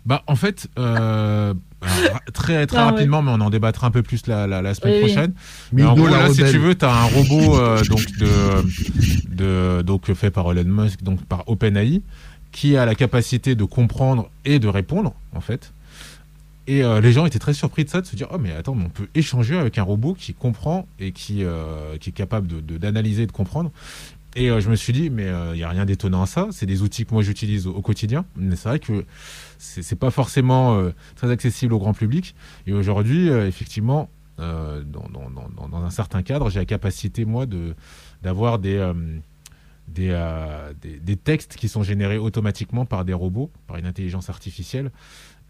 Bah, 0.06 0.22
en 0.26 0.36
fait, 0.36 0.68
euh, 0.78 1.54
très 2.32 2.66
très 2.66 2.78
Ah 2.78 2.86
ouais. 2.86 2.90
rapidement, 2.92 3.22
mais 3.22 3.30
on 3.32 3.40
en 3.40 3.50
débattra 3.50 3.86
un 3.86 3.90
peu 3.90 4.02
plus 4.02 4.26
la, 4.26 4.46
la, 4.46 4.62
la 4.62 4.74
semaine 4.74 4.94
Oui, 4.94 5.00
oui. 5.04 5.12
prochaine. 5.12 5.32
Mais 5.72 5.84
en 5.84 5.94
gros, 5.94 6.08
là, 6.08 6.32
si 6.32 6.42
tu 6.44 6.58
veux, 6.58 6.74
t'as 6.74 6.92
un 6.92 7.04
robot 7.04 7.56
euh, 7.58 7.82
donc 7.84 8.06
de, 8.18 8.64
de 9.28 9.82
donc 9.82 10.12
fait 10.14 10.30
par 10.30 10.50
Elon 10.52 10.64
Musk, 10.82 11.02
donc 11.02 11.22
par 11.24 11.44
OpenAI, 11.48 12.02
qui 12.52 12.76
a 12.76 12.84
la 12.86 12.94
capacité 12.94 13.54
de 13.54 13.64
comprendre 13.64 14.30
et 14.44 14.58
de 14.58 14.68
répondre, 14.68 15.14
en 15.34 15.40
fait. 15.40 15.72
Et 16.66 16.84
euh, 16.84 17.00
les 17.00 17.12
gens 17.12 17.26
étaient 17.26 17.38
très 17.38 17.54
surpris 17.54 17.84
de 17.84 17.90
ça, 17.90 18.00
de 18.00 18.06
se 18.06 18.14
dire 18.14 18.28
oh 18.32 18.38
mais 18.38 18.52
attends, 18.52 18.74
mais 18.74 18.84
on 18.84 18.90
peut 18.90 19.08
échanger 19.14 19.58
avec 19.58 19.78
un 19.78 19.82
robot 19.82 20.14
qui 20.14 20.34
comprend 20.34 20.86
et 21.00 21.10
qui 21.10 21.42
euh, 21.42 21.96
qui 21.98 22.10
est 22.10 22.12
capable 22.12 22.46
de 22.46 22.78
d'analyser 22.78 23.22
et 23.24 23.26
de 23.26 23.32
comprendre. 23.32 23.72
Et 24.36 24.50
euh, 24.50 24.60
je 24.60 24.70
me 24.70 24.76
suis 24.76 24.92
dit 24.92 25.10
mais 25.10 25.28
il 25.52 25.58
y 25.58 25.64
a 25.64 25.68
rien 25.68 25.84
d'étonnant 25.84 26.22
à 26.22 26.26
ça. 26.26 26.48
C'est 26.50 26.66
des 26.66 26.82
outils 26.82 27.04
que 27.06 27.14
moi 27.14 27.22
j'utilise 27.22 27.66
au, 27.66 27.80
quotidien. 27.82 28.24
Mais 28.36 28.56
c'est 28.56 28.68
vrai 28.68 28.78
que 28.78 29.04
c'est 29.58 29.98
pas 29.98 30.10
forcément 30.10 30.90
très 31.16 31.30
accessible 31.30 31.74
au 31.74 31.78
grand 31.78 31.94
public. 31.94 32.34
Et 32.66 32.72
aujourd'hui, 32.72 33.28
effectivement, 33.28 34.08
dans, 34.38 35.84
un 35.84 35.90
certain 35.90 36.22
cadre, 36.22 36.48
j'ai 36.50 36.60
la 36.60 36.64
capacité 36.64 37.24
moi 37.24 37.46
de 37.46 37.74
d'avoir 38.22 38.58
des 38.58 38.92
des, 39.88 40.16
des, 40.80 41.00
des, 41.00 41.16
textes 41.16 41.56
qui 41.56 41.68
sont 41.68 41.82
générés 41.82 42.18
automatiquement 42.18 42.84
par 42.84 43.04
des 43.04 43.12
robots, 43.12 43.50
par 43.66 43.76
une 43.76 43.86
intelligence 43.86 44.30
artificielle. 44.30 44.92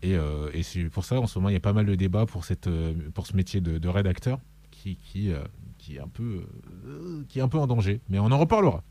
Et, 0.03 0.15
euh, 0.15 0.51
c'est 0.63 0.85
pour 0.85 1.05
ça, 1.05 1.21
en 1.21 1.27
ce 1.27 1.39
moment, 1.39 1.49
il 1.49 1.53
y 1.53 1.57
a 1.57 1.61
pas 1.61 1.73
mal 1.73 1.87
de 1.87 1.95
débats 1.95 2.27
pour, 2.27 2.45
cette, 2.45 2.67
euh, 2.67 2.95
pour 3.15 3.27
ce 3.27 3.37
métier 3.37 3.61
de, 3.61 3.79
de 3.79 3.89
rédacteur 3.89 4.39
qui, 4.71 4.97
euh, 5.31 5.45
qui, 5.91 5.97
est 5.97 6.01
un 6.01 6.09
peu, 6.09 6.45
euh, 6.87 7.25
qui 7.29 7.41
est 7.41 7.43
un 7.43 7.49
peu 7.49 7.59
en 7.59 7.67
danger. 7.67 8.01
Mais 8.09 8.19
on 8.19 8.27
en 8.27 8.39
reparlera. 8.39 8.83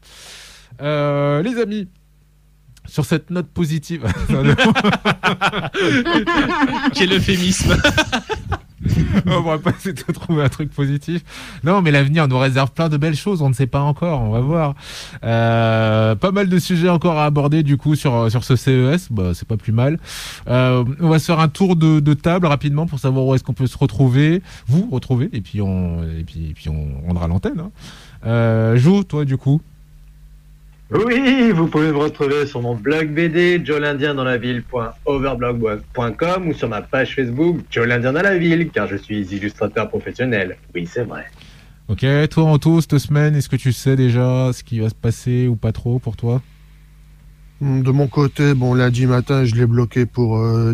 Euh, 0.81 1.41
les 1.41 1.57
amis, 1.57 1.87
sur 2.89 3.05
cette 3.05 3.29
note 3.29 3.47
positive. 3.47 4.05
Quel 6.93 7.13
euphémisme 7.13 7.77
on 9.25 9.41
va 9.41 9.57
pas 9.57 9.71
essayer 9.71 9.93
de 9.93 10.11
trouver 10.11 10.43
un 10.43 10.49
truc 10.49 10.71
positif. 10.71 11.23
Non, 11.63 11.81
mais 11.81 11.91
l'avenir 11.91 12.27
nous 12.27 12.37
réserve 12.37 12.71
plein 12.71 12.89
de 12.89 12.97
belles 12.97 13.15
choses. 13.15 13.41
On 13.41 13.49
ne 13.49 13.53
sait 13.53 13.67
pas 13.67 13.81
encore. 13.81 14.21
On 14.21 14.31
va 14.31 14.39
voir. 14.39 14.75
Euh, 15.23 16.15
pas 16.15 16.31
mal 16.31 16.49
de 16.49 16.59
sujets 16.59 16.89
encore 16.89 17.17
à 17.17 17.25
aborder 17.25 17.63
du 17.63 17.77
coup 17.77 17.95
sur 17.95 18.31
sur 18.31 18.43
ce 18.43 18.55
CES. 18.55 19.11
Bah, 19.11 19.31
c'est 19.33 19.47
pas 19.47 19.57
plus 19.57 19.73
mal. 19.73 19.99
Euh, 20.47 20.83
on 20.99 21.09
va 21.09 21.19
se 21.19 21.25
faire 21.25 21.39
un 21.39 21.49
tour 21.49 21.75
de, 21.75 21.99
de 21.99 22.13
table 22.13 22.47
rapidement 22.47 22.85
pour 22.85 22.99
savoir 22.99 23.25
où 23.25 23.35
est-ce 23.35 23.43
qu'on 23.43 23.53
peut 23.53 23.67
se 23.67 23.77
retrouver, 23.77 24.41
vous 24.67 24.89
retrouver, 24.91 25.29
et 25.33 25.41
puis 25.41 25.61
on 25.61 26.03
et 26.03 26.23
puis 26.23 26.49
et 26.49 26.53
puis 26.53 26.69
on 26.69 27.07
rendra 27.07 27.27
l'antenne. 27.27 27.59
Hein. 27.59 27.71
Euh, 28.25 28.77
Jou, 28.77 29.03
toi 29.03 29.25
du 29.25 29.37
coup? 29.37 29.61
Oui, 30.91 31.51
vous 31.51 31.67
pouvez 31.67 31.91
me 31.91 31.97
retrouver 31.97 32.47
sur 32.47 32.63
mon 32.63 32.73
blog 32.75 33.13
BD, 33.13 33.63
Joe 33.63 33.79
dans 33.79 34.23
la 34.23 34.37
ville.overblog.com 34.37 36.47
ou 36.47 36.53
sur 36.53 36.67
ma 36.67 36.81
page 36.81 37.13
Facebook, 37.15 37.59
Joe 37.69 37.85
l'Indien 37.85 38.13
dans 38.13 38.23
la 38.23 38.39
ville, 38.39 38.71
car 38.71 38.87
je 38.87 38.95
suis 38.95 39.21
illustrateur 39.21 39.87
professionnel. 39.87 40.57
Oui, 40.73 40.89
c'est 40.91 41.03
vrai. 41.03 41.25
Ok, 41.89 42.03
toi 42.29 42.45
Anto, 42.45 42.81
cette 42.81 42.97
semaine, 42.97 43.35
est-ce 43.35 43.49
que 43.49 43.55
tu 43.55 43.71
sais 43.71 43.95
déjà 43.95 44.51
ce 44.51 44.63
qui 44.63 44.79
va 44.79 44.89
se 44.89 44.95
passer 44.95 45.47
ou 45.47 45.55
pas 45.55 45.71
trop 45.71 45.99
pour 45.99 46.17
toi? 46.17 46.41
De 47.61 47.91
mon 47.91 48.07
côté, 48.07 48.53
bon, 48.53 48.73
lundi 48.73 49.05
matin, 49.05 49.45
je 49.45 49.53
l'ai 49.53 49.67
bloqué 49.67 50.07
pour 50.07 50.37
euh, 50.37 50.73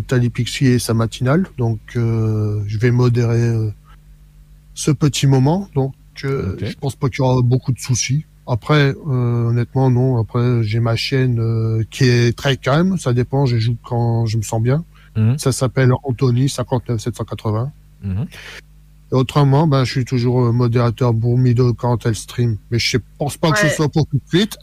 et 0.62 0.80
sa 0.80 0.94
matinale, 0.94 1.48
donc 1.58 1.80
euh, 1.96 2.62
je 2.68 2.78
vais 2.78 2.92
modérer 2.92 3.42
euh, 3.42 3.72
ce 4.76 4.92
petit 4.92 5.26
moment, 5.26 5.68
donc 5.74 5.96
euh, 6.24 6.56
je 6.62 6.76
pense 6.76 6.96
pas 6.96 7.10
qu'il 7.10 7.20
y 7.20 7.22
aura 7.22 7.42
beaucoup 7.42 7.72
de 7.72 7.80
soucis. 7.80 8.26
Après, 8.48 8.94
euh, 9.08 9.48
honnêtement, 9.50 9.90
non. 9.90 10.18
Après, 10.20 10.62
j'ai 10.64 10.80
ma 10.80 10.96
chaîne 10.96 11.40
euh, 11.40 11.84
qui 11.90 12.04
est 12.04 12.38
très 12.38 12.58
calme. 12.58 12.98
Ça 12.98 13.14
dépend. 13.14 13.46
Je 13.46 13.58
joue 13.58 13.76
quand 13.84 14.26
je 14.26 14.38
me 14.38 14.44
sens 14.44 14.62
bien. 14.62 14.84
Mhm. 15.16 15.38
Ça 15.40 15.52
s'appelle 15.52 15.92
Anthony 16.04 16.48
59780. 16.50 17.72
Mhm. 18.04 18.26
Et 19.12 19.16
autrement, 19.16 19.68
ben, 19.68 19.84
je 19.84 19.92
suis 19.92 20.06
toujours 20.06 20.46
euh, 20.46 20.52
modérateur 20.52 21.14
pour 21.18 21.38
Mido 21.38 21.74
quand 21.74 22.06
elle 22.06 22.16
stream. 22.16 22.58
Mais 22.72 22.80
je 22.80 22.98
pense 23.18 23.38
pas 23.38 23.52
que 23.52 23.60
ce 23.60 23.70
soit 23.70 23.90
pour 23.90 24.06
tout 24.08 24.18
de 24.18 24.28
suite. 24.28 24.58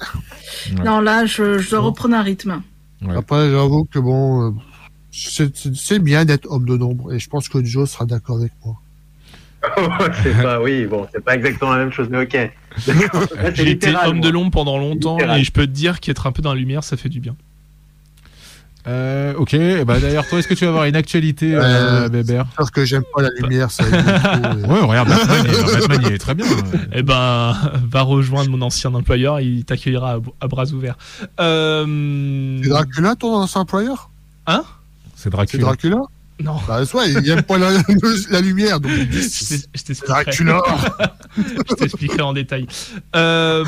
Ouais. 0.77 0.85
Non, 0.85 1.01
là, 1.01 1.27
je, 1.27 1.59
je 1.59 1.71
dois 1.71 1.81
Bon. 1.81 1.87
reprendre 1.87 2.15
un 2.17 2.23
rythme. 2.23 2.63
Ouais. 3.03 3.17
Après, 3.17 3.51
j'avoue 3.51 3.85
que 3.85 3.99
bon, 3.99 4.55
c'est 5.11 5.99
bien 5.99 6.25
d'être 6.25 6.47
homme 6.51 6.67
de 6.67 6.77
nombre. 6.77 7.13
Et 7.13 7.19
je 7.19 7.29
pense 7.29 7.49
que 7.49 7.63
Joe 7.65 7.91
sera 7.91 8.05
d'accord 8.07 8.37
avec 8.37 8.53
moi. 8.65 8.77
c'est 10.23 10.43
pas, 10.43 10.61
oui, 10.61 10.87
bon, 10.87 11.07
c'est 11.13 11.25
pas 11.25 11.35
exactement 11.37 11.73
la 11.73 11.79
même 11.79 11.93
chose, 11.93 12.09
mais 12.11 12.23
ok. 12.23 12.51
C'est 12.79 12.95
J'ai 13.55 13.71
été 13.71 13.95
homme 14.07 14.21
de 14.21 14.29
l'ombre 14.29 14.51
pendant 14.51 14.79
longtemps 14.79 15.17
Littéral. 15.17 15.41
et 15.41 15.45
je 15.45 15.53
peux 15.53 15.67
te 15.67 15.73
dire 15.73 16.01
qu'être 16.01 16.27
un 16.27 16.33
peu 16.33 16.43
dans 16.43 16.53
la 16.53 16.59
lumière, 16.59 16.83
ça 16.85 16.97
fait 16.97 17.09
du 17.09 17.21
bien. 17.21 17.37
Euh, 18.89 19.35
ok, 19.37 19.53
ben, 19.53 19.85
d'ailleurs, 20.01 20.27
toi, 20.27 20.41
est-ce 20.41 20.49
que 20.49 20.55
tu 20.55 20.65
vas 20.65 20.71
avoir 20.71 20.85
une 20.87 20.97
actualité, 20.97 21.55
euh, 21.55 21.61
Euh, 21.63 22.09
Bébert 22.09 22.47
Parce 22.57 22.73
que 22.73 22.85
j'aime 22.85 23.05
pas 23.15 23.23
la 23.23 23.29
lumière, 23.41 23.71
ça. 23.71 23.85
et- 23.89 24.67
Ouais, 24.67 24.81
regarde, 24.81 25.09
Batman, 25.09 25.45
il, 25.47 25.73
Batman, 25.73 26.01
il 26.07 26.13
est 26.13 26.19
très 26.19 26.35
bien. 26.35 26.47
Eh 26.93 27.03
ben, 27.05 27.57
va 27.89 28.03
rejoindre 28.03 28.51
mon 28.51 28.61
ancien 28.61 28.93
employeur, 28.95 29.39
il 29.41 29.65
t'accueillera 29.65 30.15
à, 30.15 30.19
à 30.41 30.49
bras 30.49 30.67
ouverts. 30.73 30.97
Euh... 31.39 32.59
C'est 32.61 32.69
Dracula, 32.71 33.15
ton 33.15 33.33
ancien 33.37 33.61
employeur? 33.61 34.11
C'est 34.49 34.55
C'est 35.15 35.31
Dracula. 35.31 35.63
Dracula? 35.63 35.99
Non, 36.41 36.57
Bah, 36.67 36.85
soit, 36.85 37.07
il 37.07 37.29
aime 37.31 37.43
pas 37.43 37.59
la, 37.59 37.71
la 38.31 38.41
lumière, 38.41 38.81
donc 38.81 38.91
il 38.97 39.09
dit, 39.09 39.19
je 39.23 39.83
t'expliquerai. 39.83 40.07
Dracula. 40.25 40.63
je 41.37 41.75
t'expliquerai 41.75 42.23
en 42.23 42.33
détail. 42.33 42.67
Euh, 43.15 43.65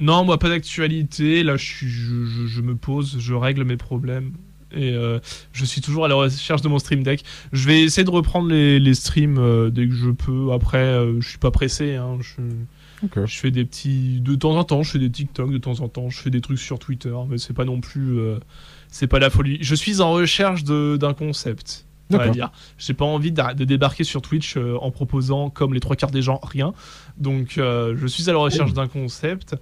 non, 0.00 0.24
moi 0.24 0.38
pas 0.38 0.48
d'actualité. 0.48 1.42
Là, 1.42 1.56
je, 1.56 1.64
suis, 1.64 1.88
je, 1.88 2.24
je- 2.24 2.46
je 2.46 2.60
me 2.62 2.74
pose, 2.74 3.16
je 3.18 3.34
règle 3.34 3.64
mes 3.64 3.76
problèmes. 3.76 4.32
Et 4.76 4.92
euh, 4.92 5.20
je 5.52 5.64
suis 5.64 5.80
toujours 5.80 6.04
à 6.04 6.08
la 6.08 6.14
recherche 6.16 6.62
de 6.62 6.68
mon 6.68 6.78
stream 6.80 7.02
deck. 7.04 7.24
Je 7.52 7.66
vais 7.68 7.82
essayer 7.82 8.04
de 8.04 8.10
reprendre 8.10 8.48
les, 8.48 8.80
les 8.80 8.94
streams 8.94 9.38
euh, 9.38 9.70
dès 9.70 9.86
que 9.86 9.94
je 9.94 10.10
peux. 10.10 10.52
Après, 10.52 10.78
euh, 10.78 11.20
je 11.20 11.28
suis 11.28 11.38
pas 11.38 11.52
pressé. 11.52 11.94
Hein. 11.94 12.18
Je, 12.20 13.26
fais 13.26 13.50
des 13.52 13.64
petits. 13.64 14.20
De 14.20 14.34
temps 14.34 14.56
en 14.56 14.64
temps, 14.64 14.82
je 14.82 14.90
fais 14.92 14.98
des 14.98 15.10
TikTok. 15.10 15.52
De 15.52 15.58
temps 15.58 15.78
en 15.80 15.88
temps, 15.88 16.10
je 16.10 16.18
fais 16.18 16.30
des 16.30 16.40
trucs 16.40 16.58
sur 16.58 16.78
Twitter. 16.80 17.14
Mais 17.28 17.38
c'est 17.38 17.52
pas 17.52 17.64
non 17.64 17.80
plus. 17.80 18.18
euh, 18.18 18.38
c'est 18.94 19.08
pas 19.08 19.18
la 19.18 19.28
folie. 19.28 19.58
Je 19.60 19.74
suis 19.74 20.00
en 20.00 20.12
recherche 20.12 20.62
d'un 20.62 21.14
concept. 21.14 21.84
On 22.10 22.12
va 22.12 22.18
D'accord. 22.18 22.34
dire. 22.34 22.52
J'ai 22.78 22.94
pas 22.94 23.04
envie 23.04 23.32
de 23.32 23.64
débarquer 23.64 24.04
sur 24.04 24.22
Twitch 24.22 24.56
euh, 24.56 24.76
en 24.80 24.92
proposant, 24.92 25.50
comme 25.50 25.74
les 25.74 25.80
trois 25.80 25.96
quarts 25.96 26.12
des 26.12 26.22
gens, 26.22 26.38
rien. 26.44 26.74
Donc, 27.16 27.58
euh, 27.58 27.96
je 27.96 28.06
suis 28.06 28.30
à 28.30 28.32
la 28.32 28.38
recherche 28.38 28.72
d'un 28.72 28.86
concept. 28.86 29.56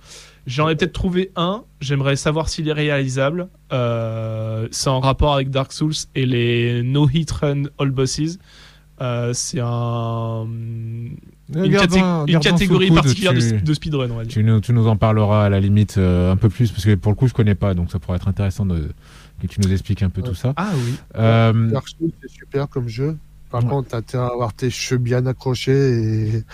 J'en 0.46 0.68
ai 0.68 0.76
peut-être 0.76 0.92
trouvé 0.92 1.32
un. 1.34 1.64
J'aimerais 1.80 2.16
savoir 2.16 2.50
s'il 2.50 2.68
est 2.68 2.74
réalisable. 2.74 3.48
Euh, 3.72 4.68
c'est 4.70 4.90
en 4.90 5.00
rapport 5.00 5.32
avec 5.32 5.48
Dark 5.48 5.72
Souls 5.72 5.94
et 6.14 6.26
les 6.26 6.82
No 6.82 7.08
Hit 7.08 7.30
Run 7.30 7.62
All 7.78 7.90
Bosses. 7.90 8.38
Euh, 9.00 9.32
c'est 9.32 9.58
un, 9.60 10.44
une, 10.44 11.16
un- 11.56 11.64
une 11.64 11.70
garde 11.72 11.92
un 11.96 12.26
sous 12.26 12.40
catégorie 12.40 12.88
coude, 12.88 12.96
particulière 12.96 13.32
tu- 13.32 13.52
de, 13.52 13.58
de 13.58 13.74
speedrun, 13.74 14.10
on 14.10 14.16
va 14.16 14.24
dire. 14.24 14.32
Tu 14.32 14.44
nous, 14.44 14.60
tu 14.60 14.72
nous 14.72 14.86
en 14.86 14.96
parleras 14.96 15.46
à 15.46 15.48
la 15.48 15.60
limite 15.60 15.98
euh, 15.98 16.30
un 16.32 16.36
peu 16.36 16.48
plus, 16.48 16.70
parce 16.70 16.84
que 16.84 16.94
pour 16.94 17.10
le 17.10 17.16
coup, 17.16 17.26
je 17.26 17.32
connais 17.34 17.54
pas, 17.56 17.74
donc 17.74 17.90
ça 17.90 17.98
pourrait 17.98 18.16
être 18.16 18.28
intéressant 18.28 18.64
de, 18.66 18.90
que 19.40 19.46
tu 19.48 19.60
nous 19.60 19.72
expliques 19.72 20.02
un 20.02 20.10
peu 20.10 20.20
Ouais. 20.22 20.28
tout 20.28 20.34
ça. 20.34 20.52
Ah 20.56 20.70
oui. 20.76 20.94
Euh, 21.16 21.70
Dark 21.70 21.88
Souls, 21.88 22.10
c'est 22.20 22.30
super 22.30 22.68
comme 22.68 22.88
jeu. 22.88 23.16
Par 23.50 23.62
Ouais. 23.64 23.68
contre, 23.70 23.88
t'as 23.88 23.98
intérêt 23.98 24.24
à 24.24 24.28
avoir 24.28 24.52
tes 24.52 24.70
cheveux 24.70 24.98
bien 24.98 25.26
accrochés 25.26 25.72
et 25.72 26.44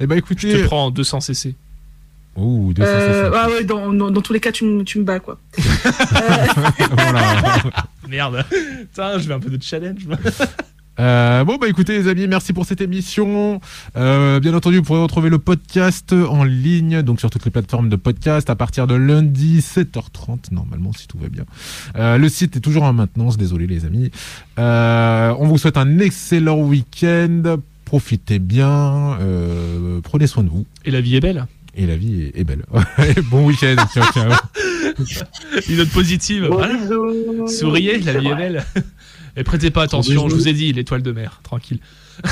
Eh 0.00 0.06
ben 0.06 0.14
Je 0.14 0.18
écoutez. 0.20 0.52
te 0.62 0.64
prends 0.66 0.86
en 0.86 0.90
200 0.90 1.20
cc. 1.20 1.54
Ouh, 2.40 2.72
200 2.72 2.88
Euh, 2.90 3.24
cc. 3.30 3.36
ah 3.38 3.48
ouais, 3.50 3.64
dans, 3.64 3.92
dans, 3.92 4.10
dans 4.10 4.20
tous 4.22 4.32
les 4.32 4.40
cas, 4.40 4.52
tu, 4.52 4.64
me- 4.64 4.82
tu 4.84 4.98
me 4.98 5.04
bats, 5.04 5.20
quoi. 5.20 5.38
Euh, 5.86 6.84
voilà. 6.90 7.62
Merde. 8.08 8.44
Putain, 8.90 9.18
je 9.18 9.28
veux 9.28 9.34
un 9.34 9.40
peu 9.40 9.50
de 9.50 9.62
challenge. 9.62 10.02
Euh, 10.98 11.44
bon 11.44 11.56
bah 11.56 11.66
écoutez 11.68 11.96
les 11.96 12.08
amis, 12.08 12.26
merci 12.28 12.52
pour 12.52 12.66
cette 12.66 12.80
émission. 12.82 13.60
Euh, 13.96 14.38
bien 14.40 14.52
entendu, 14.52 14.76
vous 14.78 14.82
pourrez 14.82 15.00
retrouver 15.00 15.30
le 15.30 15.38
podcast 15.38 16.12
en 16.12 16.44
ligne, 16.44 17.00
donc 17.02 17.20
sur 17.20 17.30
toutes 17.30 17.44
les 17.46 17.50
plateformes 17.50 17.88
de 17.88 17.96
podcast 17.96 18.50
à 18.50 18.54
partir 18.54 18.86
de 18.86 18.94
lundi 18.96 19.60
7h30 19.60 20.52
normalement 20.52 20.92
si 20.92 21.06
tout 21.08 21.16
va 21.18 21.28
bien. 21.28 21.44
Euh, 21.96 22.18
le 22.18 22.28
site 22.28 22.56
est 22.56 22.60
toujours 22.60 22.82
en 22.82 22.92
maintenance, 22.92 23.38
désolé 23.38 23.66
les 23.66 23.86
amis. 23.86 24.10
Euh, 24.58 25.32
on 25.38 25.46
vous 25.46 25.56
souhaite 25.56 25.78
un 25.78 25.98
excellent 26.00 26.58
week-end. 26.58 27.56
Profitez 27.86 28.38
bien, 28.38 29.16
euh, 29.20 30.00
prenez 30.02 30.26
soin 30.26 30.42
de 30.44 30.48
vous. 30.50 30.66
Et 30.84 30.90
la 30.90 31.00
vie 31.00 31.16
est 31.16 31.20
belle. 31.20 31.46
Et 31.74 31.86
la 31.86 31.96
vie 31.96 32.22
est, 32.24 32.40
est 32.40 32.44
belle. 32.44 32.64
bon 33.30 33.46
week-end. 33.46 33.76
Une 35.68 35.76
note 35.76 35.90
positive. 35.90 36.44
Gros 36.46 36.58
Voilà. 36.58 36.76
bisous. 36.76 37.48
Souriez, 37.48 37.98
la 38.00 38.18
vie 38.18 38.28
est 38.28 38.34
belle. 38.34 38.64
Et 39.36 39.44
prêtez 39.44 39.70
pas 39.70 39.82
attention, 39.82 40.28
je 40.28 40.34
vous 40.34 40.48
ai 40.48 40.52
dit, 40.52 40.72
l'étoile 40.72 41.02
de 41.02 41.12
mer, 41.12 41.40
tranquille. 41.42 41.78